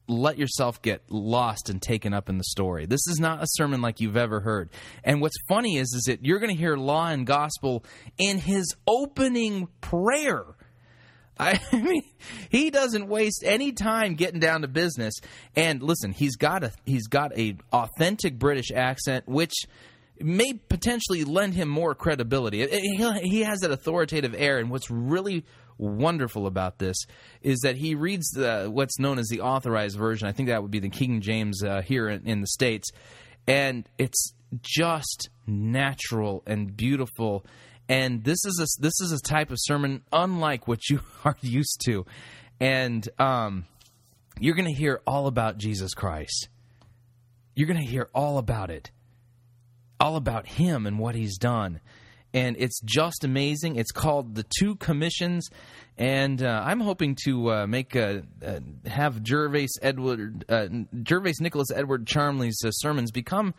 let 0.08 0.38
yourself 0.38 0.80
get 0.80 1.02
lost 1.10 1.68
and 1.68 1.82
taken 1.82 2.14
up 2.14 2.30
in 2.30 2.38
the 2.38 2.44
story. 2.44 2.86
This 2.86 3.06
is 3.08 3.20
not 3.20 3.42
a 3.42 3.46
sermon 3.46 3.82
like 3.82 4.00
you've 4.00 4.16
ever 4.16 4.40
heard. 4.40 4.70
And 5.04 5.20
what's 5.20 5.36
funny 5.48 5.76
is, 5.76 5.92
is 5.92 6.04
that 6.06 6.24
you're 6.24 6.38
going 6.38 6.54
to 6.54 6.60
hear 6.60 6.76
law 6.76 7.08
and 7.08 7.26
gospel 7.26 7.84
in 8.16 8.38
his 8.38 8.74
opening 8.86 9.68
prayer. 9.82 10.44
I 11.38 11.60
mean, 11.74 12.02
he 12.48 12.70
doesn't 12.70 13.06
waste 13.06 13.44
any 13.44 13.72
time 13.72 14.14
getting 14.14 14.40
down 14.40 14.62
to 14.62 14.68
business. 14.68 15.12
And 15.54 15.82
listen, 15.82 16.12
he's 16.12 16.36
got 16.36 16.64
a 16.64 16.72
he's 16.86 17.06
got 17.06 17.36
a 17.38 17.58
authentic 17.70 18.38
British 18.38 18.70
accent, 18.72 19.28
which 19.28 19.52
may 20.20 20.52
potentially 20.68 21.24
lend 21.24 21.54
him 21.54 21.68
more 21.68 21.94
credibility. 21.94 22.66
He 22.66 23.42
has 23.42 23.60
that 23.60 23.70
authoritative 23.70 24.34
air, 24.36 24.58
and 24.58 24.70
what's 24.70 24.90
really 24.90 25.44
wonderful 25.78 26.46
about 26.46 26.78
this 26.78 26.96
is 27.40 27.60
that 27.60 27.76
he 27.76 27.94
reads 27.94 28.28
the, 28.30 28.68
what's 28.70 28.98
known 28.98 29.18
as 29.18 29.28
the 29.28 29.40
authorized 29.40 29.96
version. 29.96 30.28
I 30.28 30.32
think 30.32 30.48
that 30.48 30.60
would 30.60 30.70
be 30.70 30.80
the 30.80 30.90
King 30.90 31.20
James 31.20 31.62
uh, 31.62 31.82
here 31.82 32.08
in, 32.08 32.26
in 32.26 32.40
the 32.40 32.48
States. 32.48 32.90
And 33.46 33.88
it's 33.96 34.32
just 34.60 35.30
natural 35.46 36.42
and 36.46 36.76
beautiful. 36.76 37.46
And 37.88 38.24
this 38.24 38.44
is 38.44 38.60
a, 38.60 38.82
this 38.82 39.00
is 39.00 39.12
a 39.12 39.20
type 39.20 39.50
of 39.50 39.56
sermon 39.60 40.02
unlike 40.12 40.68
what 40.68 40.88
you 40.90 41.00
are 41.24 41.36
used 41.40 41.80
to. 41.86 42.04
And 42.60 43.08
um, 43.18 43.64
you're 44.38 44.56
going 44.56 44.68
to 44.68 44.74
hear 44.74 45.00
all 45.06 45.28
about 45.28 45.58
Jesus 45.58 45.94
Christ. 45.94 46.48
You're 47.54 47.68
going 47.68 47.80
to 47.80 47.90
hear 47.90 48.08
all 48.14 48.38
about 48.38 48.70
it 48.70 48.90
all 50.00 50.16
about 50.16 50.46
him 50.46 50.86
and 50.86 50.98
what 50.98 51.14
he's 51.14 51.38
done. 51.38 51.80
And 52.34 52.56
it's 52.58 52.80
just 52.82 53.24
amazing. 53.24 53.76
It's 53.76 53.90
called 53.90 54.34
The 54.34 54.44
Two 54.58 54.76
Commissions. 54.76 55.48
And 55.96 56.42
uh, 56.42 56.62
I'm 56.64 56.80
hoping 56.80 57.16
to 57.24 57.50
uh, 57.50 57.66
make 57.66 57.94
a, 57.94 58.22
have 58.86 59.22
Gervase 59.22 59.78
Edward 59.80 60.44
uh, 60.48 60.68
Gervase 60.94 61.40
Nicholas 61.40 61.70
Edward 61.74 62.06
Charmley's 62.06 62.60
uh, 62.64 62.70
sermons 62.70 63.10
become 63.10 63.54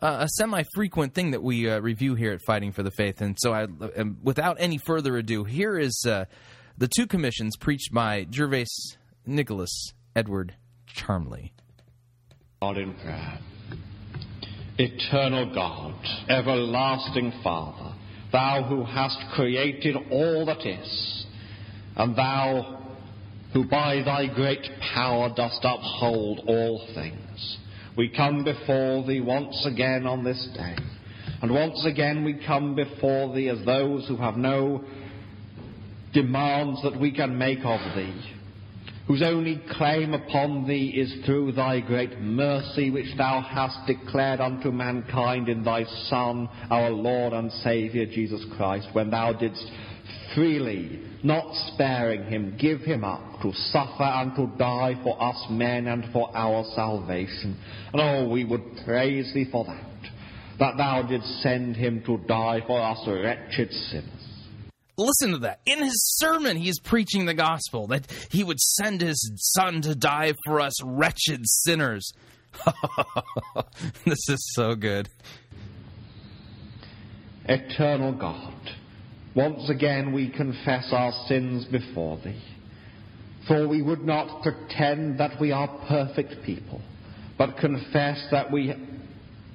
uh, 0.00 0.18
a 0.20 0.28
semi-frequent 0.28 1.14
thing 1.14 1.30
that 1.30 1.42
we 1.42 1.70
review 1.70 2.14
here 2.14 2.32
at 2.32 2.42
Fighting 2.42 2.72
for 2.72 2.82
the 2.82 2.90
Faith. 2.90 3.20
And 3.20 3.36
so, 3.40 3.52
I, 3.52 3.64
um, 3.96 4.18
without 4.22 4.56
any 4.60 4.78
further 4.78 5.16
ado, 5.16 5.44
here 5.44 5.78
is 5.78 5.96
the 6.04 6.88
two 6.88 7.06
commissions 7.06 7.56
preached 7.56 7.92
by 7.92 8.24
Gervase 8.24 8.96
Nicholas 9.26 9.92
Edward 10.14 10.54
Charmley. 10.86 11.52
All 12.60 12.76
in 12.76 12.94
prayer. 12.94 13.38
Eternal 14.80 15.52
God, 15.52 15.94
everlasting 16.28 17.32
Father, 17.42 17.96
thou 18.30 18.62
who 18.62 18.84
hast 18.84 19.18
created 19.34 19.96
all 20.12 20.46
that 20.46 20.64
is, 20.64 21.26
and 21.96 22.14
thou 22.14 22.80
who 23.52 23.64
by 23.64 24.02
thy 24.04 24.32
great 24.32 24.64
power 24.94 25.32
dost 25.34 25.64
uphold 25.64 26.42
all 26.46 26.86
things, 26.94 27.58
we 27.96 28.08
come 28.08 28.44
before 28.44 29.04
thee 29.04 29.20
once 29.20 29.66
again 29.66 30.06
on 30.06 30.22
this 30.22 30.48
day. 30.54 30.76
And 31.42 31.52
once 31.52 31.84
again 31.84 32.24
we 32.24 32.40
come 32.46 32.76
before 32.76 33.34
thee 33.34 33.48
as 33.48 33.64
those 33.66 34.06
who 34.06 34.16
have 34.16 34.36
no 34.36 34.84
demands 36.12 36.82
that 36.84 37.00
we 37.00 37.10
can 37.10 37.36
make 37.36 37.60
of 37.64 37.80
thee 37.96 38.37
whose 39.08 39.22
only 39.22 39.60
claim 39.70 40.12
upon 40.12 40.68
thee 40.68 40.92
is 40.94 41.24
through 41.24 41.50
thy 41.50 41.80
great 41.80 42.20
mercy 42.20 42.90
which 42.90 43.16
thou 43.16 43.40
hast 43.40 43.78
declared 43.86 44.38
unto 44.38 44.70
mankind 44.70 45.48
in 45.48 45.64
thy 45.64 45.82
Son, 46.08 46.46
our 46.70 46.90
Lord 46.90 47.32
and 47.32 47.50
Saviour 47.50 48.04
Jesus 48.04 48.44
Christ, 48.58 48.86
when 48.92 49.10
thou 49.10 49.32
didst 49.32 49.64
freely, 50.34 51.00
not 51.24 51.50
sparing 51.72 52.24
him, 52.24 52.58
give 52.60 52.80
him 52.80 53.02
up 53.02 53.40
to 53.40 53.50
suffer 53.72 54.02
and 54.02 54.36
to 54.36 54.46
die 54.58 55.00
for 55.02 55.20
us 55.22 55.42
men 55.48 55.86
and 55.86 56.12
for 56.12 56.30
our 56.36 56.62
salvation. 56.74 57.58
And 57.94 58.02
oh, 58.02 58.28
we 58.28 58.44
would 58.44 58.62
praise 58.84 59.32
thee 59.32 59.48
for 59.50 59.64
that, 59.64 60.10
that 60.58 60.76
thou 60.76 61.08
didst 61.08 61.40
send 61.40 61.76
him 61.76 62.02
to 62.04 62.18
die 62.28 62.60
for 62.66 62.78
us 62.78 63.02
wretched 63.06 63.72
sinners. 63.72 64.17
Listen 64.98 65.30
to 65.30 65.38
that. 65.38 65.60
In 65.64 65.78
his 65.78 65.94
sermon, 66.16 66.56
he 66.56 66.68
is 66.68 66.80
preaching 66.80 67.24
the 67.24 67.34
gospel 67.34 67.86
that 67.86 68.10
he 68.30 68.42
would 68.42 68.58
send 68.58 69.00
his 69.00 69.32
son 69.54 69.80
to 69.82 69.94
die 69.94 70.32
for 70.44 70.60
us 70.60 70.74
wretched 70.82 71.42
sinners. 71.44 72.12
this 74.04 74.28
is 74.28 74.52
so 74.54 74.74
good. 74.74 75.08
Eternal 77.44 78.12
God, 78.12 78.54
once 79.36 79.70
again 79.70 80.12
we 80.12 80.30
confess 80.30 80.88
our 80.92 81.12
sins 81.28 81.64
before 81.66 82.18
thee. 82.24 82.42
For 83.46 83.68
we 83.68 83.80
would 83.80 84.02
not 84.02 84.42
pretend 84.42 85.18
that 85.20 85.40
we 85.40 85.52
are 85.52 85.68
perfect 85.86 86.42
people, 86.44 86.82
but 87.38 87.56
confess 87.56 88.26
that 88.32 88.50
we 88.50 88.74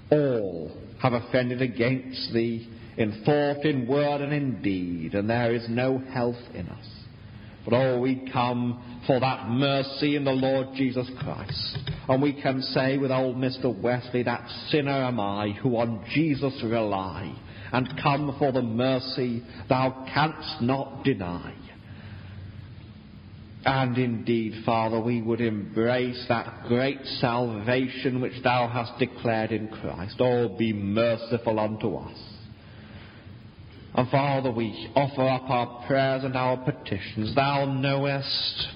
all 0.10 0.72
have 1.02 1.14
offended 1.14 1.62
against 1.62 2.34
thee 2.34 2.70
in 2.98 3.24
thought, 3.26 3.66
in 3.66 3.88
word, 3.88 4.22
and 4.22 4.34
in 4.34 4.62
deed, 4.62 5.16
and 5.16 5.30
there 5.30 5.54
is 5.54 5.66
no 5.70 5.98
health 6.14 6.36
in 6.54 6.68
us. 6.68 6.86
But 7.66 7.76
oh, 7.76 8.00
we 8.00 8.30
come 8.32 9.02
for 9.08 9.20
that 9.20 9.50
mercy 9.50 10.16
in 10.16 10.26
the 10.26 10.32
Lord 10.32 10.76
Jesus 10.76 11.10
Christ. 11.20 11.78
And 12.10 12.22
we 12.22 12.34
can 12.42 12.62
say 12.62 12.98
with 12.98 13.12
old 13.12 13.38
Mr. 13.38 13.74
Wesley, 13.82 14.24
that 14.24 14.48
sinner 14.70 14.92
am 14.92 15.20
I 15.20 15.52
who 15.62 15.78
on 15.78 16.06
Jesus 16.14 16.54
rely, 16.64 17.34
and 17.72 18.02
come 18.02 18.36
for 18.38 18.52
the 18.52 18.62
mercy 18.62 19.44
thou 19.70 20.06
canst 20.14 20.62
not 20.62 21.04
deny. 21.04 21.56
And 23.66 23.98
indeed, 23.98 24.66
Father, 24.66 25.00
we 25.00 25.22
would 25.22 25.40
embrace 25.40 26.26
that 26.28 26.66
great 26.68 27.00
salvation 27.22 28.20
which 28.20 28.44
thou 28.44 28.68
hast 28.68 29.00
declared 29.00 29.54
in 29.54 29.70
Christ. 29.70 30.16
Oh, 30.20 30.50
be 30.58 30.74
merciful 30.74 31.58
unto 31.60 31.96
us. 31.96 32.33
Father, 34.12 34.52
we 34.52 34.92
offer 34.96 35.28
up 35.28 35.50
our 35.50 35.86
prayers 35.88 36.24
and 36.24 36.36
our 36.36 36.58
petitions. 36.58 37.36
Thou 37.36 37.66
knowest 37.66 38.68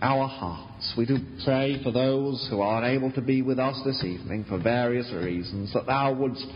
our 0.00 0.26
hearts. 0.26 0.94
We 0.98 1.06
do 1.06 1.18
pray 1.44 1.80
for 1.82 1.92
those 1.92 2.46
who 2.50 2.60
are 2.60 2.82
unable 2.82 3.12
to 3.12 3.20
be 3.20 3.40
with 3.40 3.58
us 3.58 3.80
this 3.84 4.02
evening 4.04 4.44
for 4.48 4.58
various 4.58 5.10
reasons, 5.12 5.72
that 5.72 5.86
Thou 5.86 6.12
wouldst 6.14 6.46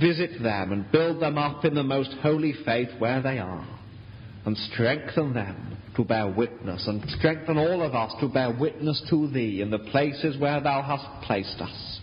visit 0.00 0.42
them 0.42 0.72
and 0.72 0.90
build 0.90 1.20
them 1.20 1.36
up 1.36 1.64
in 1.64 1.74
the 1.74 1.82
most 1.82 2.10
holy 2.22 2.54
faith 2.64 2.88
where 2.98 3.20
they 3.22 3.38
are, 3.38 3.66
and 4.46 4.56
strengthen 4.72 5.34
them 5.34 5.76
to 5.96 6.04
bear 6.04 6.28
witness, 6.28 6.86
and 6.86 7.04
strengthen 7.18 7.58
all 7.58 7.82
of 7.82 7.94
us 7.94 8.12
to 8.20 8.28
bear 8.28 8.56
witness 8.58 9.02
to 9.10 9.28
Thee 9.28 9.60
in 9.60 9.70
the 9.70 9.78
places 9.90 10.38
where 10.38 10.60
Thou 10.60 10.82
hast 10.82 11.26
placed 11.26 11.60
us. 11.60 12.00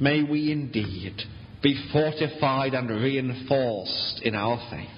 May 0.00 0.22
we 0.22 0.52
indeed 0.52 1.22
be 1.64 1.82
fortified 1.92 2.74
and 2.74 2.90
reinforced 2.90 4.20
in 4.22 4.34
our 4.34 4.60
faith. 4.70 4.88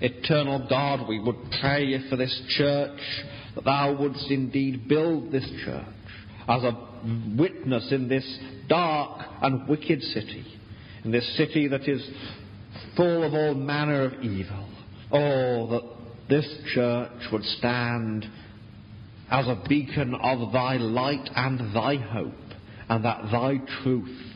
Eternal 0.00 0.66
God, 0.68 1.08
we 1.08 1.20
would 1.20 1.36
pray 1.60 2.10
for 2.10 2.16
this 2.16 2.42
church, 2.58 3.00
that 3.54 3.64
thou 3.64 3.96
wouldst 3.96 4.28
indeed 4.30 4.88
build 4.88 5.30
this 5.30 5.48
church 5.64 5.86
as 6.48 6.64
a 6.64 6.76
witness 7.38 7.92
in 7.92 8.08
this 8.08 8.26
dark 8.68 9.24
and 9.42 9.68
wicked 9.68 10.02
city, 10.02 10.44
in 11.04 11.12
this 11.12 11.36
city 11.36 11.68
that 11.68 11.88
is 11.88 12.04
full 12.96 13.22
of 13.22 13.32
all 13.32 13.54
manner 13.54 14.02
of 14.02 14.24
evil. 14.24 14.68
Oh, 15.12 15.68
that 15.70 16.28
this 16.28 16.58
church 16.74 17.30
would 17.30 17.44
stand 17.44 18.26
as 19.30 19.46
a 19.46 19.62
beacon 19.68 20.16
of 20.20 20.52
thy 20.52 20.78
light 20.78 21.30
and 21.36 21.72
thy 21.72 21.94
hope, 21.96 22.34
and 22.88 23.04
that 23.04 23.22
thy 23.30 23.58
truth 23.84 24.33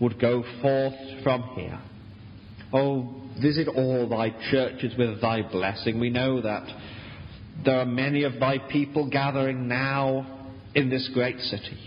would 0.00 0.20
go 0.20 0.44
forth 0.60 0.94
from 1.22 1.42
here. 1.54 1.80
Oh, 2.72 3.14
visit 3.40 3.68
all 3.68 4.08
thy 4.08 4.30
churches 4.50 4.92
with 4.98 5.20
thy 5.20 5.42
blessing. 5.42 6.00
We 6.00 6.10
know 6.10 6.40
that 6.42 6.66
there 7.64 7.78
are 7.78 7.86
many 7.86 8.24
of 8.24 8.38
thy 8.38 8.58
people 8.58 9.08
gathering 9.08 9.68
now 9.68 10.48
in 10.74 10.90
this 10.90 11.08
great 11.14 11.38
city. 11.40 11.78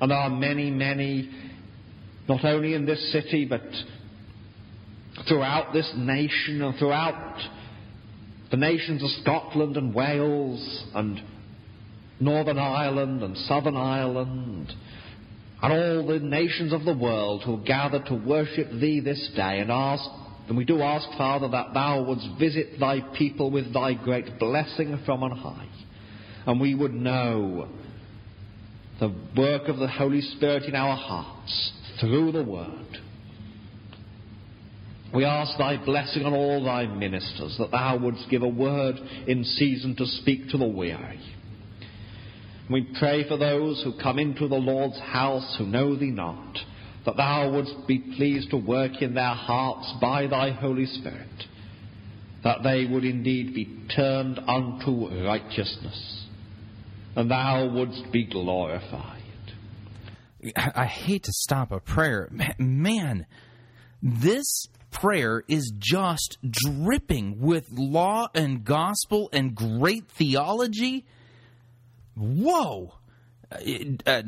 And 0.00 0.10
there 0.10 0.18
are 0.18 0.30
many, 0.30 0.70
many, 0.70 1.30
not 2.28 2.44
only 2.44 2.74
in 2.74 2.84
this 2.84 3.12
city, 3.12 3.46
but 3.46 3.62
throughout 5.26 5.72
this 5.72 5.90
nation 5.96 6.60
and 6.62 6.78
throughout 6.78 7.38
the 8.50 8.56
nations 8.58 9.02
of 9.02 9.10
Scotland 9.22 9.76
and 9.76 9.94
Wales 9.94 10.84
and 10.94 11.20
Northern 12.20 12.58
Ireland 12.58 13.22
and 13.22 13.36
Southern 13.38 13.76
Ireland 13.76 14.72
and 15.62 15.72
all 15.72 16.06
the 16.06 16.18
nations 16.18 16.72
of 16.72 16.84
the 16.84 16.96
world 16.96 17.42
who 17.44 17.64
gather 17.64 18.02
to 18.04 18.14
worship 18.14 18.70
thee 18.70 19.00
this 19.00 19.30
day 19.34 19.60
and 19.60 19.70
ask 19.70 20.08
and 20.48 20.56
we 20.56 20.64
do 20.64 20.80
ask, 20.80 21.08
Father, 21.18 21.48
that 21.48 21.74
thou 21.74 22.04
wouldst 22.04 22.28
visit 22.38 22.78
thy 22.78 23.00
people 23.16 23.50
with 23.50 23.72
thy 23.72 23.94
great 23.94 24.38
blessing 24.38 25.00
from 25.04 25.22
on 25.22 25.32
high. 25.32 25.68
And 26.46 26.60
we 26.60 26.74
would 26.74 26.94
know 26.94 27.68
the 29.00 29.12
work 29.36 29.68
of 29.68 29.78
the 29.78 29.88
Holy 29.88 30.20
Spirit 30.20 30.64
in 30.64 30.76
our 30.76 30.96
hearts 30.96 31.72
through 32.00 32.32
the 32.32 32.44
Word. 32.44 32.98
We 35.12 35.24
ask 35.24 35.58
thy 35.58 35.84
blessing 35.84 36.24
on 36.24 36.34
all 36.34 36.64
thy 36.64 36.86
ministers, 36.86 37.56
that 37.58 37.72
thou 37.72 37.98
wouldst 37.98 38.28
give 38.30 38.42
a 38.42 38.48
word 38.48 38.96
in 39.26 39.44
season 39.44 39.96
to 39.96 40.06
speak 40.06 40.48
to 40.50 40.58
the 40.58 40.66
weary. 40.66 41.20
We 42.70 42.82
pray 42.98 43.28
for 43.28 43.36
those 43.36 43.82
who 43.82 43.92
come 44.02 44.18
into 44.18 44.48
the 44.48 44.56
Lord's 44.56 44.98
house 44.98 45.54
who 45.56 45.66
know 45.66 45.94
thee 45.96 46.10
not, 46.10 46.58
that 47.04 47.16
thou 47.16 47.52
wouldst 47.52 47.86
be 47.86 47.98
pleased 47.98 48.50
to 48.50 48.56
work 48.56 49.00
in 49.00 49.14
their 49.14 49.34
hearts 49.34 49.92
by 50.00 50.26
thy 50.26 50.50
Holy 50.50 50.86
Spirit, 50.86 51.44
that 52.42 52.64
they 52.64 52.84
would 52.84 53.04
indeed 53.04 53.54
be 53.54 53.66
turned 53.94 54.40
unto 54.40 55.08
righteousness, 55.24 56.26
and 57.14 57.30
thou 57.30 57.70
wouldst 57.72 58.10
be 58.12 58.24
glorified. 58.24 59.12
I 60.56 60.86
hate 60.86 61.24
to 61.24 61.32
stop 61.32 61.70
a 61.70 61.80
prayer. 61.80 62.28
Man, 62.58 63.26
this 64.02 64.66
prayer 64.90 65.44
is 65.48 65.72
just 65.78 66.38
dripping 66.48 67.40
with 67.40 67.66
law 67.70 68.28
and 68.34 68.64
gospel 68.64 69.28
and 69.32 69.54
great 69.54 70.08
theology. 70.08 71.04
Whoa. 72.16 72.94
Uh, 73.52 73.58
uh, 74.06 74.22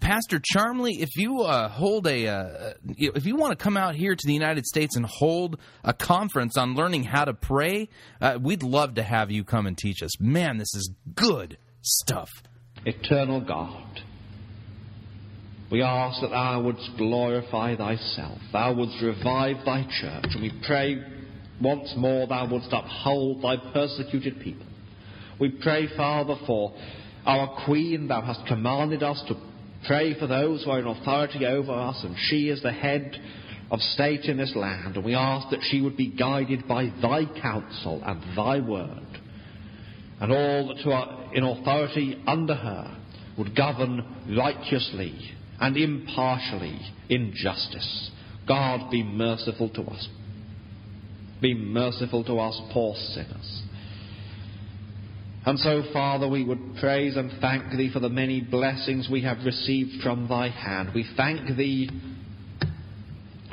Pastor 0.00 0.40
Charmley, 0.42 0.94
if 1.00 1.16
you 1.16 1.42
uh, 1.42 1.68
hold 1.68 2.08
a, 2.08 2.26
uh, 2.26 2.72
if 2.96 3.24
you 3.24 3.36
want 3.36 3.56
to 3.56 3.62
come 3.62 3.76
out 3.76 3.94
here 3.94 4.16
to 4.16 4.26
the 4.26 4.32
United 4.32 4.66
States 4.66 4.96
and 4.96 5.06
hold 5.06 5.60
a 5.84 5.92
conference 5.94 6.56
on 6.56 6.74
learning 6.74 7.04
how 7.04 7.24
to 7.24 7.34
pray, 7.34 7.88
uh, 8.20 8.36
we'd 8.42 8.64
love 8.64 8.96
to 8.96 9.02
have 9.04 9.30
you 9.30 9.44
come 9.44 9.68
and 9.68 9.78
teach 9.78 10.02
us. 10.02 10.20
Man, 10.20 10.58
this 10.58 10.74
is 10.74 10.90
good 11.14 11.56
stuff. 11.82 12.28
Eternal 12.84 13.42
God, 13.42 14.00
we 15.70 15.82
ask 15.82 16.20
that 16.20 16.30
thou 16.30 16.62
wouldst 16.62 16.90
glorify 16.98 17.76
thyself, 17.76 18.38
thou 18.52 18.74
wouldst 18.74 19.00
revive 19.00 19.64
thy 19.64 19.84
church, 20.00 20.24
and 20.34 20.42
we 20.42 20.52
pray 20.66 21.00
once 21.60 21.94
more 21.96 22.26
thou 22.26 22.48
wouldst 22.50 22.72
uphold 22.72 23.40
thy 23.42 23.56
persecuted 23.72 24.40
people. 24.40 24.66
We 25.38 25.50
pray, 25.50 25.86
Father, 25.96 26.34
for 26.44 26.74
our 27.26 27.64
Queen, 27.64 28.08
thou 28.08 28.20
hast 28.20 28.46
commanded 28.46 29.02
us 29.02 29.22
to 29.28 29.34
pray 29.86 30.18
for 30.18 30.26
those 30.26 30.64
who 30.64 30.70
are 30.70 30.80
in 30.80 30.86
authority 30.86 31.46
over 31.46 31.72
us, 31.72 32.00
and 32.02 32.16
she 32.18 32.48
is 32.48 32.62
the 32.62 32.72
head 32.72 33.16
of 33.70 33.80
state 33.80 34.24
in 34.24 34.36
this 34.36 34.54
land, 34.54 34.96
and 34.96 35.04
we 35.04 35.14
ask 35.14 35.48
that 35.50 35.60
she 35.62 35.80
would 35.80 35.96
be 35.96 36.08
guided 36.08 36.68
by 36.68 36.92
thy 37.00 37.24
counsel 37.40 38.02
and 38.04 38.36
thy 38.36 38.60
word, 38.60 39.20
and 40.20 40.30
all 40.30 40.68
that 40.68 40.90
are 40.90 41.34
in 41.34 41.42
authority 41.42 42.22
under 42.26 42.54
her 42.54 42.98
would 43.38 43.56
govern 43.56 44.04
righteously 44.36 45.18
and 45.60 45.76
impartially 45.76 46.78
in 47.08 47.32
justice. 47.34 48.10
God, 48.46 48.90
be 48.90 49.02
merciful 49.02 49.70
to 49.70 49.82
us. 49.82 50.08
Be 51.40 51.54
merciful 51.54 52.24
to 52.24 52.38
us, 52.38 52.60
poor 52.72 52.94
sinners. 53.14 53.62
And 55.44 55.58
so, 55.58 55.82
Father, 55.92 56.28
we 56.28 56.44
would 56.44 56.76
praise 56.78 57.16
and 57.16 57.32
thank 57.40 57.72
Thee 57.72 57.90
for 57.92 57.98
the 57.98 58.08
many 58.08 58.40
blessings 58.40 59.08
we 59.10 59.22
have 59.22 59.38
received 59.44 60.00
from 60.00 60.28
Thy 60.28 60.48
hand. 60.48 60.90
We 60.94 61.04
thank 61.16 61.56
Thee 61.56 61.90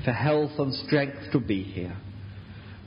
for 0.06 0.12
health 0.12 0.52
and 0.60 0.74
strength 0.86 1.32
to 1.32 1.40
be 1.40 1.64
here. 1.64 1.98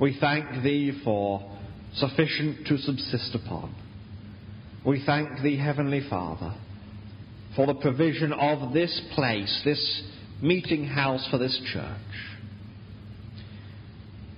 We 0.00 0.16
thank 0.20 0.62
Thee 0.62 1.00
for 1.04 1.50
sufficient 1.96 2.66
to 2.68 2.78
subsist 2.78 3.34
upon. 3.34 3.74
We 4.86 5.02
thank 5.04 5.42
Thee, 5.42 5.58
Heavenly 5.58 6.06
Father, 6.08 6.54
for 7.56 7.66
the 7.66 7.74
provision 7.74 8.32
of 8.32 8.72
this 8.72 9.00
place, 9.16 9.62
this 9.64 10.02
meeting 10.40 10.84
house 10.84 11.26
for 11.28 11.38
this 11.38 11.60
church. 11.72 11.96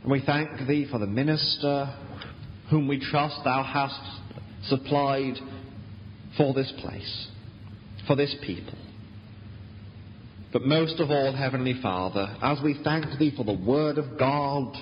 And 0.03 0.11
we 0.11 0.23
thank 0.25 0.67
Thee 0.67 0.89
for 0.91 0.99
the 0.99 1.07
minister 1.07 1.95
whom 2.71 2.89
we 2.89 2.99
trust 2.99 3.37
Thou 3.45 3.63
hast 3.63 4.24
supplied 4.69 5.35
for 6.37 6.55
this 6.55 6.73
place, 6.81 7.29
for 8.07 8.17
this 8.17 8.35
people. 8.45 8.79
But 10.53 10.63
most 10.63 11.01
of 11.01 11.11
all, 11.11 11.35
Heavenly 11.35 11.75
Father, 11.83 12.37
as 12.41 12.61
we 12.63 12.81
thank 12.85 13.19
Thee 13.19 13.33
for 13.37 13.45
the 13.45 13.53
Word 13.53 13.99
of 13.99 14.19
God, 14.19 14.73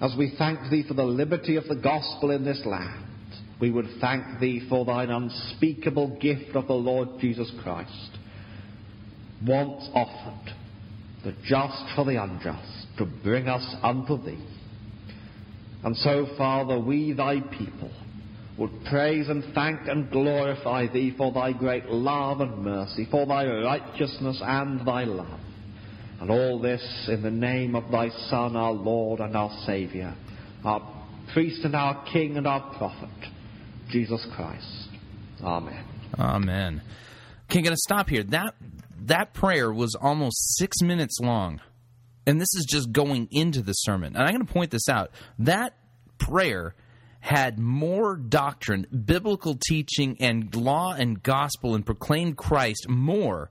as 0.00 0.12
we 0.18 0.34
thank 0.36 0.58
Thee 0.70 0.84
for 0.86 0.94
the 0.94 1.04
liberty 1.04 1.56
of 1.56 1.68
the 1.68 1.76
gospel 1.76 2.30
in 2.30 2.44
this 2.44 2.62
land, 2.66 3.06
we 3.60 3.70
would 3.70 3.86
thank 4.00 4.40
Thee 4.40 4.66
for 4.68 4.84
Thine 4.84 5.10
unspeakable 5.10 6.18
gift 6.20 6.56
of 6.56 6.66
the 6.66 6.72
Lord 6.72 7.08
Jesus 7.20 7.50
Christ, 7.62 8.18
once 9.46 9.88
offered, 9.94 10.54
the 11.22 11.32
just 11.44 11.84
for 11.94 12.04
the 12.04 12.20
unjust, 12.20 12.86
to 12.98 13.06
bring 13.22 13.46
us 13.46 13.76
unto 13.82 14.20
Thee. 14.22 14.44
And 15.84 15.96
so, 15.96 16.26
Father, 16.36 16.78
we, 16.78 17.12
Thy 17.12 17.40
people, 17.40 17.92
would 18.60 18.84
praise 18.84 19.30
and 19.30 19.42
thank 19.54 19.88
and 19.88 20.10
glorify 20.10 20.86
Thee 20.86 21.14
for 21.16 21.32
Thy 21.32 21.52
great 21.52 21.86
love 21.86 22.42
and 22.42 22.58
mercy, 22.58 23.08
for 23.10 23.24
Thy 23.24 23.46
righteousness 23.46 24.38
and 24.44 24.86
Thy 24.86 25.04
love. 25.04 25.40
And 26.20 26.30
all 26.30 26.60
this 26.60 27.08
in 27.08 27.22
the 27.22 27.30
name 27.30 27.74
of 27.74 27.90
Thy 27.90 28.10
Son, 28.28 28.54
our 28.56 28.72
Lord 28.72 29.20
and 29.20 29.34
our 29.34 29.50
Saviour, 29.64 30.14
our 30.62 31.06
priest 31.32 31.64
and 31.64 31.74
our 31.74 32.04
King 32.12 32.36
and 32.36 32.46
our 32.46 32.76
prophet, 32.76 33.08
Jesus 33.88 34.26
Christ. 34.36 34.88
Amen. 35.42 35.82
Amen. 36.18 36.82
Okay, 37.50 37.62
going 37.62 37.72
to 37.72 37.80
stop 37.80 38.10
here. 38.10 38.24
That 38.24 38.54
that 39.06 39.32
prayer 39.32 39.72
was 39.72 39.96
almost 39.98 40.36
six 40.58 40.82
minutes 40.82 41.18
long, 41.22 41.62
and 42.26 42.38
this 42.38 42.52
is 42.54 42.66
just 42.68 42.92
going 42.92 43.28
into 43.30 43.62
the 43.62 43.72
sermon. 43.72 44.16
And 44.16 44.22
I'm 44.22 44.34
going 44.34 44.46
to 44.46 44.52
point 44.52 44.70
this 44.70 44.90
out. 44.90 45.12
That 45.38 45.74
prayer 46.18 46.74
had 47.20 47.58
more 47.58 48.16
doctrine, 48.16 48.86
biblical 49.04 49.58
teaching, 49.68 50.16
and 50.20 50.54
law 50.54 50.94
and 50.94 51.22
gospel 51.22 51.74
and 51.74 51.84
proclaimed 51.84 52.36
Christ 52.36 52.88
more 52.88 53.50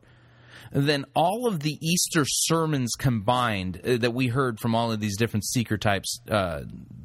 than 0.72 1.06
all 1.16 1.48
of 1.48 1.62
the 1.62 1.78
Easter 1.82 2.24
sermons 2.26 2.94
combined 2.98 3.82
uh, 3.84 3.98
that 3.98 4.14
we 4.14 4.28
heard 4.28 4.60
from 4.60 4.76
all 4.76 4.92
of 4.92 5.00
these 5.00 5.18
different 5.18 5.46
seeker 5.46 5.78
types 5.78 6.20
uh, 6.30 6.62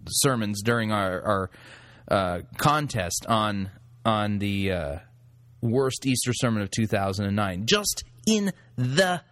sermons 0.09 0.63
during 0.63 0.93
our, 0.93 1.23
our 1.23 1.51
uh, 2.09 2.41
contest 2.59 3.25
on 3.29 3.71
on 4.05 4.39
the 4.39 4.71
uh, 4.71 4.99
worst 5.63 6.05
Easter 6.05 6.33
sermon 6.35 6.63
of 6.63 6.71
2009. 6.71 7.65
Just 7.65 8.05
in 8.27 8.53
the 8.77 9.23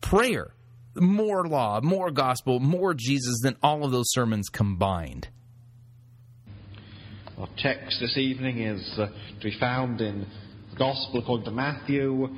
prayer, 0.00 0.52
more 0.96 1.46
law, 1.46 1.80
more 1.80 2.10
gospel, 2.10 2.58
more 2.58 2.94
Jesus 2.94 3.40
than 3.42 3.56
all 3.62 3.84
of 3.84 3.92
those 3.92 4.10
sermons 4.10 4.48
combined. 4.48 5.28
Our 7.40 7.48
text 7.56 8.00
this 8.00 8.18
evening 8.18 8.58
is 8.58 8.98
uh, 8.98 9.06
to 9.06 9.42
be 9.42 9.56
found 9.58 10.02
in 10.02 10.26
the 10.70 10.76
Gospel 10.76 11.20
according 11.20 11.46
to 11.46 11.50
Matthew 11.50 12.28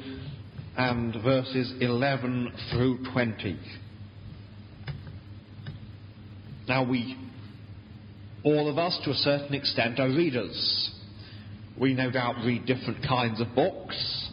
and 0.76 1.12
verses 1.24 1.74
11 1.80 2.52
through 2.70 2.98
20. 3.12 3.58
Now, 6.68 6.88
we, 6.88 7.16
all 8.44 8.70
of 8.70 8.78
us 8.78 8.96
to 9.02 9.10
a 9.10 9.14
certain 9.14 9.54
extent, 9.54 9.98
are 9.98 10.06
readers. 10.06 10.92
We 11.76 11.94
no 11.94 12.12
doubt 12.12 12.36
read 12.44 12.64
different 12.64 13.04
kinds 13.04 13.40
of 13.40 13.48
books, 13.56 14.30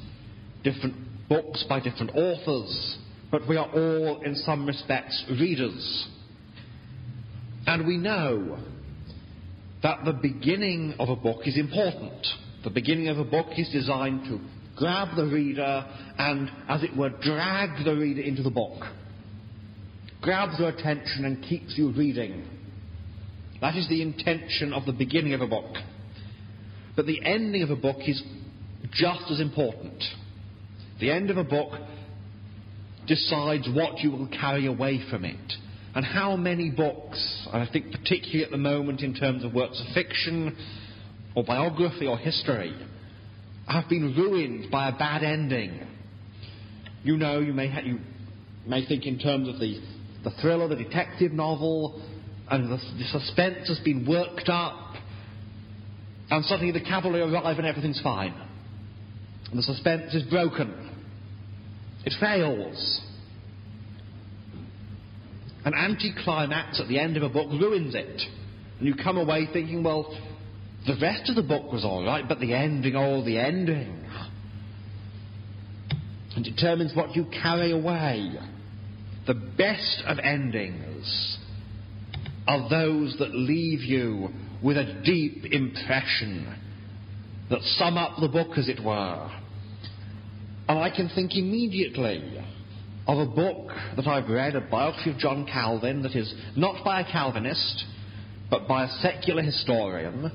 different 0.64 0.94
books 1.28 1.66
by 1.68 1.80
different 1.80 2.12
authors, 2.12 3.00
but 3.32 3.48
we 3.50 3.58
are 3.58 3.72
all, 3.74 4.22
in 4.22 4.36
some 4.36 4.68
respects, 4.68 5.26
readers. 5.32 6.08
And 7.66 7.88
we 7.88 7.98
know 7.98 8.60
that 9.84 10.04
the 10.06 10.14
beginning 10.14 10.96
of 11.00 11.10
a 11.10 11.16
book 11.16 11.42
is 11.46 11.58
important. 11.58 12.26
The 12.64 12.70
beginning 12.70 13.08
of 13.08 13.18
a 13.18 13.24
book 13.24 13.48
is 13.58 13.70
designed 13.72 14.26
to 14.26 14.40
grab 14.76 15.16
the 15.16 15.26
reader 15.26 15.86
and, 16.18 16.50
as 16.68 16.84
it 16.84 16.96
were, 16.96 17.10
drag 17.10 17.86
the 17.86 17.96
reader 17.96 18.22
into 18.22 18.44
the 18.44 18.50
book. 18.50 18.84
Grabs 20.22 20.58
their 20.58 20.70
attention 20.70 21.24
and 21.26 21.42
keeps 21.44 21.78
you 21.78 21.92
reading. 21.92 22.46
That 23.62 23.76
is 23.76 23.88
the 23.88 24.02
intention 24.02 24.74
of 24.74 24.86
the 24.86 24.92
beginning 24.92 25.34
of 25.34 25.42
a 25.42 25.48
book. 25.48 25.74
But 26.96 27.06
the 27.06 27.24
ending 27.24 27.64
of 27.64 27.70
a 27.70 27.76
book 27.76 27.98
is 28.06 28.22
just 28.92 29.32
as 29.32 29.40
important. 29.40 30.04
The 31.00 31.12
end 31.12 31.30
of 31.30 31.38
a 31.38 31.44
book 31.44 31.72
decides 33.08 33.68
what 33.74 34.00
you 34.00 34.12
will 34.12 34.28
carry 34.28 34.66
away 34.66 35.02
from 35.10 35.24
it. 35.24 35.54
And 35.96 36.06
how 36.06 36.36
many 36.36 36.70
books, 36.70 37.48
and 37.52 37.64
I 37.64 37.72
think 37.72 37.92
particularly 37.92 38.44
at 38.44 38.52
the 38.52 38.58
moment 38.58 39.02
in 39.02 39.16
terms 39.16 39.44
of 39.44 39.54
works 39.54 39.82
of 39.86 39.94
fiction 39.94 40.56
or 41.36 41.44
biography 41.44 42.06
or 42.06 42.18
history, 42.18 42.76
have 43.68 43.90
been 43.90 44.16
ruined 44.16 44.72
by 44.72 44.90
a 44.90 44.92
bad 44.92 45.24
ending. 45.24 45.88
You 47.04 47.18
know, 47.18 47.40
you 47.40 47.54
may, 47.54 47.70
ha- 47.70 47.82
you 47.84 48.00
may 48.68 48.86
think 48.86 49.06
in 49.06 49.18
terms 49.18 49.48
of 49.48 49.60
the, 49.60 49.80
the 50.24 50.32
thriller, 50.42 50.68
the 50.68 50.76
detective 50.76 51.32
novel, 51.32 52.04
and 52.50 52.66
the, 52.66 52.78
the 52.78 53.06
suspense 53.12 53.68
has 53.68 53.80
been 53.80 54.06
worked 54.08 54.50
up, 54.50 54.94
and 56.30 56.46
suddenly 56.46 56.72
the 56.72 56.86
cavalry 56.86 57.22
arrive 57.22 57.58
and 57.58 57.66
everything's 57.66 58.02
fine. 58.02 58.34
And 59.50 59.58
the 59.58 59.64
suspense 59.64 60.14
is 60.14 60.24
broken. 60.24 60.92
It 62.06 62.14
fails. 62.20 63.02
An 65.66 65.74
anticlimax 65.74 66.80
at 66.80 66.88
the 66.88 67.00
end 67.00 67.18
of 67.18 67.24
a 67.24 67.30
book 67.30 67.50
ruins 67.52 67.96
it. 67.96 68.22
And 68.80 68.88
you 68.88 68.96
come 68.96 69.18
away 69.18 69.48
thinking, 69.52 69.84
well, 69.84 70.18
the 70.88 70.96
rest 71.02 71.30
of 71.30 71.36
the 71.36 71.44
book 71.44 71.72
was 71.72 71.84
all 71.84 72.06
right, 72.06 72.28
but 72.28 72.40
the 72.40 72.54
ending, 72.54 72.96
oh, 72.96 73.24
the 73.24 73.38
ending. 73.38 74.06
And 76.36 76.46
determines 76.46 76.96
what 76.96 77.16
you 77.16 77.26
carry 77.26 77.72
away. 77.72 78.32
The 79.28 79.34
best 79.34 80.04
of 80.08 80.18
endings 80.20 81.38
are 82.48 82.70
those 82.70 83.18
that 83.20 83.36
leave 83.36 83.82
you 83.82 84.30
with 84.64 84.78
a 84.78 85.02
deep 85.04 85.46
impression, 85.52 86.56
that 87.50 87.62
sum 87.62 87.98
up 87.98 88.20
the 88.20 88.30
book, 88.30 88.58
as 88.58 88.70
it 88.70 88.84
were. 88.84 89.30
And 90.68 90.80
I 90.80 90.90
can 90.96 91.10
think 91.10 91.36
immediately 91.36 92.42
of 93.10 93.28
a 93.28 93.32
book 93.32 93.72
that 93.96 94.06
I've 94.06 94.30
read, 94.30 94.56
a 94.56 94.62
biography 94.62 95.10
of 95.10 95.18
John 95.18 95.48
Calvin, 95.48 96.04
that 96.04 96.16
is 96.16 96.32
not 96.56 96.86
by 96.86 97.02
a 97.02 97.12
Calvinist, 97.12 97.86
but 98.52 98.68
by 98.68 98.84
a 98.84 98.90
secular 99.02 99.42
historian. 99.42 100.32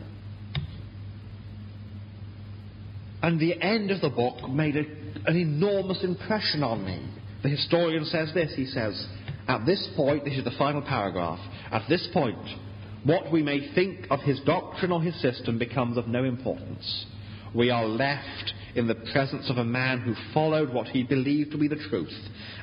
And 3.22 3.38
the 3.38 3.62
end 3.62 3.92
of 3.92 4.00
the 4.00 4.10
book 4.10 4.50
made 4.50 4.76
a, 4.76 4.82
an 5.26 5.36
enormous 5.36 6.02
impression 6.02 6.64
on 6.64 6.84
me. 6.84 7.08
The 7.44 7.48
historian 7.48 8.04
says 8.06 8.32
this 8.34 8.52
he 8.56 8.66
says, 8.66 9.06
At 9.46 9.64
this 9.66 9.88
point, 9.96 10.24
this 10.24 10.36
is 10.36 10.44
the 10.44 10.50
final 10.58 10.82
paragraph, 10.82 11.38
at 11.70 11.88
this 11.88 12.08
point, 12.12 12.44
what 13.04 13.30
we 13.30 13.42
may 13.42 13.72
think 13.74 14.06
of 14.10 14.20
his 14.20 14.40
doctrine 14.40 14.90
or 14.90 15.00
his 15.00 15.20
system 15.22 15.58
becomes 15.60 15.96
of 15.96 16.08
no 16.08 16.24
importance. 16.24 17.06
We 17.54 17.70
are 17.70 17.86
left 17.86 18.52
in 18.74 18.88
the 18.88 18.96
presence 19.12 19.48
of 19.48 19.58
a 19.58 19.64
man 19.64 20.00
who 20.00 20.14
followed 20.32 20.72
what 20.72 20.88
he 20.88 21.04
believed 21.04 21.52
to 21.52 21.58
be 21.58 21.68
the 21.68 21.76
truth 21.88 22.12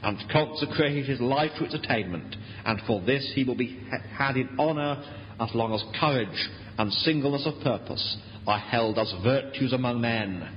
and 0.04 0.18
consecrated 0.32 1.06
his 1.06 1.22
life 1.22 1.52
to 1.58 1.66
its 1.66 1.74
attainment, 1.74 2.36
and 2.66 2.82
for 2.86 3.02
this 3.02 3.32
he 3.34 3.46
will 3.46 3.56
be 3.56 3.80
had 4.18 4.36
in 4.36 4.50
honour 4.60 5.02
as 5.40 5.50
long 5.56 5.74
as 5.74 5.84
courage 6.00 6.50
and 6.78 6.92
singleness 6.92 7.46
of 7.46 7.64
purpose 7.64 8.18
are 8.46 8.60
held 8.60 9.00
as 9.00 9.14
virtues 9.24 9.72
among 9.72 10.02
men. 10.02 10.50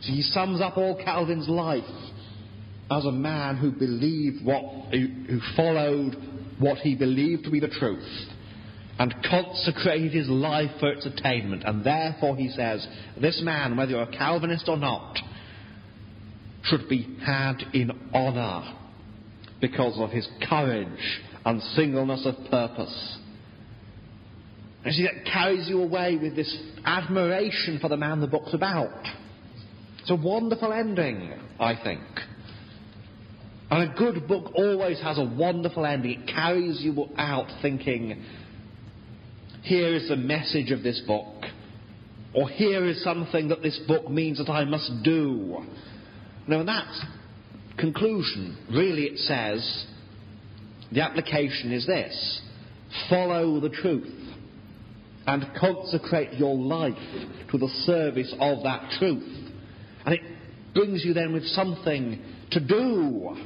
So 0.00 0.12
he 0.12 0.22
sums 0.22 0.60
up 0.60 0.78
all 0.78 1.02
Calvin's 1.04 1.48
life 1.48 1.84
as 2.90 3.04
a 3.04 3.12
man 3.12 3.56
who 3.56 3.72
believed 3.72 4.44
what, 4.44 4.64
who 4.92 5.40
followed 5.54 6.16
what 6.58 6.78
he 6.78 6.94
believed 6.94 7.44
to 7.44 7.50
be 7.50 7.60
the 7.60 7.68
truth 7.68 8.31
and 8.98 9.14
consecrated 9.28 10.12
his 10.12 10.28
life 10.28 10.70
for 10.78 10.90
its 10.92 11.06
attainment. 11.06 11.64
And 11.64 11.84
therefore, 11.84 12.36
he 12.36 12.50
says, 12.50 12.86
this 13.20 13.40
man, 13.42 13.76
whether 13.76 13.92
you're 13.92 14.02
a 14.02 14.16
Calvinist 14.16 14.68
or 14.68 14.76
not, 14.76 15.18
should 16.64 16.88
be 16.88 17.16
had 17.24 17.56
in 17.72 17.90
honour 18.14 18.78
because 19.60 19.94
of 19.98 20.10
his 20.10 20.28
courage 20.48 21.20
and 21.44 21.62
singleness 21.74 22.26
of 22.26 22.34
purpose. 22.50 23.18
And 24.84 24.94
see, 24.94 25.04
that 25.04 25.24
carries 25.32 25.68
you 25.68 25.82
away 25.82 26.18
with 26.20 26.36
this 26.36 26.54
admiration 26.84 27.78
for 27.80 27.88
the 27.88 27.96
man 27.96 28.20
the 28.20 28.26
book's 28.26 28.54
about. 28.54 29.06
It's 30.00 30.10
a 30.10 30.16
wonderful 30.16 30.72
ending, 30.72 31.32
I 31.58 31.74
think. 31.82 32.02
And 33.70 33.90
a 33.90 33.94
good 33.94 34.26
book 34.28 34.52
always 34.54 35.00
has 35.00 35.18
a 35.18 35.24
wonderful 35.24 35.86
ending. 35.86 36.20
It 36.20 36.26
carries 36.26 36.82
you 36.82 37.08
out 37.16 37.46
thinking, 37.62 38.22
here 39.62 39.94
is 39.94 40.08
the 40.08 40.16
message 40.16 40.70
of 40.70 40.82
this 40.82 41.00
book, 41.06 41.44
or 42.34 42.48
here 42.48 42.84
is 42.86 43.02
something 43.02 43.48
that 43.48 43.62
this 43.62 43.78
book 43.86 44.10
means 44.10 44.38
that 44.38 44.50
I 44.50 44.64
must 44.64 44.90
do. 45.04 45.64
Now, 46.48 46.60
in 46.60 46.66
that 46.66 46.92
conclusion, 47.78 48.56
really 48.70 49.04
it 49.04 49.18
says 49.18 49.86
the 50.90 51.00
application 51.02 51.72
is 51.72 51.86
this 51.86 52.40
follow 53.08 53.60
the 53.60 53.70
truth 53.70 54.12
and 55.26 55.46
consecrate 55.58 56.32
your 56.34 56.56
life 56.56 56.94
to 57.50 57.58
the 57.58 57.68
service 57.86 58.34
of 58.40 58.64
that 58.64 58.90
truth. 58.98 59.50
And 60.04 60.14
it 60.14 60.20
brings 60.74 61.04
you 61.04 61.14
then 61.14 61.32
with 61.32 61.46
something 61.46 62.20
to 62.50 62.60
do. 62.60 63.36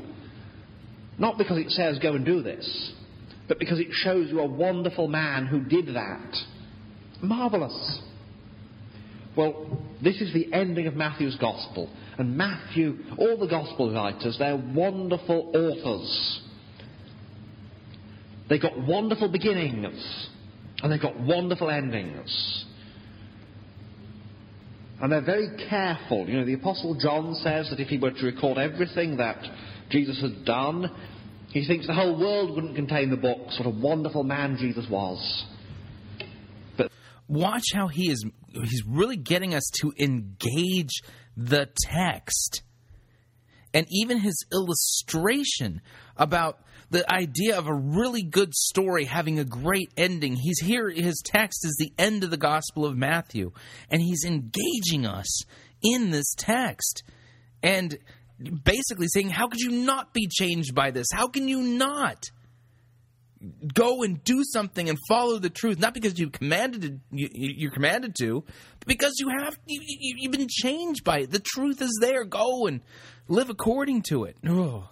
Not 1.19 1.39
because 1.39 1.59
it 1.59 1.71
says 1.71 1.99
go 1.99 2.15
and 2.15 2.25
do 2.25 2.43
this, 2.43 2.93
but 3.49 3.59
because 3.59 3.79
it 3.79 3.89
shows 3.91 4.29
you 4.29 4.41
a 4.41 4.47
wonderful 4.47 5.09
man 5.09 5.47
who 5.47 5.61
did 5.61 5.95
that. 5.95 6.37
Marvellous. 7.23 8.01
Well, 9.37 9.83
this 10.03 10.21
is 10.21 10.33
the 10.33 10.53
ending 10.53 10.87
of 10.87 10.95
Matthew's 10.95 11.37
Gospel. 11.37 11.91
And 12.19 12.37
Matthew, 12.37 12.99
all 13.19 13.37
the 13.39 13.47
Gospel 13.47 13.93
writers, 13.93 14.37
they're 14.39 14.57
wonderful 14.57 15.53
authors. 15.55 16.41
They've 18.49 18.63
got 18.63 18.79
wonderful 18.79 19.31
beginnings, 19.31 20.29
and 20.83 20.91
they've 20.91 21.01
got 21.01 21.19
wonderful 21.21 21.69
endings. 21.69 22.65
And 25.01 25.13
they're 25.13 25.25
very 25.25 25.49
careful. 25.69 26.27
You 26.27 26.39
know, 26.39 26.47
the 26.47 26.55
Apostle 26.55 26.97
John 26.99 27.35
says 27.35 27.69
that 27.71 27.81
if 27.81 27.89
he 27.89 27.99
were 27.99 28.13
to 28.13 28.25
record 28.25 28.57
everything 28.57 29.19
that 29.19 29.37
Jesus 29.91 30.21
had 30.23 30.45
done, 30.47 30.91
he 31.57 31.67
thinks 31.67 31.87
the 31.87 31.95
whole 31.95 32.19
world 32.19 32.55
wouldn't 32.55 32.77
contain 32.77 33.09
the 33.09 33.17
books. 33.17 33.59
What 33.59 33.67
a 33.67 33.71
wonderful 33.71 34.25
man 34.25 34.59
Jesus 34.59 34.87
was. 34.91 35.47
But 36.77 36.93
watch 37.29 37.65
how 37.73 37.89
he 37.89 38.11
is 38.11 38.27
he's 38.53 38.85
really 38.87 39.17
getting 39.17 39.55
us 39.55 39.65
to 39.81 39.91
engage 39.99 41.03
the 41.35 41.71
text. 41.75 42.63
And 43.73 43.87
even 43.91 44.19
his 44.19 44.45
illustration 44.53 45.81
about 46.15 46.61
the 46.91 47.11
idea 47.11 47.59
of 47.59 47.67
a 47.67 47.75
really 47.75 48.23
good 48.23 48.55
story 48.55 49.07
having 49.07 49.39
a 49.39 49.45
great 49.45 49.91
ending. 49.97 50.37
He's 50.37 50.61
here, 50.61 50.91
his 50.91 51.23
text 51.25 51.65
is 51.65 51.77
the 51.79 51.93
end 51.99 52.23
of 52.23 52.31
the 52.31 52.37
Gospel 52.37 52.85
of 52.85 52.99
Matthew, 52.99 53.53
and 53.91 54.03
he's 54.03 54.25
engaging 54.27 55.07
us 55.07 55.43
in 55.83 56.11
this 56.11 56.35
text. 56.37 57.03
And 57.63 57.99
basically 58.39 59.07
saying, 59.09 59.31
How 59.31 59.49
could 59.49 59.61
you 59.61 59.71
not 59.71 60.13
be 60.13 60.29
changed 60.29 60.75
by 60.75 60.91
this? 60.91 61.07
How 61.13 61.29
can 61.29 61.49
you 61.49 61.63
not? 61.63 62.23
Go 63.75 64.03
and 64.03 64.23
do 64.25 64.43
something 64.45 64.89
and 64.89 64.99
follow 65.09 65.39
the 65.39 65.51
truth, 65.51 65.79
not 65.79 65.95
because 65.95 66.19
you 66.19 66.31
commanded 66.31 66.83
to, 66.83 66.99
you, 67.11 67.29
you're 67.33 67.71
commanded 67.71 68.15
to, 68.21 68.43
but 68.79 68.89
because 68.89 69.13
you 69.19 69.29
have 69.29 69.57
you, 69.67 69.81
you've 70.19 70.33
been 70.33 70.49
changed 70.49 71.05
by 71.05 71.21
it. 71.21 71.31
The 71.31 71.43
truth 71.45 71.83
is 71.83 71.97
there. 72.01 72.25
Go 72.25 72.67
and 72.67 72.81
live 73.29 73.51
according 73.51 74.03
to 74.09 74.25
it. 74.25 74.37
Oh, 74.49 74.89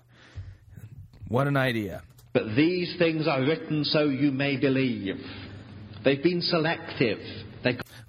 what 1.28 1.48
an 1.48 1.56
idea! 1.56 2.02
But 2.34 2.54
these 2.54 2.94
things 2.98 3.26
are 3.26 3.42
written 3.42 3.84
so 3.84 4.04
you 4.04 4.30
may 4.30 4.56
believe. 4.56 5.16
They've 6.04 6.22
been 6.22 6.42
selective. 6.42 7.18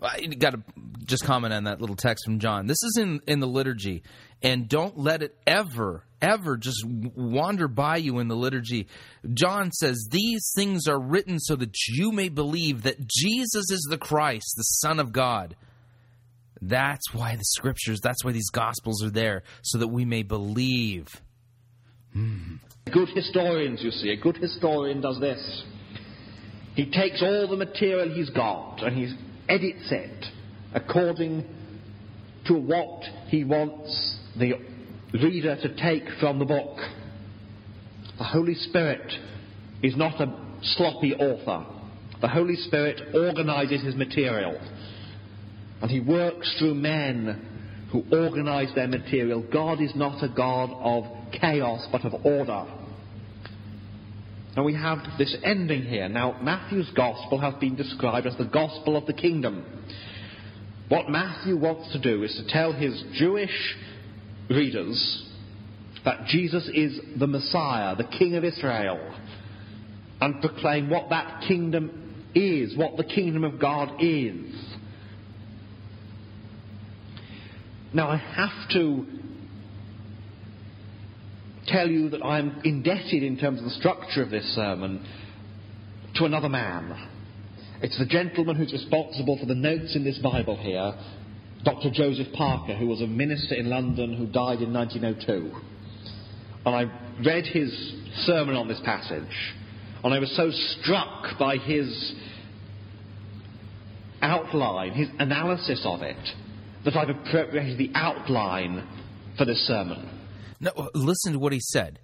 I 0.02 0.26
got 0.26 0.52
to 0.52 0.62
just 1.06 1.24
comment 1.24 1.54
on 1.54 1.66
that 1.66 1.82
little 1.82 1.96
text 1.96 2.26
from 2.26 2.40
John. 2.40 2.68
This 2.68 2.82
is 2.84 2.98
in 3.00 3.22
in 3.28 3.40
the 3.40 3.48
liturgy, 3.48 4.04
and 4.42 4.68
don't 4.68 4.98
let 4.98 5.24
it 5.24 5.38
ever 5.48 6.06
ever 6.26 6.58
just 6.58 6.84
wander 6.86 7.68
by 7.68 7.98
you 7.98 8.20
in 8.20 8.28
the 8.28 8.36
liturgy. 8.36 8.88
John 9.34 9.72
says 9.72 10.08
these 10.10 10.52
things 10.56 10.88
are 10.88 11.00
written 11.00 11.40
so 11.40 11.56
that 11.56 11.76
you 11.88 12.12
may 12.12 12.30
believe 12.30 12.84
that 12.84 13.08
Jesus 13.08 13.70
is 13.70 13.88
the 13.90 13.98
Christ, 13.98 14.54
the 14.58 14.64
Son 14.64 15.00
of 15.00 15.12
God. 15.12 15.56
That's 16.62 17.14
why 17.14 17.36
the 17.36 17.44
scriptures, 17.44 18.00
that's 18.02 18.24
why 18.24 18.32
these 18.32 18.50
gospels 18.50 19.04
are 19.04 19.12
there, 19.12 19.44
so 19.62 19.78
that 19.78 19.90
we 19.90 20.06
may 20.06 20.24
believe. 20.24 21.22
Hmm. 22.14 22.56
Good 22.92 23.10
historians, 23.10 23.82
you 23.84 23.92
see, 23.92 24.10
a 24.10 24.16
good 24.16 24.38
historian 24.38 25.02
does 25.02 25.20
this. 25.20 25.64
He 26.76 26.86
takes 26.86 27.22
all 27.22 27.48
the 27.48 27.58
material 27.58 28.14
he's 28.14 28.30
got 28.30 28.84
and 28.84 28.96
he 28.98 29.16
edits 29.48 29.92
it 29.92 30.26
according 30.74 31.46
to 32.48 32.54
what 32.54 33.04
he 33.28 33.44
wants 33.44 34.18
the 34.38 34.54
reader 35.14 35.56
to 35.56 35.76
take 35.76 36.04
from 36.20 36.40
the 36.40 36.46
book. 36.46 36.78
The 38.18 38.24
Holy 38.24 38.56
Spirit 38.56 39.12
is 39.82 39.96
not 39.96 40.22
a 40.22 40.60
sloppy 40.62 41.14
author. 41.16 41.66
The 42.22 42.28
Holy 42.28 42.56
Spirit 42.56 43.02
organizes 43.14 43.84
his 43.84 43.96
material. 43.96 44.60
And 45.82 45.92
he 45.92 46.00
works 46.00 46.56
through 46.58 46.76
men 46.76 47.88
who 47.92 48.04
organize 48.12 48.74
their 48.74 48.88
material. 48.88 49.46
God 49.52 49.82
is 49.82 49.92
not 49.96 50.24
a 50.24 50.30
God 50.30 50.70
of 50.72 51.32
chaos, 51.40 51.88
but 51.92 52.06
of 52.06 52.26
order. 52.26 52.66
And 54.56 54.64
we 54.64 54.74
have 54.74 55.00
this 55.18 55.36
ending 55.44 55.84
here. 55.84 56.08
Now, 56.08 56.40
Matthew's 56.42 56.90
gospel 56.96 57.40
has 57.40 57.56
been 57.56 57.76
described 57.76 58.26
as 58.26 58.38
the 58.38 58.46
gospel 58.46 58.96
of 58.96 59.06
the 59.06 59.14
kingdom. 59.14 59.66
What 60.88 61.10
Matthew 61.10 61.58
wants 61.58 61.92
to 61.92 62.00
do 62.00 62.24
is 62.24 62.34
to 62.36 62.48
tell 62.48 62.72
his 62.72 63.04
Jewish 63.14 63.76
readers 64.50 65.24
that 66.06 66.28
Jesus 66.28 66.70
is 66.74 67.00
the 67.18 67.28
Messiah, 67.28 67.96
the 67.96 68.04
King 68.18 68.36
of 68.36 68.44
Israel, 68.44 69.14
and 70.22 70.40
proclaim 70.40 70.90
what 70.90 71.10
that 71.10 71.44
kingdom 71.48 72.24
is, 72.34 72.78
what 72.78 72.96
the 72.96 73.04
kingdom 73.04 73.44
of 73.44 73.60
God 73.60 73.92
is. 74.00 74.54
Now, 77.94 78.10
I 78.10 78.18
have 78.18 78.70
to 78.74 79.06
tell 81.68 81.90
you 81.90 82.10
that 82.10 82.24
I'm 82.24 82.62
indebted 82.64 83.24
in 83.24 83.38
terms 83.38 83.60
of 83.60 83.66
the 83.66 83.72
structure 83.72 84.22
of 84.22 84.30
this 84.30 84.46
sermon 84.56 85.06
to 86.16 86.26
another 86.26 86.50
man. 86.50 87.10
It's 87.82 87.98
the 87.98 88.06
gentleman 88.06 88.56
who's 88.56 88.72
responsible 88.72 89.38
for 89.38 89.46
the 89.46 89.56
notes 89.56 89.96
in 89.96 90.04
this 90.04 90.18
Bible 90.20 90.58
here, 90.58 90.94
Dr. 91.64 91.90
Joseph 91.92 92.28
Parker, 92.34 92.76
who 92.76 92.88
was 92.88 93.02
a 93.02 93.08
minister 93.08 93.56
in 93.56 93.70
London 93.70 94.16
who 94.16 94.26
died 94.28 94.62
in 94.62 94.74
1902. 94.74 95.52
And 96.66 96.76
I 96.76 96.86
read 97.24 97.46
his 97.46 97.72
sermon 98.26 98.56
on 98.56 98.68
this 98.68 98.80
passage, 98.86 99.54
and 100.04 100.14
I 100.14 100.20
was 100.20 100.36
so 100.36 100.50
struck 100.52 101.38
by 101.38 101.58
his 101.58 102.14
outline, 104.22 104.94
his 104.94 105.10
analysis 105.20 105.82
of 105.86 106.02
it, 106.02 106.18
that 106.86 106.96
I've 106.96 107.10
appropriated 107.10 107.78
the 107.78 107.92
outline 107.94 108.88
for 109.38 109.46
this 109.46 109.60
sermon. 109.68 110.15
No, 110.60 110.90
listen 110.94 111.34
to 111.34 111.40
what 111.40 111.54
he 111.54 111.60
said. 111.60 112.00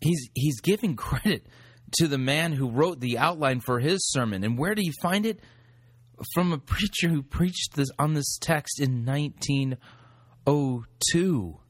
He's 0.00 0.28
he's 0.34 0.60
giving 0.60 0.96
credit 0.96 1.46
to 1.98 2.08
the 2.08 2.18
man 2.18 2.52
who 2.52 2.70
wrote 2.70 3.00
the 3.00 3.18
outline 3.18 3.60
for 3.60 3.80
his 3.80 3.98
sermon, 4.10 4.44
and 4.44 4.58
where 4.58 4.74
did 4.74 4.84
he 4.84 4.92
find 5.02 5.24
it? 5.26 5.40
From 6.34 6.52
a 6.52 6.58
preacher 6.58 7.08
who 7.08 7.22
preached 7.22 7.76
this 7.76 7.88
on 7.98 8.12
this 8.14 8.38
text 8.40 8.80
in 8.80 9.06
1902. 9.06 11.60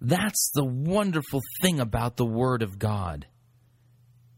That's 0.00 0.50
the 0.54 0.64
wonderful 0.64 1.42
thing 1.60 1.78
about 1.78 2.16
the 2.16 2.24
Word 2.24 2.62
of 2.62 2.78
God. 2.78 3.26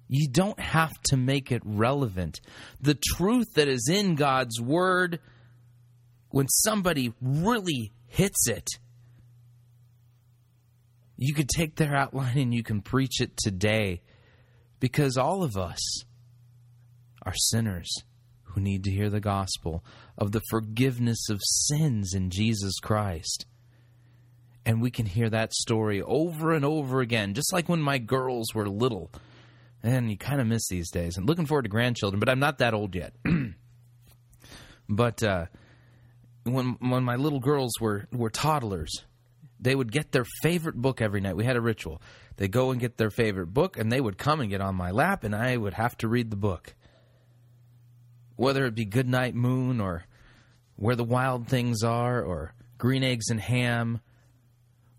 You 0.09 0.29
don't 0.29 0.59
have 0.59 0.93
to 1.05 1.17
make 1.17 1.53
it 1.53 1.63
relevant. 1.65 2.41
The 2.81 2.99
truth 3.15 3.55
that 3.55 3.69
is 3.69 3.89
in 3.89 4.17
God's 4.17 4.61
Word, 4.61 5.21
when 6.31 6.49
somebody 6.49 7.15
really 7.23 7.93
hits 8.13 8.47
it, 8.47 8.69
you 11.17 11.33
could 11.33 11.49
take 11.49 11.77
their 11.77 11.95
outline 11.97 12.37
and 12.37 12.55
you 12.55 12.63
can 12.63 12.83
preach 12.83 13.23
it 13.23 13.39
today 13.39 14.03
because 14.81 15.17
all 15.17 15.43
of 15.43 15.57
us 15.57 16.05
are 17.25 17.33
sinners 17.35 17.91
who 18.43 18.61
need 18.61 18.85
to 18.85 18.91
hear 18.91 19.09
the 19.09 19.21
gospel 19.21 19.83
of 20.19 20.33
the 20.33 20.43
forgiveness 20.51 21.31
of 21.31 21.41
sins 21.43 22.13
in 22.13 22.29
Jesus 22.29 22.79
Christ. 22.81 23.47
And 24.67 24.83
we 24.83 24.91
can 24.91 25.07
hear 25.07 25.31
that 25.31 25.55
story 25.55 26.03
over 26.03 26.53
and 26.53 26.67
over 26.67 27.01
again, 27.01 27.33
just 27.33 27.53
like 27.53 27.69
when 27.69 27.81
my 27.81 27.97
girls 27.97 28.55
were 28.55 28.69
little. 28.69 29.11
And 29.83 30.11
you 30.11 30.19
kind 30.19 30.41
of 30.41 30.47
miss 30.47 30.69
these 30.69 30.91
days. 30.91 31.17
I'm 31.17 31.25
looking 31.25 31.47
forward 31.47 31.63
to 31.63 31.71
grandchildren, 31.71 32.21
but 32.21 32.29
I'm 32.29 32.39
not 32.41 32.59
that 32.59 32.75
old 32.75 32.95
yet. 32.95 33.15
but 34.89 35.23
uh, 35.23 35.47
when 36.45 36.77
when 36.81 37.05
my 37.05 37.17
little 37.17 37.41
girls 37.41 37.73
were 37.81 38.07
were 38.13 38.31
toddlers, 38.31 39.05
they 39.61 39.75
would 39.75 39.93
get 39.93 40.13
their 40.13 40.27
favorite 40.43 40.77
book 40.77 41.01
every 41.01 41.21
night. 41.21 41.37
We 41.37 41.45
had 41.45 41.57
a 41.57 41.61
ritual. 41.61 42.03
They 42.37 42.49
go 42.49 42.71
and 42.71 42.81
get 42.81 42.97
their 42.97 43.11
favorite 43.11 43.55
book, 43.55 43.79
and 43.79 43.93
they 43.93 44.01
would 44.01 44.19
come 44.19 44.41
and 44.41 44.51
get 44.51 44.61
on 44.61 44.75
my 44.75 44.91
lap, 44.91 45.23
and 45.25 45.35
I 45.35 45.57
would 45.57 45.75
have 45.75 45.97
to 45.99 46.09
read 46.09 46.31
the 46.31 46.37
book. 46.37 46.75
Whether 48.37 48.67
it 48.67 48.75
be 48.75 48.85
Goodnight 48.85 49.35
Moon 49.35 49.81
or 49.81 50.05
Where 50.77 50.97
the 50.97 51.05
Wild 51.05 51.47
Things 51.47 51.85
Are 51.85 52.23
or 52.23 52.55
Green 52.79 53.05
Eggs 53.05 53.29
and 53.31 53.41
Ham 53.41 54.01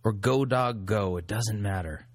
or 0.03 0.14
Go 0.14 0.45
Dog 0.45 0.86
Go, 0.86 1.18
it 1.18 1.28
doesn't 1.28 1.61
matter. 1.61 2.07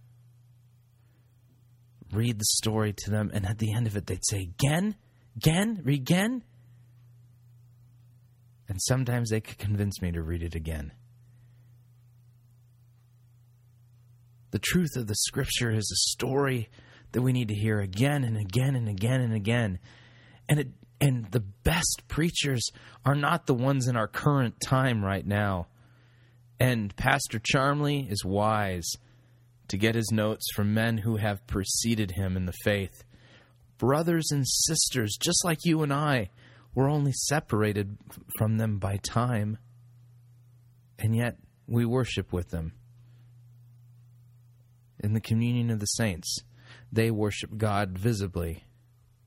Read 2.13 2.39
the 2.39 2.45
story 2.45 2.95
to 2.95 3.11
them, 3.11 3.31
and 3.35 3.45
at 3.45 3.59
the 3.59 3.75
end 3.75 3.87
of 3.87 3.97
it, 3.97 4.07
they'd 4.07 4.25
say, 4.25 4.43
Again? 4.43 4.97
Again? 5.37 5.83
Read? 5.85 6.43
And 8.69 8.81
sometimes 8.83 9.31
they 9.31 9.41
could 9.41 9.59
convince 9.59 10.03
me 10.03 10.13
to 10.13 10.23
read 10.23 10.43
it 10.43 10.55
again. 10.55 10.93
The 14.51 14.59
truth 14.59 14.97
of 14.97 15.07
the 15.07 15.15
scripture 15.15 15.71
is 15.71 15.91
a 15.91 16.11
story 16.11 16.69
that 17.13 17.23
we 17.23 17.33
need 17.33 17.49
to 17.49 17.55
hear 17.55 17.81
again 17.81 18.25
and 18.25 18.37
again 18.37 18.77
and 18.77 18.89
again 18.89 19.21
and 19.21 19.35
again. 19.35 19.79
And 20.49 20.61
it 20.61 20.69
and 21.01 21.31
the 21.31 21.41
best 21.41 22.03
preachers 22.09 22.71
are 23.05 23.15
not 23.15 23.47
the 23.47 23.55
ones 23.55 23.87
in 23.87 23.97
our 23.97 24.09
current 24.09 24.61
time 24.61 25.05
right 25.05 25.25
now. 25.25 25.69
And 26.59 26.95
Pastor 26.97 27.39
Charmley 27.39 28.09
is 28.11 28.25
wise 28.25 28.91
to 29.69 29.77
get 29.77 29.95
his 29.95 30.11
notes 30.11 30.47
from 30.55 30.75
men 30.75 30.99
who 30.99 31.17
have 31.17 31.47
preceded 31.47 32.13
him 32.13 32.37
in 32.37 32.47
the 32.47 32.55
faith. 32.65 33.05
Brothers 33.77 34.31
and 34.33 34.45
sisters, 34.47 35.17
just 35.21 35.45
like 35.45 35.59
you 35.65 35.83
and 35.83 35.93
I, 35.93 36.31
we're 36.75 36.91
only 36.91 37.13
separated 37.13 37.97
from 38.37 38.59
them 38.59 38.79
by 38.79 38.99
time. 38.99 39.59
And 40.99 41.15
yet 41.15 41.37
we 41.67 41.85
worship 41.85 42.33
with 42.33 42.51
them 42.51 42.73
in 45.01 45.13
the 45.13 45.21
communion 45.21 45.71
of 45.71 45.81
the 45.81 45.87
saints. 45.87 46.39
They 46.93 47.11
worship 47.11 47.57
God 47.57 47.99
visibly. 47.99 48.65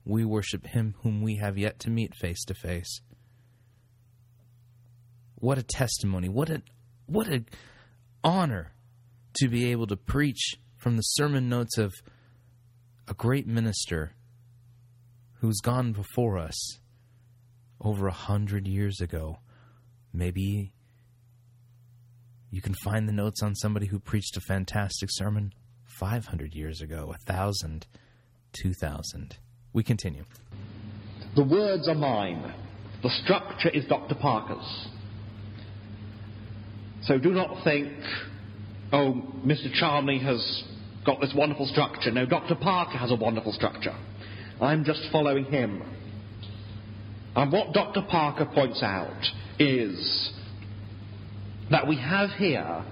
We 0.06 0.26
worship 0.26 0.68
Him 0.68 0.96
whom 1.02 1.22
we 1.22 1.38
have 1.38 1.58
yet 1.58 1.80
to 1.80 1.90
meet 1.90 2.16
face 2.16 2.44
to 2.46 2.54
face. 2.54 3.02
What 5.36 5.58
a 5.58 5.64
testimony! 5.64 6.30
What 6.30 6.50
a 6.50 6.62
what 7.06 7.28
a 7.28 7.44
honor 8.24 8.74
to 9.40 9.48
be 9.48 9.72
able 9.72 9.88
to 9.88 9.98
preach 9.98 10.56
from 10.78 10.96
the 10.96 11.02
sermon 11.02 11.50
notes 11.50 11.78
of 11.78 11.94
a 13.08 13.14
great 13.14 13.48
minister 13.48 14.14
who's 15.40 15.60
gone 15.62 15.94
before 15.94 16.38
us 16.38 16.80
over 17.82 18.08
a 18.08 18.14
hundred 18.14 18.68
years 18.68 19.02
ago. 19.02 19.40
Maybe 20.14 20.74
you 22.50 22.62
can 22.62 22.76
find 22.84 23.08
the 23.08 23.14
notes 23.14 23.42
on 23.42 23.56
somebody 23.56 23.88
who 23.88 24.00
preached 24.00 24.38
a 24.38 24.42
fantastic 24.42 25.10
sermon 25.12 25.54
500 26.00 26.54
years 26.54 26.82
ago, 26.82 27.08
1,000, 27.08 27.86
2,000. 28.54 29.36
We 29.74 29.84
continue. 29.84 30.26
The 31.36 31.44
words 31.44 31.88
are 31.88 31.96
mine. 31.96 32.54
The 33.04 33.10
structure 33.24 33.70
is 33.70 33.86
Dr. 33.86 34.16
Parker's. 34.16 34.88
So 37.04 37.18
do 37.18 37.32
not 37.32 37.64
think, 37.64 37.94
oh, 38.92 39.24
Mr. 39.46 39.74
Charmley 39.74 40.20
has 40.20 40.64
got 41.06 41.20
this 41.20 41.34
wonderful 41.36 41.66
structure. 41.68 42.12
No, 42.12 42.26
Dr. 42.26 42.56
Parker 42.56 42.98
has 42.98 43.12
a 43.12 43.16
wonderful 43.16 43.54
structure. 43.54 43.96
I'm 44.60 44.84
just 44.84 45.02
following 45.12 45.46
him. 45.46 45.82
And 47.36 47.52
what 47.52 47.74
Dr. 47.74 48.02
Parker 48.10 48.46
points 48.46 48.84
out 48.84 49.26
is 49.58 50.32
that 51.70 51.88
we 51.88 51.96
have 51.98 52.32
here 52.32 52.84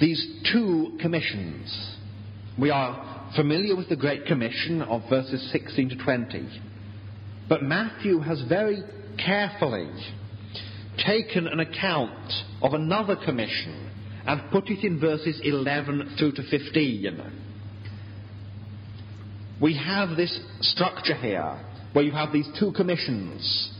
these 0.00 0.24
two 0.52 0.96
commissions. 1.00 1.96
We 2.58 2.70
are 2.70 3.30
familiar 3.36 3.76
with 3.76 3.88
the 3.88 3.96
Great 3.96 4.24
Commission 4.26 4.80
of 4.82 5.02
verses 5.10 5.50
16 5.52 5.90
to 5.90 5.96
20. 5.96 6.48
But 7.48 7.62
Matthew 7.62 8.20
has 8.20 8.42
very 8.48 8.82
carefully 9.22 9.90
taken 11.04 11.46
an 11.46 11.60
account 11.60 12.32
of 12.62 12.72
another 12.72 13.16
commission 13.16 13.90
and 14.26 14.50
put 14.50 14.68
it 14.70 14.84
in 14.84 14.98
verses 15.00 15.40
11 15.42 16.16
through 16.18 16.32
to 16.32 16.42
15. 16.50 17.32
We 19.60 19.76
have 19.76 20.16
this 20.16 20.38
structure 20.60 21.14
here 21.14 21.58
where 21.92 22.04
you 22.04 22.12
have 22.12 22.32
these 22.32 22.48
two 22.58 22.72
commissions. 22.72 23.72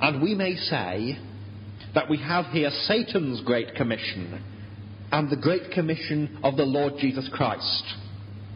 And 0.00 0.22
we 0.22 0.34
may 0.34 0.56
say 0.56 1.18
that 1.94 2.08
we 2.08 2.18
have 2.18 2.46
here 2.46 2.70
Satan's 2.70 3.40
Great 3.42 3.74
Commission 3.74 4.42
and 5.10 5.30
the 5.30 5.36
Great 5.36 5.70
Commission 5.72 6.38
of 6.42 6.56
the 6.56 6.64
Lord 6.64 6.94
Jesus 6.98 7.28
Christ. 7.32 7.84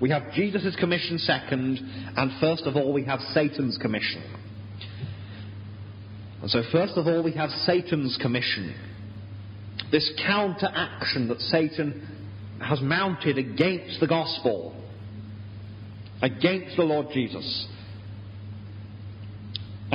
We 0.01 0.11
have 0.11 0.33
Jesus' 0.33 0.77
commission 0.77 1.19
second, 1.19 1.79
and 2.17 2.41
first 2.41 2.65
of 2.65 2.77
all, 2.77 2.93
we 2.93 3.05
have 3.05 3.21
Satan's 3.33 3.79
commission. 3.79 4.23
And 6.43 6.51
so, 6.51 6.63
first 6.71 6.95
of 6.97 7.07
all, 7.07 7.23
we 7.23 7.33
have 7.33 7.51
Satan's 7.51 8.19
commission. 8.21 8.75
This 9.91 10.11
counteraction 10.27 11.29
that 11.29 11.41
Satan 11.41 12.07
has 12.61 12.81
mounted 12.81 13.39
against 13.39 14.01
the 14.01 14.07
gospel, 14.07 14.75
against 16.21 16.77
the 16.77 16.83
Lord 16.83 17.09
Jesus. 17.13 17.67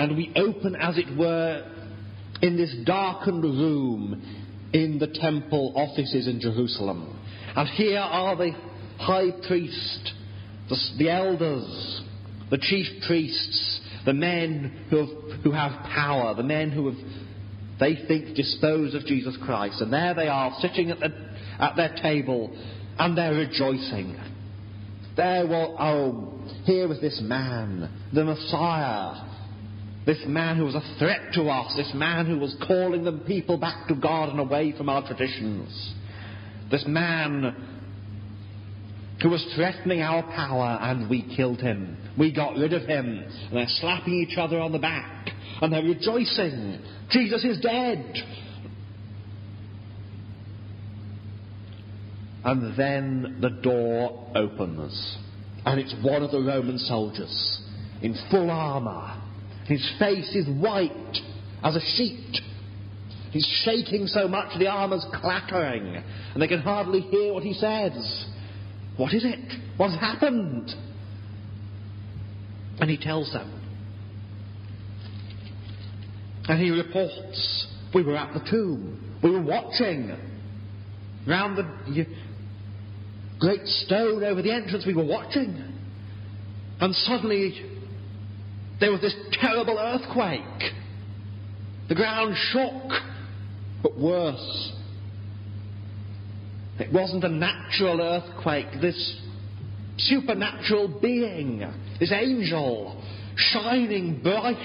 And 0.02 0.18
we 0.18 0.34
open, 0.36 0.76
as 0.76 0.98
it 0.98 1.16
were, 1.16 1.64
in 2.42 2.58
this 2.58 2.76
darkened 2.88 3.44
room 3.44 4.20
in 4.74 4.98
the 4.98 5.06
temple 5.06 5.74
offices 5.76 6.28
in 6.28 6.42
Jerusalem. 6.42 7.20
And 7.56 7.70
here 7.70 8.00
are 8.00 8.36
the 8.36 8.50
high 8.98 9.30
priest, 9.48 10.14
the, 10.70 10.78
the 10.98 11.08
elders, 11.12 12.02
the 12.50 12.58
chief 12.58 12.88
priests, 13.06 13.82
the 14.04 14.14
men 14.14 14.88
who 14.90 15.06
have, 15.06 15.42
who 15.44 15.52
have 15.52 15.84
power, 15.94 16.34
the 16.34 16.42
men 16.42 16.72
who 16.72 16.88
have, 16.88 16.98
they 17.80 17.96
think, 18.08 18.36
disposed 18.36 18.96
of 18.96 19.06
Jesus 19.06 19.38
Christ. 19.46 19.82
And 19.82 19.94
there 19.94 20.16
they 20.16 20.28
are, 20.28 20.52
sitting 20.62 20.90
at, 20.90 21.00
the, 21.00 21.10
at 21.60 21.76
their 21.76 21.96
table, 22.02 22.58
and 22.98 23.16
they're 23.16 23.36
rejoicing. 23.36 24.20
There 25.16 25.46
was, 25.46 25.78
oh, 25.80 26.64
here 26.64 26.88
was 26.88 27.00
this 27.02 27.22
man, 27.24 27.88
the 28.12 28.24
Messiah, 28.24 29.28
this 30.06 30.20
man 30.26 30.58
who 30.58 30.66
was 30.66 30.76
a 30.76 30.96
threat 30.98 31.34
to 31.34 31.44
us, 31.44 31.76
this 31.76 31.92
man 31.94 32.26
who 32.26 32.40
was 32.40 32.56
calling 32.68 33.04
the 33.04 33.12
people 33.12 33.58
back 33.58 33.88
to 33.88 33.96
God 33.96 34.30
and 34.30 34.40
away 34.40 34.74
from 34.76 34.90
our 34.90 35.06
traditions. 35.06 35.94
This 36.72 36.84
man 36.88 37.72
who 39.22 39.30
was 39.30 39.46
threatening 39.56 40.02
our 40.02 40.24
power 40.24 40.80
and 40.82 41.08
we 41.08 41.36
killed 41.36 41.60
him. 41.60 41.98
We 42.18 42.34
got 42.34 42.56
rid 42.56 42.74
of 42.74 42.84
him. 42.84 43.24
And 43.50 43.58
they're 43.58 43.66
slapping 43.68 44.14
each 44.14 44.38
other 44.38 44.60
on 44.60 44.72
the 44.72 44.80
back 44.80 45.30
and 45.62 45.72
they're 45.72 45.84
rejoicing. 45.84 46.84
Jesus 47.12 47.44
is 47.44 47.60
dead. 47.60 48.16
And 52.44 52.76
then 52.76 53.38
the 53.40 53.50
door 53.62 54.32
opens 54.34 55.18
and 55.64 55.80
it's 55.80 55.94
one 56.02 56.24
of 56.24 56.32
the 56.32 56.42
Roman 56.42 56.80
soldiers 56.80 57.62
in 58.02 58.18
full 58.32 58.50
armour 58.50 59.21
his 59.72 59.90
face 59.98 60.36
is 60.36 60.48
white 60.50 61.18
as 61.64 61.78
a 61.78 61.80
sheet. 61.96 62.42
He's 63.32 63.48
shaking 63.64 64.06
so 64.08 64.28
much 64.28 64.60
the 64.60 64.68
armour's 64.68 65.06
clattering, 65.14 65.96
and 66.34 66.42
they 66.42 66.48
can 66.48 66.60
hardly 66.60 67.00
hear 67.00 67.34
what 67.34 67.44
he 67.44 67.54
says. 67.54 68.26
What 68.98 69.14
is 69.14 69.24
it? 69.24 69.54
What's 69.78 69.98
happened? 69.98 70.72
And 72.82 72.90
he 72.90 72.98
tells 72.98 73.32
them. 73.32 73.50
And 76.50 76.62
he 76.62 76.72
reports, 76.72 77.68
We 77.96 78.04
were 78.04 78.18
at 78.18 78.34
the 78.34 78.46
tomb. 78.50 79.20
We 79.24 79.32
were 79.32 79.42
watching. 79.42 80.14
Round 81.26 81.58
the 81.58 82.06
great 83.40 83.66
stone 83.66 84.22
over 84.26 84.42
the 84.42 84.52
entrance, 84.52 84.86
we 84.86 84.96
were 84.96 85.06
watching. 85.06 85.64
And 86.82 86.94
suddenly 86.94 87.71
there 88.82 88.92
was 88.92 89.00
this 89.00 89.16
terrible 89.34 89.78
earthquake. 89.80 90.74
The 91.88 91.96
ground 91.96 92.36
shook, 92.36 92.92
but 93.84 93.98
worse. 93.98 94.74
It 96.80 96.92
wasn't 96.92 97.24
a 97.24 97.30
natural 97.30 98.02
earthquake. 98.02 98.82
This 98.82 99.22
supernatural 99.98 101.00
being, 101.00 101.60
this 102.00 102.12
angel, 102.12 103.02
shining 103.36 104.20
bright 104.24 104.58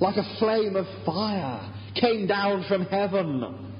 like 0.00 0.16
a 0.16 0.38
flame 0.40 0.74
of 0.74 0.86
fire, 1.06 1.72
came 2.00 2.26
down 2.26 2.64
from 2.66 2.84
heaven 2.86 3.70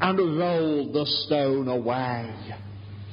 and 0.00 0.38
rolled 0.38 0.92
the 0.92 1.06
stone 1.24 1.68
away. 1.68 2.34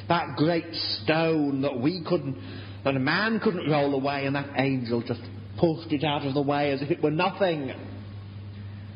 That 0.08 0.36
great 0.36 0.74
stone 1.04 1.62
that 1.62 1.80
we 1.80 2.04
couldn't 2.08 2.38
that 2.86 2.96
a 2.96 3.00
man 3.00 3.40
couldn't 3.40 3.70
roll 3.70 3.96
away, 3.96 4.28
and 4.28 4.36
that 4.36 4.48
angel 4.58 5.02
just 5.02 5.22
pushed 5.60 5.92
it 5.92 6.04
out 6.04 6.26
of 6.26 6.36
the 6.36 6.42
way 6.42 6.72
as 6.72 6.84
if 6.84 6.92
it 6.92 7.02
were 7.02 7.12
nothing. 7.12 7.74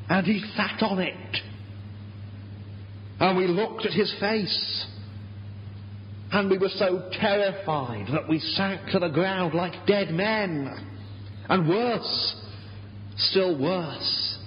And 0.08 0.26
he 0.26 0.42
sat 0.56 0.82
on 0.84 1.00
it. 1.00 1.38
And 3.20 3.36
we 3.36 3.48
looked 3.48 3.86
at 3.86 3.92
his 3.92 4.16
face. 4.20 4.86
And 6.32 6.52
we 6.52 6.60
were 6.60 6.70
so 6.70 7.10
terrified 7.20 8.06
that 8.14 8.30
we 8.30 8.40
sank 8.40 8.92
to 8.92 9.00
the 9.00 9.10
ground 9.10 9.56
like 9.56 9.88
dead 9.88 10.12
men. 10.12 10.70
And 11.50 11.68
worse, 11.68 12.36
still 13.18 13.60
worse, 13.60 14.38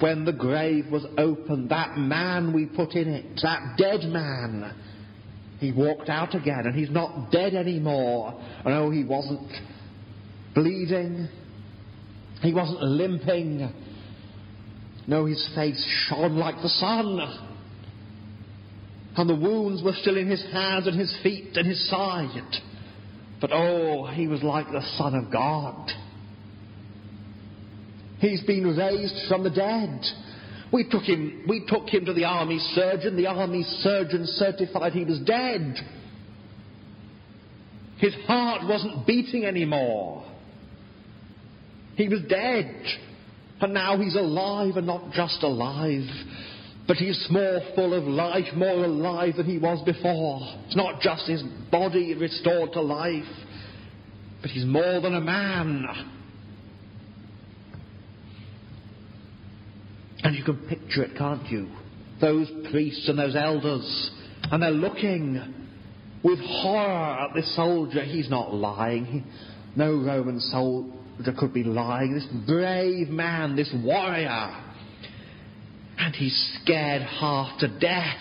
when 0.00 0.24
the 0.24 0.32
grave 0.32 0.86
was 0.90 1.04
opened, 1.18 1.68
that 1.68 1.98
man 1.98 2.54
we 2.54 2.64
put 2.64 2.94
in 2.94 3.08
it, 3.08 3.40
that 3.42 3.76
dead 3.76 4.08
man, 4.10 4.74
he 5.62 5.70
walked 5.70 6.08
out 6.08 6.34
again 6.34 6.62
and 6.64 6.74
he's 6.74 6.90
not 6.90 7.30
dead 7.30 7.54
anymore. 7.54 8.34
No, 8.66 8.90
he 8.90 9.04
wasn't 9.04 9.48
bleeding. 10.56 11.28
He 12.40 12.52
wasn't 12.52 12.82
limping. 12.82 13.72
No, 15.06 15.26
his 15.26 15.48
face 15.54 15.80
shone 16.08 16.36
like 16.36 16.56
the 16.56 16.68
sun. 16.68 17.20
And 19.16 19.30
the 19.30 19.36
wounds 19.36 19.84
were 19.84 19.92
still 20.00 20.16
in 20.16 20.28
his 20.28 20.42
hands 20.52 20.88
and 20.88 20.98
his 20.98 21.16
feet 21.22 21.56
and 21.56 21.64
his 21.64 21.88
side. 21.88 22.56
But 23.40 23.52
oh, 23.52 24.06
he 24.06 24.26
was 24.26 24.42
like 24.42 24.66
the 24.66 24.82
Son 24.98 25.14
of 25.14 25.30
God. 25.30 25.90
He's 28.18 28.42
been 28.42 28.76
raised 28.76 29.28
from 29.28 29.44
the 29.44 29.50
dead. 29.50 30.00
We 30.72 30.88
took 30.88 31.02
him, 31.02 31.44
we 31.46 31.66
took 31.68 31.88
him 31.88 32.06
to 32.06 32.14
the 32.14 32.24
army 32.24 32.58
surgeon. 32.74 33.16
The 33.16 33.26
army 33.26 33.62
surgeon 33.80 34.26
certified 34.26 34.92
he 34.92 35.04
was 35.04 35.20
dead. 35.20 35.76
His 37.98 38.14
heart 38.26 38.66
wasn't 38.66 39.06
beating 39.06 39.44
anymore. 39.44 40.24
He 41.96 42.08
was 42.08 42.20
dead. 42.28 42.74
And 43.60 43.74
now 43.74 43.96
he's 43.96 44.16
alive 44.16 44.76
and 44.76 44.86
not 44.86 45.12
just 45.12 45.42
alive, 45.42 46.08
but 46.88 46.96
he's 46.96 47.24
more 47.30 47.60
full 47.76 47.94
of 47.94 48.04
life, 48.04 48.46
more 48.56 48.84
alive 48.84 49.34
than 49.36 49.46
he 49.46 49.58
was 49.58 49.80
before. 49.84 50.40
It's 50.66 50.74
not 50.74 51.00
just 51.00 51.28
his 51.28 51.44
body 51.70 52.14
restored 52.14 52.72
to 52.72 52.80
life, 52.80 53.22
but 54.40 54.50
he's 54.50 54.64
more 54.64 55.00
than 55.00 55.14
a 55.14 55.20
man. 55.20 55.86
And 60.22 60.36
you 60.36 60.44
can 60.44 60.56
picture 60.68 61.02
it, 61.02 61.16
can't 61.16 61.46
you? 61.48 61.68
Those 62.20 62.48
priests 62.70 63.08
and 63.08 63.18
those 63.18 63.34
elders, 63.34 64.10
and 64.50 64.62
they're 64.62 64.70
looking 64.70 65.54
with 66.22 66.38
horror 66.38 67.18
at 67.28 67.34
this 67.34 67.54
soldier. 67.56 68.04
He's 68.04 68.30
not 68.30 68.54
lying. 68.54 69.24
No 69.74 69.92
Roman 69.94 70.38
soldier 70.38 71.32
could 71.36 71.52
be 71.52 71.64
lying. 71.64 72.14
This 72.14 72.26
brave 72.46 73.08
man, 73.08 73.56
this 73.56 73.74
warrior. 73.82 74.56
And 75.98 76.14
he's 76.14 76.58
scared 76.62 77.02
half 77.02 77.58
to 77.60 77.68
death 77.78 78.16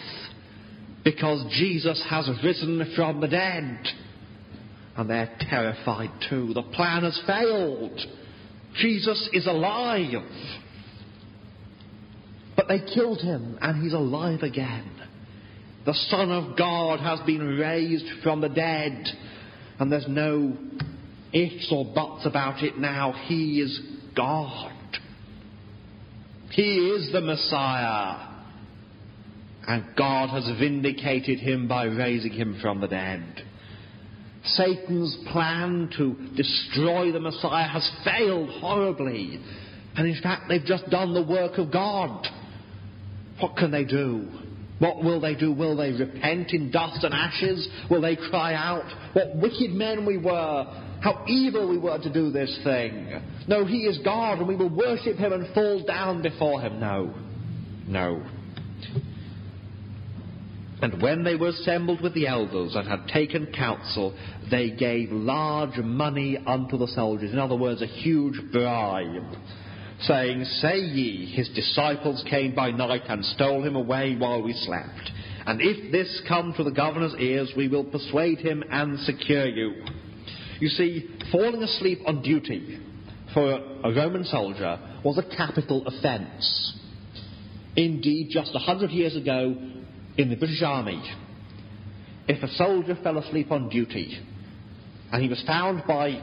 because 1.04 1.46
Jesus 1.52 2.04
has 2.10 2.30
risen 2.44 2.94
from 2.96 3.22
the 3.22 3.28
dead. 3.28 3.88
And 4.98 5.10
they're 5.10 5.36
terrified 5.40 6.12
too. 6.30 6.54
The 6.54 6.64
plan 6.64 7.04
has 7.04 7.22
failed. 7.26 8.00
Jesus 8.76 9.30
is 9.34 9.48
alive. 9.48 10.24
But 12.62 12.68
they 12.68 12.94
killed 12.94 13.22
him, 13.22 13.58
and 13.60 13.82
he's 13.82 13.94
alive 13.94 14.44
again. 14.44 14.86
The 15.84 15.96
Son 16.12 16.32
of 16.32 16.56
God 16.56 17.00
has 17.00 17.20
been 17.26 17.58
raised 17.58 18.06
from 18.22 18.40
the 18.40 18.50
dead, 18.50 19.04
and 19.80 19.92
there's 19.92 20.08
no 20.08 20.56
ifs 21.34 21.70
or 21.72 21.86
buts 21.86 22.28
about 22.28 22.62
it 22.62 22.78
now. 22.78 23.14
He 23.26 23.62
is 23.62 23.82
God. 24.16 24.74
He 26.52 26.90
is 26.90 27.12
the 27.12 27.22
Messiah. 27.22 28.28
And 29.68 29.96
God 29.98 30.30
has 30.30 30.48
vindicated 30.60 31.40
him 31.40 31.68
by 31.68 31.86
raising 31.86 32.34
him 32.34 32.60
from 32.62 32.80
the 32.80 32.88
dead. 32.88 33.42
Satan's 34.44 35.18
plan 35.32 35.90
to 35.98 36.16
destroy 36.36 37.12
the 37.12 37.20
Messiah 37.20 37.68
has 37.68 37.90
failed 38.06 38.50
horribly. 38.62 39.40
And 39.96 40.08
in 40.08 40.22
fact, 40.22 40.44
they've 40.48 40.64
just 40.64 40.88
done 40.92 41.16
the 41.16 41.24
work 41.24 41.58
of 41.58 41.72
God. 41.72 42.28
What 43.42 43.58
can 43.58 43.72
they 43.72 43.84
do? 43.84 44.28
What 44.80 45.04
will 45.04 45.20
they 45.20 45.36
do? 45.36 45.52
Will 45.52 45.76
they 45.76 45.92
repent 45.92 46.54
in 46.54 46.72
dust 46.72 47.04
and 47.04 47.14
ashes? 47.14 47.68
Will 47.90 48.02
they 48.02 48.16
cry 48.16 48.54
out, 48.54 48.86
What 49.14 49.36
wicked 49.36 49.72
men 49.72 50.06
we 50.06 50.18
were! 50.18 50.88
How 51.02 51.24
evil 51.28 51.68
we 51.70 51.78
were 51.78 51.98
to 51.98 52.12
do 52.12 52.32
this 52.32 52.60
thing! 52.64 53.22
No, 53.48 53.66
He 53.66 53.82
is 53.82 54.00
God 54.04 54.40
and 54.40 54.48
we 54.48 54.56
will 54.56 54.76
worship 54.76 55.18
Him 55.18 55.34
and 55.34 55.54
fall 55.54 55.84
down 55.84 56.22
before 56.22 56.62
Him. 56.62 56.80
No. 56.80 57.14
No. 57.88 58.24
And 60.82 61.00
when 61.00 61.24
they 61.24 61.36
were 61.36 61.50
assembled 61.50 62.02
with 62.02 62.16
the 62.16 62.26
elders 62.26 62.76
and 62.76 62.88
had 62.88 63.08
taken 63.08 63.54
counsel, 63.56 64.18
they 64.50 64.72
gave 64.72 65.12
large 65.12 65.78
money 65.78 66.40
unto 66.46 66.78
the 66.78 66.88
soldiers. 66.88 67.32
In 67.32 67.38
other 67.38 67.56
words, 67.56 67.84
a 67.84 67.88
huge 67.88 68.40
bribe. 68.52 69.36
Saying, 70.02 70.46
Say 70.46 70.80
ye, 70.80 71.32
his 71.36 71.50
disciples 71.50 72.24
came 72.30 72.56
by 72.56 72.72
night 72.72 73.04
and 73.08 73.24
stole 73.24 73.64
him 73.64 73.76
away 73.76 74.16
while 74.18 74.42
we 74.42 74.54
slept. 74.54 75.12
And 75.46 75.60
if 75.62 75.92
this 75.92 76.22
come 76.28 76.54
to 76.58 76.64
the 76.64 76.72
governor's 76.72 77.16
ears, 77.20 77.52
we 77.56 77.68
will 77.68 77.84
persuade 77.84 78.40
him 78.40 78.64
and 78.70 79.00
secure 79.02 79.48
you. 79.48 79.84
You 80.60 80.70
see, 80.70 81.08
falling 81.32 81.62
asleep 81.62 82.00
on 82.06 82.22
duty 82.22 82.80
for 83.34 83.52
a 83.52 83.92
Roman 83.94 84.24
soldier 84.26 84.80
was 85.04 85.18
a 85.18 85.36
capital 85.36 85.86
offence. 85.88 86.78
Indeed, 87.76 88.30
just 88.32 88.52
a 88.54 88.60
hundred 88.60 88.92
years 88.92 89.16
ago, 89.16 89.56
in 90.18 90.30
the 90.30 90.36
British 90.36 90.62
Army, 90.62 91.02
if 92.28 92.44
a 92.44 92.48
soldier 92.56 92.98
fell 93.02 93.18
asleep 93.18 93.52
on 93.52 93.70
duty 93.70 94.20
and 95.12 95.22
he 95.22 95.30
was 95.30 95.42
found 95.46 95.84
by 95.88 96.22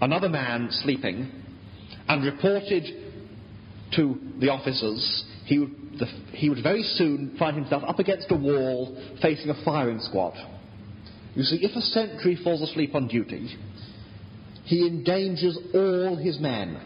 another 0.00 0.28
man 0.28 0.68
sleeping 0.70 1.43
and 2.08 2.24
reported 2.24 2.84
to 3.96 4.18
the 4.40 4.50
officers, 4.50 5.24
he 5.46 5.58
would, 5.58 5.98
the, 5.98 6.06
he 6.32 6.48
would 6.48 6.62
very 6.62 6.82
soon 6.82 7.36
find 7.38 7.56
himself 7.56 7.82
up 7.86 7.98
against 7.98 8.30
a 8.30 8.36
wall 8.36 8.96
facing 9.22 9.50
a 9.50 9.64
firing 9.64 10.00
squad. 10.00 10.34
You 11.34 11.42
see, 11.42 11.58
if 11.62 11.76
a 11.76 11.80
sentry 11.80 12.38
falls 12.42 12.62
asleep 12.62 12.94
on 12.94 13.08
duty, 13.08 13.56
he 14.64 14.86
endangers 14.86 15.58
all 15.74 16.16
his 16.16 16.38
men. 16.38 16.80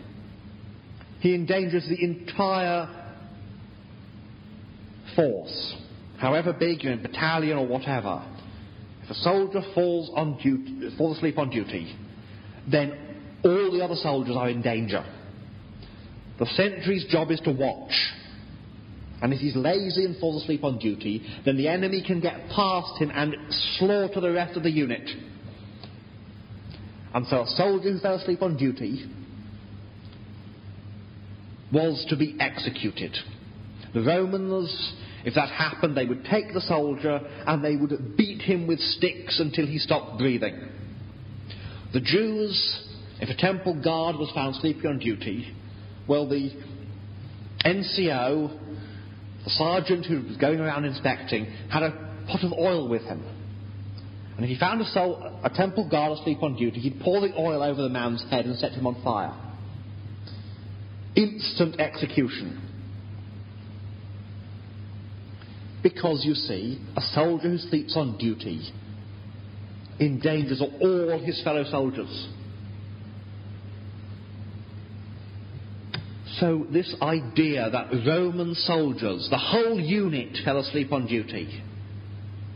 He 1.21 1.35
endangers 1.35 1.87
the 1.89 2.03
entire 2.03 2.89
force, 5.17 5.75
however 6.19 6.53
big, 6.53 6.85
you 6.85 6.91
know, 6.91 7.03
battalion 7.03 7.59
or 7.59 7.67
whatever, 7.67 8.25
if 9.09 9.17
a 9.17 9.21
soldier 9.21 9.63
falls, 9.75 10.11
on 10.15 10.37
duty, 10.37 10.95
falls 10.99 11.17
asleep 11.17 11.39
on 11.39 11.49
duty, 11.49 11.97
then 12.71 13.08
all 13.45 13.71
the 13.73 13.83
other 13.85 13.95
soldiers 13.97 14.37
are 14.37 14.49
in 14.49 14.63
danger. 14.63 15.05
The 16.39 16.47
sentry's 16.47 17.05
job 17.07 17.31
is 17.31 17.41
to 17.41 17.53
watch. 17.53 17.93
And 19.21 19.33
if 19.33 19.41
he's 19.41 19.57
lazy 19.57 20.05
and 20.05 20.17
falls 20.19 20.43
asleep 20.43 20.63
on 20.63 20.79
duty, 20.79 21.27
then 21.45 21.57
the 21.57 21.69
enemy 21.69 22.05
can 22.07 22.21
get 22.21 22.49
past 22.55 23.01
him 23.01 23.11
and 23.13 23.35
slaughter 23.79 24.21
the 24.21 24.31
rest 24.31 24.57
of 24.57 24.63
the 24.63 24.71
unit. 24.71 25.09
And 27.13 27.27
so 27.27 27.43
a 27.43 27.47
soldier 27.47 27.93
who 27.93 27.99
fell 27.99 28.15
asleep 28.15 28.43
on 28.43 28.57
duty 28.57 29.11
was 31.73 32.07
to 32.11 32.17
be 32.17 32.37
executed. 32.39 33.17
The 33.93 34.03
Romans 34.03 34.95
if 35.25 35.35
that 35.35 35.49
happened, 35.51 35.97
they 35.97 36.07
would 36.07 36.25
take 36.25 36.53
the 36.55 36.61
soldier 36.61 37.21
and 37.47 37.63
they 37.63 37.77
would 37.77 38.17
beat 38.17 38.41
him 38.41 38.67
with 38.67 38.79
sticks 38.79 39.41
until 39.41 39.67
he 39.67 39.79
stopped 39.79 40.19
breathing. 40.19 40.59
The 41.93 42.01
Jews, 42.01 42.88
if 43.21 43.29
a 43.29 43.35
temple 43.37 43.81
guard 43.83 44.17
was 44.17 44.31
found 44.35 44.57
sleeping 44.57 44.87
on 44.87 44.99
duty, 44.99 45.53
well, 46.07 46.29
the 46.29 46.51
NCO, 47.65 48.59
the 49.45 49.51
sergeant 49.51 50.07
who 50.07 50.23
was 50.23 50.37
going 50.37 50.61
around 50.61 50.85
inspecting, 50.85 51.47
had 51.71 51.83
a 51.83 51.91
pot 52.29 52.45
of 52.45 52.53
oil 52.53 52.89
with 52.89 53.03
him. 53.03 53.23
And 54.37 54.45
if 54.45 54.51
he 54.51 54.59
found 54.59 54.81
a, 54.81 54.85
soul, 54.85 55.41
a 55.43 55.51
temple 55.51 55.89
guard 55.89 56.17
asleep 56.17 56.43
on 56.43 56.57
duty, 56.57 56.79
he'd 56.79 57.01
pour 57.01 57.21
the 57.21 57.35
oil 57.37 57.61
over 57.61 57.83
the 57.83 57.89
man's 57.89 58.25
head 58.31 58.47
and 58.47 58.57
set 58.57 58.73
him 58.73 58.87
on 58.87 59.03
fire. 59.03 59.35
Instant 61.17 61.81
execution. 61.81 62.65
Because, 65.83 66.25
you 66.25 66.35
see, 66.35 66.81
a 66.97 67.01
soldier 67.01 67.51
who 67.51 67.59
sleeps 67.59 67.97
on 67.97 68.17
duty 68.17 68.63
endangers 69.99 70.61
all 70.61 71.21
his 71.25 71.43
fellow 71.43 71.65
soldiers. 71.65 72.29
So, 76.41 76.67
this 76.71 76.95
idea 77.03 77.69
that 77.71 77.91
Roman 78.07 78.55
soldiers, 78.55 79.27
the 79.31 79.39
whole 79.39 79.81
unit, 79.81 80.39
fell 80.45 80.59
asleep 80.59 80.93
on 80.93 81.07
duty, 81.07 81.63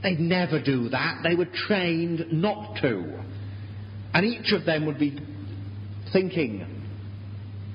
they'd 0.02 0.20
never 0.20 0.62
do 0.62 0.88
that. 0.90 1.20
They 1.24 1.34
were 1.34 1.48
trained 1.66 2.26
not 2.32 2.76
to. 2.82 3.20
And 4.14 4.26
each 4.26 4.52
of 4.52 4.64
them 4.64 4.86
would 4.86 4.98
be 4.98 5.18
thinking, 6.12 6.66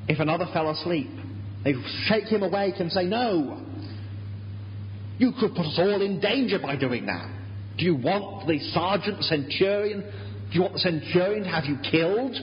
if 0.08 0.20
another 0.20 0.46
fell 0.54 0.70
asleep, 0.70 1.10
they'd 1.66 1.76
shake 2.06 2.26
him 2.26 2.44
awake 2.44 2.76
and 2.80 2.92
say, 2.92 3.04
No, 3.04 3.62
you 5.18 5.34
could 5.40 5.56
put 5.56 5.66
us 5.66 5.78
all 5.78 6.02
in 6.02 6.22
danger 6.22 6.60
by 6.60 6.78
doing 6.78 7.08
that. 7.08 7.30
Do 7.78 7.86
you 7.86 7.96
want 7.96 8.48
the 8.48 8.60
sergeant, 8.72 9.24
centurion? 9.24 10.02
Do 10.02 10.54
you 10.54 10.62
want 10.62 10.74
the 10.74 10.80
centurion 10.80 11.44
to 11.44 11.50
have 11.50 11.66
you 11.66 11.78
killed? 11.92 12.36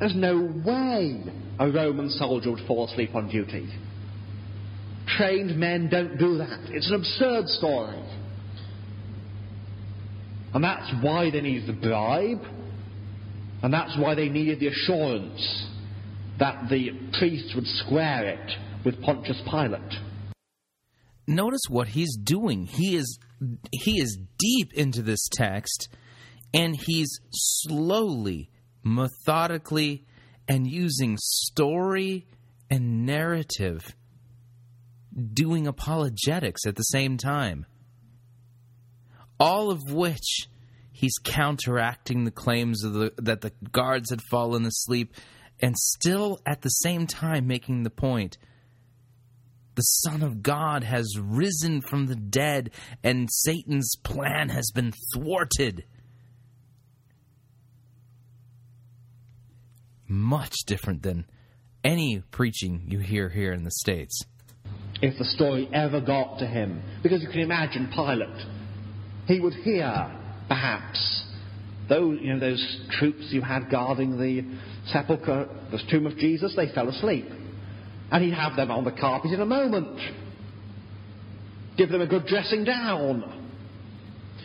There's 0.00 0.14
no 0.16 0.50
way 0.64 1.22
a 1.60 1.70
Roman 1.70 2.10
soldier 2.10 2.50
would 2.50 2.66
fall 2.66 2.86
asleep 2.86 3.14
on 3.14 3.28
duty. 3.28 3.68
Trained 5.06 5.56
men 5.56 5.88
don't 5.88 6.18
do 6.18 6.38
that. 6.38 6.70
It's 6.70 6.88
an 6.88 6.94
absurd 6.94 7.46
story. 7.46 8.02
And 10.52 10.64
that's 10.64 10.92
why 11.00 11.30
they 11.30 11.40
needed 11.40 11.68
the 11.68 11.80
bribe, 11.80 12.42
and 13.62 13.72
that's 13.72 13.96
why 13.96 14.16
they 14.16 14.28
needed 14.28 14.58
the 14.58 14.66
assurance 14.66 15.68
that 16.40 16.68
the 16.68 16.90
priests 17.18 17.54
would 17.54 17.66
square 17.66 18.30
it 18.30 18.50
with 18.84 19.00
Pontius 19.02 19.40
Pilate 19.48 20.00
notice 21.30 21.62
what 21.68 21.88
he's 21.88 22.16
doing. 22.16 22.66
He 22.66 22.96
is 22.96 23.18
he 23.72 24.00
is 24.00 24.18
deep 24.38 24.74
into 24.74 25.02
this 25.02 25.26
text 25.32 25.88
and 26.52 26.76
he's 26.86 27.20
slowly, 27.30 28.50
methodically 28.82 30.04
and 30.50 30.66
using 30.66 31.16
story 31.18 32.26
and 32.68 33.06
narrative 33.06 33.94
doing 35.32 35.68
apologetics 35.68 36.66
at 36.66 36.74
the 36.74 36.82
same 36.82 37.16
time. 37.16 37.64
All 39.38 39.70
of 39.70 39.92
which 39.92 40.48
he's 40.92 41.14
counteracting 41.22 42.24
the 42.24 42.30
claims 42.32 42.84
of 42.84 42.92
the, 42.92 43.12
that 43.18 43.42
the 43.42 43.52
guards 43.70 44.10
had 44.10 44.20
fallen 44.22 44.66
asleep 44.66 45.14
and 45.60 45.76
still 45.78 46.40
at 46.44 46.62
the 46.62 46.68
same 46.68 47.06
time 47.06 47.46
making 47.46 47.84
the 47.84 47.90
point– 47.90 48.36
the 49.76 49.82
Son 49.82 50.22
of 50.22 50.42
God 50.42 50.84
has 50.84 51.18
risen 51.18 51.80
from 51.80 52.06
the 52.06 52.16
dead, 52.16 52.70
and 53.02 53.30
Satan's 53.32 53.94
plan 54.02 54.50
has 54.50 54.70
been 54.74 54.92
thwarted. 55.14 55.84
Much 60.12 60.52
different 60.66 61.04
than 61.04 61.24
any 61.84 62.20
preaching 62.32 62.82
you 62.88 62.98
hear 62.98 63.28
here 63.28 63.52
in 63.52 63.62
the 63.62 63.70
States. 63.70 64.24
If 65.00 65.16
the 65.18 65.24
story 65.24 65.68
ever 65.72 66.00
got 66.00 66.40
to 66.40 66.48
him, 66.48 66.82
because 67.00 67.22
you 67.22 67.28
can 67.28 67.38
imagine 67.38 67.88
Pilate, 67.94 68.28
he 69.26 69.38
would 69.38 69.54
hear, 69.54 70.10
perhaps, 70.48 71.24
those, 71.88 72.18
you 72.20 72.32
know, 72.34 72.40
those 72.40 72.80
troops 72.98 73.28
you 73.30 73.40
had 73.40 73.70
guarding 73.70 74.18
the 74.18 74.42
sepulchre, 74.86 75.48
the 75.70 75.78
tomb 75.88 76.06
of 76.06 76.16
Jesus, 76.16 76.54
they 76.56 76.72
fell 76.74 76.88
asleep. 76.88 77.26
And 78.10 78.24
he'd 78.24 78.34
have 78.34 78.56
them 78.56 78.72
on 78.72 78.82
the 78.82 78.90
carpet 78.90 79.30
in 79.30 79.40
a 79.40 79.46
moment. 79.46 79.96
Give 81.76 81.88
them 81.88 82.00
a 82.00 82.06
good 82.08 82.26
dressing 82.26 82.64
down. 82.64 83.46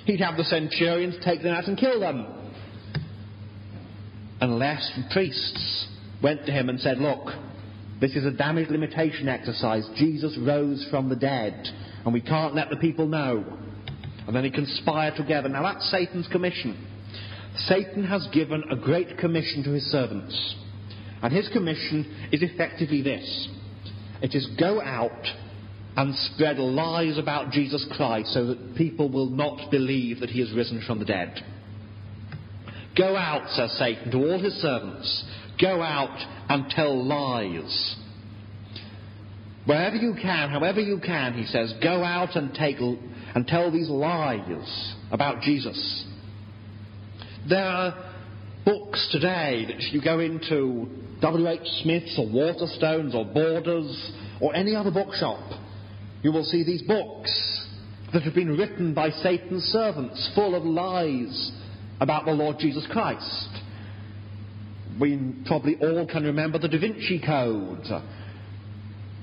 He'd 0.06 0.22
have 0.22 0.38
the 0.38 0.44
centurions 0.44 1.16
take 1.26 1.42
them 1.42 1.56
out 1.56 1.68
and 1.68 1.76
kill 1.76 2.00
them. 2.00 2.45
Unless 4.42 4.92
priests 5.12 5.88
went 6.22 6.46
to 6.46 6.52
him 6.52 6.70
and 6.70 6.80
said, 6.80 6.98
Look, 6.98 7.28
this 8.02 8.16
is 8.16 8.26
a 8.26 8.32
damage 8.32 8.70
limitation 8.70 9.30
exercise. 9.30 9.88
Jesus 9.96 10.38
rose 10.38 10.86
from 10.90 11.10
the 11.10 11.16
dead, 11.16 11.68
and 12.04 12.14
we 12.14 12.22
can't 12.22 12.56
let 12.56 12.70
the 12.70 12.76
people 12.78 13.08
know. 13.08 13.44
And 14.28 14.36
then 14.36 14.44
he 14.44 14.52
conspire 14.52 15.16
together. 15.16 15.50
Now 15.50 15.64
that's 15.64 15.90
Satan's 15.92 16.28
commission. 16.28 16.88
Satan 17.58 18.04
has 18.06 18.28
given 18.34 18.64
a 18.70 18.76
great 18.76 19.18
commission 19.18 19.64
to 19.64 19.72
his 19.72 19.84
servants. 19.86 20.56
And 21.22 21.32
his 21.34 21.48
commission 21.50 22.30
is 22.32 22.44
effectively 22.44 23.02
this 23.02 23.50
it 24.22 24.36
is 24.36 24.48
go 24.60 24.82
out 24.82 25.12
and 25.98 26.14
spread 26.16 26.58
lies 26.58 27.18
about 27.18 27.52
Jesus 27.52 27.86
Christ 27.96 28.34
so 28.34 28.48
that 28.48 28.76
people 28.76 29.10
will 29.10 29.30
not 29.30 29.72
believe 29.72 30.20
that 30.20 30.30
he 30.30 30.40
has 30.40 30.52
risen 30.54 30.84
from 30.86 31.00
the 31.00 31.06
dead. 31.06 31.42
Go 32.98 33.16
out, 33.16 33.50
says 33.52 33.78
Satan, 33.78 34.12
to 34.12 34.18
all 34.18 34.40
his 34.40 34.54
servants. 34.56 35.26
Go 35.60 35.82
out 35.82 36.18
and 36.50 36.70
tell 36.70 37.06
lies. 37.06 37.96
Wherever 39.66 39.96
you 39.96 40.16
can, 40.22 40.50
however 40.50 40.80
you 40.80 41.00
can, 41.04 41.34
he 41.34 41.46
says, 41.46 41.74
go 41.82 42.04
out 42.04 42.36
and, 42.36 42.54
take, 42.54 42.78
and 42.80 43.48
tell 43.48 43.72
these 43.72 43.90
lies 43.90 44.96
about 45.12 45.42
Jesus. 45.42 46.06
There 47.50 47.66
are 47.66 48.12
books 48.64 49.08
today 49.12 49.66
that 49.68 49.82
you 49.92 50.02
go 50.02 50.20
into 50.20 50.88
W.H. 51.22 51.62
Smith's 51.84 52.18
or 52.18 52.28
Waterstones 52.28 53.16
or 53.16 53.26
Borders 53.26 54.12
or 54.42 54.56
any 54.56 54.76
other 54.76 54.92
bookshop. 54.92 55.60
You 56.22 56.32
will 56.32 56.44
see 56.44 56.64
these 56.64 56.82
books 56.84 57.68
that 58.14 58.24
have 58.24 58.34
been 58.34 58.58
written 58.58 58.94
by 58.94 59.10
Satan's 59.10 59.64
servants, 59.64 60.32
full 60.36 60.56
of 60.56 60.64
lies 60.64 61.52
about 62.00 62.26
the 62.26 62.32
Lord 62.32 62.58
Jesus 62.60 62.86
Christ. 62.92 63.50
We 65.00 65.20
probably 65.46 65.76
all 65.82 66.08
can 66.08 66.24
remember 66.24 66.58
the 66.58 66.68
Da 66.68 66.80
Vinci 66.80 67.22
Code. 67.26 67.84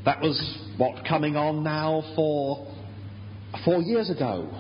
That 0.05 0.21
was 0.21 0.59
what 0.77 1.05
coming 1.07 1.37
on 1.37 1.63
now 1.63 2.03
for 2.17 2.67
four 3.65 3.81
years 3.81 4.11
ago 4.11 4.51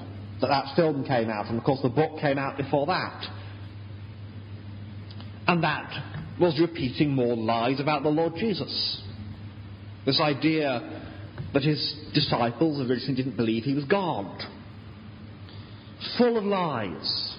that 0.41 0.49
that 0.49 0.75
film 0.77 1.05
came 1.05 1.31
out, 1.31 1.47
and 1.47 1.59
of 1.59 1.65
course 1.65 1.81
the 1.83 1.89
book 1.89 2.19
came 2.21 2.39
out 2.39 2.57
before 2.57 2.87
that. 2.87 3.25
And 5.47 5.63
that 5.63 5.91
was 6.41 6.59
repeating 6.61 7.15
more 7.15 7.37
lies 7.37 7.81
about 7.81 8.03
the 8.03 8.09
Lord 8.09 8.35
Jesus. 8.37 9.03
This 10.07 10.21
idea 10.21 11.03
that 11.53 11.63
his 11.63 11.95
disciples 12.15 12.81
originally 12.81 13.15
didn't 13.15 13.37
believe 13.37 13.65
he 13.65 13.75
was 13.75 13.85
God. 13.85 14.43
Full 16.19 16.37
of 16.37 16.45
lies. 16.45 17.32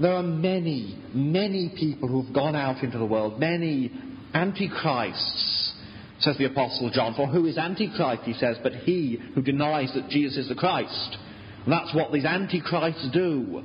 There 0.00 0.12
are 0.12 0.22
many, 0.22 0.98
many 1.14 1.72
people 1.78 2.08
who 2.08 2.22
have 2.22 2.34
gone 2.34 2.56
out 2.56 2.82
into 2.82 2.98
the 2.98 3.06
world, 3.06 3.38
many 3.38 3.92
antichrists, 4.34 5.72
says 6.18 6.38
the 6.38 6.46
Apostle 6.46 6.90
John. 6.90 7.14
For 7.14 7.26
who 7.26 7.46
is 7.46 7.58
antichrist, 7.58 8.22
he 8.24 8.34
says, 8.34 8.56
but 8.62 8.72
he 8.72 9.18
who 9.34 9.42
denies 9.42 9.92
that 9.94 10.08
Jesus 10.08 10.44
is 10.44 10.48
the 10.48 10.54
Christ. 10.54 11.16
And 11.64 11.72
that's 11.72 11.94
what 11.94 12.12
these 12.12 12.24
antichrists 12.24 13.08
do. 13.12 13.62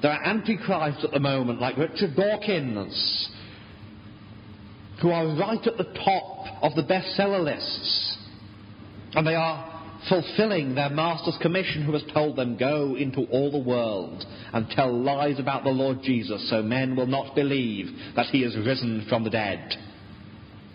There 0.00 0.12
are 0.12 0.24
antichrists 0.24 1.04
at 1.04 1.10
the 1.12 1.20
moment, 1.20 1.60
like 1.60 1.76
Richard 1.76 2.16
Dawkins, 2.16 3.28
who 5.02 5.10
are 5.10 5.26
right 5.36 5.64
at 5.64 5.76
the 5.76 5.92
top 6.04 6.62
of 6.62 6.74
the 6.74 6.82
bestseller 6.82 7.42
lists. 7.42 8.16
And 9.14 9.26
they 9.26 9.34
are 9.34 9.67
fulfilling 10.08 10.74
their 10.74 10.90
master's 10.90 11.38
commission 11.40 11.84
who 11.84 11.92
has 11.92 12.04
told 12.12 12.36
them, 12.36 12.56
Go 12.56 12.96
into 12.96 13.24
all 13.30 13.50
the 13.50 13.58
world 13.68 14.24
and 14.52 14.68
tell 14.70 14.92
lies 14.92 15.38
about 15.38 15.64
the 15.64 15.70
Lord 15.70 16.02
Jesus 16.02 16.48
so 16.50 16.62
men 16.62 16.96
will 16.96 17.06
not 17.06 17.34
believe 17.34 17.86
that 18.16 18.26
he 18.26 18.42
is 18.42 18.56
risen 18.56 19.06
from 19.08 19.24
the 19.24 19.30
dead. 19.30 19.74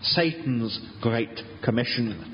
Satan's 0.02 0.78
great 1.00 1.40
commission. 1.64 2.32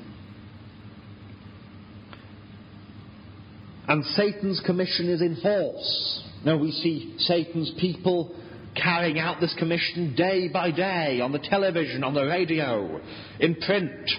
And 3.87 4.05
Satan's 4.05 4.61
commission 4.65 5.09
is 5.09 5.21
in 5.21 5.37
force. 5.41 6.23
Now 6.45 6.57
we 6.57 6.71
see 6.71 7.15
Satan's 7.19 7.71
people 7.79 8.35
carrying 8.75 9.19
out 9.19 9.39
this 9.39 9.53
commission 9.59 10.15
day 10.15 10.47
by 10.47 10.71
day 10.71 11.19
on 11.21 11.31
the 11.31 11.39
television, 11.39 12.03
on 12.03 12.13
the 12.13 12.23
radio, 12.23 13.01
in 13.39 13.55
print, 13.55 14.09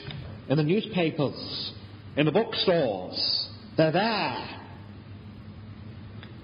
in 0.49 0.57
the 0.57 0.63
newspapers, 0.63 1.72
in 2.17 2.27
the 2.27 2.33
bookstores. 2.33 3.49
They're 3.77 3.93
there. 3.93 4.61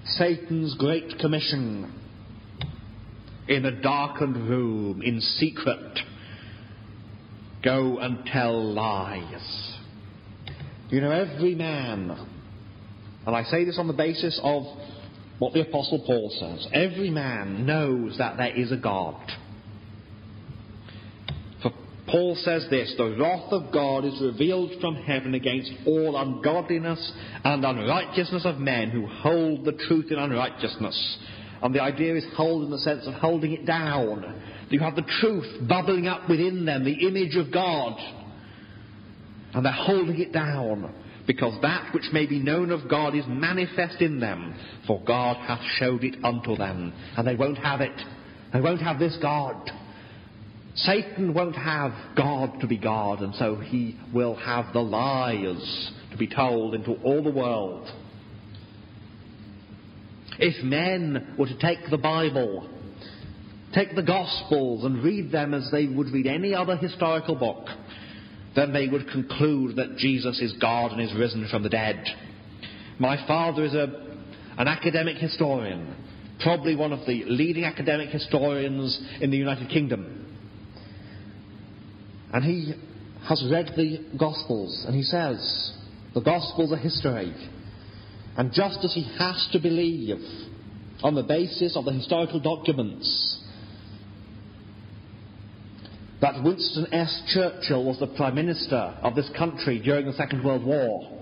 Satan's 0.05 0.75
great 0.75 1.19
commission 1.19 1.93
in 3.47 3.65
a 3.65 3.81
darkened 3.81 4.49
room, 4.49 5.01
in 5.01 5.21
secret. 5.21 5.99
Go 7.63 7.97
and 7.99 8.25
tell 8.25 8.73
lies. 8.73 9.77
You 10.89 11.01
know, 11.01 11.11
every 11.11 11.55
man, 11.55 12.27
and 13.25 13.35
I 13.35 13.43
say 13.43 13.65
this 13.65 13.77
on 13.77 13.87
the 13.87 13.93
basis 13.93 14.39
of 14.43 14.63
what 15.37 15.53
the 15.53 15.61
Apostle 15.61 16.03
Paul 16.05 16.31
says. 16.39 16.67
Every 16.73 17.09
man 17.09 17.65
knows 17.65 18.17
that 18.17 18.37
there 18.37 18.55
is 18.55 18.71
a 18.71 18.77
God. 18.77 19.15
Paul 22.11 22.35
says 22.43 22.65
this 22.69 22.93
the 22.97 23.15
wrath 23.19 23.51
of 23.51 23.71
God 23.71 24.05
is 24.05 24.19
revealed 24.21 24.71
from 24.81 24.95
heaven 24.95 25.35
against 25.35 25.71
all 25.85 26.17
ungodliness 26.17 27.11
and 27.43 27.63
unrighteousness 27.63 28.45
of 28.45 28.57
men 28.57 28.89
who 28.89 29.05
hold 29.05 29.65
the 29.65 29.73
truth 29.73 30.11
in 30.11 30.17
unrighteousness. 30.17 31.17
And 31.61 31.75
the 31.75 31.81
idea 31.81 32.15
is 32.15 32.25
hold 32.35 32.63
in 32.63 32.71
the 32.71 32.79
sense 32.79 33.05
of 33.05 33.13
holding 33.15 33.51
it 33.53 33.65
down. 33.65 34.41
You 34.69 34.79
have 34.79 34.95
the 34.95 35.09
truth 35.19 35.67
bubbling 35.67 36.07
up 36.07 36.29
within 36.29 36.65
them, 36.65 36.85
the 36.85 37.07
image 37.07 37.35
of 37.35 37.51
God. 37.51 37.97
And 39.53 39.65
they're 39.65 39.71
holding 39.73 40.19
it 40.19 40.31
down 40.31 40.93
because 41.27 41.61
that 41.61 41.93
which 41.93 42.05
may 42.11 42.25
be 42.25 42.39
known 42.39 42.71
of 42.71 42.89
God 42.89 43.13
is 43.15 43.25
manifest 43.27 44.01
in 44.01 44.19
them, 44.19 44.55
for 44.87 45.03
God 45.05 45.37
hath 45.37 45.61
showed 45.77 46.03
it 46.03 46.23
unto 46.23 46.55
them. 46.55 46.93
And 47.17 47.27
they 47.27 47.35
won't 47.35 47.57
have 47.57 47.81
it. 47.81 47.99
They 48.51 48.61
won't 48.61 48.81
have 48.81 48.97
this 48.97 49.17
God. 49.21 49.69
Satan 50.75 51.33
won't 51.33 51.55
have 51.55 51.93
God 52.15 52.61
to 52.61 52.67
be 52.67 52.77
God, 52.77 53.21
and 53.21 53.33
so 53.35 53.55
he 53.55 53.97
will 54.13 54.35
have 54.35 54.71
the 54.73 54.79
lies 54.79 55.91
to 56.11 56.17
be 56.17 56.27
told 56.27 56.75
into 56.75 56.93
all 57.03 57.23
the 57.23 57.31
world. 57.31 57.89
If 60.37 60.63
men 60.63 61.35
were 61.37 61.47
to 61.47 61.59
take 61.59 61.89
the 61.89 61.97
Bible, 61.97 62.69
take 63.73 63.95
the 63.95 64.03
Gospels, 64.03 64.85
and 64.85 65.03
read 65.03 65.31
them 65.31 65.53
as 65.53 65.69
they 65.71 65.85
would 65.87 66.07
read 66.11 66.27
any 66.27 66.53
other 66.53 66.77
historical 66.77 67.35
book, 67.35 67.67
then 68.55 68.71
they 68.71 68.87
would 68.87 69.09
conclude 69.09 69.75
that 69.75 69.97
Jesus 69.97 70.39
is 70.39 70.53
God 70.61 70.91
and 70.91 71.01
is 71.01 71.13
risen 71.13 71.47
from 71.49 71.63
the 71.63 71.69
dead. 71.69 72.03
My 72.99 73.25
father 73.27 73.63
is 73.63 73.73
a, 73.73 73.87
an 74.57 74.67
academic 74.67 75.17
historian, 75.17 75.95
probably 76.41 76.75
one 76.75 76.93
of 76.93 77.05
the 77.05 77.23
leading 77.25 77.65
academic 77.65 78.09
historians 78.09 79.01
in 79.21 79.31
the 79.31 79.37
United 79.37 79.69
Kingdom. 79.69 80.18
And 82.33 82.43
he 82.43 82.73
has 83.27 83.43
read 83.51 83.71
the 83.75 84.05
Gospels, 84.17 84.85
and 84.87 84.95
he 84.95 85.03
says, 85.03 85.73
the 86.13 86.21
Gospels 86.21 86.71
are 86.71 86.77
history. 86.77 87.33
And 88.37 88.51
just 88.53 88.79
as 88.83 88.93
he 88.93 89.03
has 89.17 89.49
to 89.51 89.59
believe 89.59 90.17
on 91.03 91.15
the 91.15 91.23
basis 91.23 91.75
of 91.75 91.85
the 91.85 91.91
historical 91.91 92.39
documents 92.39 93.39
that 96.21 96.43
Winston 96.43 96.93
S. 96.93 97.21
Churchill 97.33 97.85
was 97.85 97.99
the 97.99 98.07
Prime 98.07 98.35
Minister 98.35 98.75
of 99.01 99.15
this 99.15 99.29
country 99.37 99.79
during 99.79 100.05
the 100.05 100.13
Second 100.13 100.43
World 100.43 100.65
War. 100.65 101.17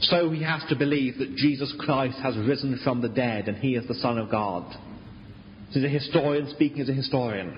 So 0.00 0.30
he 0.30 0.42
has 0.42 0.62
to 0.68 0.76
believe 0.76 1.18
that 1.18 1.34
Jesus 1.36 1.74
Christ 1.78 2.18
has 2.22 2.36
risen 2.36 2.80
from 2.84 3.02
the 3.02 3.08
dead 3.08 3.48
and 3.48 3.56
he 3.56 3.74
is 3.74 3.86
the 3.86 3.94
Son 3.94 4.16
of 4.16 4.30
God. 4.30 4.76
Is 5.74 5.84
a 5.84 5.88
historian 5.88 6.48
speaking 6.50 6.80
as 6.80 6.88
a 6.88 6.94
historian. 6.94 7.56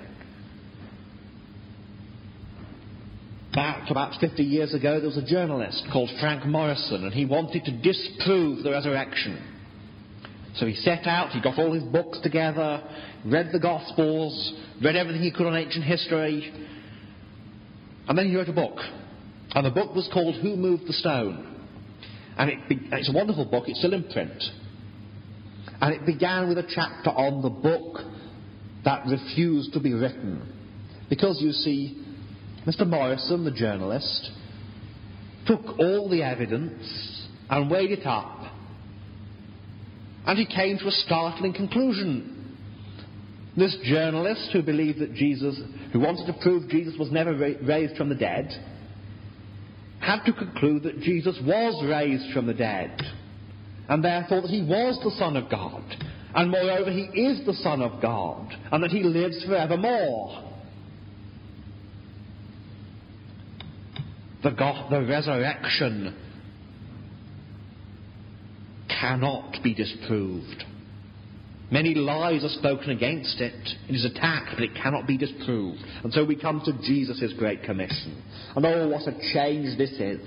Back 3.55 3.91
about 3.91 4.19
50 4.19 4.43
years 4.43 4.73
ago, 4.73 4.99
there 4.99 5.09
was 5.09 5.19
a 5.19 5.27
journalist 5.27 5.85
called 5.93 6.11
Frank 6.21 6.47
Morison, 6.47 7.05
and 7.05 7.13
he 7.13 7.27
wanted 7.27 7.65
to 7.67 7.83
disprove 7.83 8.63
the 8.63 8.71
resurrection. 8.71 9.39
So 10.57 10.67
he 10.67 10.75
set 10.75 11.07
out, 11.07 11.31
he 11.31 11.41
got 11.41 11.59
all 11.59 11.73
his 11.73 11.83
books 11.83 12.19
together, 12.23 12.83
read 13.27 13.51
the 13.53 13.61
Gospels, 13.61 14.55
read 14.83 14.97
everything 14.97 15.23
he 15.23 15.31
could 15.31 15.47
on 15.47 15.57
ancient 15.57 15.85
history, 15.85 16.51
and 18.09 18.17
then 18.17 18.29
he 18.29 18.37
wrote 18.37 18.49
a 18.49 18.55
book. 18.55 18.79
And 19.55 19.67
the 19.67 19.71
book 19.71 19.95
was 19.95 20.09
called 20.13 20.37
Who 20.37 20.57
Moved 20.57 20.87
the 20.87 20.95
Stone? 20.95 21.47
And 22.39 22.51
it 22.51 22.69
be- 22.69 22.81
it's 22.91 23.11
a 23.11 23.13
wonderful 23.13 23.45
book, 23.45 23.69
it's 23.69 23.79
still 23.79 23.93
in 23.93 24.05
print. 24.05 24.51
And 25.81 25.95
it 25.95 26.07
began 26.07 26.49
with 26.49 26.59
a 26.59 26.67
chapter 26.75 27.11
on 27.11 27.43
the 27.43 27.51
book 27.51 28.01
that 28.85 29.07
refused 29.07 29.75
to 29.75 29.81
be 29.81 29.93
written. 29.93 30.41
Because 31.11 31.41
you 31.43 31.53
see, 31.53 32.02
Mr. 32.67 32.87
Morison, 32.87 33.45
the 33.45 33.51
journalist, 33.51 34.31
took 35.47 35.79
all 35.79 36.09
the 36.09 36.23
evidence 36.23 37.27
and 37.51 37.71
weighed 37.71 37.91
it 37.91 38.07
up. 38.07 38.39
And 40.27 40.39
he 40.39 40.47
came 40.47 40.79
to 40.79 40.87
a 40.87 40.93
startling 40.93 41.53
conclusion. 41.53 42.57
This 43.57 43.77
journalist 43.85 44.51
who 44.53 44.63
believed 44.63 45.01
that 45.01 45.15
Jesus, 45.15 45.61
who 45.93 46.01
wanted 46.01 46.27
to 46.27 46.39
prove 46.41 46.69
Jesus 46.69 46.95
was 46.99 47.11
never 47.11 47.33
ra- 47.33 47.67
raised 47.67 47.97
from 47.97 48.09
the 48.09 48.15
dead, 48.15 48.49
had 50.01 50.25
to 50.25 50.33
conclude 50.33 50.85
that 50.85 51.01
Jesus 51.01 51.39
was 51.45 51.85
raised 51.87 52.33
from 52.33 52.47
the 52.47 52.55
dead, 52.55 53.01
and 53.89 54.03
therefore 54.05 54.43
that 54.43 54.51
he 54.51 54.63
was 54.63 54.99
the 55.03 55.17
Son 55.19 55.37
of 55.37 55.51
God, 55.51 55.83
and 56.35 56.51
moreover, 56.51 56.91
he 56.91 57.03
is 57.21 57.45
the 57.45 57.55
Son 57.55 57.83
of 57.83 58.01
God, 58.01 58.53
and 58.71 58.83
that 58.83 58.91
he 58.91 59.03
lives 59.03 59.45
forevermore. 59.45 60.52
The, 64.43 64.51
God, 64.51 64.91
the 64.91 65.03
resurrection 65.03 66.17
cannot 68.89 69.63
be 69.63 69.75
disproved. 69.75 70.65
Many 71.71 71.95
lies 71.95 72.45
are 72.45 72.51
spoken 72.51 72.91
against 72.91 73.41
it. 73.41 73.55
It 73.89 73.95
is 73.95 74.05
attacked, 74.05 74.51
but 74.55 74.63
it 74.63 74.75
cannot 74.75 75.07
be 75.07 75.17
disproved. 75.17 75.81
And 76.05 76.13
so 76.13 76.25
we 76.25 76.37
come 76.37 76.61
to 76.67 76.73
Jesus' 76.83 77.33
Great 77.39 77.63
Commission. 77.63 78.23
And 78.55 78.67
oh, 78.67 78.89
what 78.89 79.09
a 79.09 79.19
change 79.33 79.79
this 79.79 79.93
is. 79.93 80.21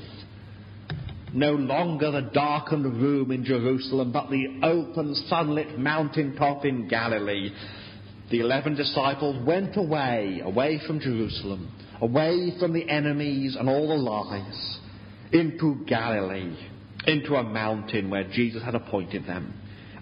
No 1.34 1.52
longer 1.52 2.12
the 2.12 2.32
darkened 2.34 2.86
room 2.86 3.32
in 3.32 3.46
Jerusalem, 3.46 4.12
but 4.12 4.30
the 4.30 4.62
open, 4.64 5.14
sunlit 5.28 5.78
mountaintop 5.78 6.66
in 6.66 6.88
Galilee. 6.88 7.52
The 8.32 8.40
eleven 8.40 8.76
disciples 8.76 9.46
went 9.46 9.78
away, 9.78 10.42
away 10.44 10.80
from 10.86 11.00
Jerusalem, 11.00 11.72
away 12.02 12.54
from 12.60 12.74
the 12.74 12.90
enemies 12.90 13.56
and 13.58 13.70
all 13.70 13.88
the 13.88 13.96
lies, 13.96 14.80
into 15.32 15.86
Galilee, 15.86 16.56
into 17.08 17.36
a 17.36 17.44
mountain 17.44 18.10
where 18.10 18.24
Jesus 18.24 18.64
had 18.64 18.76
appointed 18.76 19.26
them. 19.26 19.54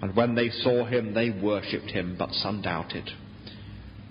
And 0.01 0.15
when 0.15 0.35
they 0.35 0.49
saw 0.49 0.85
him, 0.85 1.13
they 1.13 1.29
worshipped 1.29 1.91
him, 1.91 2.15
but 2.17 2.31
some 2.31 2.61
doubted. 2.61 3.09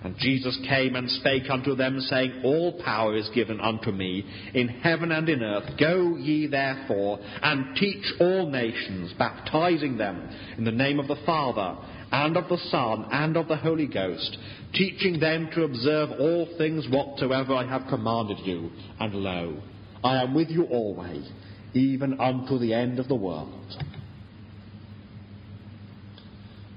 And 0.03 0.17
Jesus 0.17 0.59
came 0.67 0.95
and 0.95 1.09
spake 1.09 1.49
unto 1.49 1.75
them, 1.75 1.99
saying, 2.01 2.41
All 2.43 2.81
power 2.83 3.15
is 3.15 3.29
given 3.33 3.61
unto 3.61 3.91
me 3.91 4.25
in 4.53 4.67
heaven 4.67 5.11
and 5.13 5.29
in 5.29 5.41
earth. 5.41 5.79
Go 5.79 6.17
ye 6.17 6.47
therefore 6.47 7.19
and 7.41 7.75
teach 7.77 8.03
all 8.19 8.49
nations, 8.49 9.13
baptizing 9.17 9.97
them 9.97 10.29
in 10.57 10.65
the 10.65 10.71
name 10.71 10.99
of 10.99 11.07
the 11.07 11.21
Father 11.25 11.77
and 12.13 12.37
of 12.37 12.47
the 12.47 12.59
Son 12.69 13.07
and 13.11 13.35
of 13.35 13.47
the 13.47 13.57
Holy 13.57 13.87
Ghost, 13.87 14.37
teaching 14.71 15.19
them 15.19 15.49
to 15.55 15.63
observe 15.63 16.11
all 16.19 16.47
things 16.59 16.85
whatsoever 16.91 17.55
I 17.55 17.67
have 17.67 17.89
commanded 17.89 18.37
you. 18.45 18.69
And 18.99 19.15
lo, 19.15 19.59
I 20.03 20.21
am 20.21 20.35
with 20.35 20.49
you 20.49 20.65
always, 20.65 21.27
even 21.73 22.19
unto 22.19 22.59
the 22.59 22.71
end 22.71 22.99
of 22.99 23.07
the 23.07 23.15
world. 23.15 23.75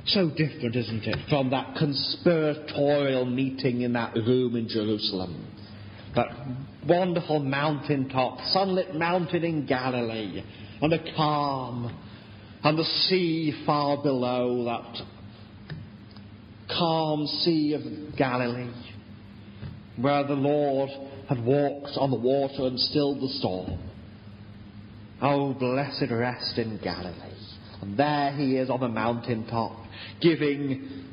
So 0.07 0.31
different, 0.31 0.75
isn't 0.75 1.05
it, 1.05 1.29
from 1.29 1.51
that 1.51 1.75
conspiratorial 1.77 3.27
meeting 3.27 3.83
in 3.83 3.93
that 3.93 4.15
room 4.15 4.57
in 4.57 4.69
Jerusalem. 4.69 5.53
That 6.15 6.29
wonderful 6.89 7.41
mountaintop, 7.41 8.39
sunlit 8.53 8.95
mountain 8.95 9.45
in 9.45 9.67
Galilee, 9.67 10.43
and 10.81 10.93
the 10.93 11.13
calm, 11.15 11.95
and 12.63 12.79
the 12.79 12.85
sea 12.85 13.65
far 13.67 14.03
below, 14.03 14.65
that 14.65 15.16
calm 16.69 17.27
sea 17.27 17.75
of 17.75 18.17
Galilee, 18.17 18.73
where 19.97 20.27
the 20.27 20.35
Lord 20.35 20.91
had 21.29 21.45
walked 21.45 21.97
on 21.97 22.11
the 22.11 22.19
water 22.19 22.67
and 22.67 22.79
stilled 22.79 23.21
the 23.21 23.29
storm. 23.39 23.79
Oh, 25.23 25.55
blessed 25.55 26.11
rest 26.11 26.59
in 26.59 26.79
Galilee. 26.83 27.35
And 27.81 27.97
there 27.97 28.33
he 28.33 28.57
is 28.57 28.71
on 28.71 28.81
the 28.81 28.89
mountaintop, 28.89 29.73
giving 30.21 31.05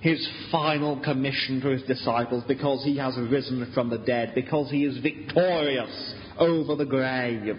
his 0.00 0.28
final 0.52 1.00
commission 1.02 1.60
to 1.62 1.68
his 1.68 1.82
disciples 1.84 2.44
because 2.46 2.84
he 2.84 2.98
has 2.98 3.16
risen 3.16 3.70
from 3.72 3.90
the 3.90 3.98
dead, 3.98 4.32
because 4.34 4.70
he 4.70 4.84
is 4.84 4.98
victorious 4.98 6.14
over 6.38 6.76
the 6.76 6.84
grave. 6.84 7.56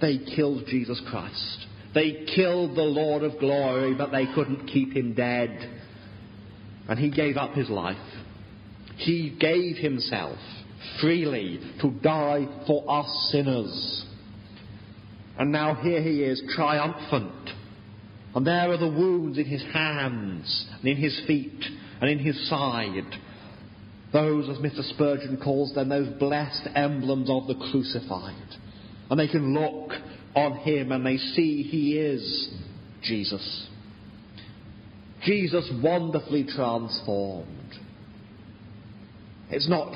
They 0.00 0.18
killed 0.34 0.64
Jesus 0.66 1.00
Christ. 1.10 1.66
They 1.94 2.24
killed 2.34 2.76
the 2.76 2.82
Lord 2.82 3.22
of 3.22 3.38
glory, 3.38 3.94
but 3.94 4.10
they 4.12 4.26
couldn't 4.34 4.66
keep 4.66 4.94
him 4.94 5.14
dead. 5.14 5.77
And 6.88 6.98
he 6.98 7.10
gave 7.10 7.36
up 7.36 7.52
his 7.52 7.68
life. 7.68 7.96
He 8.96 9.36
gave 9.38 9.76
himself 9.76 10.38
freely 11.00 11.60
to 11.80 11.90
die 12.02 12.46
for 12.66 12.84
us 12.90 13.28
sinners. 13.30 14.04
And 15.38 15.52
now 15.52 15.74
here 15.74 16.02
he 16.02 16.22
is, 16.22 16.42
triumphant. 16.54 17.50
And 18.34 18.46
there 18.46 18.70
are 18.70 18.76
the 18.76 18.88
wounds 18.88 19.38
in 19.38 19.44
his 19.44 19.62
hands, 19.72 20.66
and 20.80 20.88
in 20.88 20.96
his 20.96 21.20
feet, 21.26 21.64
and 22.00 22.10
in 22.10 22.18
his 22.18 22.48
side. 22.48 23.18
Those, 24.12 24.48
as 24.48 24.56
Mr. 24.58 24.82
Spurgeon 24.94 25.38
calls 25.42 25.74
them, 25.74 25.88
those 25.88 26.08
blessed 26.18 26.68
emblems 26.74 27.28
of 27.30 27.46
the 27.46 27.54
crucified. 27.70 28.34
And 29.10 29.18
they 29.18 29.28
can 29.28 29.54
look 29.54 29.92
on 30.34 30.58
him 30.58 30.92
and 30.92 31.04
they 31.04 31.16
see 31.16 31.62
he 31.62 31.98
is 31.98 32.50
Jesus. 33.02 33.67
Jesus 35.24 35.70
wonderfully 35.82 36.44
transformed. 36.44 37.74
It's 39.50 39.68
not 39.68 39.94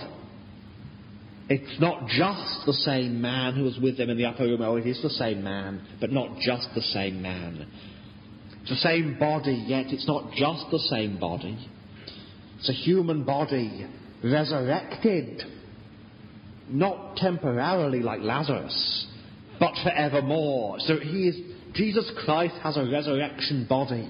it's 1.49 1.81
not 1.81 2.07
just 2.07 2.65
the 2.67 2.73
same 2.73 3.21
man 3.21 3.55
who 3.55 3.65
was 3.65 3.79
with 3.79 3.99
them 3.99 4.09
in 4.09 4.17
the 4.17 4.25
upper 4.25 4.45
room. 4.45 4.63
Oh, 4.63 4.77
it 4.77 4.87
is 4.87 5.03
the 5.03 5.11
same 5.11 5.43
man, 5.43 5.83
but 6.01 6.11
not 6.11 6.39
just 6.39 6.69
the 6.75 6.81
same 6.81 7.21
man. 7.21 7.67
It's 8.63 8.71
the 8.71 8.77
same 8.77 9.19
body, 9.19 9.65
yet 9.67 9.87
it's 9.89 10.07
not 10.07 10.33
just 10.33 10.67
the 10.71 10.79
same 10.79 11.19
body. 11.19 11.59
It's 12.59 12.71
a 12.71 12.73
human 12.73 13.25
body 13.25 13.87
resurrected, 14.23 15.43
not 16.69 17.17
temporarily 17.17 18.01
like 18.01 18.21
Lazarus, 18.21 19.07
but 19.59 19.75
forevermore. 19.83 20.77
So 20.79 20.99
he 20.99 21.29
is, 21.29 21.37
Jesus 21.75 22.11
Christ 22.25 22.55
has 22.63 22.77
a 22.77 22.89
resurrection 22.91 23.67
body. 23.69 24.09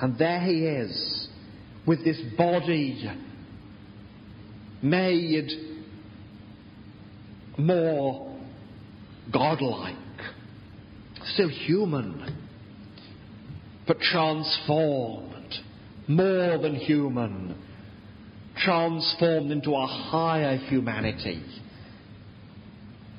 And 0.00 0.18
there 0.18 0.40
he 0.40 0.66
is, 0.66 1.28
with 1.86 2.04
this 2.04 2.20
body 2.36 3.10
made 4.82 5.48
more 7.58 8.36
godlike, 9.32 9.96
still 11.32 11.48
human, 11.48 12.36
but 13.86 13.98
transformed, 14.00 15.54
more 16.08 16.58
than 16.58 16.74
human, 16.74 17.56
transformed 18.58 19.50
into 19.50 19.72
a 19.72 19.86
higher 19.86 20.56
humanity. 20.56 21.42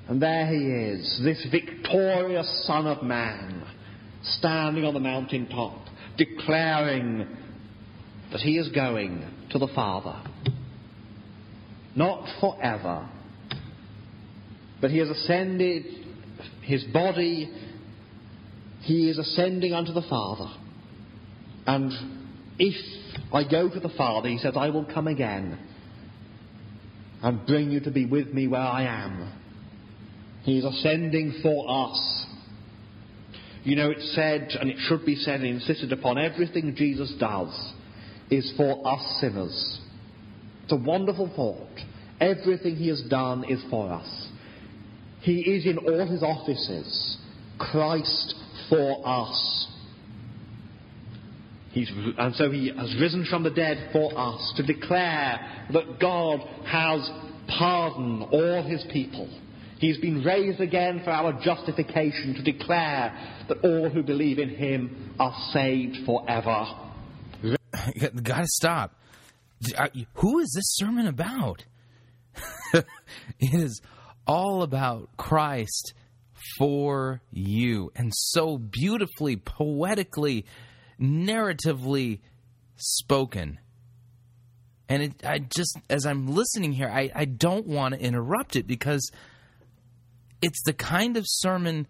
And 0.07 0.21
there 0.21 0.45
he 0.47 0.91
is, 0.91 1.21
this 1.23 1.45
victorious 1.51 2.65
Son 2.65 2.87
of 2.87 3.03
Man, 3.03 3.63
standing 4.23 4.85
on 4.85 4.93
the 4.93 4.99
mountaintop, 4.99 5.86
declaring 6.17 7.27
that 8.31 8.41
he 8.41 8.57
is 8.57 8.69
going 8.69 9.25
to 9.51 9.59
the 9.59 9.67
Father. 9.73 10.21
Not 11.95 12.27
forever, 12.39 13.09
but 14.81 14.91
he 14.91 14.99
has 14.99 15.09
ascended 15.09 15.85
his 16.61 16.83
body, 16.85 17.51
he 18.81 19.09
is 19.09 19.17
ascending 19.17 19.73
unto 19.73 19.93
the 19.93 20.03
Father. 20.09 20.51
And 21.65 21.91
if 22.59 22.75
I 23.33 23.49
go 23.49 23.69
to 23.69 23.79
the 23.79 23.89
Father, 23.97 24.29
he 24.29 24.37
says, 24.37 24.53
I 24.55 24.69
will 24.69 24.85
come 24.85 25.07
again 25.07 25.57
and 27.23 27.45
bring 27.47 27.71
you 27.71 27.79
to 27.81 27.91
be 27.91 28.05
with 28.05 28.27
me 28.27 28.47
where 28.47 28.61
I 28.61 28.83
am. 28.83 29.33
He 30.43 30.59
is 30.59 30.65
ascending 30.65 31.39
for 31.41 31.65
us. 31.67 32.25
You 33.67 33.75
know, 33.75 33.91
it's 33.91 34.15
said, 34.15 34.55
and 34.61 34.69
it 34.69 34.77
should 34.87 35.05
be 35.05 35.17
said 35.17 35.41
and 35.41 35.49
insisted 35.49 35.91
upon, 35.91 36.17
everything 36.17 36.73
Jesus 36.73 37.13
does 37.19 37.73
is 38.31 38.53
for 38.55 38.87
us 38.87 39.17
sinners. 39.19 39.81
It's 40.63 40.71
a 40.71 40.77
wonderful 40.77 41.29
thought. 41.35 41.85
Everything 42.21 42.77
he 42.77 42.87
has 42.87 43.03
done 43.09 43.43
is 43.43 43.61
for 43.69 43.91
us. 43.91 44.29
He 45.19 45.41
is 45.41 45.65
in 45.65 45.79
all 45.79 46.07
his 46.07 46.23
offices 46.23 47.17
Christ 47.59 48.35
for 48.69 49.05
us. 49.05 49.67
He's, 51.71 51.91
and 52.17 52.35
so 52.35 52.49
he 52.49 52.71
has 52.73 52.95
risen 53.01 53.25
from 53.29 53.43
the 53.43 53.49
dead 53.49 53.89
for 53.91 54.17
us 54.17 54.53
to 54.55 54.63
declare 54.63 55.65
that 55.73 55.99
God 55.99 56.39
has 56.65 57.09
pardoned 57.49 58.23
all 58.31 58.63
his 58.63 58.85
people. 58.93 59.29
He's 59.79 59.97
been 59.97 60.23
raised 60.23 60.59
again 60.59 61.01
for 61.03 61.11
our 61.11 61.33
justification 61.43 62.33
to 62.35 62.41
declare 62.41 63.13
that 63.47 63.59
all 63.63 63.89
who 63.89 64.01
believe 64.01 64.39
in 64.39 64.49
him 64.49 65.15
are 65.19 65.35
saved 65.53 65.97
forever. 66.05 66.65
Got 68.23 68.41
to 68.41 68.47
stop. 68.47 68.95
Who 70.15 70.39
is 70.39 70.51
this 70.55 70.75
sermon 70.75 71.07
about? 71.07 71.65
it 72.73 72.85
is 73.39 73.81
all 74.25 74.63
about 74.63 75.09
Christ 75.17 75.93
for 76.57 77.21
you 77.31 77.91
and 77.95 78.11
so 78.13 78.57
beautifully, 78.57 79.35
poetically, 79.35 80.45
narratively 80.99 82.19
spoken. 82.75 83.59
And 84.89 85.03
it, 85.03 85.25
I 85.25 85.39
just, 85.39 85.77
as 85.89 86.05
I'm 86.05 86.27
listening 86.27 86.71
here, 86.71 86.89
I, 86.89 87.11
I 87.13 87.25
don't 87.25 87.67
want 87.67 87.93
to 87.93 87.99
interrupt 87.99 88.55
it 88.55 88.67
because 88.67 89.11
it's 90.41 90.61
the 90.65 90.73
kind 90.73 91.17
of 91.17 91.23
sermon 91.27 91.87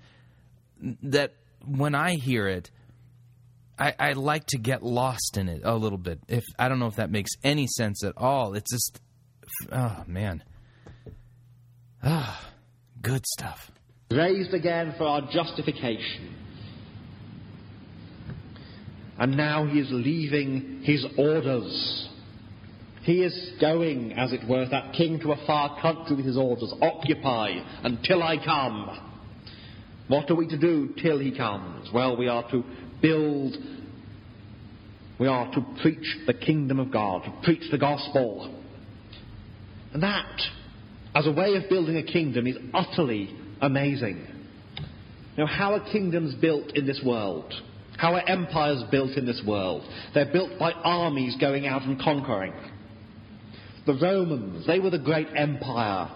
that 1.03 1.33
when 1.65 1.95
I 1.95 2.15
hear 2.15 2.47
it, 2.47 2.71
I, 3.79 3.93
I, 3.99 4.13
like 4.13 4.45
to 4.47 4.57
get 4.57 4.81
lost 4.81 5.37
in 5.37 5.49
it 5.49 5.61
a 5.63 5.75
little 5.75 5.97
bit. 5.97 6.19
If 6.27 6.43
I 6.57 6.67
don't 6.67 6.79
know 6.79 6.87
if 6.87 6.95
that 6.95 7.11
makes 7.11 7.29
any 7.43 7.67
sense 7.67 8.03
at 8.03 8.13
all. 8.17 8.55
It's 8.55 8.71
just, 8.71 8.99
oh 9.71 10.03
man, 10.07 10.43
Ah, 12.03 12.49
good 13.01 13.25
stuff. 13.25 13.71
raised 14.11 14.53
again 14.53 14.93
for 14.97 15.05
our 15.05 15.21
justification. 15.31 16.35
And 19.19 19.35
now 19.35 19.65
he 19.65 19.79
is 19.79 19.87
leaving 19.89 20.81
his 20.83 21.05
orders. 21.17 22.07
He 23.07 23.23
is 23.23 23.53
going, 23.61 24.11
as 24.11 24.33
it 24.33 24.41
were, 24.49 24.67
that 24.67 24.91
king 24.91 25.17
to 25.21 25.31
a 25.31 25.45
far 25.47 25.79
country 25.81 26.17
with 26.17 26.25
his 26.25 26.35
orders. 26.35 26.73
Occupy 26.81 27.51
until 27.83 28.21
I 28.21 28.35
come. 28.43 28.99
What 30.09 30.29
are 30.29 30.35
we 30.35 30.45
to 30.49 30.57
do 30.57 30.93
till 31.01 31.17
he 31.17 31.31
comes? 31.31 31.89
Well, 31.93 32.17
we 32.17 32.27
are 32.27 32.43
to 32.51 32.65
build, 33.01 33.55
we 35.21 35.25
are 35.25 35.49
to 35.53 35.65
preach 35.81 36.05
the 36.25 36.33
kingdom 36.33 36.81
of 36.81 36.91
God, 36.91 37.23
to 37.23 37.33
preach 37.43 37.71
the 37.71 37.77
gospel. 37.77 38.53
And 39.93 40.03
that, 40.03 40.41
as 41.15 41.27
a 41.27 41.31
way 41.31 41.55
of 41.55 41.69
building 41.69 41.95
a 41.95 42.03
kingdom, 42.03 42.45
is 42.45 42.57
utterly 42.73 43.33
amazing. 43.61 44.27
Now, 45.37 45.45
how 45.45 45.75
are 45.75 45.91
kingdoms 45.93 46.35
built 46.35 46.75
in 46.75 46.85
this 46.85 47.01
world? 47.05 47.53
How 47.97 48.15
are 48.15 48.29
empires 48.29 48.83
built 48.91 49.11
in 49.11 49.25
this 49.25 49.41
world? 49.47 49.89
They're 50.13 50.29
built 50.29 50.59
by 50.59 50.73
armies 50.73 51.37
going 51.39 51.67
out 51.67 51.83
and 51.83 51.97
conquering. 51.97 52.51
The 53.87 53.97
Romans, 54.01 54.67
they 54.67 54.79
were 54.79 54.89
the 54.89 54.99
great 54.99 55.29
empire, 55.33 56.09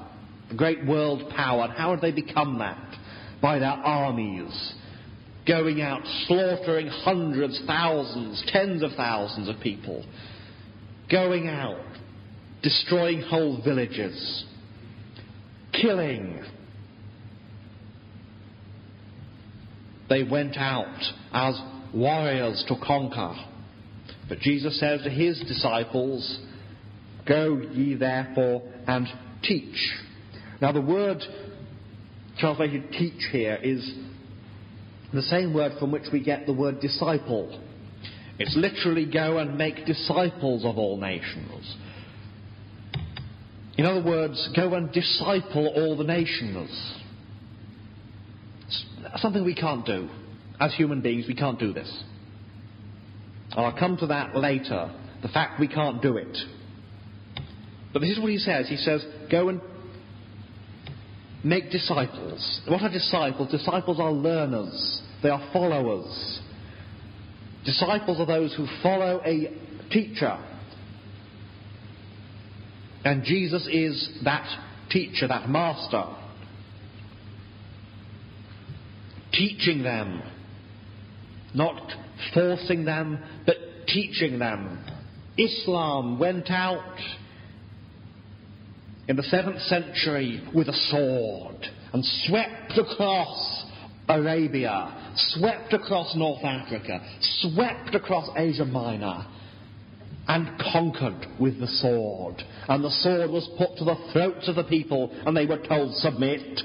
the 0.50 0.56
great 0.56 0.86
world 0.86 1.32
power. 1.34 1.64
And 1.64 1.74
how 1.74 1.92
had 1.92 2.02
they 2.02 2.12
become 2.12 2.60
that? 2.60 2.98
By 3.42 3.60
their 3.60 3.70
armies. 3.70 4.74
Going 5.48 5.82
out, 5.82 6.02
slaughtering 6.28 6.88
hundreds, 6.88 7.60
thousands, 7.66 8.44
tens 8.48 8.84
of 8.84 8.92
thousands 8.98 9.48
of 9.48 9.56
people. 9.62 10.06
Going 11.10 11.48
out, 11.48 11.84
destroying 12.62 13.22
whole 13.22 13.62
villages. 13.64 14.46
Killing. 15.72 16.44
They 20.10 20.24
went 20.24 20.58
out 20.58 21.02
as 21.32 21.60
warriors 21.94 22.66
to 22.68 22.76
conquer. 22.86 23.34
But 24.28 24.40
Jesus 24.40 24.78
says 24.78 25.02
to 25.04 25.10
his 25.10 25.40
disciples, 25.48 26.40
Go 27.28 27.62
ye 27.72 27.96
therefore 27.96 28.64
and 28.88 29.08
teach. 29.44 29.92
Now 30.62 30.72
the 30.72 30.82
word 30.82 31.22
translated 32.40 32.92
teach 32.92 33.28
here 33.32 33.60
is 33.62 33.94
the 35.14 35.22
same 35.24 35.54
word 35.54 35.74
from 35.80 35.92
which 35.92 36.06
we 36.12 36.24
get 36.24 36.46
the 36.46 36.54
word 36.54 36.80
disciple. 36.80 37.62
It's 38.40 38.56
literally 38.56 39.06
go 39.06 39.38
and 39.38 39.58
make 39.58 39.86
disciples 39.86 40.66
of 40.66 40.78
all 40.78 40.98
nations. 40.98 41.76
In 43.78 43.86
other 43.86 44.04
words, 44.04 44.50
go 44.56 44.74
and 44.74 44.92
disciple 44.92 45.68
all 45.76 45.98
the 45.98 46.04
nations. 46.04 46.70
It's 48.68 49.22
something 49.22 49.44
we 49.44 49.56
can't 49.56 49.86
do. 49.86 50.10
As 50.60 50.74
human 50.76 51.02
beings, 51.02 51.26
we 51.28 51.36
can't 51.36 51.60
do 51.60 51.74
this. 51.74 52.04
I'll 53.54 53.78
come 53.78 53.98
to 53.98 54.08
that 54.08 54.36
later, 54.36 54.92
the 55.22 55.28
fact 55.28 55.60
we 55.60 55.68
can't 55.68 56.02
do 56.02 56.18
it. 56.18 56.38
But 57.94 58.02
this 58.02 58.12
is 58.12 58.20
what 58.20 58.32
he 58.32 58.38
says. 58.38 58.68
He 58.68 58.78
says, 58.78 59.06
go 59.30 59.50
and 59.50 59.62
make 61.44 61.72
disciples. 61.72 62.62
What 62.68 62.82
are 62.82 62.90
disciples? 62.90 63.52
Disciples 63.52 64.00
are 64.00 64.12
learners. 64.12 65.02
They 65.22 65.30
are 65.30 65.50
followers. 65.52 66.40
Disciples 67.66 68.20
are 68.20 68.26
those 68.26 68.56
who 68.56 68.66
follow 68.82 69.22
a 69.26 69.58
teacher. 69.92 70.38
And 73.04 73.24
Jesus 73.24 73.68
is 73.72 74.20
that 74.24 74.48
teacher, 74.90 75.28
that 75.28 75.50
master. 75.50 76.06
Teaching 79.34 79.84
them. 79.84 80.22
Not 81.54 81.92
forcing 82.34 82.86
them, 82.86 83.20
but 83.46 83.56
teaching 83.88 84.40
them. 84.40 84.84
Islam 85.38 86.20
went 86.20 86.50
out 86.50 86.98
in 89.12 89.18
the 89.18 89.24
7th 89.24 89.68
century 89.68 90.42
with 90.56 90.70
a 90.70 90.74
sword 90.90 91.68
and 91.92 92.02
swept 92.26 92.78
across 92.78 93.66
Arabia, 94.08 95.12
swept 95.18 95.74
across 95.74 96.16
North 96.16 96.42
Africa, 96.46 97.06
swept 97.20 97.94
across 97.94 98.30
Asia 98.38 98.64
Minor, 98.64 99.26
and 100.30 100.58
conquered 100.72 101.28
with 101.42 101.60
the 101.60 101.68
sword. 101.68 102.42
And 102.70 102.82
the 102.82 102.90
sword 102.90 103.32
was 103.32 103.50
put 103.58 103.76
to 103.80 103.84
the 103.84 103.98
throats 104.14 104.48
of 104.48 104.56
the 104.56 104.64
people, 104.64 105.12
and 105.26 105.36
they 105.36 105.46
were 105.46 105.62
told, 105.62 105.94
submit. 105.96 106.62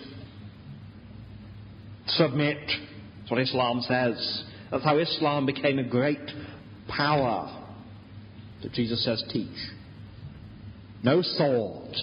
Submit. 2.06 2.64
That's 2.64 3.30
what 3.32 3.40
Islam 3.40 3.80
says. 3.80 4.44
That's 4.70 4.84
how 4.84 4.98
Islam 4.98 5.46
became 5.46 5.80
a 5.80 5.88
great 5.88 6.30
power. 6.86 7.64
That 8.62 8.72
Jesus 8.72 9.04
says, 9.04 9.24
teach. 9.32 9.48
No 11.02 11.22
sword, 11.22 11.96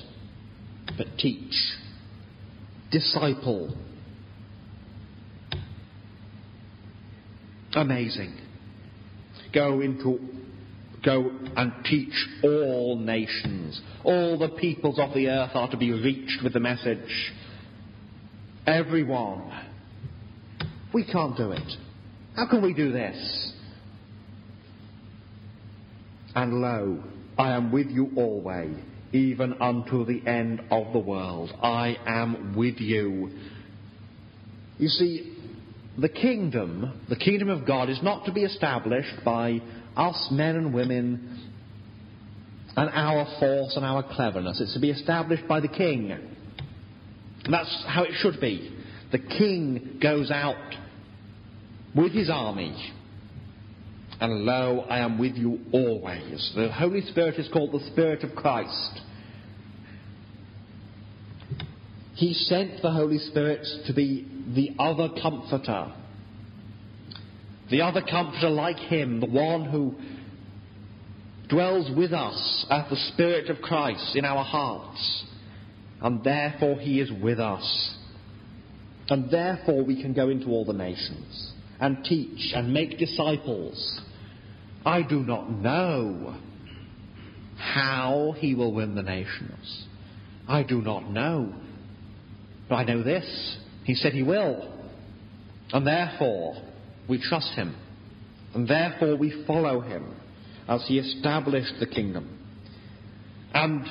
but 0.98 1.08
teach. 1.18 1.54
Disciple. 2.92 3.76
Amazing. 7.74 8.38
Go 9.54 9.82
into 9.82 10.20
go 11.04 11.32
and 11.58 11.74
teach 11.84 12.14
all 12.44 12.98
nations. 12.98 13.82
All 14.04 14.38
the 14.38 14.50
peoples 14.50 15.00
of 15.00 15.14
the 15.14 15.28
earth 15.28 15.52
are 15.54 15.70
to 15.70 15.78
be 15.78 15.92
reached 15.92 16.42
with 16.44 16.54
the 16.54 16.60
message. 16.60 17.34
Everyone. 18.66 19.52
We 20.94 21.04
can't 21.06 21.36
do 21.36 21.52
it. 21.52 21.74
How 22.36 22.48
can 22.48 22.62
we 22.62 22.74
do 22.74 22.92
this? 22.92 23.54
And 26.36 26.62
lo, 26.62 27.04
I 27.38 27.52
am 27.52 27.72
with 27.72 27.88
you 27.88 28.12
always, 28.16 28.76
even 29.14 29.54
unto 29.62 30.06
the 30.06 30.28
end 30.28 30.62
of 30.72 30.92
the 30.92 31.00
world. 31.00 31.52
I 31.62 31.98
am 32.06 32.56
with 32.56 32.80
you. 32.80 33.30
You 34.80 34.88
see, 34.88 35.38
the 35.98 36.10
kingdom, 36.10 37.02
the 37.08 37.16
kingdom 37.16 37.50
of 37.50 37.66
God, 37.66 37.90
is 37.90 38.00
not 38.02 38.26
to 38.26 38.32
be 38.32 38.44
established 38.44 39.24
by 39.24 39.62
us 39.96 40.30
men 40.32 40.56
and 40.56 40.74
women 40.74 41.52
and 42.76 42.90
our 42.90 43.26
force 43.40 43.76
and 43.76 43.86
our 43.86 44.02
cleverness. 44.16 44.60
It's 44.60 44.74
to 44.74 44.80
be 44.80 44.90
established 44.90 45.48
by 45.48 45.60
the 45.60 45.68
king. 45.68 46.12
And 46.12 47.54
that's 47.54 47.86
how 47.88 48.04
it 48.04 48.14
should 48.16 48.42
be. 48.42 48.76
The 49.12 49.20
king 49.20 50.00
goes 50.02 50.32
out 50.32 50.56
with 51.96 52.14
his 52.14 52.32
army. 52.32 52.76
And 54.20 54.46
lo, 54.46 54.86
I 54.90 55.00
am 55.00 55.18
with 55.18 55.36
you 55.36 55.60
always. 55.72 56.52
The 56.56 56.72
Holy 56.72 57.02
Spirit 57.02 57.36
is 57.36 57.50
called 57.52 57.72
the 57.72 57.86
Spirit 57.92 58.24
of 58.24 58.36
Christ. 58.36 59.02
He 62.16 62.34
sent 62.34 62.82
the 62.82 62.92
Holy 62.92 63.18
Spirit 63.18 63.66
to 63.88 63.94
be 63.94 64.28
the 64.56 64.72
other 64.80 65.10
comforter. 65.22 65.92
The 67.72 67.82
other 67.82 68.02
comforter 68.02 68.50
like 68.50 68.78
him, 68.78 69.20
the 69.20 69.26
one 69.26 69.66
who 69.66 69.96
dwells 71.50 71.90
with 71.96 72.14
us 72.14 72.66
as 72.70 72.90
the 72.90 73.12
Spirit 73.14 73.50
of 73.50 73.62
Christ 73.62 74.16
in 74.16 74.26
our 74.26 74.44
hearts. 74.44 75.26
And 76.02 76.24
therefore 76.24 76.80
he 76.80 77.00
is 77.00 77.12
with 77.22 77.40
us. 77.40 77.98
And 79.10 79.32
therefore 79.32 79.84
we 79.84 80.02
can 80.02 80.14
go 80.14 80.30
into 80.30 80.48
all 80.48 80.66
the 80.66 80.74
nations 80.74 81.53
and 81.84 82.02
teach 82.06 82.54
and 82.56 82.74
make 82.74 82.98
disciples. 82.98 84.02
I 84.86 85.02
do 85.02 85.20
not 85.20 85.52
know 85.52 86.34
how 87.58 88.36
he 88.38 88.56
will 88.56 88.74
win 88.74 88.96
the 88.96 89.04
nations. 89.04 89.86
I 90.48 90.64
do 90.64 90.82
not 90.82 91.12
know. 91.12 91.54
But 92.70 92.76
I 92.76 92.84
know 92.86 93.04
this. 93.04 93.58
He 93.84 93.96
said 93.96 94.14
he 94.14 94.24
will. 94.24 94.74
And 95.74 95.86
therefore, 95.86 96.56
we 97.10 97.22
trust 97.22 97.50
him. 97.50 97.76
And 98.56 98.66
therefore, 98.66 99.18
we 99.18 99.44
follow 99.46 99.82
him 99.82 100.16
as 100.70 100.86
he 100.88 101.00
established 101.00 101.74
the 101.82 101.88
kingdom. 101.88 102.40
And 103.54 103.86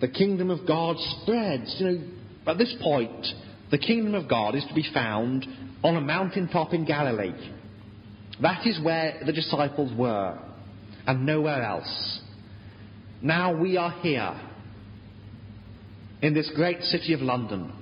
the 0.00 0.08
kingdom 0.08 0.50
of 0.50 0.66
God 0.66 0.96
spreads. 1.20 1.76
You 1.78 1.86
know, 1.86 2.02
at 2.46 2.56
this 2.56 2.74
point, 2.82 3.26
the 3.70 3.78
kingdom 3.78 4.14
of 4.14 4.26
God 4.26 4.54
is 4.54 4.64
to 4.68 4.74
be 4.74 4.86
found 4.94 5.46
on 5.82 5.96
a 5.96 6.00
mountaintop 6.00 6.72
in 6.74 6.84
Galilee. 6.84 7.52
That 8.40 8.66
is 8.66 8.80
where 8.82 9.20
the 9.24 9.32
disciples 9.32 9.92
were, 9.96 10.38
and 11.06 11.24
nowhere 11.26 11.62
else. 11.62 12.20
Now 13.22 13.56
we 13.56 13.76
are 13.76 13.90
here, 14.00 14.40
in 16.22 16.34
this 16.34 16.50
great 16.54 16.82
city 16.82 17.12
of 17.12 17.20
London, 17.20 17.72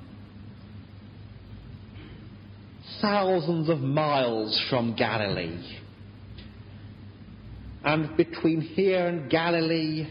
thousands 3.00 3.68
of 3.68 3.80
miles 3.80 4.62
from 4.70 4.94
Galilee. 4.94 5.62
And 7.84 8.16
between 8.16 8.60
here 8.60 9.06
and 9.06 9.30
Galilee, 9.30 10.08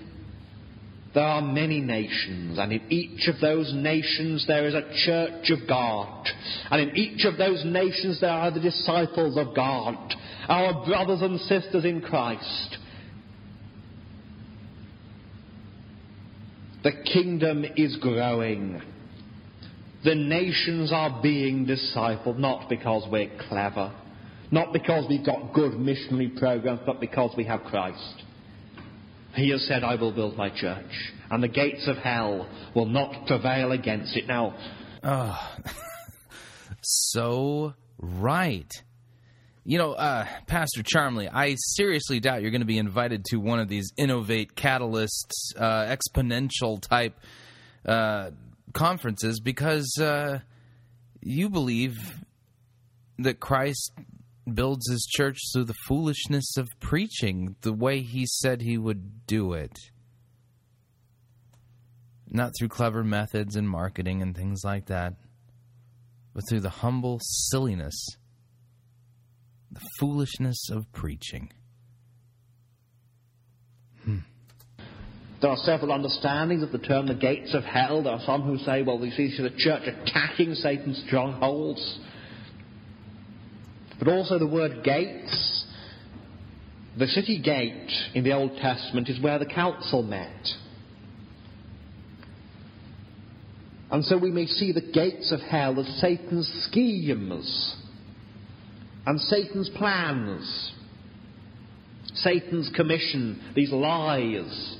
there 1.15 1.23
are 1.23 1.41
many 1.41 1.79
nations, 1.79 2.59
and 2.59 2.73
in 2.73 2.81
each 2.91 3.29
of 3.29 3.39
those 3.39 3.73
nations 3.73 4.45
there 4.47 4.67
is 4.67 4.73
a 4.73 4.91
church 5.05 5.49
of 5.49 5.67
God. 5.67 6.27
And 6.69 6.81
in 6.81 6.97
each 6.97 7.25
of 7.25 7.37
those 7.37 7.63
nations 7.65 8.19
there 8.19 8.29
are 8.29 8.51
the 8.51 8.59
disciples 8.59 9.37
of 9.37 9.55
God, 9.55 9.95
our 10.49 10.85
brothers 10.85 11.21
and 11.21 11.39
sisters 11.39 11.85
in 11.85 12.01
Christ. 12.01 12.77
The 16.83 16.91
kingdom 17.11 17.65
is 17.77 17.97
growing. 18.01 18.81
The 20.03 20.15
nations 20.15 20.91
are 20.93 21.21
being 21.23 21.65
discipled, 21.65 22.37
not 22.37 22.69
because 22.69 23.07
we're 23.09 23.31
clever, 23.47 23.95
not 24.51 24.73
because 24.73 25.05
we've 25.09 25.25
got 25.25 25.53
good 25.53 25.79
missionary 25.79 26.27
programs, 26.27 26.81
but 26.85 26.99
because 26.99 27.33
we 27.35 27.45
have 27.45 27.61
Christ. 27.61 28.24
He 29.35 29.49
has 29.51 29.67
said, 29.67 29.83
I 29.83 29.95
will 29.95 30.13
build 30.13 30.37
my 30.37 30.49
church, 30.49 31.13
and 31.29 31.43
the 31.43 31.47
gates 31.47 31.87
of 31.87 31.97
hell 31.97 32.47
will 32.73 32.85
not 32.85 33.27
prevail 33.27 33.71
against 33.71 34.15
it. 34.15 34.27
Now, 34.27 34.55
So 36.81 37.73
right. 37.97 38.71
You 39.63 39.79
know, 39.79 39.93
uh, 39.93 40.27
Pastor 40.45 40.83
Charmley, 40.83 41.27
I 41.27 41.55
seriously 41.57 42.19
doubt 42.19 42.43
you're 42.43 42.51
going 42.51 42.61
to 42.61 42.67
be 42.67 42.77
invited 42.77 43.25
to 43.25 43.37
one 43.37 43.59
of 43.59 43.67
these 43.67 43.91
innovate 43.97 44.55
catalysts, 44.55 45.55
uh, 45.57 45.95
exponential 45.95 46.79
type 46.79 47.19
uh, 47.85 48.29
conferences 48.73 49.39
because 49.39 49.97
uh, 49.99 50.39
you 51.21 51.49
believe 51.49 51.95
that 53.17 53.39
Christ 53.39 53.91
builds 54.51 54.89
his 54.89 55.05
church 55.09 55.37
through 55.51 55.65
the 55.65 55.75
foolishness 55.87 56.57
of 56.57 56.69
preaching 56.79 57.55
the 57.61 57.73
way 57.73 58.01
he 58.01 58.25
said 58.25 58.61
he 58.61 58.77
would 58.77 59.25
do 59.25 59.53
it. 59.53 59.77
Not 62.29 62.51
through 62.57 62.69
clever 62.69 63.03
methods 63.03 63.55
and 63.55 63.67
marketing 63.67 64.21
and 64.21 64.35
things 64.35 64.61
like 64.63 64.87
that, 64.87 65.15
but 66.33 66.43
through 66.49 66.59
the 66.61 66.69
humble 66.69 67.19
silliness, 67.21 67.95
the 69.71 69.81
foolishness 69.99 70.69
of 70.69 70.91
preaching. 70.93 71.51
Hmm. 74.03 74.19
there 75.41 75.49
are 75.49 75.57
several 75.57 75.91
understandings 75.91 76.61
of 76.61 76.71
the 76.71 76.77
term 76.77 77.07
the 77.07 77.15
gates 77.15 77.55
of 77.55 77.63
hell. 77.63 78.03
There 78.03 78.13
are 78.13 78.21
some 78.25 78.43
who 78.43 78.59
say, 78.59 78.83
well, 78.83 78.99
this 78.99 79.17
is 79.17 79.37
the 79.37 79.49
church 79.57 79.87
attacking 79.87 80.53
Satan's 80.55 81.03
strongholds. 81.07 81.99
But 83.99 84.07
also 84.07 84.39
the 84.39 84.47
word 84.47 84.83
gates. 84.83 85.65
The 86.97 87.07
city 87.07 87.41
gate 87.41 87.91
in 88.13 88.23
the 88.23 88.33
Old 88.33 88.57
Testament 88.57 89.09
is 89.09 89.21
where 89.21 89.37
the 89.39 89.45
council 89.45 90.01
met. 90.01 90.47
And 93.91 94.03
so 94.03 94.17
we 94.17 94.31
may 94.31 94.45
see 94.45 94.71
the 94.71 94.81
gates 94.81 95.31
of 95.31 95.41
hell 95.41 95.79
as 95.79 95.87
Satan's 95.99 96.47
schemes 96.69 97.75
and 99.05 99.21
Satan's 99.21 99.69
plans, 99.69 100.73
Satan's 102.15 102.71
commission, 102.75 103.53
these 103.55 103.71
lies 103.71 104.77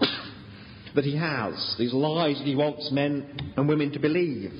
that 0.94 1.04
he 1.04 1.16
has, 1.16 1.76
these 1.78 1.92
lies 1.92 2.38
that 2.38 2.46
he 2.46 2.54
wants 2.54 2.90
men 2.92 3.52
and 3.56 3.68
women 3.68 3.92
to 3.92 3.98
believe. 3.98 4.52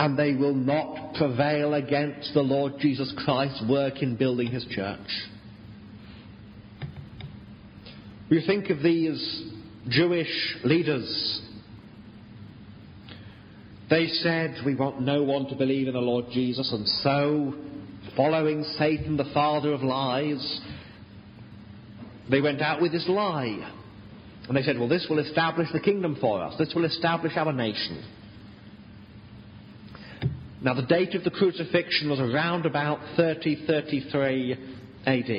And 0.00 0.18
they 0.18 0.32
will 0.32 0.54
not 0.54 1.12
prevail 1.12 1.74
against 1.74 2.32
the 2.32 2.40
Lord 2.40 2.72
Jesus 2.78 3.12
Christ's 3.22 3.62
work 3.68 4.00
in 4.00 4.16
building 4.16 4.46
his 4.46 4.64
church. 4.70 4.98
We 8.30 8.42
think 8.46 8.70
of 8.70 8.82
these 8.82 9.44
Jewish 9.90 10.56
leaders. 10.64 11.42
They 13.90 14.06
said, 14.06 14.62
We 14.64 14.74
want 14.74 15.02
no 15.02 15.22
one 15.22 15.46
to 15.48 15.54
believe 15.54 15.86
in 15.86 15.92
the 15.92 16.00
Lord 16.00 16.24
Jesus, 16.32 16.72
and 16.72 16.88
so, 17.02 17.54
following 18.16 18.64
Satan, 18.78 19.18
the 19.18 19.30
father 19.34 19.74
of 19.74 19.82
lies, 19.82 20.60
they 22.30 22.40
went 22.40 22.62
out 22.62 22.80
with 22.80 22.92
this 22.92 23.06
lie. 23.06 23.70
And 24.48 24.56
they 24.56 24.62
said, 24.62 24.78
Well, 24.78 24.88
this 24.88 25.06
will 25.10 25.18
establish 25.18 25.68
the 25.74 25.80
kingdom 25.80 26.16
for 26.22 26.42
us, 26.42 26.54
this 26.56 26.72
will 26.74 26.86
establish 26.86 27.36
our 27.36 27.52
nation. 27.52 28.02
Now, 30.62 30.74
the 30.74 30.82
date 30.82 31.14
of 31.14 31.24
the 31.24 31.30
crucifixion 31.30 32.10
was 32.10 32.20
around 32.20 32.66
about 32.66 32.98
3033 33.16 34.52
AD. 35.06 35.30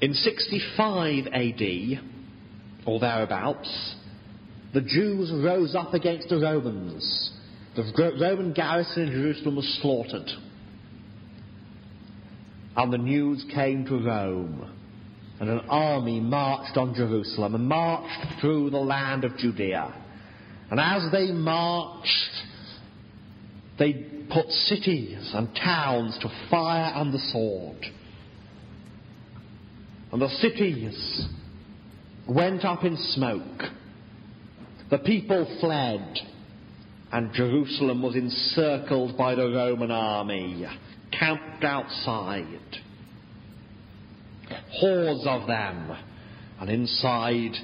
In 0.00 0.14
65 0.14 1.26
AD, 1.26 2.00
or 2.86 2.98
thereabouts, 2.98 3.94
the 4.72 4.80
Jews 4.80 5.30
rose 5.32 5.74
up 5.74 5.92
against 5.92 6.30
the 6.30 6.38
Romans. 6.38 7.30
The 7.76 8.14
Roman 8.18 8.54
garrison 8.54 9.02
in 9.02 9.12
Jerusalem 9.12 9.56
was 9.56 9.78
slaughtered. 9.82 10.28
And 12.74 12.90
the 12.92 12.98
news 12.98 13.44
came 13.54 13.84
to 13.84 13.98
Rome. 13.98 14.70
And 15.40 15.50
an 15.50 15.60
army 15.68 16.20
marched 16.20 16.78
on 16.78 16.94
Jerusalem 16.94 17.54
and 17.54 17.66
marched 17.66 18.40
through 18.40 18.70
the 18.70 18.78
land 18.78 19.24
of 19.24 19.36
Judea. 19.36 19.92
And 20.70 20.80
as 20.80 21.12
they 21.12 21.32
marched, 21.32 22.08
they 23.82 23.94
put 24.32 24.48
cities 24.48 25.32
and 25.34 25.48
towns 25.56 26.16
to 26.20 26.28
fire 26.48 26.92
and 26.94 27.12
the 27.12 27.18
sword. 27.32 27.84
And 30.12 30.22
the 30.22 30.28
cities 30.28 31.26
went 32.28 32.64
up 32.64 32.84
in 32.84 32.96
smoke. 32.96 33.62
The 34.88 34.98
people 34.98 35.58
fled. 35.60 36.16
And 37.10 37.34
Jerusalem 37.34 38.02
was 38.02 38.14
encircled 38.14 39.18
by 39.18 39.34
the 39.34 39.50
Roman 39.50 39.90
army, 39.90 40.64
camped 41.10 41.64
outside. 41.64 42.46
Hordes 44.70 45.26
of 45.26 45.48
them. 45.48 45.96
And 46.60 46.70
inside, 46.70 47.56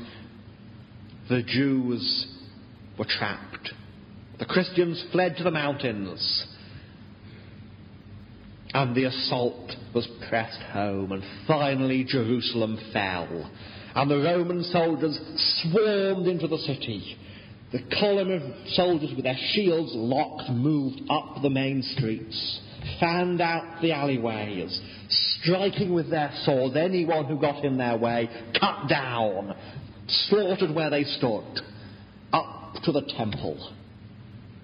the 1.28 1.44
Jews 1.44 2.26
were 2.98 3.06
trapped. 3.08 3.70
The 4.38 4.46
Christians 4.46 5.04
fled 5.10 5.36
to 5.38 5.44
the 5.44 5.50
mountains. 5.50 6.46
And 8.72 8.94
the 8.94 9.04
assault 9.04 9.72
was 9.94 10.06
pressed 10.28 10.60
home, 10.72 11.12
and 11.12 11.22
finally 11.46 12.04
Jerusalem 12.04 12.78
fell. 12.92 13.50
And 13.94 14.10
the 14.10 14.18
Roman 14.18 14.62
soldiers 14.64 15.18
swarmed 15.62 16.26
into 16.28 16.46
the 16.46 16.58
city. 16.58 17.16
The 17.72 17.82
column 17.98 18.30
of 18.30 18.42
soldiers 18.68 19.12
with 19.14 19.24
their 19.24 19.38
shields 19.52 19.92
locked 19.94 20.50
moved 20.50 21.00
up 21.10 21.42
the 21.42 21.50
main 21.50 21.82
streets, 21.82 22.60
fanned 23.00 23.40
out 23.40 23.82
the 23.82 23.92
alleyways, 23.92 24.80
striking 25.08 25.92
with 25.92 26.10
their 26.10 26.30
swords 26.44 26.76
anyone 26.76 27.24
who 27.24 27.40
got 27.40 27.64
in 27.64 27.76
their 27.76 27.96
way, 27.96 28.28
cut 28.58 28.88
down, 28.88 29.54
slaughtered 30.06 30.74
where 30.74 30.90
they 30.90 31.04
stood, 31.04 31.60
up 32.32 32.74
to 32.84 32.92
the 32.92 33.02
temple 33.16 33.74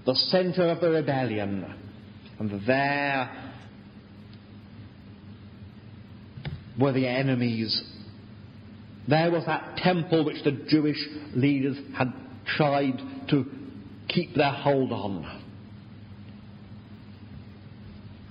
the 0.07 0.15
center 0.15 0.69
of 0.69 0.81
the 0.81 0.91
rebellion. 0.91 1.65
And 2.39 2.67
there 2.67 3.31
were 6.79 6.93
the 6.93 7.07
enemies. 7.07 7.83
There 9.09 9.31
was 9.31 9.45
that 9.47 9.77
temple 9.79 10.25
which 10.25 10.43
the 10.45 10.65
Jewish 10.69 10.99
leaders 11.35 11.77
had 11.97 12.13
tried 12.57 12.99
to 13.31 13.45
keep 14.09 14.35
their 14.35 14.53
hold 14.53 14.93
on. 14.93 15.43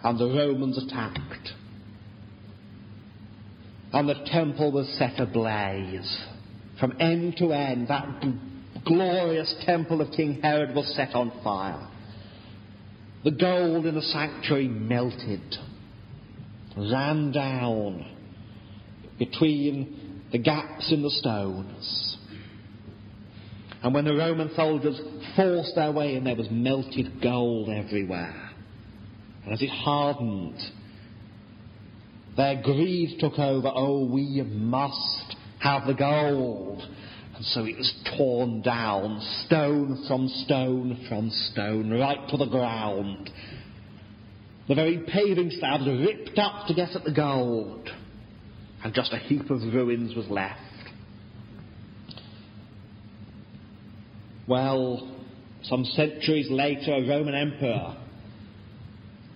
And 0.04 0.20
the 0.20 0.26
Romans 0.26 0.84
attacked. 0.84 1.50
And 3.94 4.10
the 4.10 4.26
temple 4.26 4.72
was 4.72 4.88
set 4.98 5.20
ablaze. 5.20 6.26
From 6.80 7.00
end 7.00 7.38
to 7.38 7.54
end, 7.54 7.88
that 7.88 8.22
glorious 8.86 9.54
temple 9.66 10.02
of 10.02 10.12
King 10.12 10.40
Herod 10.42 10.76
was 10.76 10.94
set 10.96 11.16
on 11.16 11.32
fire. 11.44 11.88
The 13.24 13.32
gold 13.32 13.86
in 13.86 13.96
the 13.96 14.02
sanctuary 14.02 14.68
melted, 14.68 15.56
ran 16.78 17.32
down 17.32 18.06
between 19.18 20.22
the 20.32 20.40
gaps 20.40 20.92
in 20.92 21.02
the 21.02 21.10
stones. 21.10 22.18
And 23.82 23.94
when 23.94 24.06
the 24.06 24.16
Roman 24.16 24.50
soldiers 24.56 25.00
forced 25.36 25.76
their 25.76 25.92
way 25.92 26.16
in, 26.16 26.24
there 26.24 26.36
was 26.36 26.48
melted 26.50 27.22
gold 27.22 27.70
everywhere. 27.70 28.52
And 29.44 29.54
as 29.54 29.62
it 29.62 29.70
hardened, 29.70 30.58
their 32.36 32.62
greed 32.62 33.20
took 33.20 33.38
over. 33.38 33.70
Oh, 33.74 34.06
we 34.06 34.42
must 34.42 35.36
have 35.60 35.86
the 35.86 35.94
gold. 35.94 36.82
And 37.36 37.46
so 37.46 37.66
it 37.66 37.78
was 37.78 37.94
torn 38.18 38.62
down, 38.62 39.20
stone 39.46 40.06
from 40.08 40.28
stone 40.46 41.06
from 41.10 41.30
stone, 41.52 41.90
right 41.92 42.30
to 42.30 42.38
the 42.38 42.46
ground. 42.46 43.30
The 44.68 44.76
very 44.76 45.00
paving 45.00 45.52
slabs 45.60 45.86
were 45.86 45.98
ripped 45.98 46.38
up 46.38 46.68
to 46.68 46.74
get 46.74 46.96
at 46.96 47.04
the 47.04 47.12
gold, 47.12 47.90
and 48.84 48.94
just 48.94 49.14
a 49.14 49.18
heap 49.18 49.50
of 49.50 49.62
ruins 49.62 50.16
was 50.16 50.28
left. 50.30 50.60
Well, 54.48 55.10
some 55.64 55.86
centuries 55.86 56.48
later, 56.52 56.94
a 56.94 57.08
Roman 57.08 57.34
emperor 57.34 57.98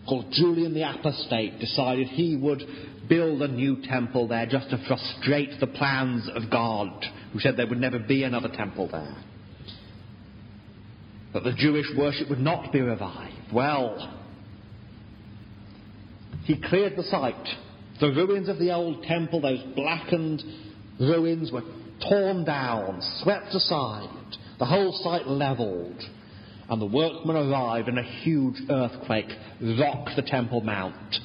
called 0.07 0.25
Julian 0.31 0.73
the 0.73 0.89
Apostate 0.89 1.59
decided 1.59 2.07
he 2.07 2.37
would 2.37 2.61
build 3.09 3.41
a 3.41 3.47
new 3.47 3.81
temple 3.83 4.27
there 4.27 4.45
just 4.45 4.69
to 4.69 4.83
frustrate 4.87 5.59
the 5.59 5.67
plans 5.67 6.29
of 6.33 6.49
God 6.49 6.89
who 7.33 7.39
said 7.39 7.57
there 7.57 7.67
would 7.67 7.79
never 7.79 7.99
be 7.99 8.23
another 8.23 8.49
temple 8.49 8.87
there. 8.91 9.15
That 11.33 11.43
the 11.43 11.53
Jewish 11.53 11.87
worship 11.97 12.29
would 12.29 12.39
not 12.39 12.71
be 12.71 12.81
revived. 12.81 13.53
Well, 13.53 14.17
he 16.43 16.61
cleared 16.61 16.95
the 16.95 17.03
site. 17.03 17.47
The 17.99 18.07
ruins 18.07 18.47
of 18.47 18.59
the 18.59 18.71
old 18.73 19.03
temple, 19.03 19.41
those 19.41 19.63
blackened 19.75 20.43
ruins, 20.99 21.51
were 21.51 21.63
torn 22.07 22.45
down, 22.45 22.99
swept 23.23 23.53
aside, 23.53 24.37
the 24.59 24.65
whole 24.65 24.93
site 25.03 25.27
levelled. 25.27 26.01
And 26.69 26.81
the 26.81 26.85
workmen 26.85 27.35
arrived, 27.35 27.87
and 27.87 27.97
a 27.97 28.03
huge 28.03 28.55
earthquake 28.69 29.29
rocked 29.79 30.11
the 30.15 30.21
Temple 30.21 30.61
Mount. 30.61 31.15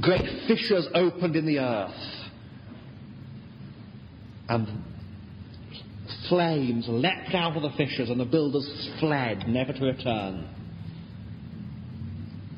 Great 0.00 0.46
fissures 0.46 0.88
opened 0.94 1.36
in 1.36 1.46
the 1.46 1.60
earth. 1.60 1.90
And 4.48 4.84
flames 6.28 6.86
leapt 6.88 7.34
out 7.34 7.56
of 7.56 7.62
the 7.62 7.76
fissures, 7.76 8.10
and 8.10 8.20
the 8.20 8.24
builders 8.24 8.90
fled, 9.00 9.48
never 9.48 9.72
to 9.72 9.84
return. 9.84 10.48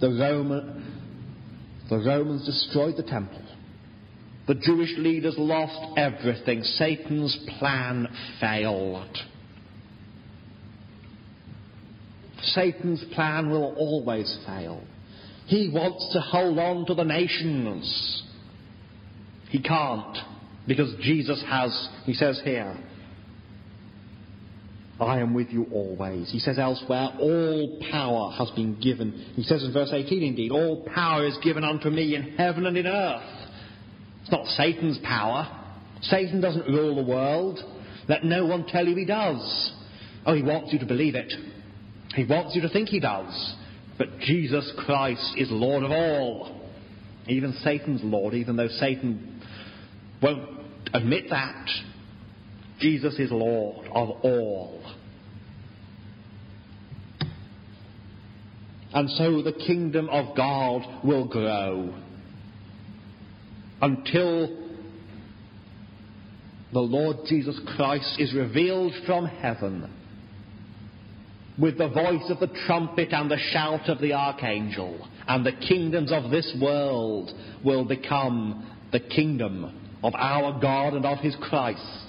The, 0.00 0.08
Roman, 0.08 1.02
the 1.88 1.98
Romans 1.98 2.46
destroyed 2.46 2.96
the 2.96 3.02
temple. 3.02 3.42
The 4.48 4.54
Jewish 4.54 4.94
leaders 4.96 5.34
lost 5.38 5.98
everything. 5.98 6.62
Satan's 6.62 7.38
plan 7.58 8.08
failed. 8.40 9.16
Satan's 12.42 13.04
plan 13.14 13.50
will 13.50 13.74
always 13.76 14.38
fail. 14.46 14.82
He 15.46 15.70
wants 15.72 16.12
to 16.14 16.20
hold 16.20 16.58
on 16.58 16.86
to 16.86 16.94
the 16.94 17.04
nations. 17.04 18.22
He 19.50 19.60
can't, 19.60 20.16
because 20.66 20.94
Jesus 21.02 21.44
has, 21.48 21.88
he 22.04 22.14
says 22.14 22.40
here, 22.42 22.76
I 25.00 25.20
am 25.20 25.32
with 25.32 25.48
you 25.48 25.66
always. 25.72 26.30
He 26.30 26.38
says 26.38 26.58
elsewhere, 26.58 27.08
all 27.18 27.80
power 27.90 28.32
has 28.32 28.50
been 28.50 28.78
given. 28.80 29.12
He 29.34 29.42
says 29.42 29.64
in 29.64 29.72
verse 29.72 29.90
18 29.92 30.22
indeed, 30.22 30.52
all 30.52 30.86
power 30.94 31.26
is 31.26 31.38
given 31.42 31.64
unto 31.64 31.88
me 31.88 32.14
in 32.14 32.34
heaven 32.36 32.66
and 32.66 32.76
in 32.76 32.86
earth. 32.86 33.48
It's 34.20 34.30
not 34.30 34.46
Satan's 34.46 34.98
power. 34.98 35.48
Satan 36.02 36.40
doesn't 36.40 36.66
rule 36.66 36.96
the 36.96 37.10
world. 37.10 37.60
Let 38.08 38.24
no 38.24 38.44
one 38.44 38.66
tell 38.66 38.86
you 38.86 38.94
he 38.94 39.06
does. 39.06 39.72
Oh, 40.26 40.34
he 40.34 40.42
wants 40.42 40.72
you 40.72 40.78
to 40.80 40.86
believe 40.86 41.14
it. 41.14 41.32
He 42.14 42.24
wants 42.24 42.54
you 42.54 42.62
to 42.62 42.68
think 42.68 42.88
he 42.88 43.00
does. 43.00 43.54
But 43.96 44.18
Jesus 44.20 44.70
Christ 44.84 45.34
is 45.36 45.48
Lord 45.50 45.82
of 45.82 45.90
all. 45.90 46.60
Even 47.26 47.54
Satan's 47.62 48.00
Lord, 48.02 48.34
even 48.34 48.56
though 48.56 48.68
Satan 48.68 49.42
won't 50.22 50.48
admit 50.92 51.24
that. 51.30 51.66
Jesus 52.80 53.18
is 53.18 53.30
Lord 53.30 53.86
of 53.88 54.10
all. 54.22 54.82
And 58.92 59.08
so 59.10 59.42
the 59.42 59.52
kingdom 59.52 60.08
of 60.08 60.36
God 60.36 61.04
will 61.04 61.28
grow 61.28 61.94
until 63.80 64.58
the 66.72 66.80
Lord 66.80 67.18
Jesus 67.28 67.58
Christ 67.76 68.16
is 68.18 68.34
revealed 68.34 68.92
from 69.06 69.26
heaven 69.26 69.90
with 71.58 71.78
the 71.78 71.88
voice 71.88 72.30
of 72.30 72.40
the 72.40 72.50
trumpet 72.66 73.12
and 73.12 73.30
the 73.30 73.38
shout 73.52 73.88
of 73.88 74.00
the 74.00 74.14
archangel, 74.14 75.06
and 75.28 75.44
the 75.44 75.52
kingdoms 75.52 76.10
of 76.10 76.30
this 76.30 76.56
world 76.60 77.30
will 77.64 77.84
become 77.84 78.66
the 78.92 79.00
kingdom 79.00 79.98
of 80.02 80.14
our 80.14 80.58
God 80.60 80.94
and 80.94 81.04
of 81.04 81.18
his 81.18 81.36
Christ. 81.40 81.99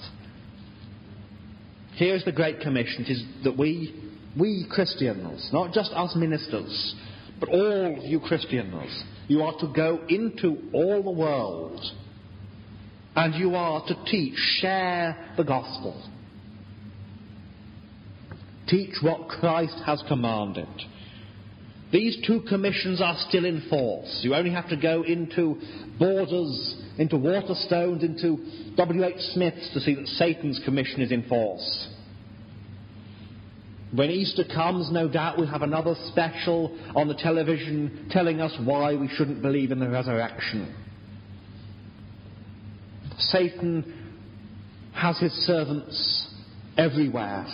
Here's 1.94 2.24
the 2.24 2.32
Great 2.32 2.60
Commission. 2.60 3.04
It 3.04 3.10
is 3.10 3.24
that 3.44 3.56
we, 3.56 3.94
we 4.38 4.66
Christians, 4.70 5.50
not 5.52 5.72
just 5.72 5.90
us 5.92 6.14
ministers, 6.16 6.94
but 7.38 7.48
all 7.48 7.98
you 8.02 8.20
Christians, 8.20 9.04
you 9.28 9.42
are 9.42 9.58
to 9.60 9.72
go 9.74 10.00
into 10.08 10.56
all 10.72 11.02
the 11.02 11.10
world 11.10 11.80
and 13.14 13.34
you 13.34 13.54
are 13.54 13.86
to 13.86 14.04
teach, 14.06 14.34
share 14.60 15.34
the 15.36 15.44
gospel. 15.44 16.08
Teach 18.68 18.94
what 19.02 19.28
Christ 19.28 19.76
has 19.84 20.02
commanded. 20.08 20.68
These 21.92 22.26
two 22.26 22.40
commissions 22.48 23.02
are 23.02 23.16
still 23.28 23.44
in 23.44 23.62
force. 23.68 24.20
You 24.22 24.34
only 24.34 24.50
have 24.50 24.68
to 24.70 24.76
go 24.76 25.02
into 25.02 25.60
Borders, 25.98 26.76
into 26.98 27.16
Waterstones, 27.16 28.02
into 28.02 28.38
W.H. 28.76 29.20
Smith's 29.34 29.70
to 29.74 29.80
see 29.80 29.94
that 29.94 30.06
Satan's 30.06 30.60
commission 30.64 31.02
is 31.02 31.12
in 31.12 31.22
force. 31.28 31.88
When 33.94 34.08
Easter 34.08 34.44
comes, 34.44 34.90
no 34.90 35.06
doubt 35.06 35.36
we'll 35.36 35.48
have 35.48 35.60
another 35.60 35.94
special 36.08 36.78
on 36.96 37.08
the 37.08 37.14
television 37.14 38.08
telling 38.10 38.40
us 38.40 38.52
why 38.64 38.94
we 38.94 39.08
shouldn't 39.08 39.42
believe 39.42 39.70
in 39.70 39.78
the 39.78 39.90
resurrection. 39.90 40.74
Satan 43.18 44.10
has 44.94 45.18
his 45.18 45.32
servants 45.46 46.34
everywhere. 46.78 47.46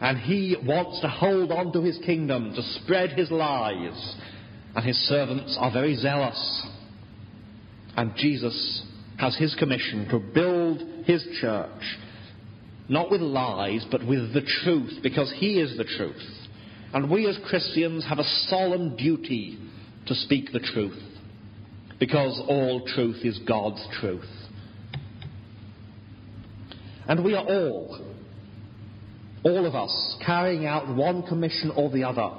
And 0.00 0.18
he 0.18 0.56
wants 0.62 1.00
to 1.00 1.08
hold 1.08 1.50
on 1.50 1.72
to 1.72 1.82
his 1.82 1.98
kingdom, 2.04 2.52
to 2.54 2.62
spread 2.80 3.12
his 3.12 3.30
lies. 3.30 4.14
And 4.74 4.84
his 4.84 4.96
servants 5.08 5.56
are 5.58 5.72
very 5.72 5.96
zealous. 5.96 6.66
And 7.96 8.12
Jesus 8.16 8.84
has 9.18 9.36
his 9.36 9.54
commission 9.54 10.06
to 10.10 10.18
build 10.18 10.82
his 11.06 11.26
church, 11.40 11.98
not 12.88 13.10
with 13.10 13.22
lies, 13.22 13.86
but 13.90 14.06
with 14.06 14.34
the 14.34 14.42
truth, 14.62 14.98
because 15.02 15.32
he 15.38 15.60
is 15.60 15.76
the 15.78 15.84
truth. 15.84 16.22
And 16.92 17.10
we 17.10 17.26
as 17.26 17.38
Christians 17.48 18.04
have 18.06 18.18
a 18.18 18.28
solemn 18.48 18.96
duty 18.96 19.58
to 20.06 20.14
speak 20.14 20.52
the 20.52 20.60
truth, 20.60 21.02
because 21.98 22.40
all 22.46 22.86
truth 22.86 23.24
is 23.24 23.38
God's 23.48 23.84
truth. 23.98 24.28
And 27.08 27.24
we 27.24 27.34
are 27.34 27.44
all 27.44 28.05
all 29.44 29.66
of 29.66 29.74
us, 29.74 30.16
carrying 30.24 30.66
out 30.66 30.94
one 30.94 31.22
commission 31.22 31.70
or 31.76 31.90
the 31.90 32.04
other. 32.04 32.30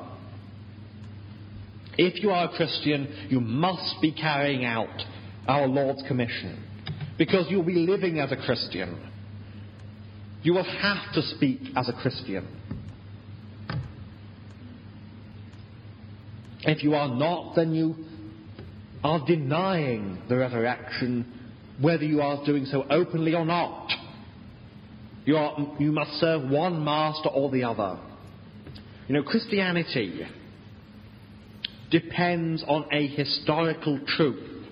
If 1.98 2.22
you 2.22 2.30
are 2.30 2.46
a 2.46 2.56
Christian, 2.56 3.28
you 3.30 3.40
must 3.40 4.02
be 4.02 4.12
carrying 4.12 4.66
out 4.66 5.02
our 5.48 5.68
Lord's 5.68 6.04
commission 6.08 6.64
because 7.18 7.48
you'll 7.50 7.64
be 7.64 7.74
living 7.74 8.20
as 8.20 8.32
a 8.32 8.36
Christian. 8.36 9.02
You 10.44 10.54
will 10.54 10.64
have 10.64 11.14
to 11.14 11.22
speak 11.22 11.62
as 11.76 11.90
a 11.90 11.94
Christian. 11.94 12.48
If 16.62 16.84
you 16.84 16.94
are 16.94 17.08
not, 17.08 17.56
then 17.56 17.74
you 17.74 17.96
are 19.04 19.26
denying 19.26 20.22
the 20.30 20.38
resurrection, 20.38 21.26
whether 21.82 22.04
you 22.04 22.22
are 22.22 22.46
doing 22.46 22.66
so 22.66 22.86
openly 22.90 23.34
or 23.34 23.46
not. 23.46 23.90
You, 25.28 25.36
are, 25.36 25.76
you 25.78 25.92
must 25.92 26.12
serve 26.22 26.50
one 26.50 26.86
master 26.86 27.28
or 27.28 27.52
the 27.52 27.66
other. 27.66 28.00
You 29.10 29.16
know, 29.16 29.24
Christianity 29.24 30.26
depends 31.92 32.64
on 32.66 32.86
a 32.94 33.08
historical 33.08 34.00
truth. 34.08 34.64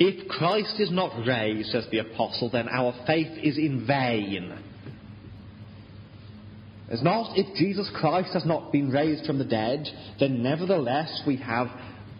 If 0.00 0.26
Christ 0.28 0.80
is 0.80 0.90
not 0.90 1.24
raised, 1.24 1.70
says 1.70 1.86
the 1.92 1.98
apostle, 1.98 2.50
then 2.50 2.68
our 2.68 2.92
faith 3.06 3.38
is 3.40 3.56
in 3.56 3.86
vain. 3.86 4.52
It's 6.90 7.04
not 7.04 7.38
if 7.38 7.56
Jesus 7.56 7.88
Christ 7.94 8.32
has 8.32 8.44
not 8.44 8.72
been 8.72 8.90
raised 8.90 9.26
from 9.26 9.38
the 9.38 9.44
dead, 9.44 9.86
then 10.18 10.42
nevertheless 10.42 11.22
we 11.24 11.36
have 11.36 11.68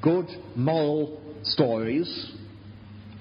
good 0.01 0.27
moral 0.55 1.21
stories 1.43 2.34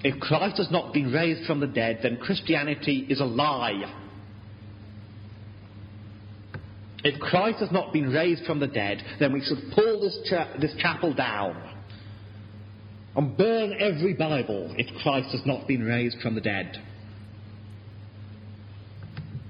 if 0.04 0.20
Christ 0.20 0.58
has 0.58 0.70
not 0.70 0.92
been 0.92 1.10
raised 1.10 1.46
from 1.46 1.60
the 1.60 1.66
dead, 1.66 2.00
then 2.02 2.18
Christianity 2.18 3.06
is 3.08 3.20
a 3.20 3.24
lie. 3.24 3.90
If 7.02 7.18
Christ 7.20 7.60
has 7.60 7.72
not 7.72 7.92
been 7.92 8.10
raised 8.10 8.44
from 8.44 8.60
the 8.60 8.66
dead, 8.66 9.02
then 9.18 9.32
we 9.32 9.40
should 9.40 9.72
pull 9.74 10.02
this, 10.02 10.18
this 10.60 10.74
chapel 10.78 11.14
down 11.14 11.56
and 13.16 13.36
burn 13.36 13.74
every 13.80 14.12
Bible 14.12 14.74
if 14.76 14.86
Christ 15.02 15.30
has 15.32 15.46
not 15.46 15.66
been 15.66 15.82
raised 15.82 16.20
from 16.20 16.34
the 16.34 16.40
dead. 16.42 16.76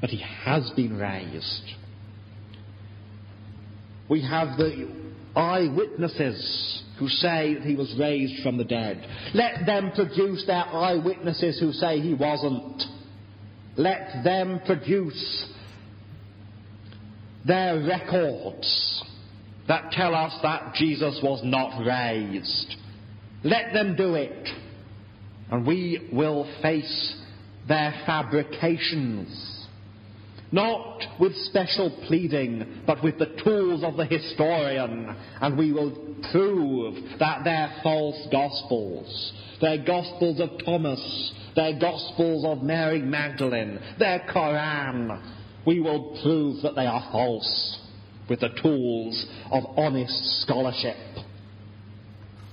But 0.01 0.11
he 0.11 0.23
has 0.45 0.71
been 0.77 0.97
raised. 0.97 1.73
We 4.09 4.23
have 4.23 4.57
the 4.57 4.89
eyewitnesses 5.35 6.84
who 6.99 7.09
say 7.09 7.55
that 7.55 7.63
he 7.65 7.75
was 7.75 7.95
raised 7.99 8.43
from 8.43 8.57
the 8.57 8.65
dead. 8.65 9.05
Let 9.35 9.67
them 9.67 9.93
produce 9.95 10.45
their 10.47 10.65
eyewitnesses 10.65 11.59
who 11.59 11.73
say 11.73 12.01
he 12.01 12.15
wasn't. 12.15 12.83
Let 13.77 14.23
them 14.23 14.61
produce 14.65 15.49
their 17.47 17.81
records 17.81 19.03
that 19.69 19.91
tell 19.93 20.15
us 20.15 20.33
that 20.43 20.75
Jesus 20.75 21.19
was 21.23 21.41
not 21.43 21.85
raised. 21.85 22.77
Let 23.43 23.73
them 23.73 23.97
do 23.97 24.15
it, 24.15 24.49
and 25.51 25.67
we 25.67 26.09
will 26.13 26.51
face 26.63 27.17
their 27.69 28.03
fabrications. 28.07 29.54
Not 30.55 31.03
with 31.19 31.35
special 31.35 31.91
pleading, 32.07 32.83
but 32.87 33.03
with 33.03 33.19
the 33.19 33.35
tools 33.43 33.83
of 33.83 33.97
the 33.97 34.05
historian, 34.05 35.13
and 35.41 35.59
we 35.59 35.73
will 35.73 35.91
prove 36.31 36.95
that 37.19 37.43
their 37.43 37.75
false 37.83 38.29
gospels, 38.31 39.33
their 39.61 39.85
gospels 39.85 40.39
of 40.39 40.51
Thomas, 40.65 41.33
their 41.57 41.77
gospels 41.81 42.45
of 42.45 42.63
Mary 42.63 43.03
Magdalene, 43.03 43.81
their 43.99 44.25
Koran, 44.33 45.21
we 45.67 45.81
will 45.81 46.21
prove 46.23 46.63
that 46.63 46.77
they 46.77 46.87
are 46.87 47.09
false 47.11 47.81
with 48.29 48.39
the 48.39 48.51
tools 48.63 49.27
of 49.51 49.65
honest 49.77 50.43
scholarship. 50.43 50.97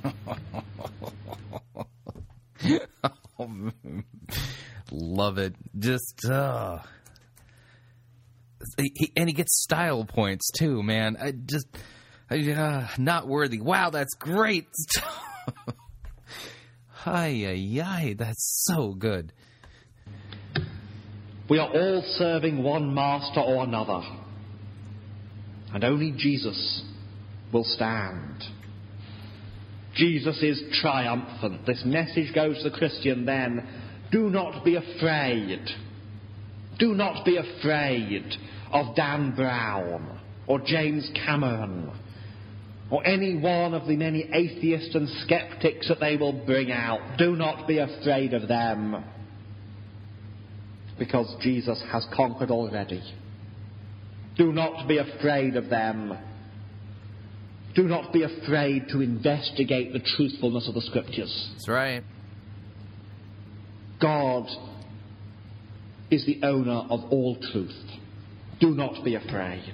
Love 4.92 5.38
it. 5.38 5.54
Just, 5.78 6.26
uh. 6.28 6.80
He, 8.78 9.12
and 9.16 9.28
he 9.28 9.34
gets 9.34 9.62
style 9.64 10.06
points 10.06 10.50
too, 10.58 10.84
man. 10.84 11.18
I 11.20 11.32
just, 11.32 11.68
uh, 12.32 12.88
not 12.98 13.28
worthy. 13.28 13.60
Wow, 13.60 13.90
that's 13.90 14.14
great. 14.16 14.68
Hi, 16.90 17.28
ay, 17.84 18.16
that's 18.18 18.66
so 18.68 18.94
good. 18.94 19.34
We 21.50 21.60
are 21.60 21.70
all 21.70 22.04
serving 22.18 22.64
one 22.64 22.94
master 22.94 23.42
or 23.42 23.64
another, 23.64 24.02
and 25.74 25.84
only 25.84 26.14
Jesus 26.16 26.84
will 27.52 27.66
stand. 27.66 28.44
Jesus 29.96 30.42
is 30.42 30.64
triumphant. 30.82 31.66
This 31.66 31.84
message 31.86 32.34
goes 32.34 32.58
to 32.64 32.70
the 32.70 32.78
Christian 32.78 33.26
then. 33.26 33.68
Do 34.12 34.30
not 34.30 34.64
be 34.64 34.76
afraid. 34.76 35.60
Do 36.80 36.94
not 36.94 37.26
be 37.26 37.38
afraid 37.38 38.26
of 38.72 38.96
Dan 38.96 39.36
Brown 39.36 40.20
or 40.48 40.60
James 40.60 41.10
Cameron 41.26 41.92
or 42.90 43.06
any 43.08 43.38
one 43.38 43.74
of 43.74 43.88
the 43.88 43.96
many 43.96 44.30
atheists 44.34 44.94
and 44.96 45.08
skeptics 45.24 45.88
that 45.88 46.00
they 46.00 46.18
will 46.18 46.34
bring 46.46 46.72
out. 46.72 47.18
Do 47.18 47.36
not 47.36 47.68
be 47.68 47.78
afraid 47.78 48.34
of 48.34 48.48
them 48.48 49.04
because 51.00 51.34
Jesus 51.42 51.82
has 51.92 52.06
conquered 52.14 52.52
already. 52.52 53.02
Do 54.38 54.52
not 54.52 54.88
be 54.88 54.98
afraid 54.98 55.56
of 55.56 55.70
them. 55.70 56.18
Do 57.76 57.84
not 57.84 58.12
be 58.12 58.24
afraid 58.24 58.90
to 58.90 59.02
investigate 59.02 59.94
the 59.94 60.00
truthfulness 60.00 60.68
of 60.68 60.74
the 60.74 60.82
Scriptures. 60.82 61.50
That's 61.54 61.70
right. 61.70 62.04
God 64.02 64.48
is 66.12 66.26
the 66.26 66.42
owner 66.44 66.84
of 66.90 67.06
all 67.10 67.38
truth. 67.52 67.72
Do 68.60 68.72
not 68.72 69.04
be 69.04 69.16
afraid. 69.16 69.74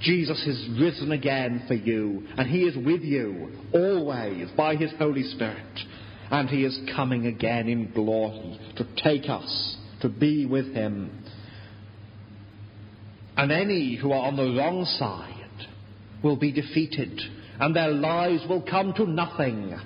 Jesus 0.00 0.42
has 0.44 0.80
risen 0.80 1.12
again 1.12 1.64
for 1.68 1.74
you, 1.74 2.26
and 2.36 2.48
He 2.48 2.62
is 2.62 2.76
with 2.76 3.02
you 3.02 3.50
always 3.72 4.48
by 4.56 4.76
His 4.76 4.92
Holy 4.98 5.22
Spirit. 5.22 5.80
And 6.30 6.48
He 6.48 6.64
is 6.64 6.78
coming 6.96 7.26
again 7.26 7.68
in 7.68 7.92
glory 7.92 8.58
to 8.76 8.86
take 9.02 9.28
us 9.28 9.76
to 10.02 10.08
be 10.08 10.44
with 10.46 10.74
Him. 10.74 11.22
And 13.36 13.52
any 13.52 13.96
who 13.96 14.12
are 14.12 14.26
on 14.26 14.36
the 14.36 14.58
wrong 14.58 14.84
side 14.84 15.68
will 16.24 16.36
be 16.36 16.50
defeated, 16.50 17.20
and 17.60 17.76
their 17.76 17.90
lives 17.90 18.42
will 18.48 18.62
come 18.62 18.92
to 18.94 19.06
nothing. 19.06 19.78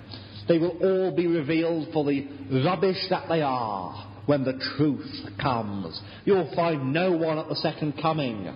They 0.49 0.59
will 0.59 0.79
all 0.83 1.15
be 1.15 1.27
revealed 1.27 1.93
for 1.93 2.05
the 2.05 2.27
rubbish 2.65 2.99
that 3.11 3.29
they 3.29 3.43
are 3.43 4.10
when 4.31 4.45
the 4.45 4.63
truth 4.77 5.11
comes. 5.43 6.01
You'll 6.25 6.55
find 6.55 6.93
no 6.93 7.11
one 7.11 7.41
at 7.41 7.49
the 7.49 7.57
second 7.57 8.01
coming 8.01 8.55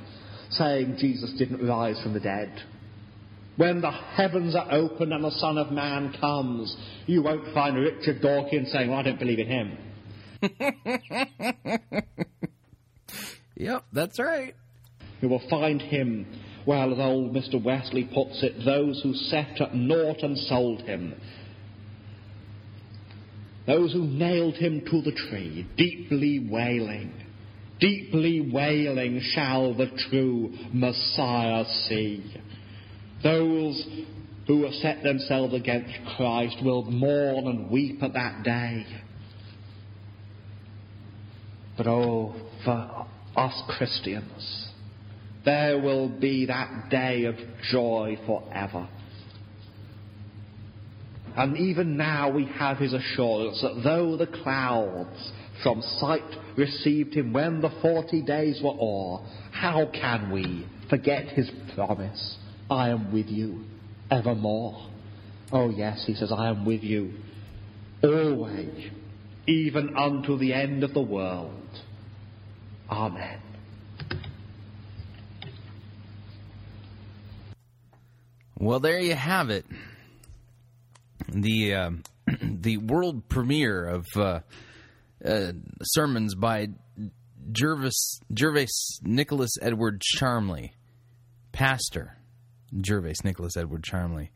saying 0.51 0.99
Jesus 1.01 1.35
didn't 1.37 1.67
rise 1.67 2.01
from 2.01 2.13
the 2.13 2.21
dead. 2.21 2.63
When 3.57 3.81
the 3.81 3.91
heavens 3.91 4.55
are 4.55 4.71
opened 4.71 5.13
and 5.13 5.25
the 5.25 5.33
Son 5.33 5.59
of 5.59 5.73
Man 5.73 6.15
comes, 6.21 6.77
you 7.07 7.25
won't 7.25 7.53
find 7.53 7.77
Richard 7.77 8.23
Dawkins 8.23 8.71
saying, 8.71 8.89
well, 8.89 9.01
I 9.01 9.03
don't 9.03 9.19
believe 9.19 9.41
in 9.41 9.49
him. 9.49 9.77
yep, 13.57 13.85
that's 13.93 14.21
right. 14.21 14.55
You 15.23 15.29
will 15.29 15.43
find 15.51 15.83
him, 15.83 16.25
well, 16.67 16.93
as 16.93 17.01
old 17.01 17.35
Mr. 17.35 17.61
Wesley 17.61 18.09
puts 18.15 18.45
it, 18.45 18.65
those 18.65 19.01
who 19.03 19.13
set 19.13 19.61
at 19.61 19.75
naught 19.75 20.23
and 20.23 20.39
sold 20.39 20.83
him. 20.83 21.21
Those 23.67 23.93
who 23.93 24.07
nailed 24.07 24.55
him 24.57 24.83
to 24.91 25.01
the 25.03 25.13
tree, 25.13 25.67
deeply 25.77 26.47
wailing, 26.51 27.13
deeply 27.81 28.51
wailing 28.53 29.21
shall 29.33 29.75
the 29.75 29.91
true 30.11 30.53
Messiah 30.73 31.65
see. 31.89 32.35
Those 33.23 33.87
who 34.47 34.65
have 34.65 34.75
set 34.75 35.03
themselves 35.03 35.55
against 35.55 35.95
Christ 36.17 36.57
will 36.63 36.85
mourn 36.85 37.47
and 37.47 37.71
weep 37.71 38.03
at 38.03 38.13
that 38.13 38.43
day. 38.43 38.85
But 41.79 41.87
oh, 41.87 42.35
for 42.65 43.07
us 43.37 43.63
Christians, 43.77 44.69
there 45.45 45.81
will 45.81 46.09
be 46.09 46.47
that 46.47 46.91
day 46.91 47.25
of 47.25 47.37
joy 47.71 48.19
forever. 48.27 48.89
And 51.37 51.57
even 51.57 51.97
now 51.97 52.31
we 52.31 52.45
have 52.45 52.79
his 52.79 52.93
assurance 52.93 53.61
that 53.63 53.83
though 53.83 54.17
the 54.17 54.27
clouds 54.27 55.33
from 55.63 55.83
sight 55.99 56.23
received 56.57 57.15
him 57.15 57.33
when 57.33 57.61
the 57.61 57.71
forty 57.83 58.23
days 58.23 58.61
were 58.63 58.75
o'er, 58.79 59.27
how 59.51 59.91
can 59.93 60.31
we 60.31 60.67
forget 60.89 61.27
his 61.27 61.51
promise? 61.75 62.37
I 62.71 62.91
am 62.91 63.13
with 63.13 63.27
you 63.27 63.65
evermore. 64.11 64.91
Oh, 65.53 65.71
yes, 65.71 66.05
he 66.07 66.15
says, 66.15 66.33
I 66.33 66.49
am 66.49 66.65
with 66.65 66.83
you 66.83 67.13
always, 68.03 68.91
even 69.47 69.97
unto 69.97 70.39
the 70.39 70.53
end 70.53 70.85
of 70.85 70.95
the 70.95 71.03
world. 71.03 71.69
Amen. 72.91 73.41
Well, 78.59 78.81
there 78.81 79.01
you 79.01 79.15
have 79.15 79.51
it. 79.51 79.65
The 81.35 81.75
uh, 81.75 81.91
the 82.43 82.79
world 82.79 83.29
premiere 83.29 83.87
of 83.87 84.07
uh, 84.17 84.41
uh, 85.25 85.53
sermons 85.83 86.35
by 86.35 86.69
Jervis 87.51 88.21
Gervase 88.33 89.03
Nicholas 89.03 89.51
Edward 89.61 90.01
Charmley, 90.01 90.75
pastor 91.53 92.19
Gervase 92.73 93.25
Nicholas 93.25 93.57
Edward 93.57 93.83
Charmley. 93.83 94.31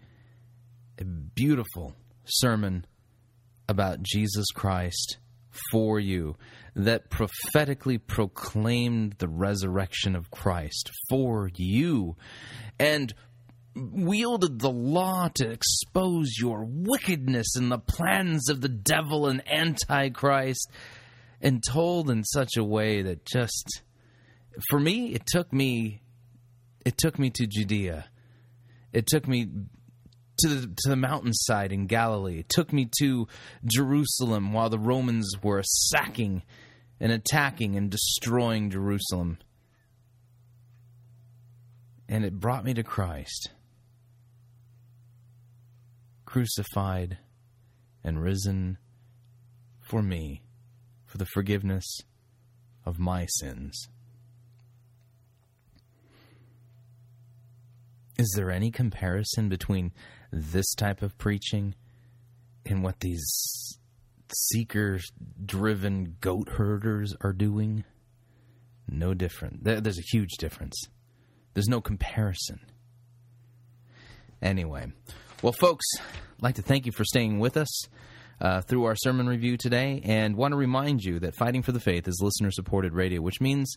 A 0.99 1.05
beautiful 1.05 1.95
sermon 2.25 2.85
about 3.69 4.03
Jesus 4.03 4.47
Christ 4.53 5.19
for 5.71 6.01
you 6.01 6.37
that 6.75 7.11
prophetically 7.11 7.99
proclaimed 7.99 9.15
the 9.19 9.29
resurrection 9.29 10.15
of 10.15 10.31
Christ 10.31 10.91
for 11.09 11.51
you 11.55 12.17
and 12.79 13.15
wielded 13.79 14.59
the 14.59 14.71
law 14.71 15.29
to 15.35 15.51
expose 15.51 16.37
your 16.39 16.67
wickedness 16.69 17.57
and 17.57 17.71
the 17.71 17.79
plans 17.79 18.49
of 18.49 18.61
the 18.61 18.69
devil 18.69 19.27
and 19.27 19.43
antichrist 19.51 20.71
and 21.41 21.63
told 21.67 22.11
in 22.11 22.25
such 22.25 22.57
a 22.57 22.65
way 22.65 23.03
that 23.03 23.25
just 23.25 23.83
for 24.69 24.81
me 24.81 25.15
it 25.15 25.25
took 25.27 25.53
me 25.53 26.03
it 26.85 26.97
took 26.99 27.19
me 27.19 27.31
to 27.31 27.47
Judea 27.47 28.07
it 28.93 29.07
took 29.07 29.29
me 29.29 29.49
to 30.39 30.49
the, 30.49 30.67
to 30.67 30.89
the 30.89 30.97
mountainside 30.97 31.73
in 31.73 31.87
Galilee. 31.87 32.41
It 32.41 32.49
took 32.49 32.73
me 32.73 32.89
to 33.01 33.27
Jerusalem 33.65 34.53
while 34.53 34.71
the 34.71 34.79
Romans 34.79 35.35
were 35.43 35.63
sacking 35.65 36.43
and 37.01 37.13
attacking 37.13 37.77
and 37.77 37.91
destroying 37.91 38.71
Jerusalem. 38.71 39.39
And 42.09 42.25
it 42.25 42.41
brought 42.41 42.65
me 42.65 42.75
to 42.75 42.83
Christ, 42.83 43.51
crucified 46.29 47.17
and 48.05 48.23
risen 48.23 48.77
for 49.81 50.03
me, 50.03 50.43
for 51.07 51.17
the 51.17 51.25
forgiveness 51.25 52.03
of 52.85 52.99
my 52.99 53.25
sins. 53.39 53.89
Is 58.19 58.31
there 58.37 58.51
any 58.51 58.71
comparison 58.71 59.49
between 59.49 59.93
this 60.31 60.75
type 60.75 61.01
of 61.01 61.17
preaching 61.17 61.75
and 62.67 62.83
what 62.83 63.01
these 63.01 63.79
seeker 64.31 65.01
driven 65.43 66.17
goat 66.21 66.51
herders 66.51 67.15
are 67.23 67.33
doing? 67.33 67.85
No 68.87 69.15
different. 69.15 69.65
There's 69.65 69.99
a 69.99 70.13
huge 70.13 70.37
difference. 70.39 70.79
There's 71.55 71.69
no 71.69 71.81
comparison. 71.81 72.61
Anyway, 74.43 74.93
well, 75.43 75.53
folks, 75.53 75.87
I'd 75.99 76.43
like 76.43 76.55
to 76.57 76.63
thank 76.63 76.85
you 76.85 76.93
for 76.93 77.05
staying 77.05 77.39
with 77.39 77.57
us 77.57 77.85
uh, 78.41 78.61
through 78.63 78.85
our 78.85 78.97
sermon 78.97 79.29
review 79.29 79.57
today, 79.57 80.01
and 80.05 80.37
want 80.37 80.53
to 80.53 80.57
remind 80.57 81.05
you 81.05 81.21
that 81.21 81.37
Fighting 81.37 81.63
for 81.63 81.71
the 81.71 81.79
Faith 81.81 82.09
is 82.09 82.21
listener 82.21 82.51
supported 82.51 82.93
radio, 82.93 83.21
which 83.21 83.41
means 83.41 83.77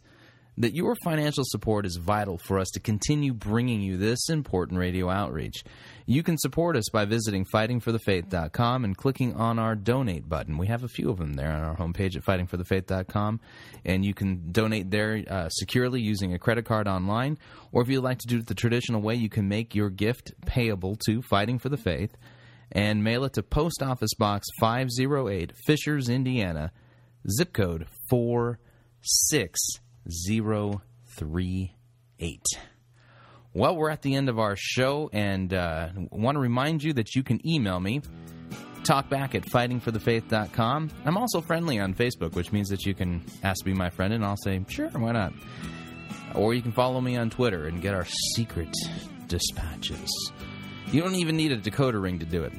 that 0.57 0.75
your 0.75 0.95
financial 1.03 1.43
support 1.45 1.85
is 1.85 1.95
vital 1.95 2.37
for 2.37 2.59
us 2.59 2.69
to 2.69 2.79
continue 2.79 3.33
bringing 3.33 3.81
you 3.81 3.97
this 3.97 4.29
important 4.29 4.79
radio 4.79 5.09
outreach. 5.09 5.63
You 6.05 6.23
can 6.23 6.37
support 6.37 6.75
us 6.75 6.89
by 6.91 7.05
visiting 7.05 7.45
fightingforthefaith.com 7.45 8.83
and 8.83 8.97
clicking 8.97 9.35
on 9.35 9.59
our 9.59 9.75
donate 9.75 10.27
button. 10.27 10.57
We 10.57 10.67
have 10.67 10.83
a 10.83 10.89
few 10.89 11.09
of 11.09 11.17
them 11.17 11.33
there 11.33 11.51
on 11.51 11.63
our 11.63 11.75
homepage 11.75 12.15
at 12.15 12.23
fightingforthefaith.com, 12.23 13.39
and 13.85 14.05
you 14.05 14.13
can 14.13 14.51
donate 14.51 14.91
there 14.91 15.23
uh, 15.29 15.49
securely 15.49 16.01
using 16.01 16.33
a 16.33 16.39
credit 16.39 16.65
card 16.65 16.87
online, 16.87 17.37
or 17.71 17.81
if 17.81 17.87
you'd 17.87 18.01
like 18.01 18.19
to 18.19 18.27
do 18.27 18.39
it 18.39 18.47
the 18.47 18.55
traditional 18.55 19.01
way, 19.01 19.15
you 19.15 19.29
can 19.29 19.47
make 19.47 19.73
your 19.73 19.89
gift 19.89 20.33
payable 20.45 20.97
to 21.05 21.21
Fighting 21.21 21.59
for 21.59 21.69
the 21.69 21.77
Faith 21.77 22.17
and 22.71 23.03
mail 23.03 23.23
it 23.25 23.33
to 23.33 23.43
Post 23.43 23.81
Office 23.83 24.13
Box 24.17 24.47
508, 24.59 25.53
Fishers, 25.65 26.09
Indiana, 26.09 26.71
zip 27.29 27.53
code 27.53 27.87
46038. 30.07 32.39
Well, 33.53 33.75
we're 33.75 33.89
at 33.89 34.01
the 34.01 34.15
end 34.15 34.29
of 34.29 34.39
our 34.39 34.55
show, 34.57 35.09
and 35.11 35.53
uh, 35.53 35.89
want 36.09 36.35
to 36.35 36.39
remind 36.39 36.83
you 36.83 36.93
that 36.93 37.15
you 37.15 37.23
can 37.23 37.45
email 37.45 37.81
me, 37.81 38.01
talkback 38.83 39.35
at 39.35 39.43
fightingforthefaith.com. 39.43 40.89
I'm 41.05 41.17
also 41.17 41.41
friendly 41.41 41.77
on 41.79 41.93
Facebook, 41.93 42.33
which 42.33 42.53
means 42.53 42.69
that 42.69 42.85
you 42.85 42.93
can 42.93 43.23
ask 43.43 43.59
to 43.59 43.65
be 43.65 43.73
my 43.73 43.89
friend, 43.89 44.13
and 44.13 44.23
I'll 44.23 44.37
say, 44.37 44.63
sure, 44.69 44.87
why 44.89 45.11
not? 45.11 45.33
Or 46.33 46.53
you 46.53 46.61
can 46.61 46.71
follow 46.71 47.01
me 47.01 47.17
on 47.17 47.29
Twitter 47.29 47.67
and 47.67 47.81
get 47.81 47.93
our 47.93 48.05
secret 48.35 48.73
dispatches. 49.27 50.31
You 50.91 51.01
don't 51.01 51.15
even 51.15 51.35
need 51.35 51.51
a 51.51 51.57
decoder 51.57 52.01
ring 52.01 52.19
to 52.19 52.25
do 52.25 52.43
it. 52.43 52.53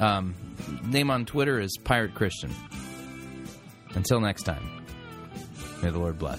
Um, 0.00 0.36
name 0.84 1.10
on 1.10 1.26
Twitter 1.26 1.58
is 1.58 1.76
Pirate 1.82 2.14
Christian. 2.14 2.54
Until 3.94 4.20
next 4.20 4.44
time, 4.44 4.84
may 5.82 5.90
the 5.90 5.98
Lord 5.98 6.16
bless. 6.18 6.38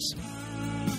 Thank 0.60 0.94
you. 0.94 0.99